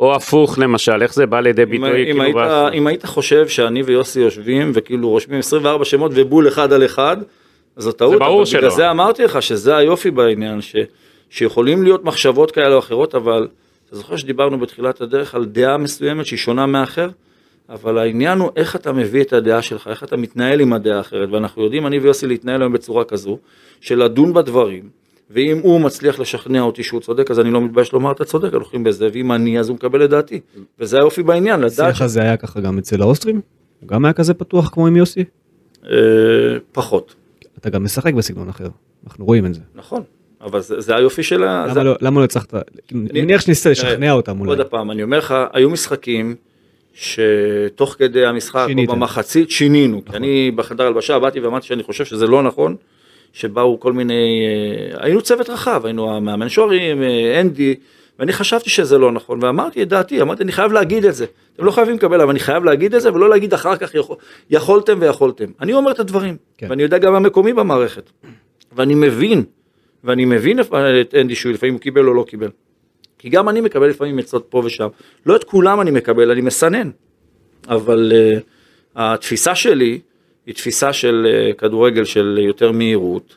או 0.00 0.14
הפוך 0.14 0.58
למשל, 0.58 1.02
איך 1.02 1.14
זה 1.14 1.26
בא 1.26 1.40
לידי 1.40 1.62
אם, 1.62 1.70
ביטוי? 1.70 2.00
אם, 2.00 2.04
כאילו, 2.04 2.22
היית, 2.22 2.36
ב- 2.36 2.70
אם 2.74 2.86
היית 2.86 3.06
חושב 3.06 3.48
שאני 3.48 3.82
ויוסי 3.82 4.20
יושבים 4.20 4.72
וכאילו 4.74 5.08
רושמים 5.08 5.38
24 5.38 5.84
שמות 5.84 6.12
ובול 6.14 6.48
אחד 6.48 6.72
על 6.72 6.84
אחד, 6.84 7.16
אז 7.76 7.84
זו 7.84 7.92
טעות, 7.92 8.18
ברור 8.18 8.36
אבל 8.42 8.44
שלא. 8.44 8.60
בגלל 8.60 8.70
זה 8.70 8.90
אמרתי 8.90 9.24
לך 9.24 9.42
שזה 9.42 9.76
היופי 9.76 10.10
בעניין, 10.10 10.60
ש, 10.60 10.76
שיכולים 11.30 11.82
להיות 11.82 12.04
מחשבות 12.04 12.50
כאלה 12.50 12.74
או 12.74 12.78
אחרות, 12.78 13.14
אבל 13.14 13.48
אתה 13.92 14.00
זוכר 14.00 14.16
שדיברנו 14.16 14.58
בתחילת 14.58 15.00
הדרך 15.00 15.34
על 15.34 15.44
דעה 15.44 15.76
מסוימת 15.76 16.26
שהיא 16.26 16.38
שונה 16.38 16.66
מאחר? 16.66 17.08
אבל 17.68 17.98
העניין 17.98 18.38
הוא 18.38 18.50
איך 18.56 18.76
אתה 18.76 18.92
מביא 18.92 19.22
את 19.22 19.32
הדעה 19.32 19.62
שלך, 19.62 19.88
איך 19.88 20.04
אתה 20.04 20.16
מתנהל 20.16 20.60
עם 20.60 20.72
הדעה 20.72 20.96
האחרת, 20.96 21.28
ואנחנו 21.32 21.64
יודעים, 21.64 21.86
אני 21.86 21.98
ויוסי 21.98 22.26
להתנהל 22.26 22.62
היום 22.62 22.72
בצורה 22.72 23.04
כזו, 23.04 23.38
של 23.80 24.04
לדון 24.04 24.34
בדברים, 24.34 24.88
ואם 25.30 25.58
הוא 25.62 25.80
מצליח 25.80 26.18
לשכנע 26.18 26.60
אותי 26.60 26.82
שהוא 26.82 27.00
צודק, 27.00 27.30
אז 27.30 27.40
אני 27.40 27.50
לא 27.50 27.60
מתבייש 27.60 27.92
לומר 27.92 28.12
אתה 28.12 28.24
צודק, 28.24 28.54
הולכים 28.54 28.84
בזה, 28.84 29.08
ואם 29.12 29.32
אני, 29.32 29.60
אז 29.60 29.68
הוא 29.68 29.74
מקבל 29.74 30.04
את 30.04 30.10
דעתי. 30.10 30.40
וזה 30.78 30.96
היופי 30.96 31.22
בעניין, 31.22 31.60
לדעת 31.60 31.90
השיח 31.90 32.02
הזה 32.02 32.22
היה 32.22 32.36
ככה 32.36 32.60
גם 32.60 32.78
אצל 32.78 33.02
האוסטרים? 33.02 33.40
הוא 33.80 33.88
גם 33.88 34.04
היה 34.04 34.12
כזה 34.12 34.34
פתוח 34.34 34.68
כמו 34.68 34.86
עם 34.86 34.96
יוסי? 34.96 35.24
אה, 35.84 35.90
פחות, 36.72 37.14
אתה 37.58 37.70
גם 37.70 37.84
משחק 37.84 38.14
בסגנון 38.14 38.48
אחר, 38.48 38.68
אנחנו 39.06 39.24
רואים 39.24 39.46
את 39.46 39.54
זה. 39.54 39.60
נכון, 39.74 40.02
אבל 40.42 40.60
זה, 40.60 40.80
זה 40.80 40.96
היופי 40.96 41.22
של 41.22 41.44
ה... 41.44 41.64
זה- 41.68 41.74
למה 41.80 41.82
לא- 41.90 41.96
למה 42.00 42.20
לא 42.20 42.24
הצלחת? 42.24 42.54
אני 42.92 43.22
מניח 43.22 43.40
שניסית 43.40 43.66
לשכנע 43.72 44.12
אותם 44.12 44.40
אולי. 44.40 44.50
עוד 44.50 44.66
פעם, 44.66 44.90
אני 44.90 45.02
אומר 45.02 45.18
לך, 45.18 45.34
היו 45.52 45.70
משחקים 45.70 46.34
שתוך 46.94 47.94
כדי 47.98 48.26
המשחק, 48.26 48.64
שיניתם. 48.68 48.90
או 48.92 48.96
במחצית, 48.96 49.50
שינינו. 49.50 50.02
כי 50.04 50.16
אני 50.16 50.50
בחדר 50.50 50.86
הלבשה 50.86 51.18
באתי 51.18 51.40
ואמרתי 51.40 51.66
שאני 51.66 51.82
חושב 51.82 52.04
שזה 52.04 52.26
לא 52.26 52.42
נכון, 52.42 52.76
שבאו 53.32 53.80
כל 53.80 53.92
מיני, 53.92 54.42
אה, 54.94 55.04
היינו 55.04 55.22
צוות 55.22 55.50
רחב, 55.50 55.80
היינו 55.84 56.16
המאמן 56.16 56.48
שורים, 56.48 57.02
אה, 57.02 57.40
אנדי, 57.40 57.74
ואני 58.18 58.32
חשבתי 58.32 58.70
שזה 58.70 58.98
לא 58.98 59.12
נכון, 59.12 59.38
ואמרתי 59.44 59.82
את 59.82 59.88
דעתי, 59.88 60.22
אמרתי, 60.22 60.42
אני 60.42 60.52
חייב 60.52 60.72
להגיד 60.72 61.04
את 61.04 61.14
זה. 61.14 61.24
אתם 61.56 61.64
לא 61.64 61.70
חייבים 61.70 61.96
לקבל, 61.96 62.20
אבל 62.20 62.30
אני 62.30 62.40
חייב 62.40 62.64
להגיד 62.64 62.94
את 62.94 63.00
זה, 63.00 63.12
ולא 63.14 63.30
להגיד 63.30 63.54
אחר 63.54 63.76
כך, 63.76 63.94
יכול, 63.94 64.16
יכולתם 64.50 64.96
ויכולתם. 65.00 65.44
אני 65.60 65.72
אומר 65.72 65.90
את 65.90 66.00
הדברים, 66.00 66.36
כן. 66.58 66.66
ואני 66.70 66.82
יודע 66.82 66.98
גם 66.98 67.14
המקומי 67.14 67.52
במערכת. 67.52 68.10
ואני 68.76 68.94
מבין, 68.94 69.44
ואני 70.04 70.24
מבין 70.24 70.60
את 71.00 71.14
אנדי 71.14 71.34
שהוא 71.34 71.52
לפעמים 71.52 71.78
קיבל 71.78 72.08
או 72.08 72.14
לא 72.14 72.24
קיבל. 72.28 72.48
כי 73.18 73.28
גם 73.28 73.48
אני 73.48 73.60
מקבל 73.60 73.86
לפעמים 73.86 74.18
עצות 74.18 74.46
פה 74.48 74.62
ושם. 74.64 74.88
לא 75.26 75.36
את 75.36 75.44
כולם 75.44 75.80
אני 75.80 75.90
מקבל, 75.90 76.30
אני 76.30 76.40
מסנן. 76.40 76.90
אבל 77.68 78.12
uh, 78.12 78.40
התפיסה 78.96 79.54
שלי 79.54 80.00
היא 80.46 80.54
תפיסה 80.54 80.92
של 80.92 81.26
uh, 81.26 81.54
כדורגל 81.54 82.04
של 82.04 82.38
יותר 82.42 82.72
מהירות, 82.72 83.36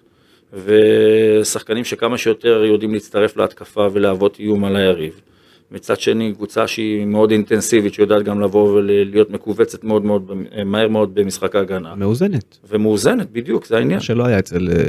ושחקנים 0.53 1.83
שכמה 1.83 2.17
שיותר 2.17 2.63
יודעים 2.65 2.93
להצטרף 2.93 3.37
להתקפה 3.37 3.87
ולהוות 3.93 4.39
איום 4.39 4.65
על 4.65 4.75
היריב. 4.75 5.21
מצד 5.71 5.99
שני, 5.99 6.33
קבוצה 6.33 6.67
שהיא 6.67 7.05
מאוד 7.05 7.31
אינטנסיבית, 7.31 7.93
שיודעת 7.93 8.23
גם 8.23 8.41
לבוא 8.41 8.69
ולהיות 8.71 9.29
מכווצת 9.29 9.83
מאוד 9.83 10.05
מאוד, 10.05 10.27
במ- 10.27 10.71
מהר 10.71 10.87
מאוד 10.87 11.15
במשחק 11.15 11.55
ההגנה. 11.55 11.95
מאוזנת, 11.95 12.57
ומאוזנת, 12.69 13.31
בדיוק, 13.31 13.65
זה 13.65 13.77
העניין. 13.77 13.97
מה 13.97 14.03
שלא 14.03 14.25
היה 14.25 14.39
אצל 14.39 14.69
אה, 14.69 14.83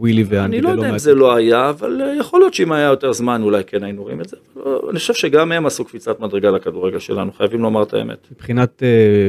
ווילי 0.00 0.24
ואנדי. 0.28 0.56
אני 0.56 0.60
לא 0.60 0.68
יודע 0.68 0.90
אם 0.90 0.98
זה 0.98 1.14
לא 1.14 1.34
היה, 1.34 1.70
אבל 1.70 2.02
אה, 2.02 2.14
יכול 2.14 2.40
להיות 2.40 2.54
שאם 2.54 2.72
היה 2.72 2.86
יותר 2.86 3.12
זמן 3.12 3.42
אולי 3.42 3.64
כן 3.66 3.84
היינו 3.84 4.02
רואים 4.02 4.20
את 4.20 4.28
זה. 4.28 4.36
לא, 4.56 4.86
אני 4.90 4.98
חושב 4.98 5.14
שגם 5.14 5.52
הם 5.52 5.66
עשו 5.66 5.84
קפיצת 5.84 6.20
מדרגה 6.20 6.50
לכדורגל 6.50 6.98
שלנו, 6.98 7.32
חייבים 7.32 7.60
לומר 7.60 7.82
את 7.82 7.94
האמת. 7.94 8.18
מבחינת 8.32 8.82
אה, 8.82 9.28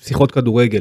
שיחות 0.00 0.30
כדורגל, 0.30 0.80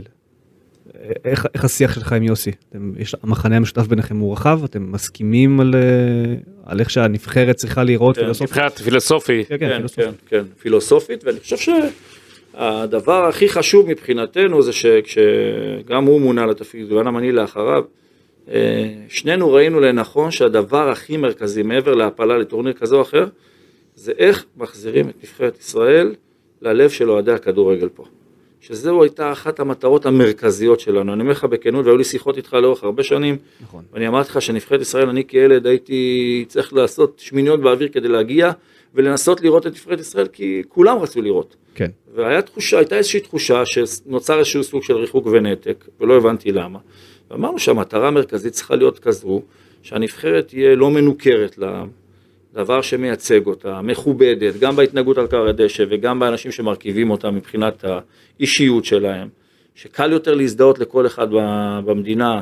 אה, 0.95 1.11
איך, 1.25 1.47
איך 1.53 1.65
השיח 1.65 1.95
שלך 1.95 2.13
עם 2.13 2.23
יוסי? 2.23 2.51
אתם, 2.69 2.93
יש, 2.97 3.15
המחנה 3.23 3.57
המשותף 3.57 3.87
ביניכם 3.87 4.17
הוא 4.17 4.33
רחב? 4.33 4.63
אתם 4.63 4.91
מסכימים 4.91 5.59
על, 5.59 5.75
אה, 5.75 6.35
על 6.65 6.79
איך 6.79 6.89
שהנבחרת 6.89 7.55
צריכה 7.55 7.83
להיראות 7.83 8.15
כן, 8.15 8.21
פילוסופית? 8.21 8.49
מבחינת 8.49 8.79
פילוסופי, 8.79 9.45
כן, 9.45 9.57
כן, 9.59 9.69
כן, 9.69 9.77
פילוסופית. 9.77 10.05
כן, 10.05 10.11
כן, 10.27 10.43
פילוסופית, 10.59 11.23
ואני 11.23 11.39
חושב 11.39 11.73
שהדבר 12.53 13.25
הכי 13.25 13.49
חשוב 13.49 13.89
מבחינתנו 13.89 14.61
זה 14.61 14.73
שכשגם 14.73 16.05
הוא 16.05 16.21
מונה 16.21 16.45
לתפקיד 16.45 16.91
וגם 16.91 17.17
אני 17.17 17.31
לאחריו, 17.31 17.83
אה, 17.83 18.02
שנינו 19.09 19.53
ראינו 19.53 19.79
לנכון 19.79 20.31
שהדבר 20.31 20.89
הכי 20.89 21.17
מרכזי 21.17 21.63
מעבר 21.63 21.95
להעפלה 21.95 22.37
לטורניר 22.37 22.73
כזה 22.73 22.95
או 22.95 23.01
אחר, 23.01 23.25
זה 23.95 24.11
איך 24.17 24.45
מחזירים 24.57 25.09
את 25.09 25.15
נבחרת 25.23 25.59
ישראל 25.59 26.15
ללב 26.61 26.89
של 26.89 27.09
אוהדי 27.09 27.31
הכדורגל 27.31 27.89
פה. 27.89 28.03
שזו 28.61 29.03
הייתה 29.03 29.31
אחת 29.31 29.59
המטרות 29.59 30.05
המרכזיות 30.05 30.79
שלנו. 30.79 31.13
אני 31.13 31.21
אומר 31.21 31.31
לך 31.31 31.43
בכנות, 31.43 31.85
והיו 31.85 31.97
לי 31.97 32.03
שיחות 32.03 32.37
איתך 32.37 32.53
לאורך 32.53 32.83
הרבה 32.83 33.03
שנים, 33.03 33.37
נכון. 33.61 33.83
ואני 33.93 34.07
אמרתי 34.07 34.29
לך 34.29 34.41
שנבחרת 34.41 34.81
ישראל, 34.81 35.09
אני 35.09 35.27
כילד 35.27 35.67
הייתי 35.67 36.45
צריך 36.47 36.73
לעשות 36.73 37.19
שמיניות 37.19 37.61
באוויר 37.61 37.87
כדי 37.87 38.07
להגיע, 38.07 38.51
ולנסות 38.93 39.41
לראות 39.41 39.67
את 39.67 39.71
נבחרת 39.71 39.99
ישראל, 39.99 40.27
כי 40.27 40.61
כולם 40.69 40.97
רצו 40.97 41.21
לראות. 41.21 41.55
כן. 41.75 41.91
והייתה 42.15 42.47
תחושה, 42.47 42.81
איזושהי 42.91 43.19
תחושה 43.19 43.65
שנוצר 43.65 44.39
איזשהו 44.39 44.63
סוג 44.63 44.83
של 44.83 44.93
ריחוק 44.93 45.25
ונתק, 45.25 45.85
ולא 45.99 46.17
הבנתי 46.17 46.51
למה. 46.51 46.79
ואמרנו 47.33 47.59
שהמטרה 47.59 48.07
המרכזית 48.07 48.53
צריכה 48.53 48.75
להיות 48.75 48.99
כזו, 48.99 49.41
שהנבחרת 49.81 50.47
תהיה 50.47 50.75
לא 50.75 50.91
מנוכרת 50.91 51.57
לעם, 51.57 51.89
דבר 52.53 52.81
שמייצג 52.81 53.45
אותה, 53.45 53.81
מכובדת, 53.81 54.59
גם 54.59 54.75
בהתנהגות 54.75 55.17
על 55.17 55.27
קר 55.27 55.47
הדשא 55.47 55.83
וגם 55.89 56.19
באנשים 56.19 56.51
שמרכיבים 56.51 57.09
אותה 57.09 57.31
מבחינת 57.31 57.85
האישיות 58.39 58.85
שלהם, 58.85 59.29
שקל 59.75 60.11
יותר 60.11 60.33
להזדהות 60.33 60.79
לכל 60.79 61.05
אחד 61.05 61.27
במדינה 61.85 62.41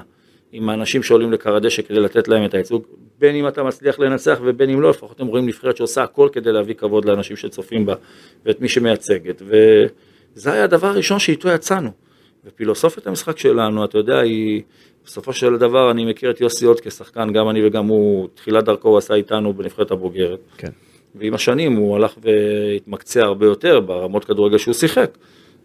עם 0.52 0.70
האנשים 0.70 1.04
שעולים 1.04 1.32
לקר 1.32 1.56
הדשא 1.56 1.82
כדי 1.82 2.00
לתת 2.00 2.28
להם 2.28 2.46
את 2.46 2.54
הייצוג, 2.54 2.84
בין 3.20 3.36
אם 3.36 3.48
אתה 3.48 3.64
מצליח 3.64 4.00
לנצח 4.00 4.40
ובין 4.44 4.70
אם 4.70 4.82
לא, 4.82 4.90
לפחות 4.90 5.20
הם 5.20 5.28
רואים 5.28 5.46
נבחרת 5.46 5.78
שעושה 5.78 6.04
הכל 6.04 6.30
כדי 6.32 6.52
להביא 6.52 6.76
כבוד 6.76 7.06
לאנשים 7.06 7.36
שצופים 7.36 7.86
בה 7.86 7.96
ואת 8.46 8.62
מי 8.62 8.70
שמייצגת, 8.70 9.42
וזה 9.42 10.54
היה 10.54 10.64
הדבר 10.64 10.88
הראשון 10.88 11.20
שאיתו 11.20 11.50
יצאנו. 11.50 11.92
ופילוסופיית 12.46 13.08
המשחק 13.08 13.38
שלנו, 13.38 13.86
אתה 13.86 13.98
יודע, 13.98 14.20
היא, 14.20 14.62
בסופו 15.06 15.34
של 15.34 15.58
דבר 15.58 15.92
אני 15.92 16.06
מכיר 16.06 16.32
את 16.32 16.42
יוסי 16.42 16.66
עוד 16.66 16.80
כשחקן, 16.80 17.34
גם 17.34 17.50
אני 17.50 17.68
וגם 17.68 17.88
הוא, 17.88 18.28
תחילת 18.36 18.64
דרכו 18.64 18.90
הוא 18.90 18.98
עשה 18.98 19.14
איתנו 19.14 19.54
בנבחרת 19.54 19.92
הבוגרת. 19.92 20.40
כן. 20.58 20.70
ועם 21.16 21.34
השנים 21.34 21.76
הוא 21.76 21.96
הלך 21.96 22.16
והתמקצע 22.22 23.24
הרבה 23.24 23.46
יותר 23.46 23.80
ברמות 23.80 24.26
כדורגל 24.26 24.58
שהוא 24.58 24.74
שיחק. 24.74 25.18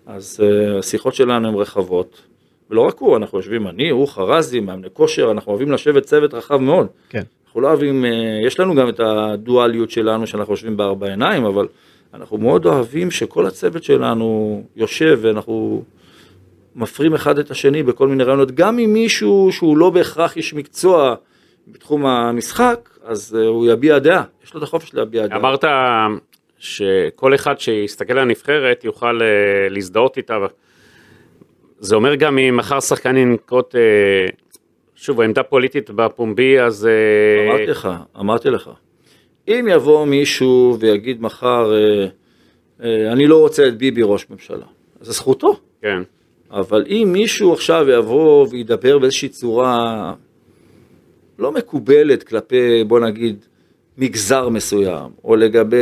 אז 0.07 0.41
uh, 0.41 0.79
השיחות 0.79 1.15
שלנו 1.15 1.49
הן 1.49 1.55
רחבות. 1.55 2.23
ולא 2.71 2.81
רק 2.81 2.99
הוא, 2.99 3.17
אנחנו 3.17 3.39
יושבים 3.39 3.69
אני, 3.69 3.91
הוא, 3.91 4.09
חרזי, 4.09 4.61
מאמני 4.61 4.89
כושר, 4.93 5.31
אנחנו 5.31 5.53
אוהבים 5.53 5.73
לשבת 5.73 6.03
צוות 6.03 6.35
רחב 6.35 6.57
מאוד. 6.57 6.87
כן. 7.09 7.23
אנחנו 7.47 7.61
לא 7.61 7.69
אוהבים, 7.69 8.05
אה, 8.05 8.11
יש 8.47 8.61
לנו 8.61 8.75
גם 8.75 8.89
את 8.89 9.01
הדואליות 9.01 9.91
שלנו 9.91 10.27
שאנחנו 10.27 10.53
יושבים 10.53 10.77
בארבע 10.77 11.09
עיניים, 11.09 11.45
אבל 11.45 11.67
אנחנו 12.15 12.39
מאוד 12.39 12.67
אוהבים 12.67 13.11
שכל 13.11 13.47
הצוות 13.47 13.85
שלנו 13.85 14.63
יושב 14.77 15.19
ואנחנו 15.23 15.83
מפרים 16.77 17.15
אחד 17.15 17.39
את 17.39 17.51
השני 17.51 17.83
בכל 17.83 18.09
מיני 18.09 18.25
רעיונות, 18.25 18.51
גם 18.51 18.79
אם 18.79 18.93
מישהו 18.93 19.49
שהוא 19.53 19.79
לא 19.79 19.91
בהכרח 19.91 20.37
איש 20.37 20.55
מקצוע 20.55 21.15
בתחום 21.69 22.07
המשחק, 22.07 22.91
אז 23.05 23.39
אה, 23.41 23.47
הוא 23.47 23.67
יביע 23.67 23.99
דעה, 23.99 24.23
יש 24.45 24.55
לו 24.55 24.59
את 24.59 24.65
החופש 24.65 24.95
להביע 24.95 25.27
דעה. 25.27 25.39
אמרת 25.39 25.65
שכל 26.59 27.35
אחד 27.35 27.61
שיסתכל 27.61 28.13
על 28.13 28.19
הנבחרת 28.19 28.85
יוכל 28.85 29.23
אה, 29.23 29.69
להזדהות 29.71 30.17
איתה. 30.17 30.39
זה 31.79 31.97
אומר 31.97 32.15
גם 32.15 32.39
אם 32.39 32.57
מחר 32.57 32.81
שחקן 32.81 33.17
ינקוט, 33.17 33.75
אה, 33.75 34.27
שוב, 34.95 35.21
עמדה 35.21 35.43
פוליטית 35.43 35.91
בפומבי, 35.91 36.61
אז... 36.61 36.89
אמרתי 37.49 37.67
לך, 37.67 37.89
אמרתי 38.21 38.51
לך. 38.51 38.71
אם 39.49 39.67
יבוא 39.71 40.07
מישהו 40.07 40.77
ויגיד 40.81 41.23
מחר, 41.23 41.73
אני 42.81 43.27
לא 43.27 43.41
רוצה 43.41 43.69
את 43.69 43.79
ביבי 43.79 44.03
ראש 44.05 44.27
ממשלה, 44.31 44.67
אז 45.01 45.07
זו 45.07 45.13
זכותו. 45.13 45.61
כן. 45.83 46.03
אבל 46.51 46.85
אם 46.89 47.09
מישהו 47.13 47.53
עכשיו 47.53 47.87
יבוא 47.91 48.47
וידבר 48.51 48.99
באיזושהי 48.99 49.29
צורה 49.29 50.13
לא 51.39 51.53
מקובלת 51.53 52.23
כלפי, 52.23 52.85
בוא 52.85 53.01
נגיד, 53.01 53.47
מגזר 53.99 54.49
מסוים, 54.49 55.11
או 55.25 55.37
לגבי 55.37 55.77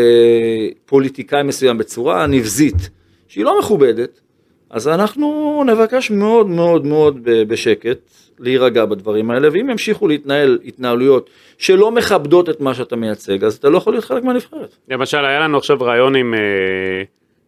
פוליטיקאי 0.87 1.43
מסוים 1.43 1.79
בצורה 1.79 2.27
נבזית, 2.27 2.91
שהיא 3.29 3.45
לא 3.45 3.59
מכובדת, 3.59 4.21
אז 4.71 4.89
אנחנו 4.89 5.63
נבקש 5.67 6.11
מאוד 6.11 6.49
מאוד 6.49 6.87
מאוד 6.87 7.19
בשקט 7.25 7.99
להירגע 8.39 8.85
בדברים 8.85 9.31
האלה, 9.31 9.49
ואם 9.53 9.71
ימשיכו 9.71 10.09
להתנהל 10.09 10.59
התנהלויות 10.65 11.31
שלא 11.59 11.91
מכבדות 11.91 12.51
את 12.51 12.61
מה 12.61 12.75
שאתה 12.75 12.97
מייצג, 12.97 13.45
אז 13.45 13.55
אתה 13.55 13.69
לא 13.69 13.79
יכול 13.79 13.93
להיות 13.93 14.05
חלק 14.05 14.25
מהנבחרת. 14.25 14.77
למשל, 14.89 15.25
היה 15.25 15.41
לנו 15.41 15.59
עכשיו 15.59 15.77
ראיון 15.81 16.17
עם 16.17 16.35
אה, 16.35 16.41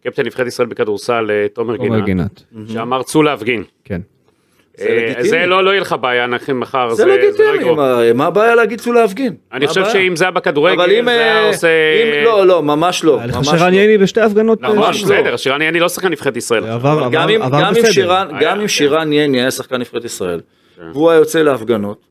קפטן 0.03 0.25
נבחרת 0.25 0.47
ישראל 0.47 0.67
בכדורסל, 0.67 1.27
אה, 1.29 1.47
תומר 1.53 1.75
גינת, 1.75 2.05
גינת, 2.05 2.43
שאמר 2.67 3.03
צאו 3.03 3.23
להפגין. 3.23 3.63
כן. 3.83 4.01
זה 4.77 5.13
אה. 5.17 5.23
זה 5.23 5.45
לא 5.45 5.63
לא 5.63 5.69
יהיה 5.69 5.81
לך 5.81 5.95
בעיה, 6.01 6.27
נכין 6.27 6.57
מחר, 6.57 6.93
זה 6.93 7.05
לא 7.05 7.15
לגיטימי, 7.15 7.49
יגרום. 7.55 7.79
מה- 8.15 8.25
הבעיה 8.25 8.55
להגיד 8.55 8.79
צאו 8.81 8.93
להפגין? 8.93 9.35
אני 9.53 9.67
חושב? 9.67 9.85
שאם 9.89 10.15
זה 10.15 10.23
היה 10.23 10.31
בכדורגל, 10.31 11.03
זה 11.05 11.11
היה 11.11 11.43
אה, 11.43 11.47
עושה... 11.47 11.67
לא, 12.23 12.47
לא, 12.47 12.63
ממש 12.63 13.03
לא, 13.03 13.17
היה 13.17 13.27
לך 13.27 13.45
שרן 13.45 13.73
לא. 13.73 13.77
ייני 13.77 13.97
בשתי 13.97 14.21
הפגנות. 14.21 14.61
נכון, 14.61 14.77
ממש 14.77 15.03
לא. 15.03 15.05
בסדר, 15.05 15.37
שירן 15.37 15.61
יעני 15.61 15.79
לא 15.79 15.89
שחקן 15.89 16.07
נבחרת 16.07 16.37
ישראל. 16.37 16.63
גם 17.11 17.29
אם, 17.29 17.41
אם 17.43 17.49
כן. 18.99 19.13
ייני 19.13 19.41
היה 19.41 19.51
שחקן 19.51 19.75
נבחרת 19.75 20.05
ישראל, 20.05 20.41
והוא 20.93 21.09
היה 21.11 21.17
יוצא 21.19 21.41
להפגנות, 21.41 22.05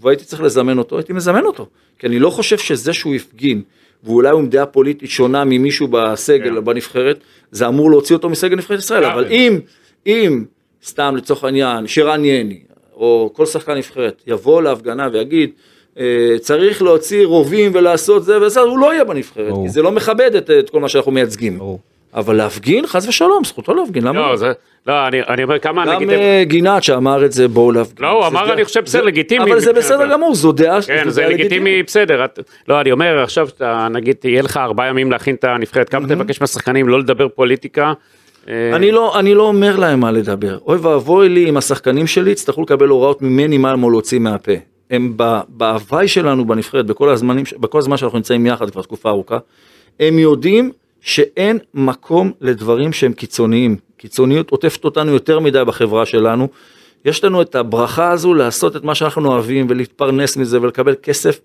והייתי 0.00 0.24
צריך 0.24 0.42
לזמן 0.42 0.78
אותו, 0.78 0.96
הייתי 0.96 1.12
מזמן 1.12 1.44
אותו. 1.44 1.66
כי 1.98 2.06
אני 2.06 2.18
לא 2.18 2.30
חושב 2.30 2.58
שזה 2.58 2.92
שהוא 2.92 3.14
הפגין, 3.14 3.62
ואולי 4.04 4.30
הוא 4.30 4.40
עם 4.40 4.48
דעה 4.48 4.66
פוליטית 4.66 5.10
שונה 5.10 5.44
ממישהו 5.44 5.88
בסגל 5.88 6.50
כן. 6.50 6.56
או 6.56 6.62
בנבחרת, 6.62 7.20
זה 7.50 7.68
אמור 7.68 7.90
להוציא 7.90 8.16
אותו 8.16 8.28
מסגל 8.28 8.56
נבחרת 8.56 8.78
ישראל. 8.78 9.04
כן. 9.04 9.10
אבל 9.10 9.26
אם, 9.30 9.60
אם, 10.06 10.44
סתם 10.84 11.14
לצורך 11.16 11.44
העניין, 11.44 11.86
שירן 11.86 12.24
ייני, 12.24 12.60
או 12.94 13.30
כל 13.32 13.46
שחקן 13.46 13.74
נבחרת, 13.74 14.22
יבוא 14.26 14.62
להפגנה 14.62 15.08
ויגיד, 15.12 15.50
אה, 15.98 16.36
צריך 16.40 16.82
להוציא 16.82 17.26
רובים 17.26 17.70
ולעשות 17.74 18.24
זה 18.24 18.42
וזה, 18.42 18.60
הוא 18.60 18.78
לא 18.78 18.92
יהיה 18.92 19.04
בנבחרת, 19.04 19.48
ברור. 19.48 19.66
כי 19.66 19.72
זה 19.72 19.82
לא 19.82 19.92
מכבד 19.92 20.34
את, 20.34 20.50
את 20.50 20.70
כל 20.70 20.80
מה 20.80 20.88
שאנחנו 20.88 21.12
מייצגים. 21.12 21.58
ברור. 21.58 21.78
אבל 22.14 22.36
להפגין, 22.36 22.86
חס 22.86 23.08
ושלום, 23.08 23.44
זכותו 23.44 23.74
להפגין, 23.74 24.04
למה? 24.04 24.20
לא, 24.30 24.36
זה... 24.36 24.52
לא, 24.86 25.08
אני 25.08 25.22
אני 25.22 25.42
אומר 25.44 25.58
כמה, 25.58 25.86
גם 25.86 25.96
נגיד... 25.96 26.10
אה, 26.10 26.42
גינת 26.46 26.82
שאמר 26.82 27.24
את 27.24 27.32
זה 27.32 27.48
בואו 27.48 27.72
להפגין. 27.72 28.04
לא, 28.06 28.10
הוא 28.10 28.22
זה 28.22 28.28
אמר, 28.28 28.44
דעה- 28.44 28.52
אני 28.54 28.64
חושב, 28.64 28.80
בסדר, 28.84 29.00
זה- 29.02 29.06
לגיטימי 29.06 29.50
אבל 29.52 29.60
זה. 29.60 29.72
בסדר 29.72 30.12
גמור, 30.12 30.34
זו 30.34 30.52
דעה 30.52 30.82
כן, 30.82 31.02
זו 31.04 31.10
זה 31.10 31.20
דעה 31.20 31.30
לגיטימי, 31.30 31.82
בסדר. 31.82 32.24
את- 32.24 32.38
לא, 32.68 32.80
אני 32.80 32.92
אומר, 32.92 33.22
עכשיו 33.22 33.48
שאתה, 33.48 33.88
נגיד, 33.90 34.16
תהיה 34.16 34.42
לך 34.42 34.56
ארבעה 34.56 34.88
ימים 34.88 35.10
להכין 35.12 35.34
את 35.34 35.44
הנבחרת, 35.44 35.88
כמה 35.88 36.08
תבקש 36.08 36.40
מהשחקנים 36.40 36.88
לא 36.88 36.98
לדבר 36.98 37.28
פוליטיקה. 37.28 37.92
אה, 38.48 38.70
אני 38.76 38.90
לא, 38.90 39.18
אני 39.18 39.34
לא 39.34 39.42
אומר 39.42 39.76
להם 39.76 40.00
מה 40.00 40.10
לדבר. 40.12 40.58
אוי 40.66 40.78
ואבוי 40.78 41.28
לי 41.28 41.48
אם 41.48 41.56
השחקנים 41.56 42.06
שלי 42.06 42.30
יצטרכו 42.30 42.62
לקבל 42.62 42.88
הוראות 42.88 43.22
ממני 43.22 43.58
מה 43.58 43.70
הם 43.70 43.90
להוציא 43.90 44.18
מהפה. 44.18 44.52
הם 44.90 45.14
בהוואי 45.48 46.08
שלנו 46.08 46.44
בנבחרת, 46.44 46.86
בכל 46.86 47.08
הזמנים, 47.08 47.44
בכל 47.60 47.78
הזמן 47.78 47.96
שאנחנו 47.96 48.18
נמצאים 48.18 48.46
יחד 48.46 48.70
כבר 48.70 48.82
תקופה 48.82 49.08
ארוכה, 49.10 49.38
הם 50.00 50.18
יודעים 50.18 50.70
שאין 51.00 51.58
מקום 51.74 52.32
לדברים 52.40 52.92
שהם 52.92 53.12
קיצוניים. 53.12 53.76
קיצוניות 53.96 54.50
עוטפת 54.50 54.84
אותנו 54.84 55.12
יותר 55.12 55.40
מדי 55.40 55.62
בחברה 55.66 56.06
שלנו. 56.06 56.48
יש 57.04 57.24
לנו 57.24 57.42
את 57.42 57.54
הברכה 57.54 58.10
הזו 58.10 58.34
לעשות 58.34 58.76
את 58.76 58.84
מה 58.84 58.94
שאנחנו 58.94 59.32
אוהבים 59.32 59.66
ולהתפרנס 59.70 60.36
מזה 60.36 60.60
ולקבל 60.62 60.94
כסף. 61.02 61.40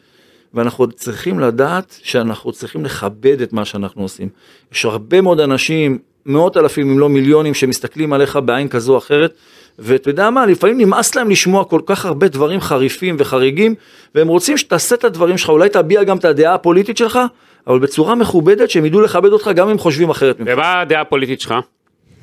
ואנחנו 0.53 0.91
צריכים 0.91 1.39
לדעת 1.39 1.99
שאנחנו 2.03 2.51
צריכים 2.51 2.85
לכבד 2.85 3.41
את 3.41 3.53
מה 3.53 3.65
שאנחנו 3.65 4.01
עושים. 4.01 4.29
יש 4.71 4.85
הרבה 4.85 5.21
מאוד 5.21 5.39
אנשים, 5.39 5.97
מאות 6.25 6.57
אלפים 6.57 6.91
אם 6.91 6.99
לא 6.99 7.09
מיליונים, 7.09 7.53
שמסתכלים 7.53 8.13
עליך 8.13 8.39
בעין 8.45 8.67
כזו 8.67 8.93
או 8.93 8.97
אחרת, 8.97 9.33
ואתה 9.79 10.09
יודע 10.09 10.29
מה, 10.29 10.45
לפעמים 10.45 10.77
נמאס 10.77 11.15
להם 11.15 11.29
לשמוע 11.29 11.65
כל 11.65 11.81
כך 11.85 12.05
הרבה 12.05 12.27
דברים 12.27 12.61
חריפים 12.61 13.15
וחריגים, 13.19 13.75
והם 14.15 14.27
רוצים 14.27 14.57
שתעשה 14.57 14.95
את 14.95 15.03
הדברים 15.03 15.37
שלך, 15.37 15.49
אולי 15.49 15.69
תביע 15.69 16.03
גם 16.03 16.17
את 16.17 16.25
הדעה 16.25 16.53
הפוליטית 16.53 16.97
שלך, 16.97 17.19
אבל 17.67 17.79
בצורה 17.79 18.15
מכובדת, 18.15 18.69
שהם 18.69 18.85
ידעו 18.85 19.01
לכבד 19.01 19.31
אותך 19.31 19.49
גם 19.55 19.65
אם 19.65 19.71
הם 19.71 19.77
חושבים 19.77 20.09
אחרת 20.09 20.39
ממך. 20.39 20.49
ומה 20.53 20.81
הדעה 20.81 21.01
הפוליטית 21.01 21.41
שלך? 21.41 21.53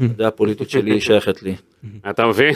הדעה 0.01 0.29
הפוליטית 0.29 0.71
שלי 0.71 1.01
שייכת 1.01 1.43
לי. 1.43 1.55
אתה 2.11 2.27
מבין? 2.27 2.55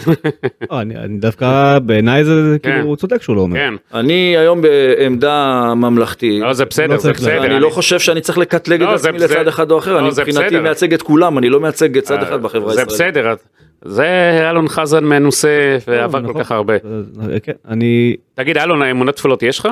לא, 0.70 0.80
אני 0.80 0.96
אני 0.96 1.18
דווקא 1.18 1.78
בעיניי 1.78 2.24
זה 2.24 2.56
כן. 2.62 2.70
כאילו 2.72 2.84
הוא 2.86 2.96
צודק 2.96 3.22
שהוא 3.22 3.36
לא 3.36 3.40
אומר. 3.40 3.56
כן. 3.56 3.74
אני 3.94 4.36
היום 4.36 4.60
בעמדה 4.62 5.72
ממלכתית. 5.76 6.42
לא, 6.42 6.52
זה 6.52 6.64
בסדר, 6.64 6.86
לא 6.94 6.98
זה 6.98 7.12
בסדר. 7.12 7.44
אני 7.44 7.60
לא 7.60 7.70
חושב 7.70 7.98
שאני 7.98 8.20
צריך 8.20 8.38
לקטלג 8.38 8.82
לא, 8.82 8.94
את 8.94 8.98
זה 8.98 9.08
עצמי 9.08 9.18
בסדר. 9.20 9.38
לצד 9.40 9.48
אחד 9.48 9.70
או 9.70 9.78
אחר, 9.78 9.92
לא, 9.94 9.98
אני 9.98 10.12
זה 10.12 10.22
מבחינתי 10.22 10.46
בסדר. 10.46 10.62
מייצג 10.62 10.94
את 10.94 11.02
כולם, 11.02 11.38
אני 11.38 11.48
לא 11.48 11.60
מייצג 11.60 12.00
צד 12.00 12.22
אחד 12.22 12.42
בחברה 12.42 12.74
זה 12.74 12.80
הישראלית. 12.80 13.14
בסדר, 13.14 13.32
את- 13.32 13.38
זה 13.84 14.06
אלון 14.50 14.68
חזן 14.68 15.04
מנוסה 15.04 15.48
ועבר 15.86 16.20
כל 16.22 16.28
נכון. 16.30 16.44
כך 16.44 16.52
הרבה. 16.52 16.74
אה, 16.74 17.40
כן, 17.40 17.52
אני 17.68 18.16
תגיד, 18.34 18.58
אלון, 18.58 18.82
האמונות 18.82 19.16
תפלות 19.16 19.42
יש 19.42 19.58
לך? 19.58 19.68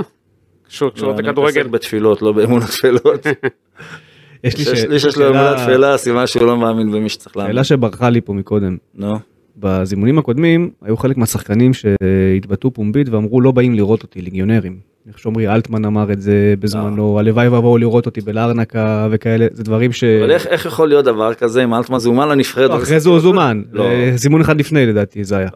קשור- 0.68 0.88
לא, 0.88 0.94
קשורות 0.94 1.18
אני 1.20 1.28
לכדורגל? 1.28 1.60
מתעסק 1.60 1.70
בתפילות, 1.72 2.22
לא 2.22 2.32
באמונות 2.32 2.64
תפילות. 2.68 3.26
יש 4.44 4.56
לי 4.56 4.62
יש 4.62 4.68
ש- 4.68 4.84
לי 4.84 4.98
שיש 5.00 5.04
לו 5.16 5.26
שאלה- 5.26 5.28
אמונה 5.50 5.64
תפילה, 5.64 5.96
סימן 5.98 6.26
שהוא 6.26 6.46
לא 6.46 6.56
מאמין 6.56 6.92
במי 6.92 7.08
שצריך 7.08 7.36
להאמין. 7.36 7.52
שאלה 7.52 7.64
שברחה 7.64 8.10
לי 8.10 8.20
פה 8.20 8.32
מקודם. 8.32 8.76
נו, 8.94 9.12
בזימונים 9.56 10.18
הקודמים 10.18 10.70
היו 10.82 10.96
חלק 10.96 11.16
מהשחקנים 11.16 11.72
שהתבטאו 11.74 12.70
פומבית 12.70 13.08
ואמרו 13.08 13.40
לא 13.40 13.50
באים 13.52 13.74
לראות 13.74 14.02
אותי 14.02 14.22
ליגיונרים. 14.22 14.78
איך 15.08 15.18
שעמרי 15.18 15.48
אלטמן 15.48 15.84
אמר 15.84 16.12
את 16.12 16.20
זה 16.20 16.54
בזמנו 16.60 17.18
הלוואי 17.18 17.48
ויבואו 17.48 17.78
לראות 17.78 18.06
אותי 18.06 18.20
בלארנקה 18.20 19.08
וכאלה 19.10 19.46
זה 19.52 19.62
דברים 19.62 19.92
ש... 19.92 20.04
אבל 20.04 20.30
איך- 20.30 20.66
יכול 20.66 20.88
להיות 20.88 21.04
דבר 21.04 21.34
כזה 21.34 21.64
אם 21.64 21.74
אלטמן 21.74 21.98
זומן 21.98 22.28
לנבחרת? 22.28 22.70
לא, 22.70 22.76
אחרי 22.76 23.00
זה 23.00 23.08
הוא 23.08 23.20
זומן 23.20 23.62
לא. 23.72 23.82
אה, 23.84 24.12
זימון 24.14 24.40
אחד 24.40 24.60
לפני 24.60 24.86
לדעתי 24.86 25.24
זה 25.24 25.36
היה. 25.36 25.48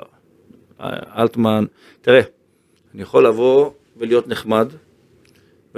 אלטמן, 1.18 1.64
תראה, 2.02 2.20
אני 2.94 3.02
יכול 3.02 3.26
לבוא 3.26 3.70
ולהיות 3.96 4.28
נחמד, 4.28 4.68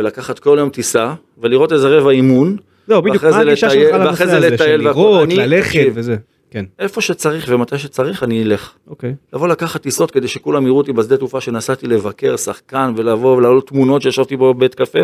ולקחת 0.01 0.39
כל 0.39 0.57
יום 0.61 0.71
טיסה, 0.71 1.15
ולראות 1.39 1.73
איזה 1.73 1.89
רבע 1.89 2.11
אימון, 2.11 2.57
לא 2.89 3.01
בדיוק 3.01 3.25
מה 3.25 3.39
הגישה 3.39 3.67
לטייל- 3.67 3.87
שלך 3.91 3.95
לנושא 4.01 4.27
זה 4.27 4.37
הזה 4.37 4.51
לטייל 4.51 4.81
של. 4.81 4.87
לראות 4.87 5.23
אני- 5.29 5.37
ללכת 5.37 5.87
וזה. 5.95 6.17
כן 6.51 6.65
איפה 6.79 7.01
שצריך 7.01 7.47
ומתי 7.49 7.79
שצריך 7.79 8.23
אני 8.23 8.43
אלך. 8.43 8.73
אוקיי. 8.89 9.15
לבוא 9.33 9.49
לקחת 9.49 9.83
טיסות 9.83 10.11
כדי 10.11 10.29
שכולם 10.29 10.67
יראו 10.67 10.79
אותי 10.79 10.93
בשדה 10.93 11.17
תעופה 11.17 11.41
שנסעתי 11.41 11.87
לבקר 11.87 12.37
שחקן 12.37 12.93
ולבוא 12.97 13.37
ולהעלות 13.37 13.67
תמונות 13.69 14.03
שישבתי 14.03 14.37
בו 14.37 14.55
בבית 14.55 14.75
קפה, 14.75 14.99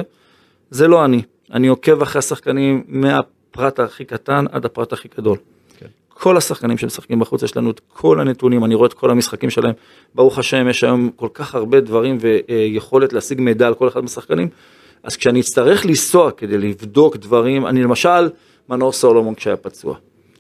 זה 0.71 0.89
לא 0.89 1.05
אני. 1.05 1.23
אני 1.53 1.67
עוקב 1.69 2.03
אחרי 2.03 2.19
השחקנים 2.19 2.85
מהפרט 2.89 3.81
הכי 3.81 4.05
קטן 4.05 4.45
עד 4.53 4.65
הפרט 4.65 4.93
הכי 4.93 5.09
גדול. 5.19 5.37
כן. 5.81 5.87
כל 6.09 6.37
השחקנים 6.37 6.79
שמשחקים 6.79 7.19
בחוץ 7.19 7.43
יש 7.43 7.57
לנו 7.57 7.71
את 7.71 7.81
כל 7.89 8.21
הנתונים, 8.21 8.65
אני 8.65 8.75
רואה 8.75 8.87
את 8.89 8.93
כל 8.93 9.11
המשחקים 9.11 9.51
שלהם. 9.51 9.73
ברוך 10.15 10.39
השם 10.39 10.69
יש 10.71 10.85
היום 10.85 11.11
כל 11.17 11.29
כך 11.35 11.55
הרבה 11.55 11.81
דברים 11.81 12.19
ויכולת 12.21 13.13
להשיג 13.13 13.41
מידע 13.41 13.67
על 13.67 13.75
כל 13.75 13.89
אחד 13.89 14.01
מהשחקנים. 14.01 14.49
אז 15.03 15.17
כשאני 15.17 15.41
אצטרך 15.41 15.87
לנסוע 15.87 16.31
כדי 16.31 16.59
לבדוק 16.59 17.17
דברים, 17.17 17.67
אני 17.67 17.83
למשל 17.83 18.31
מנור 18.69 18.93
סולומון 18.93 19.35
כשהיה 19.35 19.57
פצוע. 19.57 19.97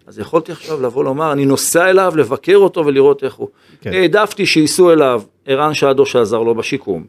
אז 0.06 0.18
יכולתי 0.18 0.52
עכשיו 0.52 0.82
לבוא 0.82 1.04
לומר, 1.04 1.32
אני 1.32 1.46
נוסע 1.46 1.90
אליו 1.90 2.12
לבקר 2.16 2.56
אותו 2.56 2.86
ולראות 2.86 3.24
איך 3.24 3.34
הוא. 3.34 3.48
כן. 3.80 3.92
העדפתי 3.92 4.46
שייסעו 4.46 4.92
אליו 4.92 5.22
ערן 5.46 5.74
שעדו 5.74 6.06
שעזר 6.06 6.42
לו 6.42 6.54
בשיקום, 6.54 7.04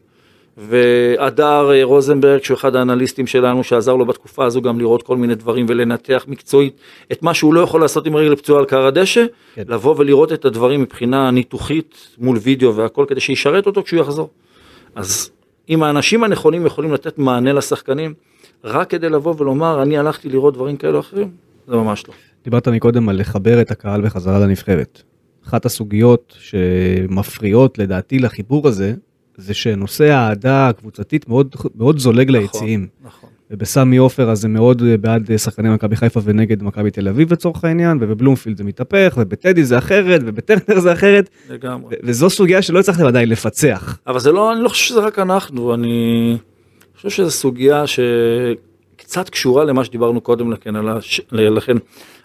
והדר 0.56 1.70
אה, 1.70 1.84
רוזנברג 1.84 2.42
שהוא 2.42 2.54
אחד 2.54 2.76
האנליסטים 2.76 3.26
שלנו 3.26 3.64
שעזר 3.64 3.94
לו 3.94 4.06
בתקופה 4.06 4.44
הזו 4.44 4.62
גם 4.62 4.78
לראות 4.78 5.02
כל 5.02 5.16
מיני 5.16 5.34
דברים 5.34 5.66
ולנתח 5.68 6.24
מקצועית 6.28 6.74
את 7.12 7.22
מה 7.22 7.34
שהוא 7.34 7.54
לא 7.54 7.60
יכול 7.60 7.80
לעשות 7.80 8.06
עם 8.06 8.16
רגל 8.16 8.36
פצועה 8.36 8.60
על 8.60 8.64
קר 8.64 8.86
הדשא, 8.86 9.24
כן. 9.54 9.62
לבוא 9.68 9.94
ולראות 9.98 10.32
את 10.32 10.44
הדברים 10.44 10.80
מבחינה 10.80 11.30
ניתוחית 11.30 12.08
מול 12.18 12.38
וידאו 12.42 12.76
והכל 12.76 13.04
כדי 13.08 13.20
שישרת 13.20 13.66
אותו 13.66 13.82
כשהוא 13.82 14.00
יחזור. 14.00 14.28
אז 14.94 15.30
אם 15.68 15.82
האנשים 15.82 16.24
הנכונים 16.24 16.66
יכולים 16.66 16.92
לתת 16.92 17.18
מענה 17.18 17.52
לשחקנים, 17.52 18.14
רק 18.64 18.90
כדי 18.90 19.08
לבוא 19.08 19.34
ולומר 19.38 19.82
אני 19.82 19.98
הלכתי 19.98 20.28
לראות 20.28 20.54
דברים 20.54 20.76
כאלה 20.76 20.94
או 20.94 21.00
אחרים, 21.00 21.30
זה 21.68 21.76
ממש 21.76 22.04
לא. 22.08 22.14
דיברת 22.44 22.68
מקודם 22.68 23.08
על 23.08 23.20
לחבר 23.20 23.60
את 23.60 23.70
הקהל 23.70 24.06
בחזרה 24.06 24.38
לנבחרת. 24.38 25.02
אחת 25.46 25.66
הסוגיות 25.66 26.34
שמפריעות 26.38 27.78
לדעתי 27.78 28.18
לחיבור 28.18 28.68
הזה, 28.68 28.94
זה 29.36 29.54
שנושא 29.54 30.04
האהדה 30.04 30.68
הקבוצתית 30.68 31.28
מאוד, 31.28 31.56
מאוד 31.74 31.98
זולג 31.98 32.30
ליציעים. 32.30 32.86
נכון. 33.04 33.30
ובסמי 33.50 33.96
עופר 33.96 34.30
אז 34.30 34.40
זה 34.40 34.48
מאוד 34.48 34.82
בעד 35.00 35.36
שחקני 35.36 35.70
מכבי 35.70 35.96
חיפה 35.96 36.20
ונגד 36.24 36.62
מכבי 36.62 36.90
תל 36.90 37.08
אביב 37.08 37.32
לצורך 37.32 37.64
העניין, 37.64 37.98
ובבלומפילד 38.00 38.56
זה 38.56 38.64
מתהפך, 38.64 39.14
ובטדי 39.16 39.64
זה 39.64 39.78
אחרת, 39.78 40.20
ובטרנר 40.24 40.80
זה 40.80 40.92
אחרת, 40.92 41.30
לגמרי. 41.50 41.96
וזו 42.02 42.30
סוגיה 42.30 42.62
שלא 42.62 42.78
הצלחתם 42.78 43.06
עדיין 43.06 43.28
לפצח. 43.28 43.98
אבל 44.06 44.20
זה 44.20 44.32
לא, 44.32 44.52
אני 44.52 44.62
לא 44.62 44.68
חושב 44.68 44.84
שזה 44.84 45.00
רק 45.00 45.18
אנחנו, 45.18 45.74
אני 45.74 46.36
חושב 46.96 47.10
שזו 47.10 47.30
סוגיה 47.30 47.84
שקצת 47.86 49.28
קשורה 49.28 49.64
למה 49.64 49.84
שדיברנו 49.84 50.20
קודם 50.20 50.52
לכן, 50.52 50.76
על, 50.76 50.88
הש... 50.88 51.20
לכן, 51.32 51.76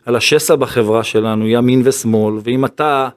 על 0.05 0.15
השסע 0.15 0.55
בחברה 0.55 1.03
שלנו, 1.03 1.47
ימין 1.47 1.81
ושמאל, 1.85 2.35
ואם 2.43 2.65
אתה 2.65 3.09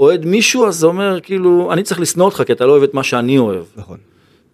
אוהד 0.00 0.26
מישהו 0.26 0.66
אז 0.66 0.76
זה 0.76 0.86
אומר 0.86 1.20
כאילו, 1.20 1.72
אני 1.72 1.82
צריך 1.82 2.00
לשנוא 2.00 2.26
אותך 2.26 2.42
כי 2.46 2.52
אתה 2.52 2.66
לא 2.66 2.72
אוהב 2.72 2.82
את 2.82 2.94
מה 2.94 3.02
שאני 3.02 3.38
אוהב. 3.38 3.64
נכון. 3.76 3.98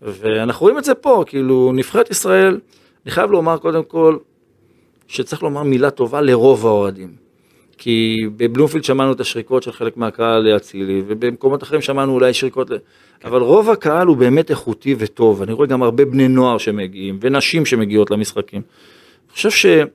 ואנחנו 0.02 0.64
רואים 0.64 0.78
את 0.78 0.84
זה 0.84 0.94
פה, 0.94 1.24
כאילו, 1.26 1.72
נבחרת 1.74 2.10
ישראל, 2.10 2.58
אני 3.06 3.12
חייב 3.12 3.30
לומר 3.30 3.58
קודם 3.58 3.84
כל, 3.84 4.16
שצריך 5.08 5.42
לומר 5.42 5.62
מילה 5.62 5.90
טובה 5.90 6.20
לרוב 6.20 6.66
האוהדים. 6.66 7.10
כי 7.78 8.16
בבלומפילד 8.36 8.84
שמענו 8.84 9.12
את 9.12 9.20
השריקות 9.20 9.62
של 9.62 9.72
חלק 9.72 9.96
מהקהל 9.96 10.42
לאצילי, 10.42 11.02
ובמקומות 11.06 11.62
אחרים 11.62 11.80
שמענו 11.80 12.12
אולי 12.12 12.34
שריקות, 12.34 12.70
ל... 12.70 12.76
אבל 13.24 13.40
רוב 13.40 13.70
הקהל 13.70 14.06
הוא 14.06 14.16
באמת 14.16 14.50
איכותי 14.50 14.94
וטוב. 14.98 15.42
אני 15.42 15.52
רואה 15.52 15.66
גם 15.66 15.82
הרבה 15.82 16.04
בני 16.04 16.28
נוער 16.28 16.58
שמגיעים, 16.58 17.18
ונשים 17.20 17.66
שמגיעות 17.66 18.10
למשחקים. 18.10 18.62
אני 19.26 19.32
חושב 19.32 19.86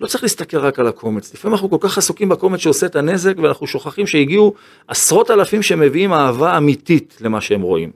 לא 0.00 0.06
צריך 0.06 0.22
להסתכל 0.22 0.56
רק 0.58 0.78
על 0.78 0.86
הקומץ, 0.86 1.34
לפעמים 1.34 1.54
אנחנו 1.54 1.70
כל 1.70 1.88
כך 1.88 1.98
עסוקים 1.98 2.28
בקומץ 2.28 2.60
שעושה 2.60 2.86
את 2.86 2.96
הנזק 2.96 3.34
ואנחנו 3.38 3.66
שוכחים 3.66 4.06
שהגיעו 4.06 4.54
עשרות 4.88 5.30
אלפים 5.30 5.62
שמביאים 5.62 6.12
אהבה 6.12 6.56
אמיתית 6.56 7.18
למה 7.20 7.40
שהם 7.40 7.62
רואים. 7.62 7.90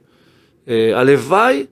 אה, 0.69 1.01
הלוואי 1.01 1.67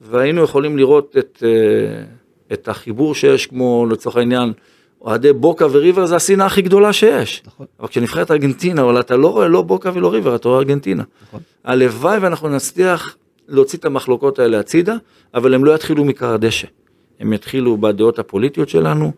והיינו 0.00 0.42
יכולים 0.42 0.78
לראות 0.78 1.16
את, 1.18 1.42
אה, 1.46 2.04
את 2.52 2.68
החיבור 2.68 3.14
שיש 3.14 3.46
כמו 3.46 3.86
לצורך 3.90 4.16
העניין 4.16 4.52
אוהדי 5.00 5.32
בוקה 5.32 5.66
וריבר 5.70 6.06
זה 6.06 6.16
השנאה 6.16 6.46
הכי 6.46 6.62
גדולה 6.62 6.92
שיש. 6.92 7.42
נכון. 7.46 7.66
אבל 7.80 7.88
כשנבחרת 7.88 8.30
ארגנטינה, 8.30 8.82
אבל 8.82 9.00
אתה 9.00 9.16
לא 9.16 9.28
רואה 9.28 9.48
לא 9.48 9.62
בוקה 9.62 9.90
ולא 9.94 10.12
ריבר, 10.12 10.34
אתה 10.34 10.48
רואה 10.48 10.58
ארגנטינה. 10.58 11.02
נכון. 11.28 11.40
הלוואי 11.64 12.18
ואנחנו 12.18 12.48
נצליח 12.48 13.16
להוציא 13.48 13.78
את 13.78 13.84
המחלוקות 13.84 14.38
האלה 14.38 14.60
הצידה, 14.60 14.96
אבל 15.34 15.54
הם 15.54 15.64
לא 15.64 15.74
יתחילו 15.74 16.04
מכר 16.04 16.34
הדשא. 16.34 16.66
הם 17.20 17.32
יתחילו 17.32 17.76
בדעות 17.76 18.18
הפוליטיות 18.18 18.68
שלנו, 18.68 19.12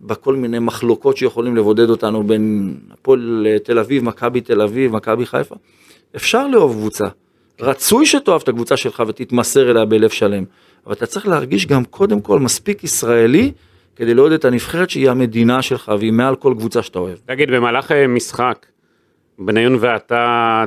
בכל 0.00 0.36
מיני 0.36 0.58
מחלוקות 0.58 1.16
שיכולים 1.16 1.56
לבודד 1.56 1.90
אותנו 1.90 2.22
בין 2.22 2.76
הפועל 2.92 3.46
תל 3.64 3.78
אביב, 3.78 4.04
מכבי 4.04 4.40
תל 4.40 4.62
אביב, 4.62 4.92
מכבי 4.92 5.26
חיפה. 5.26 5.54
אפשר 6.16 6.46
לאהוב 6.48 6.72
קבוצה. 6.72 7.06
רצוי 7.60 8.06
שתאהב 8.06 8.40
את 8.42 8.48
הקבוצה 8.48 8.76
שלך 8.76 9.02
ותתמסר 9.06 9.70
אליה 9.70 9.84
בלב 9.84 10.10
שלם, 10.10 10.44
אבל 10.86 10.94
אתה 10.94 11.06
צריך 11.06 11.28
להרגיש 11.28 11.66
גם 11.66 11.84
קודם 11.84 12.20
כל 12.20 12.38
מספיק 12.38 12.84
ישראלי 12.84 13.52
כדי 13.96 14.14
לאהוד 14.14 14.32
את 14.32 14.44
הנבחרת 14.44 14.90
שהיא 14.90 15.10
המדינה 15.10 15.62
שלך 15.62 15.92
והיא 15.98 16.12
מעל 16.12 16.36
כל 16.36 16.54
קבוצה 16.58 16.82
שאתה 16.82 16.98
אוהב. 16.98 17.16
תגיד, 17.26 17.50
במהלך 17.50 17.92
אה, 17.92 18.06
משחק, 18.06 18.66
בניון 19.38 19.76
ואתה 19.80 20.24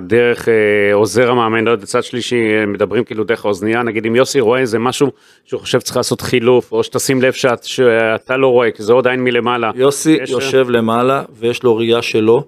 דרך 0.08 0.50
אה, 0.50 0.54
עוזר 0.94 1.32
המאמן, 1.32 1.64
לא 1.66 1.72
יודע, 1.72 1.86
צד 1.86 2.04
שלישי, 2.04 2.36
אה, 2.60 2.66
מדברים 2.66 3.04
כאילו 3.04 3.24
דרך 3.24 3.46
האוזנייה, 3.46 3.84
נגיד 3.84 4.06
אם 4.06 4.16
יוסי 4.16 4.40
רואה 4.40 4.60
איזה 4.60 4.80
משהו 4.80 5.12
שהוא 5.46 5.62
חושב 5.62 5.80
שצריך 5.80 5.98
לעשות 5.98 6.22
חילוף, 6.22 6.72
או 6.72 6.84
שתשים 6.84 7.22
לב 7.22 7.34
שאת, 7.34 7.64
שאתה 7.64 8.38
לא 8.38 8.48
רואה, 8.48 8.72
כי 8.72 8.84
זה 8.84 8.94
עוד 8.94 9.08
עין 9.08 9.24
מלמעלה. 9.24 9.72
יוסי 9.76 10.18
יש- 10.22 10.30
יושב 10.30 10.70
למעלה 10.70 11.24
ויש 11.40 11.64
לו 11.64 11.76
ראייה 11.78 12.02
שלו, 12.02 12.44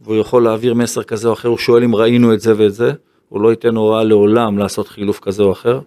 והוא 0.00 0.16
יכול 0.16 0.42
להעביר 0.44 0.74
מסר 0.74 1.02
כזה 1.02 1.28
או 1.28 1.32
אחר, 1.32 1.48
הוא 1.48 1.58
שואל 1.58 1.84
אם 1.84 1.94
ראינו 1.94 2.34
את 2.34 2.40
זה 2.40 2.52
ואת 2.56 2.72
זה, 2.74 2.92
הוא 3.28 3.40
לא 3.40 3.50
ייתן 3.50 3.76
הוראה 3.76 4.04
לעולם 4.04 4.58
לעשות 4.58 4.88
חילוף 4.88 5.18
כזה 5.20 5.42
או 5.42 5.52
אחר, 5.52 5.80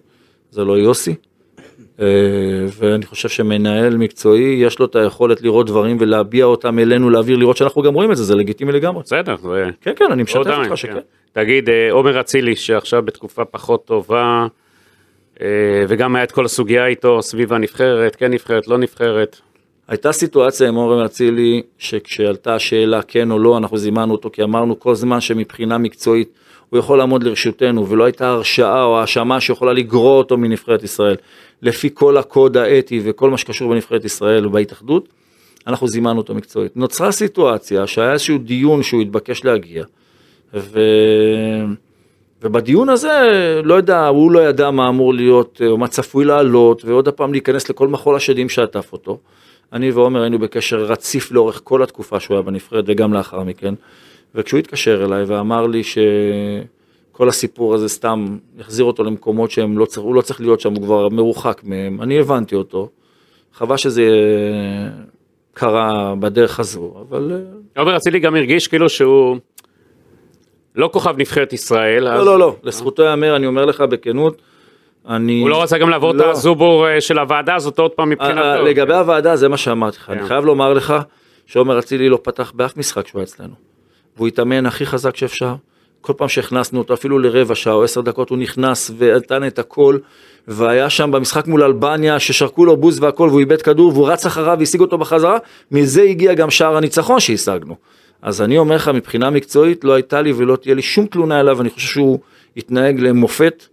זה 0.52 0.64
לא 0.64 0.78
יוסי. 0.78 1.14
אה, 2.00 2.06
ואני 2.78 3.06
חושב 3.06 3.28
שמנהל 3.28 3.96
מקצועי, 3.96 4.58
יש 4.60 4.78
לו 4.78 4.86
את 4.86 4.96
היכולת 4.96 5.42
לראות 5.42 5.66
דברים 5.66 5.96
ולהביע 6.00 6.44
אותם 6.44 6.78
אלינו, 6.78 7.10
להעביר, 7.10 7.36
לראות 7.36 7.56
שאנחנו 7.56 7.82
גם 7.82 7.94
רואים 7.94 8.12
את 8.12 8.16
זה, 8.16 8.24
זה 8.24 8.34
לגיטימי 8.34 8.72
לגמרי. 8.72 9.02
בסדר. 9.02 9.36
כן, 9.80 9.92
כן, 9.96 10.04
אני 10.12 10.22
משתף 10.22 10.36
אותך 10.36 10.68
כן. 10.68 10.76
שכן. 10.76 10.98
תגיד, 11.32 11.68
אה, 11.68 11.92
עומר 11.92 12.20
אצילי, 12.20 12.56
שעכשיו 12.56 13.02
בתקופה 13.02 13.44
פחות 13.44 13.84
טובה, 13.84 14.46
אה, 15.40 15.46
וגם 15.88 16.16
היה 16.16 16.24
את 16.24 16.32
כל 16.32 16.44
הסוגיה 16.44 16.86
איתו 16.86 17.22
סביב 17.22 17.52
הנבחרת, 17.52 18.16
כן 18.16 18.30
נבחרת, 18.30 18.68
לא 18.68 18.78
נבחרת. 18.78 19.40
הייתה 19.88 20.12
סיטואציה 20.12 20.68
עם 20.68 20.76
אורן 20.76 21.04
אצילי, 21.04 21.62
שכשעלתה 21.78 22.54
השאלה 22.54 23.02
כן 23.02 23.30
או 23.30 23.38
לא, 23.38 23.58
אנחנו 23.58 23.78
זימנו 23.78 24.12
אותו, 24.12 24.30
כי 24.32 24.42
אמרנו 24.42 24.80
כל 24.80 24.94
זמן 24.94 25.20
שמבחינה 25.20 25.78
מקצועית 25.78 26.28
הוא 26.72 26.78
יכול 26.78 26.98
לעמוד 26.98 27.22
לרשותנו, 27.22 27.88
ולא 27.88 28.04
הייתה 28.04 28.28
הרשעה 28.28 28.84
או 28.84 29.00
האשמה 29.00 29.40
שיכולה 29.40 29.72
לגרוע 29.72 30.18
אותו 30.18 30.36
מנבחרת 30.36 30.82
ישראל. 30.82 31.16
לפי 31.62 31.88
כל 31.94 32.16
הקוד 32.16 32.56
האתי 32.56 33.00
וכל 33.04 33.30
מה 33.30 33.38
שקשור 33.38 33.72
בנבחרת 33.72 34.04
ישראל 34.04 34.46
ובהתאחדות, 34.46 35.08
אנחנו 35.66 35.88
זימנו 35.88 36.18
אותו 36.18 36.34
מקצועית. 36.34 36.76
נוצרה 36.76 37.12
סיטואציה 37.12 37.86
שהיה 37.86 38.12
איזשהו 38.12 38.38
דיון 38.38 38.82
שהוא 38.82 39.02
התבקש 39.02 39.44
להגיע, 39.44 39.84
ו... 40.54 40.80
ובדיון 42.42 42.88
הזה, 42.88 43.10
לא 43.64 43.74
יודע, 43.74 44.06
הוא 44.06 44.32
לא 44.32 44.40
ידע 44.40 44.70
מה 44.70 44.88
אמור 44.88 45.14
להיות, 45.14 45.60
או 45.66 45.78
מה 45.78 45.88
צפוי 45.88 46.24
לעלות, 46.24 46.84
ועוד 46.84 47.08
פעם 47.08 47.32
להיכנס 47.32 47.70
לכל 47.70 47.88
מחול 47.88 48.16
השדים 48.16 48.48
שעטף 48.48 48.92
אותו. 48.92 49.18
אני 49.72 49.90
ועומר 49.90 50.20
היינו 50.20 50.38
בקשר 50.38 50.84
רציף 50.84 51.32
לאורך 51.32 51.60
כל 51.64 51.82
התקופה 51.82 52.20
שהוא 52.20 52.34
היה 52.34 52.42
בנבחרת, 52.42 52.84
וגם 52.86 53.12
לאחר 53.12 53.42
מכן. 53.42 53.74
וכשהוא 54.34 54.58
התקשר 54.58 55.04
אליי 55.04 55.24
ואמר 55.24 55.66
לי 55.66 55.82
שכל 55.84 57.28
הסיפור 57.28 57.74
הזה 57.74 57.88
סתם 57.88 58.38
יחזיר 58.58 58.84
אותו 58.84 59.04
למקומות 59.04 59.50
שהם 59.50 59.78
לא 59.78 59.84
צריך, 59.84 60.06
לא 60.10 60.20
צריך 60.20 60.40
להיות 60.40 60.60
שם, 60.60 60.74
הוא 60.74 60.82
כבר 60.82 61.08
מרוחק 61.08 61.60
מהם, 61.64 62.02
אני 62.02 62.18
הבנתי 62.18 62.54
אותו. 62.54 62.88
חבל 63.54 63.76
שזה 63.76 64.02
קרה 65.54 66.14
בדרך 66.20 66.60
הזו, 66.60 66.94
אבל... 67.08 67.32
אה, 67.76 67.80
עומר 67.80 67.96
אצילי 67.96 68.20
גם 68.20 68.36
הרגיש 68.36 68.68
כאילו 68.68 68.88
שהוא 68.88 69.36
לא 70.74 70.90
כוכב 70.92 71.14
נבחרת 71.18 71.52
ישראל. 71.52 72.08
אז 72.08 72.18
לא, 72.18 72.26
לא, 72.26 72.38
לא, 72.38 72.56
לזכותו 72.62 73.02
ייאמר, 73.02 73.36
אני 73.36 73.46
אומר 73.46 73.64
לך 73.64 73.80
בכנות, 73.80 74.42
אני... 75.08 75.40
הוא 75.40 75.50
לא 75.50 75.62
רצה 75.62 75.78
גם 75.78 75.90
לעבור 75.90 76.10
את 76.10 76.16
לא. 76.16 76.30
הזובור 76.30 76.88
אה, 76.88 77.00
של 77.00 77.18
הוועדה 77.18 77.54
הזאת 77.54 77.78
עוד 77.78 77.90
פעם 77.90 78.10
מבחינתו. 78.10 78.40
אה, 78.40 78.62
לגבי 78.62 78.94
הוועדה, 78.94 79.36
זה 79.36 79.48
מה 79.48 79.56
שאמרתי 79.56 79.96
לך. 79.96 80.06
כן. 80.06 80.12
אני 80.12 80.26
חייב 80.26 80.44
לומר 80.44 80.72
לך 80.72 80.94
שעומר 81.46 81.78
אצילי 81.78 82.08
לא 82.08 82.18
פתח 82.22 82.52
באף 82.54 82.76
משחק 82.76 83.06
שהוא 83.06 83.18
היה 83.18 83.24
אצלנו. 83.24 83.71
והוא 84.16 84.28
התאמן 84.28 84.66
הכי 84.66 84.86
חזק 84.86 85.16
שאפשר. 85.16 85.54
כל 86.00 86.12
פעם 86.16 86.28
שהכנסנו 86.28 86.78
אותו, 86.78 86.94
אפילו 86.94 87.18
לרבע 87.18 87.54
שעה 87.54 87.74
או 87.74 87.84
עשר 87.84 88.00
דקות, 88.00 88.30
הוא 88.30 88.38
נכנס 88.38 88.90
ונתן 88.98 89.46
את 89.46 89.58
הכל. 89.58 89.98
והיה 90.48 90.90
שם 90.90 91.10
במשחק 91.10 91.46
מול 91.46 91.62
אלבניה, 91.62 92.18
ששרקו 92.18 92.64
לו 92.64 92.76
בוז 92.76 93.02
והכל, 93.02 93.28
והוא 93.28 93.40
איבד 93.40 93.62
כדור, 93.62 93.92
והוא 93.92 94.08
רץ 94.08 94.26
אחריו 94.26 94.56
והשיג 94.58 94.80
אותו 94.80 94.98
בחזרה. 94.98 95.38
מזה 95.70 96.02
הגיע 96.02 96.34
גם 96.34 96.50
שער 96.50 96.76
הניצחון 96.76 97.20
שהשגנו. 97.20 97.76
אז 98.22 98.42
אני 98.42 98.58
אומר 98.58 98.76
לך, 98.76 98.88
מבחינה 98.88 99.30
מקצועית, 99.30 99.84
לא 99.84 99.92
הייתה 99.92 100.22
לי 100.22 100.32
ולא 100.32 100.56
תהיה 100.56 100.74
לי 100.74 100.82
שום 100.82 101.06
תלונה 101.06 101.40
אליו, 101.40 101.60
אני 101.60 101.70
חושב 101.70 101.88
שהוא 101.88 102.18
התנהג 102.56 103.00
למופת. 103.00 103.64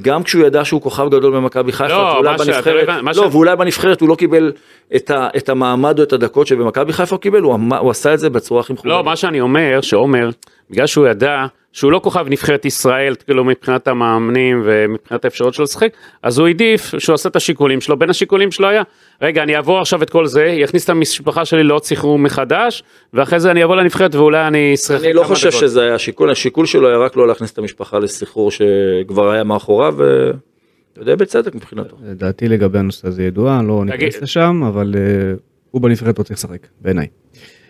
גם 0.00 0.22
כשהוא 0.22 0.46
ידע 0.46 0.64
שהוא 0.64 0.82
כוכב 0.82 1.06
גדול 1.08 1.36
במכבי 1.36 1.72
חיפה, 1.72 1.88
לא, 1.88 1.96
ואולי 2.14 2.38
ש- 2.38 2.40
בנבחרת, 2.46 2.84
אתה- 2.84 3.02
מה 3.02 3.10
לא, 3.16 3.28
ש- 3.30 3.34
ואולי 3.34 3.56
בנבחרת 3.56 4.00
הוא 4.00 4.08
לא 4.08 4.14
קיבל 4.14 4.52
את, 4.96 5.10
ה, 5.10 5.28
את 5.36 5.48
המעמד 5.48 5.98
או 5.98 6.04
את 6.04 6.12
הדקות 6.12 6.46
שבמכבי 6.46 6.92
חיפה 6.92 7.14
הוא 7.16 7.20
קיבל, 7.20 7.42
הוא, 7.42 7.54
אמר- 7.54 7.78
הוא 7.78 7.90
עשה 7.90 8.14
את 8.14 8.18
זה 8.18 8.30
בצורה 8.30 8.60
הכי 8.60 8.72
מכובדת. 8.72 8.90
לא, 8.92 9.04
מה 9.04 9.16
שאני 9.16 9.40
אומר, 9.40 9.80
שעומר, 9.80 10.30
בגלל 10.72 10.86
שהוא 10.86 11.06
ידע 11.06 11.46
שהוא 11.72 11.92
לא 11.92 12.00
כוכב 12.02 12.26
נבחרת 12.28 12.64
ישראל, 12.64 13.14
כאילו 13.24 13.44
מבחינת 13.44 13.88
המאמנים 13.88 14.62
ומבחינת 14.64 15.24
האפשרות 15.24 15.54
שלו 15.54 15.64
לשחק, 15.64 15.92
אז 16.22 16.38
הוא 16.38 16.46
העדיף 16.46 16.94
שהוא 16.98 17.14
עשה 17.14 17.28
את 17.28 17.36
השיקולים 17.36 17.80
שלו, 17.80 17.98
בין 17.98 18.10
השיקולים 18.10 18.50
שלו 18.50 18.68
היה, 18.68 18.82
רגע, 19.22 19.42
אני 19.42 19.56
אעבור 19.56 19.80
עכשיו 19.80 20.02
את 20.02 20.10
כל 20.10 20.26
זה, 20.26 20.44
יכניס 20.44 20.84
את 20.84 20.90
המשפחה 20.90 21.44
שלי 21.44 21.62
לעוד 21.62 21.84
סחרור 21.84 22.18
מחדש, 22.18 22.82
ואחרי 23.12 23.40
זה 23.40 23.50
אני 23.50 23.64
אבוא 23.64 23.76
לנבחרת 23.76 24.14
ואולי 24.14 24.46
אני 24.46 24.74
אשחק 24.74 25.04
אני 25.04 25.12
לא 25.12 25.22
כמה 25.22 25.34
חושב 25.34 25.48
דקות. 25.48 25.60
שזה 25.60 25.82
היה 25.82 25.94
השיקול, 25.94 26.30
השיקול 26.30 26.66
שלו 26.66 26.88
היה 26.88 26.96
רק 26.98 27.16
לא 27.16 27.28
להכניס 27.28 27.52
את 27.52 27.58
המשפחה 27.58 27.98
לסחרור 27.98 28.50
שכבר 28.50 29.30
היה 29.30 29.44
מאחוריו, 29.44 29.94
ואתה 29.96 31.00
יודע 31.00 31.16
בצדק 31.16 31.54
מבחינתו. 31.54 31.96
דעתי 32.02 32.48
לגבי 32.48 32.78
הנושא 32.78 33.08
הזה 33.08 33.22
ידועה, 33.22 33.62
לא 33.62 33.84
ניכנס 33.84 34.22
לשם, 34.22 34.62
אבל 34.68 34.94
אה, 34.96 35.34
הוא 35.70 35.82
בנבחרת 35.82 36.18
לא 36.18 36.24
צריך 36.24 36.38
לשחק, 36.38 36.66
בעיניי. 36.80 37.06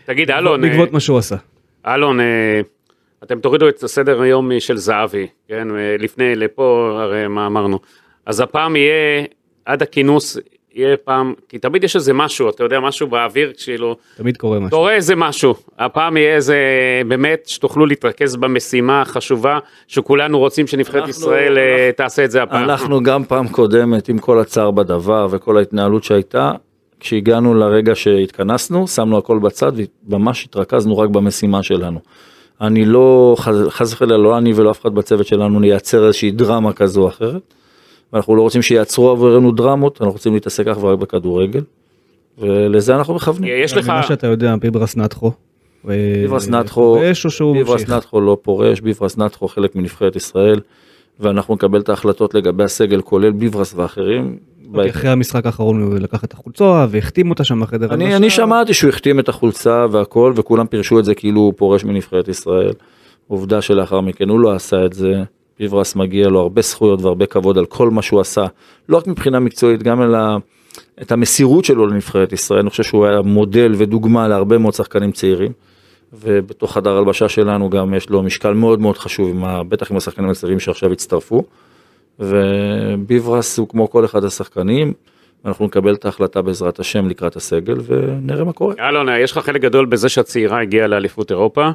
תגיד, 0.06 0.30
אלון, 0.30 0.60
בעקבות 0.60 0.92
מה 0.92 1.00
שהוא 1.00 1.18
עשה. 1.18 1.36
אלון, 1.86 2.20
אה, 2.20 2.60
אתם 3.22 3.40
תורידו 3.40 3.68
את 3.68 3.82
הסדר 3.82 4.20
היום 4.22 4.60
של 4.60 4.76
זהבי, 4.76 5.26
כן, 5.48 5.68
אה, 5.76 5.96
לפני, 5.98 6.34
לפה, 6.36 6.98
הרי 7.02 7.28
מה 7.28 7.46
אמרנו. 7.46 7.78
אז 8.26 8.40
הפעם 8.40 8.76
יהיה, 8.76 9.24
עד 9.64 9.82
הכינוס, 9.82 10.38
יהיה 10.74 10.96
פעם, 10.96 11.34
כי 11.48 11.58
תמיד 11.58 11.84
יש 11.84 11.96
איזה 11.96 12.12
משהו, 12.12 12.50
אתה 12.50 12.64
יודע, 12.64 12.80
משהו 12.80 13.06
באוויר, 13.06 13.52
כאילו, 13.64 13.96
תמיד 14.16 14.36
קורה 14.36 14.58
משהו. 14.60 14.78
רואה 14.78 14.94
איזה 14.94 15.16
משהו. 15.16 15.54
הפעם 15.78 16.16
יהיה 16.16 16.34
איזה, 16.34 16.56
באמת, 17.08 17.42
שתוכלו 17.46 17.86
להתרכז 17.86 18.36
במשימה 18.36 19.02
החשובה, 19.02 19.58
שכולנו 19.88 20.38
רוצים 20.38 20.66
שנבחרת 20.66 20.94
אנחנו- 20.96 21.10
ישראל 21.10 21.58
אה, 21.58 21.90
תעשה 21.96 22.24
את 22.24 22.30
זה 22.30 22.42
הפעם. 22.42 22.64
אנחנו 22.64 23.02
גם 23.02 23.24
פעם 23.24 23.48
קודמת, 23.48 24.08
עם 24.08 24.18
כל 24.18 24.38
הצער 24.38 24.70
בדבר 24.70 25.26
וכל 25.30 25.58
ההתנהלות 25.58 26.04
שהייתה, 26.04 26.52
כשהגענו 27.00 27.54
לרגע 27.54 27.94
שהתכנסנו, 27.94 28.88
שמנו 28.88 29.18
הכל 29.18 29.38
בצד 29.38 29.72
וממש 30.08 30.44
התרכזנו 30.44 30.98
רק 30.98 31.10
במשימה 31.10 31.62
שלנו. 31.62 32.00
אני 32.62 32.84
לא, 32.84 33.36
חס- 33.38 33.92
וחלילה, 33.92 34.16
לא 34.16 34.38
אני 34.38 34.52
ולא 34.52 34.70
אף 34.70 34.80
אחד 34.80 34.94
בצוות 34.94 35.26
שלנו 35.26 35.60
נייצר 35.60 36.06
איזושהי 36.06 36.30
דרמה 36.30 36.72
כזו 36.72 37.02
או 37.02 37.08
אחרת. 37.08 37.54
ואנחנו 38.12 38.36
לא 38.36 38.42
רוצים 38.42 38.62
שייצרו 38.62 39.10
עבורנו 39.10 39.52
דרמות, 39.52 40.00
אנחנו 40.00 40.12
רוצים 40.12 40.34
להתעסק 40.34 40.66
אך 40.66 40.82
ורק 40.82 40.98
בכדורגל. 40.98 41.60
ולזה 42.38 42.96
אנחנו 42.96 43.14
מכוונים. 43.14 43.54
יש 43.64 43.76
לך, 43.76 43.88
ממה 43.88 44.02
שאתה 44.02 44.26
יודע, 44.26 44.56
ביברס 44.56 44.96
נתחו. 44.96 45.32
ביברס 45.84 46.48
נתחו, 46.48 46.80
פורש 46.80 47.24
או 47.24 47.30
שהוא 47.30 47.52
ביברס? 47.52 47.88
נתחו 47.88 48.20
לא 48.20 48.36
פורש, 48.42 48.80
ביברס 48.80 49.18
נתחו 49.18 49.48
חלק 49.48 49.76
מנבחרת 49.76 50.16
ישראל, 50.16 50.60
ואנחנו 51.20 51.54
נקבל 51.54 51.80
את 51.80 51.88
ההחלטות 51.88 52.34
לגבי 52.34 52.64
הסגל, 52.64 53.00
כולל 53.00 53.30
ביברס 53.30 53.74
ואחרים. 53.76 54.36
אוקיי, 54.74 54.90
אחרי 54.90 55.10
המשחק 55.10 55.46
האחרון 55.46 55.82
הוא 55.82 55.94
לקח 55.94 56.24
את 56.24 56.32
החולצה 56.32 56.86
והחתים 56.90 57.30
אותה 57.30 57.44
שם 57.44 57.60
בחדר 57.60 57.94
אני. 57.94 58.16
אני 58.16 58.30
שמעתי 58.30 58.74
שהוא 58.74 58.88
החתים 58.88 59.18
את 59.18 59.28
החולצה 59.28 59.86
והכל, 59.90 60.32
וכולם 60.36 60.66
פירשו 60.66 60.98
את 60.98 61.04
זה 61.04 61.14
כאילו 61.14 61.40
הוא 61.40 61.52
פורש 61.56 61.84
מנבחרת 61.84 62.28
ישראל. 62.28 62.72
עובדה 63.28 63.62
שלאחר 63.62 64.00
מכן 64.00 64.28
הוא 64.28 64.40
לא 64.40 64.52
עשה 64.52 64.86
את 64.86 64.92
זה. 64.92 65.22
ביברס 65.58 65.96
מגיע 65.96 66.28
לו 66.28 66.40
הרבה 66.40 66.62
זכויות 66.62 67.02
והרבה 67.02 67.26
כבוד 67.26 67.58
על 67.58 67.66
כל 67.66 67.90
מה 67.90 68.02
שהוא 68.02 68.20
עשה, 68.20 68.46
לא 68.88 68.96
רק 68.96 69.06
מבחינה 69.06 69.40
מקצועית, 69.40 69.82
גם 69.82 70.14
ה... 70.14 70.36
את 71.02 71.12
המסירות 71.12 71.64
שלו 71.64 71.86
לנבחרת 71.86 72.32
ישראל. 72.32 72.60
אני 72.60 72.70
חושב 72.70 72.82
שהוא 72.82 73.06
היה 73.06 73.22
מודל 73.22 73.74
ודוגמה 73.76 74.28
להרבה 74.28 74.58
מאוד 74.58 74.74
שחקנים 74.74 75.12
צעירים. 75.12 75.52
ובתוך 76.12 76.72
חדר 76.72 76.96
הלבשה 76.96 77.28
שלנו 77.28 77.70
גם 77.70 77.94
יש 77.94 78.10
לו 78.10 78.22
משקל 78.22 78.54
מאוד 78.54 78.80
מאוד 78.80 78.98
חשוב, 78.98 79.28
עם 79.28 79.44
ה... 79.44 79.62
בטח 79.62 79.90
עם 79.90 79.96
השחקנים 79.96 80.30
הצעירים 80.30 80.60
שעכשיו 80.60 80.92
הצטרפו. 80.92 81.42
וביברס 82.18 83.58
הוא 83.58 83.68
כמו 83.68 83.90
כל 83.90 84.04
אחד 84.04 84.24
השחקנים, 84.24 84.92
אנחנו 85.44 85.66
נקבל 85.66 85.94
את 85.94 86.04
ההחלטה 86.04 86.42
בעזרת 86.42 86.80
השם 86.80 87.08
לקראת 87.08 87.36
הסגל 87.36 87.76
ונראה 87.86 88.44
מה 88.44 88.52
קורה. 88.52 88.74
אלון, 88.80 89.08
יש 89.20 89.32
לך 89.32 89.38
חלק 89.38 89.60
גדול 89.60 89.86
בזה 89.86 90.08
שהצעירה 90.08 90.60
הגיעה 90.62 90.86
לאליפות 90.86 91.30
אירופה. 91.30 91.70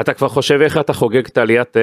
אתה 0.00 0.14
כבר 0.14 0.28
חושב 0.28 0.60
איך 0.62 0.78
אתה 0.78 0.92
חוגג 0.92 1.26
את 1.26 1.38
עליית 1.38 1.76
אה, 1.76 1.82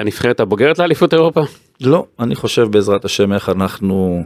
הנבחרת 0.00 0.40
הבוגרת 0.40 0.78
לאליפות 0.78 1.14
אירופה? 1.14 1.40
לא, 1.80 2.06
אני 2.20 2.34
חושב 2.34 2.62
בעזרת 2.70 3.04
השם 3.04 3.32
איך 3.32 3.48
אנחנו 3.48 4.24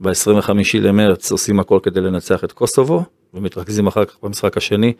ב-25 0.00 0.50
למרץ 0.80 1.32
עושים 1.32 1.60
הכל 1.60 1.78
כדי 1.82 2.00
לנצח 2.00 2.44
את 2.44 2.52
קוסובו 2.52 3.04
ומתרכזים 3.34 3.86
אחר 3.86 4.04
כך 4.04 4.16
במשחק 4.22 4.56
השני. 4.56 4.92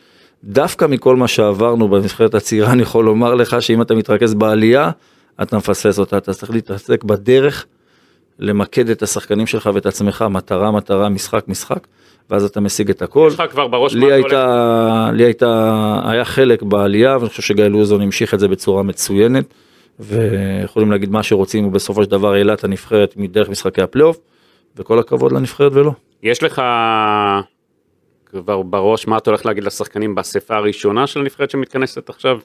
דווקא 0.45 0.85
מכל 0.85 1.17
מה 1.17 1.29
שעברנו 1.29 1.89
בנבחרת 1.89 2.35
הצעירה 2.35 2.73
אני 2.73 2.83
יכול 2.83 3.05
לומר 3.05 3.35
לך 3.35 3.63
שאם 3.63 3.83
אתה 3.83 3.95
מתרכז 3.95 4.35
בעלייה 4.35 4.91
אתה 5.43 5.57
מפספס 5.57 5.99
אותה, 5.99 6.17
אתה 6.17 6.33
צריך 6.33 6.51
להתעסק 6.51 7.05
בדרך 7.05 7.67
למקד 8.39 8.91
את 8.91 9.03
השחקנים 9.03 9.47
שלך 9.47 9.71
ואת 9.75 9.87
עצמך, 9.87 10.25
מטרה 10.31 10.71
מטרה, 10.71 11.09
משחק 11.09 11.49
משחק, 11.49 11.87
ואז 12.31 12.45
אתה 12.45 12.61
משיג 12.61 12.91
את 12.91 13.03
הכל. 13.03 13.29
יש 13.33 13.41
לך 13.41 13.51
כבר 13.51 13.67
בראש 13.67 13.95
לי 13.95 14.13
הייתה, 14.13 15.11
לי 15.13 15.25
הייתה, 15.25 16.01
היה 16.05 16.25
חלק 16.25 16.63
בעלייה 16.63 17.17
ואני 17.17 17.29
חושב 17.29 17.43
שגיא 17.43 17.65
לוזון 17.65 18.01
המשיך 18.01 18.35
את 18.35 18.41
זה 18.41 18.49
בצורה 18.49 18.83
מצוינת 18.83 19.55
ויכולים 20.01 20.91
להגיד 20.91 21.11
מה 21.11 21.23
שרוצים 21.23 21.67
ובסופו 21.67 22.05
של 22.05 22.11
דבר 22.11 22.33
העלה 22.33 22.53
את 22.53 22.65
הנבחרת 22.65 23.17
מדרך 23.17 23.49
משחקי 23.49 23.83
הפלייאוף 23.83 24.19
וכל 24.77 24.99
הכבוד 24.99 25.33
לנבחרת 25.33 25.73
ולא. 25.75 25.93
יש 26.23 26.43
לך 26.43 26.63
כבר 28.27 28.63
בראש 28.63 29.07
מה 29.07 29.19
אתה 29.19 29.31
הולך 29.31 29.47
להגיד 29.47 29.65
לשחקנים 29.65 30.15
באספה 30.15 30.57
הראשונה 30.57 31.07
של 31.07 31.21
הנבחרת 31.21 31.51
שמתכנסת 31.51 32.09
עכשיו? 32.09 32.39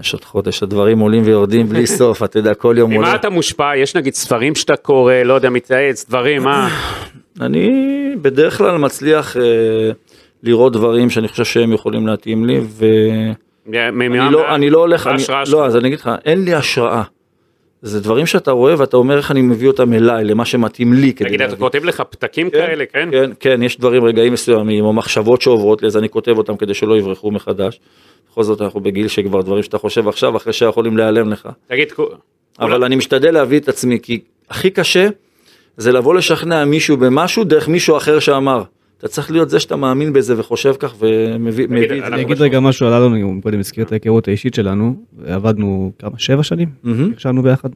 יש 0.00 0.12
עוד 0.12 0.24
חודש 0.24 0.62
הדברים 0.62 0.98
עולים 0.98 1.22
ויורדים 1.26 1.68
בלי 1.68 1.86
סוף 1.86 2.22
אתה 2.22 2.38
יודע 2.38 2.54
כל 2.54 2.74
יום 2.78 2.92
עולה. 2.92 3.08
ממה 3.08 3.16
אתה 3.16 3.30
מושפע? 3.30 3.76
יש 3.76 3.96
נגיד 3.96 4.14
ספרים 4.14 4.54
שאתה 4.54 4.76
קורא, 4.76 5.14
לא 5.14 5.34
יודע, 5.34 5.50
מתייעץ, 5.50 6.08
דברים, 6.08 6.42
מה? 6.42 6.68
אני 7.40 7.92
בדרך 8.22 8.58
כלל 8.58 8.78
מצליח 8.78 9.36
אה, 9.36 9.42
לראות 10.42 10.72
דברים 10.72 11.10
שאני 11.10 11.28
חושב 11.28 11.44
שהם 11.44 11.72
יכולים 11.72 12.06
להתאים 12.06 12.44
לי 12.44 12.60
ואני 12.68 14.32
לא, 14.32 14.54
אני 14.54 14.70
לא 14.70 14.78
הולך, 14.78 15.06
אני. 15.06 15.22
לא 15.52 15.66
אז 15.66 15.76
אני 15.76 15.88
אגיד 15.88 15.98
לך 15.98 16.10
אין 16.24 16.44
לי 16.44 16.54
השראה. 16.54 17.02
זה 17.82 18.00
דברים 18.00 18.26
שאתה 18.26 18.50
רואה 18.50 18.74
ואתה 18.78 18.96
אומר 18.96 19.16
איך 19.16 19.30
אני 19.30 19.42
מביא 19.42 19.68
אותם 19.68 19.92
אליי 19.92 20.24
למה 20.24 20.44
שמתאים 20.44 20.92
לי 20.92 21.12
כדי 21.12 21.28
תגיד, 21.28 21.42
אתה. 21.42 21.56
כותב 21.56 21.84
לך 21.84 22.02
פתקים 22.10 22.50
כאלה, 22.50 22.86
כן? 22.86 23.08
כן, 23.12 23.30
כן, 23.40 23.62
יש 23.62 23.78
דברים, 23.78 24.04
רגעים 24.04 24.32
מסוימים, 24.32 24.84
או 24.84 24.92
מחשבות 24.92 25.42
שעוברות 25.42 25.82
לי, 25.82 25.88
אז 25.88 25.96
אני 25.96 26.08
כותב 26.08 26.38
אותם 26.38 26.56
כדי 26.56 26.74
שלא 26.74 26.98
יברחו 26.98 27.30
מחדש. 27.30 27.80
בכל 28.34 28.42
זאת 28.42 28.60
אנחנו 28.60 28.80
בגיל 28.80 29.08
שכבר 29.08 29.42
דברים 29.42 29.62
שאתה 29.62 29.78
חושב 29.78 30.08
עכשיו, 30.08 30.36
אחרי 30.36 30.52
שיכולים 30.52 30.96
להיעלם 30.96 31.28
לך. 31.28 31.48
תגיד, 31.66 31.88
אבל 32.60 32.84
אני 32.84 32.96
משתדל 32.96 33.30
להביא 33.30 33.58
את 33.58 33.68
עצמי, 33.68 33.98
כי 34.02 34.20
הכי 34.50 34.70
קשה 34.70 35.08
זה 35.76 35.92
לבוא 35.92 36.14
לשכנע 36.14 36.64
מישהו 36.64 36.96
במשהו 36.96 37.44
דרך 37.44 37.68
מישהו 37.68 37.96
אחר 37.96 38.18
שאמר. 38.18 38.62
אתה 38.98 39.08
צריך 39.08 39.30
להיות 39.30 39.50
זה 39.50 39.60
שאתה 39.60 39.76
מאמין 39.76 40.12
בזה 40.12 40.40
וחושב 40.40 40.74
כך 40.78 40.94
ומביא 40.98 41.66
מביא 41.68 41.84
את 41.84 41.88
זה. 41.88 42.06
אני 42.06 42.22
אגיד 42.22 42.42
רגע 42.42 42.60
משהו 42.60 42.86
על 42.86 42.92
אלון, 42.92 43.22
הוא 43.22 43.42
קודם 43.42 43.58
הזכיר 43.58 43.84
את 43.84 43.92
ההיכרות 43.92 44.28
האישית 44.28 44.54
שלנו, 44.54 44.94
עבדנו 45.26 45.92
כמה, 45.98 46.18
שבע 46.18 46.42
שנים? 46.42 46.68
ישבנו 47.16 47.42
ביחד. 47.42 47.68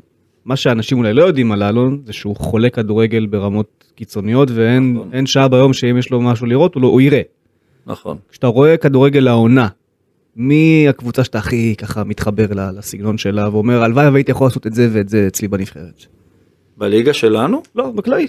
מה 0.44 0.56
שאנשים 0.56 0.98
אולי 0.98 1.12
לא 1.12 1.22
יודעים 1.22 1.52
על 1.52 1.62
אלון, 1.62 2.00
זה 2.06 2.12
שהוא 2.12 2.36
חולה 2.36 2.70
כדורגל 2.70 3.26
ברמות 3.26 3.84
קיצוניות, 3.94 4.48
ואין 4.54 4.94
נכון. 4.94 5.26
שעה 5.26 5.48
ביום 5.48 5.72
שאם 5.72 5.98
יש 5.98 6.10
לו 6.10 6.20
משהו 6.20 6.46
לראות, 6.46 6.74
הוא, 6.74 6.82
לא, 6.82 6.86
הוא 6.86 7.00
יראה. 7.00 7.22
נכון. 7.86 8.16
כשאתה 8.30 8.46
רואה 8.46 8.76
כדורגל 8.76 9.28
העונה, 9.28 9.68
מי 10.38 10.86
הקבוצה 10.88 11.24
שאתה 11.24 11.38
הכי 11.38 11.74
ככה 11.78 12.04
מתחבר 12.04 12.46
לה, 12.50 12.72
לסגנון 12.72 13.18
שלה, 13.18 13.48
ואומר, 13.48 13.82
הלוואי 13.82 14.08
והייתי 14.08 14.30
יכול 14.30 14.46
לעשות 14.46 14.66
את 14.66 14.74
זה 14.74 14.88
ואת 14.92 15.08
זה 15.08 15.24
אצלי 15.28 15.48
בנבחרת. 15.48 16.06
בליגה 16.76 17.12
שלנו, 17.12 17.62
לא, 17.74 17.90
בכללי, 17.90 18.26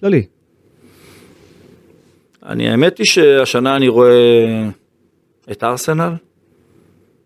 כללי. 0.00 0.26
אני 2.46 2.68
האמת 2.68 2.98
היא 2.98 3.06
שהשנה 3.06 3.76
אני 3.76 3.88
רואה 3.88 4.68
את 5.50 5.64
ארסנל, 5.64 6.12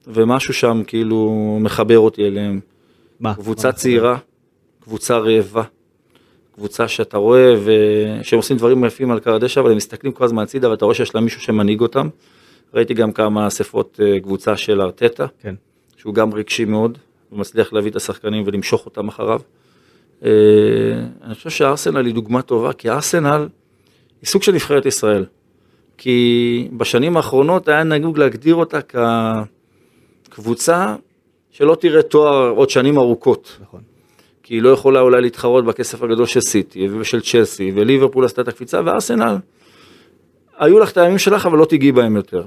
ומשהו 0.07 0.55
שם 0.55 0.83
כאילו 0.87 1.59
מחבר 1.61 1.99
אותי 1.99 2.27
אליהם. 2.27 2.61
מה? 3.21 3.35
קבוצה 3.35 3.69
מה? 3.69 3.73
צעירה, 3.73 4.19
קבוצה 4.81 5.19
רעבה, 5.19 5.63
קבוצה 6.55 6.89
שאתה 6.89 7.19
רואה 7.19 7.55
ושהם 7.65 8.37
עושים 8.37 8.57
דברים 8.57 8.85
יפים 8.85 9.11
על 9.11 9.21
קר 9.21 9.35
הדשא, 9.35 9.61
אבל 9.61 9.71
הם 9.71 9.77
מסתכלים 9.77 10.13
כל 10.13 10.25
הזמן 10.25 10.43
הצידה 10.43 10.71
ואתה 10.71 10.85
רואה 10.85 10.95
שיש 10.95 11.15
להם 11.15 11.25
מישהו 11.25 11.41
שמנהיג 11.41 11.81
אותם. 11.81 12.09
ראיתי 12.77 12.95
גם 12.95 13.13
כמה 13.13 13.47
אספות 13.47 14.01
אה, 14.03 14.21
קבוצה 14.21 14.57
של 14.57 14.81
ארטטה, 14.81 15.27
כן. 15.43 15.55
שהוא 15.97 16.15
גם 16.15 16.35
רגשי 16.35 16.65
מאוד, 16.65 16.99
ומצליח 17.33 17.73
להביא 17.73 17.91
את 17.91 17.97
השחקנים 17.97 18.43
ולמשוך 18.47 18.87
אותם 18.87 19.09
אחריו. 19.09 19.41
אה, 20.25 20.31
אני 21.25 21.35
חושב 21.35 21.51
שארסנל 21.51 22.07
היא 22.07 22.15
דוגמה 22.15 22.43
טובה, 22.43 22.73
כי 22.73 22.91
ארסנל 22.91 23.49
היא 24.23 24.29
סוג 24.29 24.43
של 24.43 24.53
נבחרת 24.53 24.87
ישראל. 24.87 25.25
כי 25.99 26.69
בשנים 26.77 27.17
האחרונות 27.17 27.69
היה 27.69 27.85
נהוג 27.85 28.19
להגדיר 28.19 28.55
אותה 28.55 28.79
כקבוצה 30.31 30.97
שלא 31.51 31.75
תראה 31.75 32.03
תואר 32.03 32.49
עוד 32.49 32.71
שנים 32.71 32.99
ארוכות. 32.99 33.59
נכון. 33.63 33.81
כי 34.43 34.55
היא 34.55 34.63
לא 34.63 34.69
יכולה 34.69 35.01
אולי 35.01 35.21
להתחרות 35.21 35.65
בכסף 35.65 36.03
הגדול 36.03 36.27
של 36.27 36.41
סיטי 36.41 36.89
ושל 36.89 37.21
צ'לסי, 37.21 37.73
וליברפול 37.75 38.25
עשתה 38.25 38.43
את 38.43 38.49
הקפיצה, 38.49 38.81
וארסנל, 38.85 39.37
היו 40.59 40.79
לך 40.79 40.93
את 40.93 40.97
הימים 40.97 41.19
שלך, 41.19 41.47
אבל 41.47 41.59
לא 41.59 41.65
תיגעי 41.65 41.93
בהם 41.93 42.17
יותר. 42.17 42.43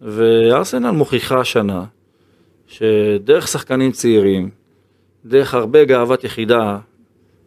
וארסנל 0.00 0.90
מוכיחה 0.90 1.40
השנה, 1.40 1.84
שדרך 2.66 3.48
שחקנים 3.48 3.92
צעירים, 3.92 4.50
דרך 5.24 5.54
הרבה 5.54 5.84
גאוות 5.84 6.24
יחידה, 6.24 6.78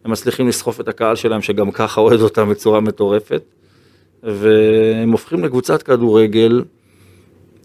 הם 0.04 0.10
מצליחים 0.10 0.48
לסחוף 0.48 0.80
את 0.80 0.88
הקהל 0.88 1.16
שלהם, 1.16 1.42
שגם 1.42 1.70
ככה 1.70 2.00
אוהד 2.00 2.20
אותם 2.20 2.50
בצורה 2.50 2.80
מטורפת, 2.80 3.42
והם 4.22 5.12
הופכים 5.12 5.44
לקבוצת 5.44 5.82
כדורגל 5.82 6.64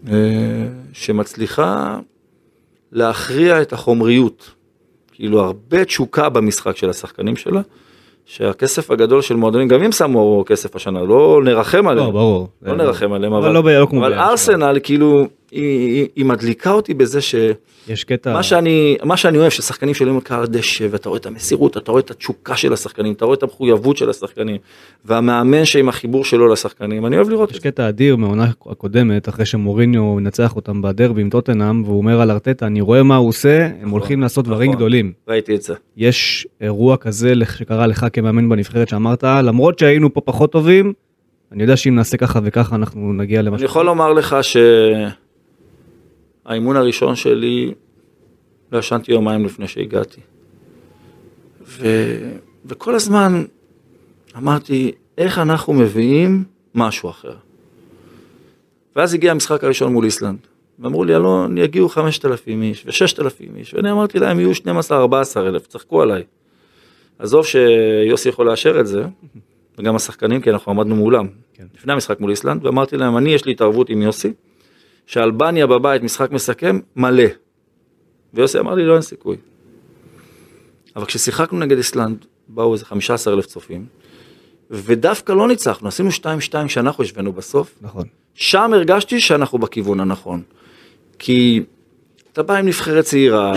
אה, 0.07 0.68
שמצליחה 0.93 1.99
להכריע 2.91 3.61
את 3.61 3.73
החומריות. 3.73 4.51
כאילו 5.11 5.41
הרבה 5.41 5.85
תשוקה 5.85 6.30
במשחק 6.30 6.77
של 6.77 6.89
השחקנים 6.89 7.35
שלה, 7.35 7.61
שהכסף 8.25 8.91
הגדול 8.91 9.21
של 9.21 9.35
מועדונים, 9.35 9.67
גם 9.67 9.83
הם 9.83 9.91
שמו 9.91 10.43
כסף 10.45 10.75
השנה, 10.75 11.03
לא 11.03 11.41
נרחם 11.43 11.87
עליהם, 11.87 12.07
לא, 12.07 12.11
ברור. 12.13 12.47
לא 12.61 12.75
נרחם 12.75 13.13
עליהם, 13.13 13.33
אבל 13.33 13.45
אבל, 13.45 13.53
לא 13.53 13.53
לא 13.53 13.59
אבל 13.97 14.09
ביד 14.09 14.19
ארסנל 14.19 14.79
כאילו, 14.83 15.27
היא, 15.53 16.07
היא, 16.15 16.25
מדליקה 16.25 16.71
אותי 16.71 16.93
בזה 16.93 17.21
שמה 17.21 17.41
יש 17.88 18.03
קטע... 18.03 18.43
שאני, 18.43 18.97
מה 19.03 19.17
שאני 19.17 19.38
אוהב, 19.38 19.49
ששחקנים 19.49 19.93
שעולים 19.93 20.15
על 20.15 20.21
קר 20.21 20.45
דשא, 20.45 20.88
ואתה 20.91 21.09
רואה 21.09 21.19
את 21.19 21.25
המסירות, 21.25 21.77
אתה 21.77 21.91
רואה 21.91 22.01
את 22.01 22.11
התשוקה 22.11 22.55
של 22.55 22.73
השחקנים, 22.73 23.13
אתה 23.13 23.25
רואה 23.25 23.38
את 23.38 23.43
המחויבות 23.43 23.97
של 23.97 24.09
השחקנים, 24.09 24.57
והמאמן 25.05 25.65
שעם 25.65 25.89
החיבור 25.89 26.25
שלו 26.25 26.47
לשחקנים, 26.47 27.05
אני 27.05 27.15
אוהב 27.15 27.30
לראות 27.30 27.51
יש 27.51 27.57
את 27.57 27.63
זה. 27.63 27.71
קטע 27.71 27.89
אדיר 27.89 28.15
מהעונה 28.15 28.43
הקודמת, 28.43 29.30
אחרי 29.30 29.45
שמוריניו 29.45 30.19
נצח 30.19 30.55
אותם 30.55 30.81
בדרבי 30.81 31.21
עם 31.21 31.30
טוטנאם, 31.30 31.84
והוא 31.84 31.97
אומר 31.97 32.21
על 32.21 32.31
ארטטה, 32.31 32.67
אני 32.67 32.81
רואה 32.81 33.03
מה 33.03 33.15
הוא 33.15 33.30
עושה, 33.30 33.69
הם 33.81 33.89
הולכים 33.89 34.21
לעשות 34.21 34.45
דברים 34.45 34.69
נכון. 34.69 34.75
גדולים. 34.75 35.11
ראיתי 35.27 35.55
את 35.55 35.61
זה. 35.61 35.73
יש 35.97 36.47
אירוע 36.61 36.97
כזה 36.97 37.34
שקרה 37.57 37.88
לך 37.88 38.05
כמאמן 38.13 38.49
בנבחרת 38.49 38.89
שאמרת, 38.89 39.23
למרות 39.23 39.80
שהיינו 39.80 40.13
פה 40.13 40.21
פחות 40.21 40.51
טובים, 40.51 40.93
אני 41.51 41.63
יודע 41.63 41.77
שאם 41.77 41.95
נעשה 41.95 42.17
ככה 42.17 42.39
וככה 42.43 42.75
אנחנו 42.75 43.13
נגיע 43.13 43.41
למה 43.41 43.57
אני 43.57 43.65
יכול 43.65 43.85
לומר 43.85 44.13
לך 44.13 44.35
שהאימון 46.47 46.77
הראשון 46.77 47.15
שלי, 47.15 47.73
לא 48.71 48.77
ישנתי 48.77 49.11
יומיים 49.11 49.45
לפני 49.45 49.67
שהגעתי. 49.67 50.21
ו... 51.65 51.87
וכל 52.65 52.95
הזמן 52.95 53.43
אמרתי, 54.37 54.91
איך 55.17 55.39
אנחנו 55.39 55.73
מביאים 55.73 56.43
משהו 56.75 57.09
אחר. 57.09 57.35
ואז 58.95 59.13
הגיע 59.13 59.31
המשחק 59.31 59.63
הראשון 59.63 59.93
מול 59.93 60.05
איסלנד. 60.05 60.39
ואמרו 60.79 61.03
לי, 61.03 61.15
אלון, 61.15 61.57
יגיעו 61.57 61.89
5,000 61.89 62.61
איש 62.61 62.85
ו-6,000 62.85 63.57
איש, 63.57 63.73
ואני 63.73 63.91
אמרתי 63.91 64.19
להם, 64.19 64.39
יהיו 64.39 64.51
12-14 64.91 64.91
אלף, 65.37 65.67
צחקו 65.67 66.01
עליי. 66.01 66.23
עזוב 67.19 67.45
שיוסי 67.45 68.29
יכול 68.29 68.45
לאשר 68.45 68.79
את 68.79 68.87
זה, 68.87 69.03
וגם 69.77 69.95
השחקנים, 69.95 70.41
כי 70.41 70.49
אנחנו 70.49 70.71
עמדנו 70.71 70.95
מולם. 70.95 71.27
כן. 71.53 71.65
לפני 71.75 71.93
המשחק 71.93 72.19
מול 72.19 72.31
איסלנד, 72.31 72.65
ואמרתי 72.65 72.97
להם, 72.97 73.17
אני 73.17 73.33
יש 73.33 73.45
לי 73.45 73.51
התערבות 73.51 73.89
עם 73.89 74.01
יוסי, 74.01 74.33
שאלבניה 75.05 75.67
בבית 75.67 76.03
משחק 76.03 76.31
מסכם 76.31 76.80
מלא. 76.95 77.23
ויוסי 78.34 78.59
אמר 78.59 78.73
לי, 78.73 78.85
לא, 78.85 78.93
אין 78.93 79.01
סיכוי. 79.01 79.38
אבל 80.95 81.05
כששיחקנו 81.05 81.59
נגד 81.59 81.77
איסלנד, 81.77 82.25
באו 82.47 82.73
איזה 82.73 82.85
15 82.85 83.34
אלף 83.34 83.45
צופים, 83.45 83.85
ודווקא 84.71 85.31
לא 85.31 85.47
ניצחנו, 85.47 85.88
עשינו 85.88 86.09
2-2 86.09 86.23
שאנחנו 86.67 87.03
השווינו 87.03 87.34
בסוף, 87.34 87.75
נכון. 87.81 88.03
שם 88.34 88.73
הרגשתי 88.73 89.19
שאנחנו 89.19 89.57
בכיוון 89.57 89.99
הנכון. 89.99 90.41
כי 91.19 91.63
אתה 92.34 92.43
בא 92.43 92.55
עם 92.55 92.65
נבחרת 92.65 93.05
צעירה, 93.05 93.53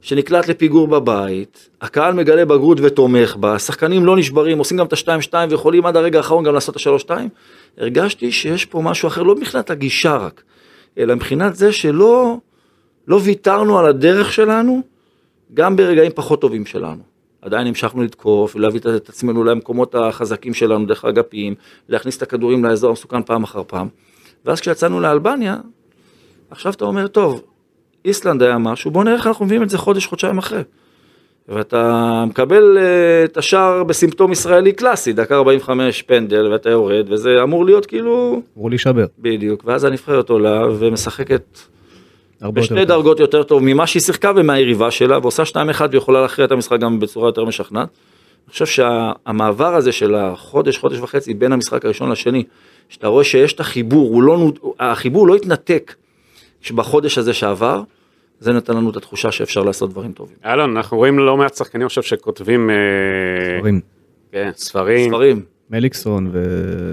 שנקלט 0.00 0.48
לפיגור 0.48 0.88
בבית, 0.88 1.68
הקהל 1.80 2.14
מגלה 2.14 2.44
בגרות 2.44 2.78
ותומך 2.80 3.36
בה, 3.36 3.54
השחקנים 3.54 4.06
לא 4.06 4.16
נשברים, 4.16 4.58
עושים 4.58 4.76
גם 4.76 4.86
את 4.86 4.92
ה-2-2 4.92 5.34
ויכולים 5.50 5.86
עד 5.86 5.96
הרגע 5.96 6.18
האחרון 6.18 6.44
גם 6.44 6.54
לעשות 6.54 6.76
את 6.76 6.86
ה-3-2, 6.86 7.10
הרגשתי 7.78 8.32
שיש 8.32 8.64
פה 8.64 8.80
משהו 8.80 9.08
אחר, 9.08 9.22
לא 9.22 9.34
מבחינת 9.34 9.70
הגישה 9.70 10.16
רק, 10.16 10.42
אלא 10.98 11.14
מבחינת 11.14 11.56
זה 11.56 11.72
שלא 11.72 12.36
לא 13.08 13.20
ויתרנו 13.24 13.78
על 13.78 13.86
הדרך 13.86 14.32
שלנו, 14.32 14.82
גם 15.54 15.76
ברגעים 15.76 16.12
פחות 16.14 16.40
טובים 16.40 16.66
שלנו. 16.66 17.02
עדיין 17.42 17.66
המשכנו 17.66 18.02
לתקוף, 18.02 18.56
ולהביא 18.56 18.80
את- 18.80 19.08
עצמנו 19.08 19.44
למקומות 19.44 19.94
החזקים 19.94 20.54
שלנו 20.54 20.86
דרך 20.86 21.04
האגפים, 21.04 21.54
להכניס 21.88 22.16
את 22.16 22.22
הכדורים 22.22 22.64
לאזור 22.64 22.90
המסוכן 22.90 23.22
פעם 23.22 23.42
אחר 23.42 23.62
פעם. 23.66 23.88
ואז 24.44 24.60
כשיצאנו 24.60 25.00
לאלבניה, 25.00 25.56
עכשיו 26.50 26.72
אתה 26.72 26.84
אומר, 26.84 27.06
טוב, 27.06 27.42
איסלנד 28.04 28.42
היה 28.42 28.58
משהו, 28.58 28.90
בוא 28.90 29.04
נראה 29.04 29.16
איך 29.16 29.26
אנחנו 29.26 29.44
מביאים 29.44 29.62
את 29.62 29.70
זה 29.70 29.78
חודש, 29.78 30.06
חודשיים 30.06 30.38
אחרי. 30.38 30.62
ואתה 31.48 32.24
מקבל 32.26 32.78
אה, 32.78 33.24
את 33.24 33.36
השער 33.36 33.84
בסימפטום 33.84 34.32
ישראלי 34.32 34.72
קלאסי, 34.72 35.12
דקה 35.12 35.36
45 35.36 36.02
פנדל, 36.02 36.52
ואתה 36.52 36.70
יורד, 36.70 37.06
וזה 37.12 37.42
אמור 37.42 37.64
להיות 37.64 37.86
כאילו, 37.86 38.42
אמרו 38.56 38.68
להישבר. 38.68 39.06
בדיוק, 39.18 39.62
ואז 39.64 39.84
הנבחרת 39.84 40.30
עולה 40.30 40.62
ומשחקת 40.78 41.58
יותר 42.42 42.50
בשתי 42.50 42.74
טוב. 42.74 42.84
דרגות 42.84 43.20
יותר 43.20 43.42
טוב 43.42 43.62
ממה 43.62 43.86
שהיא 43.86 44.02
שיחקה 44.02 44.32
ומהיריבה 44.36 44.90
שלה, 44.90 45.18
ועושה 45.18 45.42
2-1 45.42 45.56
ויכולה 45.90 46.22
להכריע 46.22 46.46
את 46.46 46.52
המשחק 46.52 46.80
גם 46.80 47.00
בצורה 47.00 47.28
יותר 47.28 47.44
משכנעת. 47.44 47.88
אני 48.46 48.52
חושב 48.52 48.66
שהמעבר 48.66 49.74
הזה 49.74 49.92
של 49.92 50.14
החודש, 50.14 50.78
חודש 50.78 50.98
וחצי 50.98 51.34
בין 51.34 51.52
המשחק 51.52 51.84
הראשון 51.84 52.10
לשני, 52.10 52.44
שאתה 52.88 53.06
רואה 53.06 53.24
שיש 53.24 53.52
את 53.52 53.60
החיבור, 53.60 54.22
לא, 54.22 54.52
החיבור 54.80 55.26
לא 55.26 55.34
התנתק 55.34 55.94
בחודש 56.70 57.18
הזה 57.18 57.34
שעבר, 57.34 57.82
זה 58.40 58.52
נתן 58.52 58.76
לנו 58.76 58.90
את 58.90 58.96
התחושה 58.96 59.32
שאפשר 59.32 59.62
לעשות 59.62 59.90
דברים 59.90 60.12
טובים. 60.12 60.36
אלון, 60.46 60.76
אנחנו 60.76 60.96
רואים 60.96 61.18
לא 61.18 61.36
מעט 61.36 61.54
שחקנים 61.54 61.86
עכשיו 61.86 62.02
שכותבים 62.02 62.70
אה, 62.70 62.74
דברים. 63.58 63.80
כן, 64.32 64.50
ספרים. 64.56 65.08
ספרים. 65.10 65.42
מליקסון 65.70 66.30
ו... 66.32 66.42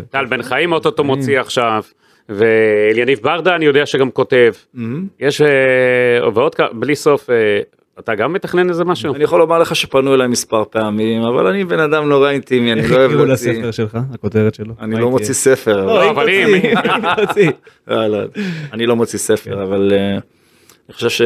טל 0.09 0.25
בן 0.25 0.41
חיים 0.41 0.71
אוטוטו 0.71 1.03
מוציא 1.03 1.39
עכשיו, 1.39 1.83
ואליניב 2.29 3.19
ברדה 3.21 3.55
אני 3.55 3.65
יודע 3.65 3.85
שגם 3.85 4.11
כותב. 4.11 4.53
יש 5.19 5.41
אה, 5.41 5.47
ועוד 6.33 6.55
כ- 6.55 6.61
בלי 6.73 6.95
סוף, 6.95 7.29
אה, 7.29 7.35
אתה 7.99 8.15
גם 8.15 8.33
מתכנן 8.33 8.69
איזה 8.69 8.83
משהו? 8.83 9.15
אני 9.15 9.23
יכול 9.23 9.39
לומר 9.39 9.59
לך 9.59 9.75
שפנו 9.75 10.13
אליי 10.13 10.27
מספר 10.27 10.63
פעמים, 10.69 11.21
אבל 11.23 11.47
אני 11.47 11.63
בן 11.65 11.79
אדם 11.79 12.09
נורא 12.09 12.29
אינטימי, 12.31 12.71
אני 12.73 12.81
איך 12.81 12.91
לא 12.91 12.97
אוהב 12.97 13.11
יקראו 13.11 13.25
להוציא. 13.25 13.51
לספר 13.53 13.71
שלך, 13.71 13.97
הכותרת 14.13 14.55
שלו? 14.55 14.73
אני 14.79 14.95
לא 15.01 15.09
מוציא 15.09 15.33
ספר. 15.33 15.79
אבל- 15.83 15.87
לא, 15.87 16.09
אבל 16.09 16.27
היא 16.27 16.45
אם-. 16.45 17.51
לא, 17.87 18.07
לא, 18.07 18.17
אני 18.73 18.85
לא 18.85 18.95
מוציא 18.95 19.19
ספר, 19.19 19.63
אבל 19.63 19.91
אה, 19.93 20.17
אני 20.89 20.95
חושב 20.95 21.09
ש... 21.09 21.21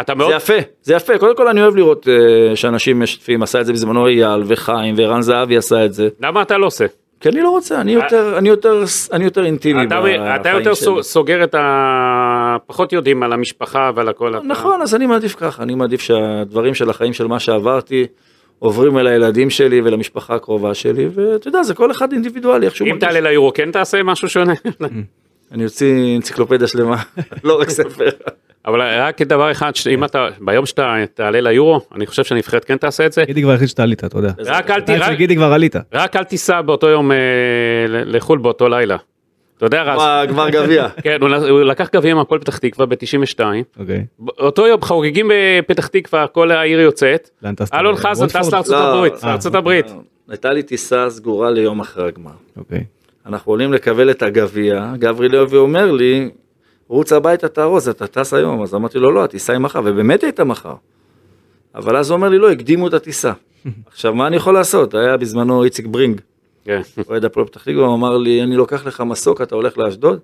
אתה 0.00 0.14
מאוד... 0.14 0.30
זה 0.30 0.36
יפה, 0.36 0.52
זה 0.82 0.94
יפה, 0.94 1.18
קודם 1.18 1.36
כל 1.36 1.48
אני 1.48 1.62
אוהב 1.62 1.76
לראות 1.76 2.08
אה, 2.08 2.56
שאנשים 2.56 3.00
משתפים, 3.00 3.42
עשה 3.42 3.60
את 3.60 3.66
זה 3.66 3.72
בזמנו 3.72 4.06
אייל 4.06 4.42
וחיים 4.46 4.94
וערן 4.98 5.22
זהבי 5.22 5.56
עשה 5.56 5.84
את 5.84 5.92
זה, 5.94 6.08
למה 6.20 6.42
אתה 6.42 6.58
לא 6.58 6.66
עושה? 6.66 6.86
כי 7.20 7.28
אני 7.28 7.40
לא 7.42 7.48
רוצה, 7.50 7.80
אני 7.80 7.92
יותר, 7.92 8.38
אני 8.38 8.48
יותר, 8.48 8.84
אני 9.12 9.24
יותר 9.24 9.44
אינטימי 9.44 9.82
אתה, 9.86 10.00
בחיים 10.00 10.22
אתה 10.40 10.48
יותר 10.50 10.74
שלי. 10.74 10.84
סו- 10.84 11.02
סוגר 11.02 11.44
את 11.44 11.54
ה... 11.54 12.56
פחות 12.66 12.92
יודעים 12.92 13.22
על 13.22 13.32
המשפחה 13.32 13.90
ועל 13.94 14.08
הכל. 14.08 14.36
אתה- 14.36 14.46
נכון, 14.46 14.82
אז 14.82 14.94
אני 14.94 15.06
מעדיף 15.06 15.34
ככה, 15.38 15.62
אני 15.62 15.74
מעדיף 15.74 16.00
שהדברים 16.00 16.74
של 16.74 16.90
החיים 16.90 17.12
של 17.12 17.26
מה 17.26 17.38
שעברתי 17.40 18.06
עוברים 18.58 18.98
אל 18.98 19.06
הילדים 19.06 19.50
שלי 19.50 19.80
ולמשפחה 19.84 20.34
הקרובה 20.34 20.74
שלי, 20.74 21.08
ואתה 21.14 21.48
יודע, 21.48 21.62
זה 21.62 21.74
כל 21.74 21.90
אחד 21.90 22.12
אינדיבידואלי, 22.12 22.66
איך 22.66 22.76
שהוא 22.76 22.88
אם 22.88 22.92
מרגיש. 22.92 23.08
תעלה 23.08 23.20
ליורו 23.30 23.52
כן 23.52 23.70
תעשה 23.70 24.02
משהו 24.02 24.28
שונה? 24.28 24.52
אני 25.54 25.64
אוציא 25.64 26.16
אנציקלופדיה 26.16 26.68
שלמה, 26.68 26.96
לא 27.44 27.60
רק 27.60 27.70
ספר. 27.70 28.08
אבל 28.66 28.80
רק 29.00 29.22
דבר 29.22 29.50
אחד, 29.50 29.72
אם 29.90 30.04
אתה, 30.04 30.28
ביום 30.40 30.66
שאתה 30.66 30.94
תעלה 31.14 31.40
ליורו, 31.40 31.80
אני 31.94 32.06
חושב 32.06 32.24
שהנבחרת 32.24 32.64
כן 32.64 32.76
תעשה 32.76 33.06
את 33.06 33.12
זה. 33.12 33.24
גידי 33.24 33.42
כבר 33.42 33.50
היחיד 33.50 33.68
שאתה 33.68 33.82
עלית, 33.82 34.04
אתה 34.04 34.18
יודע. 34.18 34.32
רק 34.46 34.70
אל 34.70 34.80
ת- 34.80 34.84
אתה 34.84 34.96
אצל 34.96 35.02
רק- 35.02 35.18
גידי 35.18 35.36
כבר 35.36 35.52
עלית. 35.52 35.74
רק 35.92 36.16
אל 36.16 36.24
תיסע 36.24 36.60
באותו 36.62 36.86
יום 36.88 37.12
אה, 37.12 37.16
ל- 37.88 38.16
לחו"ל 38.16 38.38
באותו 38.38 38.68
לילה. 38.68 38.96
אתה 39.56 39.66
יודע 39.66 39.82
רז? 39.82 40.28
גמר- 40.28 40.50
גביע. 40.50 40.88
כן, 41.04 41.18
הוא 41.20 41.28
לקח 41.62 41.88
גביע 41.94 42.14
מהפועל 42.14 42.40
פתח 42.40 42.58
תקווה 42.58 42.86
ב-92. 42.86 43.40
אוקיי. 43.80 44.04
אותו 44.38 44.66
יום 44.66 44.80
חוגגים 44.82 45.30
בפתח 45.32 45.86
תקווה, 45.86 46.26
כל 46.26 46.50
העיר 46.50 46.80
יוצאת. 46.80 47.30
לאן 47.42 47.54
טסת? 47.54 47.74
אלון 47.74 47.96
חזן? 47.96 48.26
טס 48.26 48.52
לארצות 48.52 48.68
לא, 48.68 48.94
הברית, 48.94 49.12
אה, 49.24 49.28
לארצות 49.30 49.54
הברית. 49.54 49.86
הייתה 50.28 50.52
לי 50.52 50.62
טיסה 50.62 51.10
סגורה 51.10 51.50
ליום 51.50 51.80
אחרי 51.80 52.08
הגמר. 52.08 52.30
אנחנו 53.26 53.52
עולים 53.52 53.72
לקבל 53.72 54.10
את 54.10 54.22
הגביע, 54.22 54.92
גברי 54.98 55.28
לוי 55.28 55.58
אומר 55.58 55.92
לי, 55.92 56.30
רוץ 56.88 57.12
הביתה 57.12 57.48
תארוז, 57.48 57.88
אתה 57.88 58.06
טס 58.06 58.34
היום, 58.34 58.62
אז 58.62 58.74
אמרתי 58.74 58.98
לו, 58.98 59.10
לא, 59.10 59.24
הטיסה 59.24 59.52
היא 59.52 59.60
מחר, 59.60 59.80
ובאמת 59.84 60.22
הייתה 60.22 60.44
מחר. 60.44 60.74
אבל 61.74 61.96
אז 61.96 62.10
הוא 62.10 62.16
אומר 62.16 62.28
לי, 62.28 62.38
לא, 62.38 62.50
הקדימו 62.50 62.88
את 62.88 62.94
הטיסה. 62.94 63.32
עכשיו, 63.92 64.14
מה 64.14 64.26
אני 64.26 64.36
יכול 64.36 64.54
לעשות? 64.54 64.94
היה 64.94 65.16
בזמנו 65.16 65.64
איציק 65.64 65.86
ברינג, 65.86 66.20
כן. 66.64 66.80
אוהד 67.08 67.24
הפועל 67.24 67.46
פתח 67.46 67.62
תקווה, 67.62 67.86
הוא 67.86 67.94
אמר 67.94 68.16
לי, 68.16 68.42
אני 68.42 68.56
לוקח 68.56 68.86
לך 68.86 69.00
מסוק, 69.00 69.40
אתה 69.40 69.54
הולך 69.54 69.78
לאשדוד, 69.78 70.18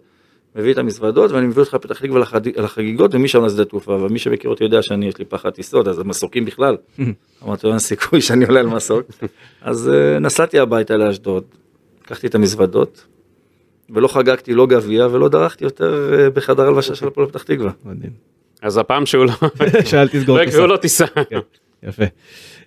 מביא 0.56 0.72
את 0.72 0.78
המזוודות, 0.78 1.31
ואני 1.31 1.47
מביא 1.47 1.62
אותך 1.62 1.74
לפתח 1.74 2.01
תקווה 2.01 2.22
לחגיגות, 2.56 3.14
ומשם 3.14 3.44
לשדה 3.44 3.64
תעופה, 3.64 3.93
ומי 3.93 4.18
שמכיר 4.18 4.51
אותי 4.51 4.64
יודע 4.64 4.82
שאני, 4.82 5.09
יש 5.09 5.18
לי 5.18 5.24
פחד 5.24 5.51
טיסות, 5.51 5.89
אז 5.89 5.98
המסוקים 5.98 6.44
בכלל. 6.44 6.77
אמרתי 7.44 7.66
לו, 7.66 7.72
אין 7.72 7.78
סיכוי 7.78 8.20
שאני 8.20 8.44
עולה 8.44 8.60
על 8.60 8.66
מסוק. 8.66 9.02
אז 9.62 9.90
אה, 9.94 10.18
נסעתי 10.18 10.59
הביתה 10.59 10.97
לאשדוד, 10.97 11.44
לקחתי 12.10 12.26
את 12.26 12.34
המזוודות, 12.34 13.06
ולא 13.90 14.08
חגגתי 14.08 14.54
לא 14.54 14.66
גביע 14.66 15.06
ולא 15.06 15.28
דרכתי 15.28 15.64
יותר 15.64 16.18
אה, 16.18 16.30
בחדר 16.30 16.66
הלבשה 16.66 16.94
של 16.94 17.06
הפועל 17.06 17.26
פתח 17.26 17.42
תקווה. 17.42 17.70
מדהים. 17.84 18.10
אז 18.62 18.78
הפעם 18.78 19.06
שהוא 19.06 19.26
לא... 19.26 19.32
שאל 19.90 20.08
תסגור 20.08 20.38
לא 20.38 20.44
טיסה. 20.44 20.66
לו 20.66 20.76
טיסה. 20.76 21.04
כן, 21.30 21.38
יפה. 21.82 22.04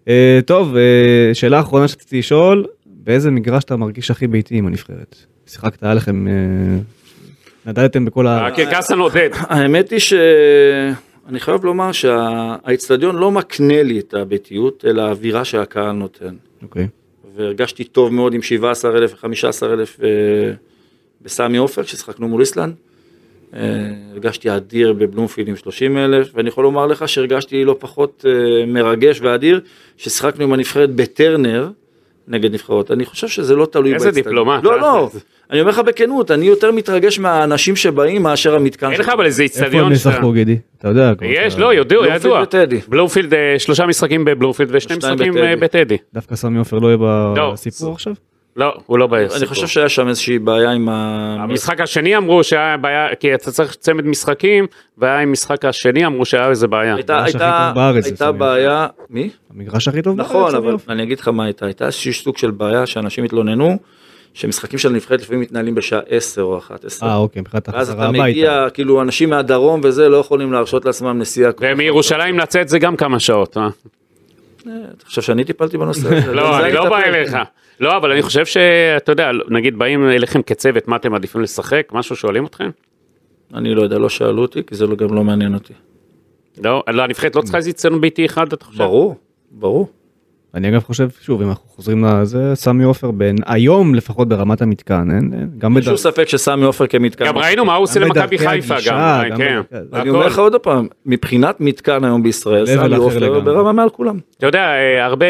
אה, 0.08 0.40
טוב, 0.46 0.76
אה, 0.76 1.34
שאלה 1.34 1.60
אחרונה 1.60 1.88
שרציתי 1.88 2.20
לשאול, 2.20 2.66
באיזה 2.86 3.32
מגרש 3.32 3.64
אתה 3.64 3.76
מרגיש 3.76 4.12
הכי 4.12 4.28
ביתי 4.28 4.58
עם 4.58 4.68
הנבחרת? 4.68 5.16
שיחקת, 5.48 5.84
היה 5.84 5.94
לכם, 5.94 6.26
נדדתם 7.66 8.06
בכל 8.06 8.28
ה... 8.28 8.48
הקרקסן 8.48 9.00
עודד. 9.00 9.30
האמת 9.34 9.92
היא 9.92 10.00
שאני 10.00 11.40
חייב 11.40 11.66
לומר 11.66 11.92
שהאיצטדיון 11.92 13.16
לא 13.16 13.32
מקנה 13.32 13.84
לי 13.84 14.00
את 14.00 14.14
הביתיות, 14.14 14.86
אלא 14.88 15.02
האווירה 15.02 15.46
שהקהל 15.46 15.92
נותן. 15.92 16.36
אוקיי. 16.62 16.88
והרגשתי 17.36 17.84
טוב 17.84 18.14
מאוד 18.14 18.34
עם 18.34 18.42
17,000 18.42 19.12
ו-15,000 19.14 20.04
בסמי 21.22 21.58
עופר, 21.58 21.84
כששחקנו 21.84 22.28
מול 22.28 22.42
איסלנד. 22.42 22.74
אה, 23.56 23.60
הרגשתי 24.12 24.56
אדיר 24.56 24.94
בבלומפילד 24.94 25.48
עם 25.48 25.56
30,000, 25.56 26.28
ואני 26.34 26.50
יכול 26.50 26.64
לומר 26.64 26.88
לך 26.88 27.10
שהרגשתי 27.10 27.66
לא 27.66 27.76
פחות 27.80 28.26
אה, 28.28 28.66
מרגש 28.66 29.20
ואדיר, 29.22 29.62
ששיחקנו 29.98 30.44
עם 30.44 30.54
הנבחרת 30.54 30.96
בטרנר 30.96 31.70
נגד 32.28 32.54
נבחרות. 32.54 32.92
אני 32.92 33.06
חושב 33.06 33.28
שזה 33.28 33.56
לא 33.56 33.66
תלוי 33.66 33.94
איזה. 33.94 34.12
דיפלומט, 34.12 34.64
לא, 34.64 34.72
אה? 34.72 34.78
לא, 34.78 35.10
אני 35.52 35.62
אומר 35.62 35.72
לך 35.72 35.80
בכנות, 35.80 36.32
אני 36.32 36.46
יותר 36.46 36.72
מתרגש 36.72 37.20
מהאנשים 37.20 37.76
שבאים 37.76 38.24
מאשר 38.24 38.56
המתקן. 38.56 38.92
אין 38.92 39.00
לך. 39.00 39.10
אבל 39.10 39.26
איזה 39.26 39.44
איפה 39.44 39.60
הם 39.60 39.66
איצטדיון. 39.66 39.92
ישחקו 39.92 40.32
גידי? 40.32 40.58
אתה 40.78 40.88
יודע. 40.88 41.14
יש, 41.22 41.58
לא, 41.58 41.74
יודע, 41.74 41.96
בלומפילד 41.98 42.74
ידוע. 42.74 42.82
בלומפילד, 42.88 43.34
אה, 43.34 43.56
שלושה 43.58 43.86
משחקים 43.86 44.26
בבלומפילד 44.26 44.70
ושני 44.74 44.98
משחקים 44.98 45.34
בטדי. 45.34 45.48
אה, 45.48 45.56
בטדי. 45.56 45.98
דווקא 46.14 46.36
סמי 46.36 46.60
עופר 46.60 46.80
לא 46.80 46.88
יהיה 46.88 46.98
לא. 47.36 47.52
בסיפור 47.54 47.94
עכשיו? 47.94 48.14
לא, 48.56 48.74
הוא 48.86 49.00
לא 49.00 49.08
בסיפור. 49.08 49.38
אני 49.38 49.46
חושב 49.46 49.68
שהיה 49.68 49.90
שם 49.90 50.08
איזושהי 50.08 50.40
בעיה 50.40 50.72
עם 50.72 50.90
ה... 50.90 51.38
המשחק 51.40 51.82
השני 51.82 52.18
אמרו 52.18 52.44
שהיה 52.44 52.78
בעיה, 52.78 53.16
כי 53.16 53.36
אתה 53.36 53.52
צריך 53.52 53.76
צמד 53.76 54.06
משחקים, 54.06 54.68
והיה 54.98 55.20
עם 55.20 55.32
משחק 55.32 55.66
השני 55.66 56.06
אמרו 56.06 56.26
שהיה 56.26 56.50
איזה 56.50 56.68
בעיה. 56.68 56.96
הייתה, 56.96 58.32
בעיה, 58.32 58.88
מי? 59.10 59.30
המגרש 59.56 59.88
הכי 59.88 60.02
טוב 60.02 60.20
נכון, 60.22 60.42
בארץ, 60.42 60.52
סמי 60.52 60.70
אבל. 60.70 60.78
אני 60.90 61.04
אגיד 61.04 61.20
לך 61.20 61.28
מה 61.28 61.46
הייתה, 61.46 61.66
הייתה 61.66 61.86
איזושהי 61.86 62.14
סוג 62.14 62.38
של 62.38 62.52
בעיה 62.52 62.86
שאנשים 62.86 63.24
התלוננו, 63.24 63.78
שמשחקים 64.34 64.80
של 64.80 64.90
הנבחרת 64.90 65.22
לפעמים 65.22 65.42
מתנהלים 65.42 65.76
בשעה 65.76 66.00
10 66.08 66.42
או 66.42 66.58
11. 66.58 67.10
אה, 67.10 67.16
אוקיי, 67.16 67.42
מבחינת 67.42 67.70
ואז 67.70 67.90
החזרה 67.90 68.04
אתה 68.04 68.10
הביתה. 68.10 68.24
מגיע, 68.24 68.68
כאילו 68.74 69.02
אנשים 69.02 69.30
מהדרום 69.30 69.82
וזה 69.84 70.10
לא 70.10 70.18
יכולים 70.18 70.54
להרשות 70.54 70.86
לעצמם 70.86 71.20
נסיעה. 71.20 71.52
ומירושלים 71.62 72.40
לצאת 72.40 72.70
זה 72.70 72.80
גם 72.80 72.96
כמה 72.96 73.20
שעות, 73.20 73.58
אה? 73.58 73.64
אה, 73.64 73.70
אתה 74.98 75.06
חושב 75.06 75.22
שאני 75.22 75.44
טיפלתי 75.44 75.78
בנושא 75.78 76.18
הזה? 76.18 76.34
לא, 76.36 76.60
אני 76.66 76.74
לא 76.74 76.90
בא. 76.90 77.00
אליך. 77.04 77.38
לא, 77.80 77.98
אבל 77.98 78.12
אני 78.12 78.22
חושב 78.22 78.46
שאתה 78.46 79.12
יודע, 79.12 79.32
נגיד 79.50 79.78
באים 79.80 80.10
אליכם 80.10 80.42
כצוות, 80.42 80.88
מה 80.88 80.96
אתם 80.96 81.12
מעדיפים 81.12 81.42
לשחק? 81.42 81.88
משהו 81.92 82.16
שואלים 82.16 82.46
אתכם? 82.46 82.70
אני 83.54 83.76
לא 83.76 83.82
יודע, 83.82 83.98
לא 83.98 84.10
שאלו 84.10 84.42
אותי, 84.42 84.64
כי 84.68 84.76
זה 84.76 84.88
לא- 84.88 84.96
גם 84.96 85.14
לא 85.14 85.24
מעניין 85.24 85.54
אותי. 85.54 85.74
לא, 86.64 86.84
לא, 86.88 87.02
הנבחרת 87.04 87.36
לא 87.36 87.42
צריכה 87.42 87.58
איזה 87.58 87.74
ציון 87.74 88.02
ביתי 88.02 88.26
אחד, 88.26 88.54
אתה 88.54 88.66
חושב? 88.66 88.78
ברור, 88.84 89.16
ברור. 89.52 89.88
אני 90.56 90.70
אגב 90.70 90.82
חושב, 90.84 91.10
שוב, 91.22 91.42
אם 91.42 91.50
אנחנו 91.50 91.70
חוזרים 91.70 92.06
לזה, 92.06 92.52
סמי 92.56 92.84
עופר 92.84 93.12
בין, 93.12 93.36
היום 93.46 93.96
לפחות 93.96 94.28
ברמת 94.30 94.62
המתקן, 94.62 95.08
אין, 95.12 95.34
אין, 95.34 95.50
גם 95.58 95.76
אין 95.76 95.84
שום 95.84 95.94
בדרך. 95.94 96.00
ספק 96.04 96.28
שסמי 96.30 96.66
עופר 96.66 96.88
כמתקן. 96.88 97.26
גם 97.26 97.38
ראינו 97.38 97.66
מה 97.66 97.76
הוא 97.76 97.84
עושה 97.84 98.00
למכבי 98.00 98.38
חיפה 98.38 98.76
גם, 98.86 99.24
גם 99.30 99.38
כן. 99.38 99.62
אני 99.94 100.10
אומר 100.10 100.26
לך 100.28 100.40
עוד 100.40 100.56
פעם, 100.56 100.88
מבחינת 101.06 101.62
מתקן 101.62 102.04
היום 102.04 102.24
בישראל, 102.24 102.66
סמי 102.66 102.96
עופר. 102.96 103.40
ברמה 103.40 103.72
מעל 103.72 103.90
כולם. 103.90 104.20
אתה 104.38 104.46
יודע, 104.46 104.60
אה, 104.66 105.06
הרבה, 105.06 105.26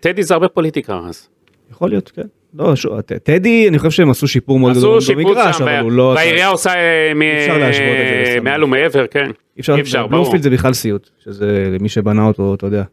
טדי 0.00 0.22
זה 0.22 0.34
הרבה 0.34 0.48
פוליטיקה 0.48 1.00
אז. 1.08 1.28
יכול 1.70 1.88
להיות, 1.88 2.12
כן. 2.14 2.22
לא, 2.58 2.74
ט- 3.06 3.12
טדי, 3.12 3.68
אני 3.68 3.78
חושב 3.78 3.90
שהם 3.90 4.10
עשו 4.10 4.28
שיפור 4.28 4.58
מאוד 4.58 4.74
גדול 4.76 5.00
במגרש, 5.14 5.60
אבל 5.60 5.78
הוא 5.78 5.92
לא... 5.92 6.12
והעירייה 6.16 6.48
עושה 6.48 6.70
אה, 6.74 7.12
מ-. 7.14 8.44
מעל 8.44 8.64
ומעבר, 8.64 9.06
כן. 9.06 9.26
אי 9.56 9.60
אפשר, 9.60 9.74
אי 9.76 9.80
אפשר, 9.80 10.06
ברור. 10.06 10.10
בלומפילד 10.10 10.42
זה 10.42 10.50
בכלל 10.50 10.72
סיוט, 10.72 11.10
שזה 11.24 11.68
למי 11.78 11.88
שבנה 11.88 12.26
אותו, 12.26 12.54
אתה 12.54 12.66
יודע. 12.66 12.78
אה, 12.78 12.84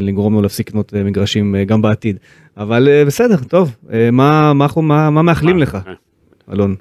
לגרום 0.00 0.34
לו 0.34 0.42
להפסיק 0.42 0.68
לקנות 0.68 0.94
אה, 0.94 1.04
מגרשים 1.04 1.54
אה, 1.56 1.64
גם 1.64 1.82
בעתיד. 1.82 2.16
אבל 2.56 2.88
אה, 2.88 3.04
בסדר, 3.04 3.36
טוב, 3.36 3.76
אה, 3.92 4.10
מה- 4.12 4.52
מה 4.52 4.64
אנחנו- 4.64 4.82
מה 4.82 5.10
מה 5.10 5.22
מאחלים 5.22 5.58
לך, 5.58 5.78
אלון? 6.52 6.74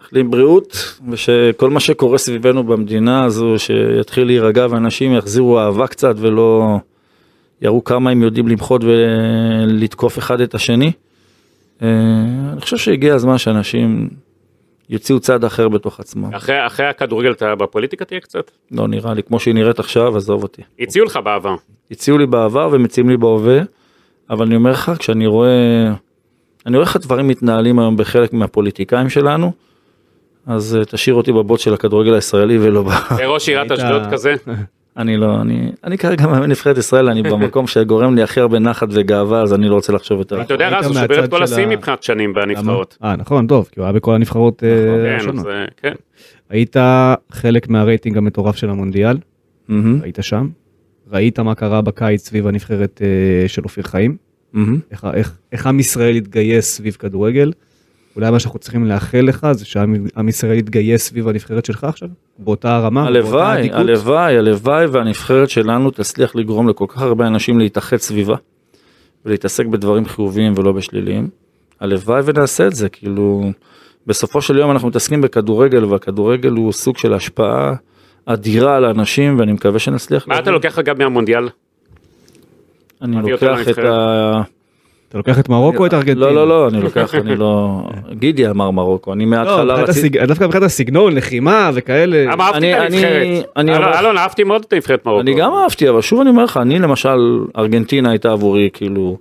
מאחלים 0.00 0.30
בריאות, 0.30 0.98
ושכל 1.10 1.70
מה 1.70 1.80
שקורה 1.80 2.18
סביבנו 2.18 2.64
במדינה 2.64 3.24
הזו, 3.24 3.54
שיתחיל 3.58 4.24
להירגע 4.26 4.66
ואנשים 4.70 5.12
יחזירו 5.12 5.58
אהבה 5.60 5.86
קצת 5.86 6.14
ולא 6.18 6.78
יראו 7.62 7.84
כמה 7.84 8.10
הם 8.10 8.22
יודעים 8.22 8.48
למחות 8.48 8.82
ולתקוף 8.84 10.18
אחד 10.18 10.40
את 10.40 10.54
השני. 10.54 10.92
אה, 11.82 11.88
אני 12.52 12.60
חושב 12.60 12.76
שהגיע 12.76 13.14
הזמן 13.14 13.38
שאנשים 13.38 14.08
יוציאו 14.90 15.20
צד 15.20 15.44
אחר 15.44 15.68
בתוך 15.68 16.00
עצמם. 16.00 16.34
אחרי, 16.34 16.66
אחרי 16.66 16.86
הכדורגל 16.86 17.32
אתה 17.32 17.54
בפוליטיקה 17.54 18.04
תהיה 18.04 18.20
קצת? 18.20 18.50
לא 18.70 18.88
נראה 18.88 19.14
לי, 19.14 19.22
כמו 19.22 19.40
שהיא 19.40 19.54
נראית 19.54 19.78
עכשיו, 19.78 20.16
עזוב 20.16 20.42
אותי. 20.42 20.62
הציעו 20.80 21.06
לך 21.06 21.18
בעבר. 21.24 21.54
הציעו 21.90 22.18
לי 22.18 22.26
בעבר 22.26 22.68
ומציעים 22.72 23.10
לי 23.10 23.16
בהווה, 23.16 23.60
אבל 24.30 24.46
אני 24.46 24.56
אומר 24.56 24.70
לך, 24.70 24.92
כשאני 24.98 25.26
רואה, 25.26 25.92
אני 26.66 26.76
רואה 26.76 26.86
איך 26.86 26.96
הדברים 26.96 27.28
מתנהלים 27.28 27.78
היום 27.78 27.96
בחלק 27.96 28.32
מהפוליטיקאים 28.32 29.08
שלנו, 29.08 29.52
אז 30.46 30.76
אה, 30.76 30.84
תשאיר 30.84 31.14
אותי 31.14 31.32
בבוט 31.32 31.60
של 31.60 31.74
הכדורגל 31.74 32.14
הישראלי 32.14 32.58
ולא 32.58 32.82
ב... 32.82 32.88
ראש 33.34 33.48
עיריית 33.48 33.72
אשדוד 33.72 34.02
כזה? 34.10 34.34
אני 34.96 35.16
לא, 35.16 35.40
אני, 35.40 35.72
אני 35.84 35.98
כרגע 35.98 36.26
מאמן 36.30 36.50
נבחרת 36.50 36.78
ישראל, 36.78 37.08
אני 37.08 37.22
במקום 37.22 37.66
שגורם 37.66 38.14
לי 38.14 38.22
הכי 38.22 38.40
הרבה 38.40 38.58
נחת 38.58 38.88
וגאווה, 38.90 39.42
אז 39.42 39.54
אני 39.54 39.68
לא 39.68 39.74
רוצה 39.74 39.92
לחשוב 39.92 40.18
יותר. 40.18 40.40
אתה 40.40 40.54
יודע 40.54 40.68
רז, 40.68 40.86
הוא 40.86 40.94
שובר 40.94 41.24
את 41.24 41.30
כל 41.30 41.42
השיאים 41.42 41.68
מבחינת 41.68 42.02
שנים 42.02 42.34
בנבחרות. 42.34 42.98
אה 43.04 43.16
נכון 43.16 43.46
טוב 43.46 43.68
כי 43.72 43.80
הוא 43.80 43.84
היה 43.84 43.92
בכל 43.92 44.14
הנבחרות 44.14 44.64
אה, 44.64 44.68
כן, 44.68 45.16
השונות. 45.16 45.46
כן. 45.76 45.92
היית 46.50 46.76
חלק 47.32 47.68
מהרייטינג 47.68 48.16
המטורף 48.16 48.56
של 48.56 48.70
המונדיאל 48.70 49.16
היית 50.02 50.18
שם. 50.20 50.48
ראית 51.10 51.38
מה 51.38 51.54
קרה 51.54 51.82
בקיץ 51.82 52.28
סביב 52.28 52.46
הנבחרת 52.46 53.02
אה, 53.04 53.48
של 53.48 53.62
אופיר 53.64 53.84
חיים. 53.84 54.16
איך 55.52 55.66
עם 55.66 55.80
ישראל 55.80 56.16
התגייס 56.16 56.76
סביב 56.76 56.96
כדורגל. 56.98 57.52
אולי 58.16 58.30
מה 58.30 58.38
שאנחנו 58.38 58.58
צריכים 58.58 58.86
לאחל 58.86 59.20
לך 59.20 59.46
זה 59.52 59.64
שעם 59.64 60.06
עם 60.16 60.28
ישראל 60.28 60.58
יתגייס 60.58 61.08
סביב 61.08 61.28
הנבחרת 61.28 61.64
שלך 61.64 61.84
עכשיו 61.84 62.08
באותה 62.38 62.78
רמה. 62.78 63.04
באותה 63.04 63.18
הלוואי, 63.18 63.60
אדיקות. 63.60 63.78
הלוואי, 63.78 64.38
הלוואי 64.38 64.86
והנבחרת 64.86 65.50
שלנו 65.50 65.90
תצליח 65.90 66.36
לגרום 66.36 66.68
לכל 66.68 66.84
כך 66.88 67.02
הרבה 67.02 67.26
אנשים 67.26 67.58
להתאחד 67.58 67.96
סביבה 67.96 68.36
ולהתעסק 69.24 69.66
בדברים 69.66 70.04
חיוביים 70.04 70.52
ולא 70.56 70.72
בשליליים. 70.72 71.28
הלוואי 71.80 72.20
ונעשה 72.24 72.66
את 72.66 72.72
זה, 72.72 72.88
כאילו, 72.88 73.50
בסופו 74.06 74.42
של 74.42 74.58
יום 74.58 74.70
אנחנו 74.70 74.88
מתעסקים 74.88 75.20
בכדורגל 75.20 75.84
והכדורגל 75.84 76.50
הוא 76.50 76.72
סוג 76.72 76.98
של 76.98 77.14
השפעה 77.14 77.74
אדירה 78.26 78.76
על 78.76 78.84
האנשים 78.84 79.38
ואני 79.38 79.52
מקווה 79.52 79.78
שנצליח. 79.78 80.28
מה 80.28 80.38
אתה. 80.38 80.50
לוקח 80.50 80.78
אגב 80.78 80.98
מהמונדיאל? 80.98 81.48
אני 83.02 83.16
לוקח 83.30 83.68
את? 83.70 83.78
ה... 83.78 84.61
אתה 85.12 85.18
לוקח 85.18 85.38
את 85.38 85.48
מרוקו 85.48 85.78
או 85.78 85.86
את 85.86 85.94
ארגנטינה? 85.94 86.26
לא, 86.26 86.34
לא, 86.34 86.48
לא, 86.48 86.68
אני 86.68 86.80
לוקח, 86.82 87.14
אני 87.14 87.36
לא... 87.36 87.82
גידי 88.12 88.48
אמר 88.48 88.70
מרוקו, 88.70 89.12
אני 89.12 89.24
לא, 89.24 89.30
מההתחלה 89.30 89.64
מבחינת 89.74 89.88
רציתי... 89.88 90.26
דווקא 90.26 90.44
מבחינת 90.44 90.62
הסגנון 90.64 91.14
לחימה 91.14 91.70
וכאלה. 91.74 92.32
אני- 92.54 92.74
את 92.74 93.46
אני- 93.56 93.74
אלון, 93.98 94.18
אהבתי 94.18 94.44
מאוד 94.44 94.64
את 94.68 94.72
הנבחרת 94.72 95.06
מרוקו. 95.06 95.20
אני 95.20 95.34
גם 95.34 95.52
אהבתי, 95.54 95.88
אבל 95.88 96.00
שוב 96.00 96.20
אני 96.20 96.30
אומר 96.30 96.44
לך, 96.44 96.56
אני 96.56 96.78
למשל, 96.78 97.18
ארגנטינה 97.58 98.10
הייתה 98.10 98.32
עבורי 98.32 98.68
כאילו 98.72 99.16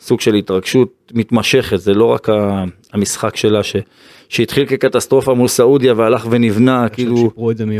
סוג 0.00 0.20
של 0.20 0.34
התרגשות 0.34 0.88
מתמשכת, 1.14 1.76
זה 1.76 1.94
לא 1.94 2.04
רק 2.04 2.28
ה- 2.28 2.64
המשחק 2.92 3.36
שלה 3.36 3.62
ש, 3.62 3.76
שהתחיל 4.30 4.66
כקטסטרופה 4.66 5.34
מול 5.34 5.48
סעודיה 5.48 5.94
והלך 5.96 6.26
ונבנה, 6.30 6.88
כאילו, 6.88 7.30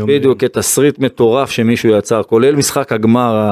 בדיוק 0.07 0.39
כתסריט 0.39 0.99
מטורף 0.99 1.51
שמישהו 1.51 1.89
יצר, 1.89 2.23
כולל 2.23 2.55
משחק 2.55 2.91
הגמר 2.91 3.51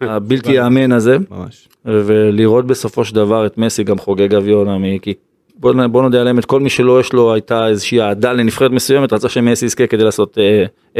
הבלתי. 0.00 0.52
ייאמן 0.56 0.92
הזה. 0.92 1.16
ולראות 1.84 2.66
בסופו 2.66 3.04
של 3.04 3.14
דבר 3.14 3.46
את 3.46 3.58
מסי 3.58 3.84
גם 3.84 3.98
חוגג 3.98 4.30
גביע 4.30 4.54
עולמי, 4.54 4.98
כי 5.02 5.14
בוא, 5.56 5.86
בוא 5.86 6.02
נודה 6.02 6.20
על 6.20 6.26
האמת, 6.26 6.44
כל 6.44 6.60
מי 6.60 6.70
שלא 6.70 7.00
יש 7.00 7.12
לו 7.12 7.34
הייתה 7.34 7.68
איזושהי 7.68 8.00
אהדה 8.00 8.32
לנבחרת 8.32 8.70
מסוימת, 8.70 9.12
רצה 9.12 9.28
שמסי 9.28 9.66
יזכה 9.66 9.86
כדי 9.86 10.04
לעשות 10.04 10.38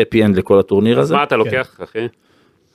happy 0.02 0.24
end 0.24 0.36
לכל 0.36 0.58
הטורניר 0.58 1.00
הזה. 1.00 1.14
מה 1.14 1.22
אתה 1.22 1.36
לוקח, 1.36 1.80
אחי? 1.84 2.06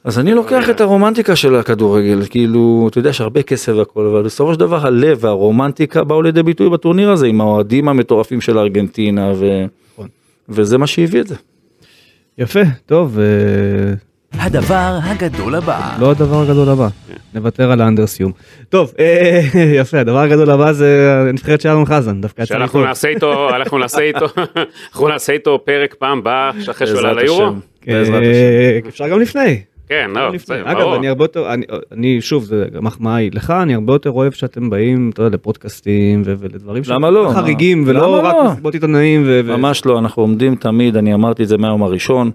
אז 0.04 0.20
אני 0.20 0.34
לוקח 0.34 0.70
את 0.70 0.82
הרומנטיקה 0.82 1.36
של 1.36 1.56
הכדורגל, 1.56 2.22
כאילו, 2.30 2.88
אתה 2.90 3.00
יודע, 3.00 3.10
יש 3.10 3.22
הרבה 3.22 3.44
כסף 3.44 3.74
והכל, 3.78 4.06
אבל 4.06 4.24
בסופו 4.24 4.54
של 4.54 4.60
דבר 4.60 4.88
הלב 4.88 5.18
והרומנטיקה 5.22 6.04
באו 6.04 6.22
לידי 6.22 6.44
ביטוי 6.44 6.70
בטורניר 6.70 7.12
הזה, 7.12 7.28
עם 7.28 7.42
האוהדים 7.42 7.90
המטורפים 7.90 8.42
של 8.42 8.58
ארגנטינה, 8.58 9.32
ו... 9.36 9.66
נכון. 9.94 10.08
וזה 10.50 10.78
מה 10.78 10.88
שהביא 10.88 11.22
את 11.22 11.28
זה. 11.28 11.36
יפה, 12.38 12.60
טוב, 12.86 13.20
אה, 13.20 13.94
הדבר 14.46 15.00
הגדול 15.04 15.56
הבא. 15.56 15.98
לא 16.00 16.12
הדבר 16.12 16.42
הגדול 16.42 16.70
הבא, 16.70 16.88
נוותר 17.34 17.72
על 17.72 17.82
האנדרסיום. 17.82 18.32
טוב, 18.70 18.94
אה, 19.00 19.42
יפה, 19.80 20.00
הדבר 20.00 20.20
הגדול 20.20 20.50
הבא 20.50 20.72
זה 20.72 21.18
הנבחרת 21.30 21.62
של 21.62 21.70
אלון 21.70 21.86
חזן, 21.86 22.22
דווקא 22.22 22.42
יצא 22.42 22.54
שאנחנו. 22.54 22.86
נעשה 22.86 23.08
איתו, 23.08 23.50
אנחנו 23.56 23.78
נעשה 23.78 24.02
איתו, 24.02 24.26
אנחנו 24.92 25.08
נעשה 25.08 25.34
איתו 25.34 25.60
פרק 25.66 25.94
פעם 25.94 26.24
באה, 26.24 26.52
אחרי 26.72 26.88
שהוא 26.88 27.00
עלה 27.00 27.14
ליורו. 27.14 27.44
אה, 27.44 27.52
בעזרת 27.88 28.24
השם. 28.24 28.88
אפשר 28.88 29.08
גם 29.08 29.20
לפני. 29.20 29.62
כן, 29.92 30.12
לא. 30.16 30.32
בסדר, 30.32 30.72
אגב, 30.72 30.80
ברור. 30.82 30.96
אני 30.96 31.08
הרבה 31.08 31.24
יותר, 31.24 31.54
אני- 31.54 31.66
אני 31.92 32.22
שוב, 32.22 32.44
זה 32.44 32.66
גם 32.74 32.84
מחמאה 32.84 33.16
היא 33.16 33.32
לך, 33.34 33.50
אני 33.52 33.74
הרבה 33.74 33.94
יותר 33.94 34.12
אוהב 34.12 34.32
שאתם 34.34 34.70
באים, 34.70 35.10
אתה 35.14 35.22
יודע, 35.22 35.36
לפודקאסטים 35.38 36.22
ו- 36.26 36.34
ולדברים 36.40 36.84
למה 36.88 37.10
לא? 37.10 37.32
חריגים, 37.34 37.84
מה? 37.84 37.90
ולא 37.90 38.18
למה 38.20 38.30
רק 38.30 38.36
לא? 38.36 38.52
מסיבות 38.52 38.74
עיתונאים. 38.74 39.24
ו- 39.26 39.42
ו- 39.46 39.58
ממש 39.58 39.86
לא, 39.86 40.00
אנחנו 40.00 40.24
עומדים 40.24 40.56
תמיד, 40.56 40.98
אני 40.98 41.14
אמרתי 41.14 41.44
את 41.44 41.48
זה 41.48 41.58
מהיום 41.58 41.84
הראשון, 41.84 42.32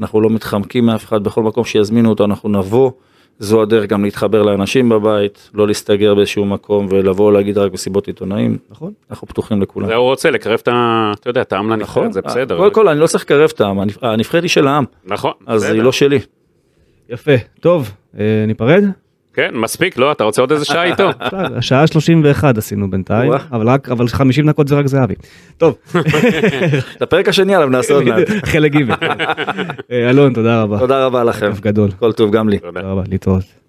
אנחנו 0.00 0.20
לא 0.20 0.30
מתחמקים 0.30 0.86
מאף 0.86 1.04
אחד, 1.04 1.24
בכל 1.24 1.42
מקום 1.42 1.64
שיזמינו 1.64 2.08
אותו 2.10 2.24
אנחנו 2.24 2.48
נבוא. 2.48 2.90
זו 3.38 3.62
הדרך 3.62 3.86
גם 3.86 4.04
להתחבר 4.04 4.42
לאנשים 4.42 4.88
בבית, 4.88 5.50
לא 5.54 5.66
להסתגר 5.66 6.14
באיזשהו 6.14 6.44
מקום 6.44 6.86
ולבוא 6.90 7.32
להגיד 7.32 7.58
רק 7.58 7.72
מסיבות 7.72 8.06
עיתונאים, 8.06 8.56
נכון. 8.70 8.92
אנחנו 9.10 9.26
פתוחים 9.28 9.62
לכולם. 9.62 9.86
זה 9.86 9.94
הוא 9.94 10.04
רוצה 10.04 10.30
לקרב 10.30 10.58
את 10.62 10.68
ה... 10.68 11.12
אתה 11.20 11.30
יודע, 11.30 11.42
את 11.42 11.52
העם 11.52 11.70
לנבחרת, 11.70 12.12
זה 12.12 12.20
בסדר. 12.22 12.42
נכון. 12.54 12.56
קודם 12.58 12.74
כל 12.74 12.88
אני 12.88 13.00
לא 13.00 13.06
צריך 13.06 13.24
לקרב 13.24 13.50
את 13.54 13.60
העם, 13.60 13.80
הנבח- 13.80 13.98
הנבחרת 14.02 14.42
היא 14.42 14.48
של 14.50 14.66
העם, 14.66 14.84
נכון, 15.06 15.32
אז 15.46 15.62
בסדר. 15.62 15.74
היא 15.74 15.82
לא 15.82 15.92
שלי. 15.92 16.18
יפה, 17.10 17.32
טוב, 17.60 17.92
אה, 18.18 18.44
ניפרד? 18.46 18.84
כן, 19.34 19.50
מספיק, 19.54 19.98
לא? 19.98 20.12
אתה 20.12 20.24
רוצה 20.24 20.42
עוד 20.42 20.52
איזה 20.52 20.64
שעה 20.64 20.84
איתו? 20.84 21.10
השעה 21.58 21.86
31 21.86 22.58
עשינו 22.58 22.90
בינתיים. 22.90 23.32
אבל 23.52 23.68
רק, 23.68 23.88
אבל 23.88 24.08
50 24.08 24.48
דקות 24.48 24.68
זה 24.68 24.74
רק 24.74 24.86
זהבי. 24.86 25.14
טוב, 25.58 25.74
את 26.96 27.02
הפרק 27.02 27.28
השני 27.28 27.54
עליו 27.54 27.68
נעשה 27.68 27.94
עוד 27.94 28.04
מעט. 28.04 28.28
חלק 28.52 28.72
ג'. 28.72 28.90
אה, 28.90 30.10
אלון, 30.10 30.32
תודה 30.32 30.62
רבה. 30.62 30.78
תודה 30.78 31.06
רבה 31.06 31.24
לכם, 31.24 31.50
כיף 31.52 31.60
גדול. 31.60 31.90
כל 31.90 32.12
טוב 32.12 32.30
גם 32.32 32.48
לי. 32.48 32.58
תודה. 32.58 32.80
תודה 32.80 32.92
רבה, 32.92 33.02
להתראות. 33.08 33.65